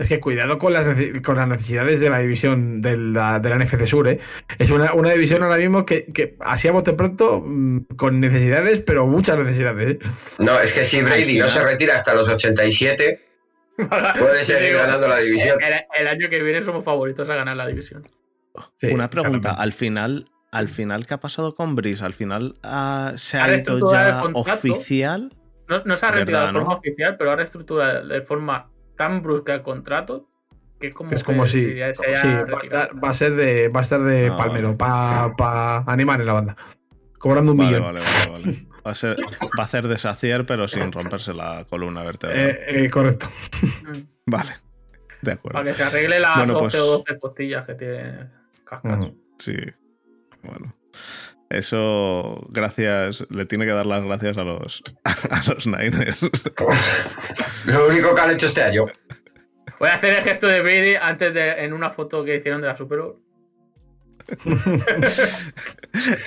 Es 0.00 0.08
que 0.08 0.18
cuidado 0.18 0.58
con 0.58 0.72
las, 0.72 0.86
con 1.22 1.36
las 1.36 1.46
necesidades 1.46 2.00
de 2.00 2.08
la 2.08 2.20
división 2.20 2.80
de 2.80 2.96
la, 2.96 3.38
de 3.38 3.50
la 3.50 3.58
NFC 3.58 3.84
Sur. 3.84 4.08
¿eh? 4.08 4.18
Es 4.58 4.70
una, 4.70 4.94
una 4.94 5.10
división 5.10 5.42
ahora 5.42 5.58
mismo 5.58 5.84
que, 5.84 6.06
que 6.06 6.36
así 6.40 6.68
a 6.68 6.72
bote 6.72 6.94
pronto, 6.94 7.42
mm, 7.44 7.80
con 7.96 8.18
necesidades, 8.18 8.80
pero 8.80 9.06
muchas 9.06 9.36
necesidades. 9.36 9.90
¿eh? 9.90 9.98
No, 10.38 10.58
es 10.58 10.72
que 10.72 10.86
si 10.86 11.02
Brady 11.02 11.38
no 11.38 11.48
se 11.48 11.62
retira 11.62 11.96
hasta 11.96 12.14
los 12.14 12.30
87, 12.30 13.20
puede 14.18 14.42
seguir 14.42 14.74
ganando 14.74 15.06
la 15.06 15.18
división. 15.18 15.58
El, 15.62 15.84
el 16.00 16.08
año 16.08 16.30
que 16.30 16.42
viene 16.42 16.62
somos 16.62 16.82
favoritos 16.82 17.28
a 17.28 17.34
ganar 17.34 17.58
la 17.58 17.66
división. 17.66 18.02
Sí, 18.78 18.86
Una 18.86 19.10
pregunta, 19.10 19.50
claramente. 19.50 19.62
al 19.62 19.72
final, 19.74 20.30
al 20.50 20.68
final, 20.68 21.06
¿qué 21.06 21.12
ha 21.12 21.20
pasado 21.20 21.54
con 21.54 21.76
Brice? 21.76 22.06
Al 22.06 22.14
final 22.14 22.54
ah, 22.62 23.12
se 23.16 23.36
Ha 23.36 23.46
reestructurado 23.48 24.28
ya 24.28 24.32
oficial. 24.32 25.36
No, 25.68 25.84
no 25.84 25.94
se 25.94 26.06
ha 26.06 26.10
retirado 26.10 26.46
¿Verdad, 26.46 26.54
de 26.54 26.58
forma 26.58 26.72
no? 26.74 26.78
oficial, 26.78 27.16
pero 27.18 27.30
ha 27.32 27.36
reestructurado 27.36 28.08
de 28.08 28.22
forma 28.22 28.70
tan 29.00 29.22
brusca 29.22 29.54
el 29.54 29.62
contrato 29.62 30.28
que 30.78 30.88
es 30.88 30.94
como, 30.94 31.10
Es 31.12 31.24
como 31.24 31.44
que 31.44 31.48
si, 31.48 31.74
ya 31.74 31.94
se 31.94 32.02
sí, 32.04 32.10
haya 32.10 32.22
va, 32.22 32.30
a 32.40 32.44
retirado. 32.44 32.60
estar, 32.62 33.04
va 33.04 33.08
a 33.10 33.14
ser 33.14 33.34
de, 33.34 33.68
va 33.68 33.80
a 33.80 33.82
estar 33.82 34.02
de 34.02 34.28
Ah, 34.28 34.36
palmero, 34.36 34.76
para 34.76 35.78
animar 35.86 36.20
en 36.20 36.26
la 36.26 36.32
banda. 36.34 36.56
Cobrando 37.18 37.52
un 37.52 37.58
Vale, 37.58 37.70
millón. 37.78 37.82
vale, 37.94 38.00
vale, 38.00 38.30
vale. 38.44 38.66
Va 38.86 38.90
a, 38.90 38.94
ser, 38.94 39.16
va 39.58 39.62
a 39.62 39.64
hacer 39.64 39.88
desacier, 39.88 40.44
pero 40.46 40.66
sin 40.68 40.90
romperse 40.92 41.32
la 41.34 41.66
columna 41.68 42.02
vertebral. 42.02 42.38
Eh, 42.40 42.84
eh, 42.84 42.90
correcto. 42.90 43.26
Mm, 43.84 43.98
Vale. 44.26 44.50
De 45.22 45.32
acuerdo. 45.32 45.58
Para 45.58 45.64
que 45.66 45.74
se 45.74 45.82
arregle 45.82 46.18
las 46.20 46.36
Bueno, 46.38 46.52
11 46.58 46.62
pues- 46.62 46.74
o 46.82 46.86
12 46.98 47.18
costillas 47.18 47.64
que 47.66 47.74
tiene 47.74 48.30
Cascas. 48.64 49.08
Sí. 49.38 49.54
Bueno. 50.42 50.74
Eso, 51.50 52.46
gracias, 52.50 53.24
le 53.28 53.44
tiene 53.44 53.66
que 53.66 53.72
dar 53.72 53.84
las 53.84 54.04
gracias 54.04 54.38
a 54.38 54.44
los, 54.44 54.82
a 55.04 55.42
los 55.52 55.66
Niners. 55.66 56.22
Lo 57.66 57.88
único 57.88 58.14
que 58.14 58.20
han 58.20 58.30
hecho 58.30 58.46
este 58.46 58.62
año. 58.62 58.86
Voy 59.80 59.88
a 59.88 59.94
hacer 59.94 60.14
el 60.16 60.22
gesto 60.22 60.46
de 60.46 60.60
Brady 60.60 60.94
antes 60.94 61.34
de 61.34 61.64
en 61.64 61.72
una 61.72 61.90
foto 61.90 62.24
que 62.24 62.36
hicieron 62.36 62.60
de 62.60 62.68
la 62.68 62.76
Super 62.76 63.00
Bowl. 63.00 63.20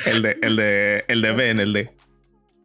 el 0.07 0.21
de, 0.21 0.37
el 0.41 0.55
de, 0.57 1.05
el 1.07 1.21
de 1.21 1.31
Ben, 1.31 1.59
el 1.61 1.71
de. 1.71 1.89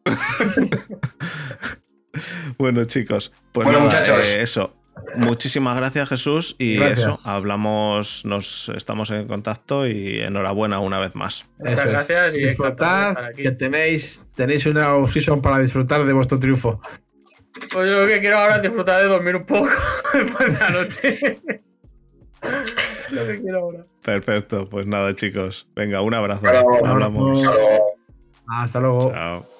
bueno, 2.59 2.85
chicos, 2.87 3.31
pues 3.53 3.67
Bueno, 3.67 3.85
nada, 3.85 4.01
muchachos. 4.01 4.27
eh, 4.33 4.43
eso. 4.43 4.75
Muchísimas 5.17 5.77
gracias, 5.77 6.09
Jesús. 6.09 6.57
Y 6.59 6.77
Gracias. 6.77 6.99
eso, 7.21 7.29
hablamos, 7.29 8.25
nos 8.25 8.69
estamos 8.75 9.11
en 9.11 9.27
contacto 9.27 9.87
y 9.87 10.21
enhorabuena 10.21 10.81
una 10.81 10.99
vez 10.99 11.15
más. 11.15 11.49
Muchas 11.59 11.87
gracias 11.87 12.35
y 12.35 12.39
Disfrutad, 12.45 13.33
que 13.35 13.51
tenéis, 13.53 14.23
tenéis 14.35 14.67
una 14.67 14.95
off-season 14.95 15.41
para 15.41 15.59
disfrutar 15.59 16.05
de 16.05 16.13
vuestro 16.13 16.39
triunfo. 16.39 16.81
Pues 17.73 17.89
yo 17.89 18.01
lo 18.01 18.07
que 18.07 18.21
quiero 18.21 18.39
ahora 18.39 18.57
es 18.57 18.63
disfrutar 18.63 19.03
de 19.03 19.09
dormir 19.09 19.37
un 19.37 19.47
poco 19.47 19.69
después 20.15 20.53
de 20.53 20.59
la 20.61 20.71
noche. 20.71 21.41
lo 23.11 23.27
que 23.27 23.41
quiero 23.41 23.59
ahora. 23.59 23.85
Perfecto, 24.03 24.69
pues 24.69 24.87
nada, 24.87 25.15
chicos. 25.15 25.67
Venga, 25.75 26.03
un 26.03 26.15
abrazo. 26.15 26.47
Hasta 26.47 26.63
luego. 26.63 26.87
Hablamos. 26.87 27.39
Hasta 27.39 27.51
luego. 27.55 27.97
Hasta 28.49 28.81
luego. 28.81 29.11
Chao. 29.13 29.58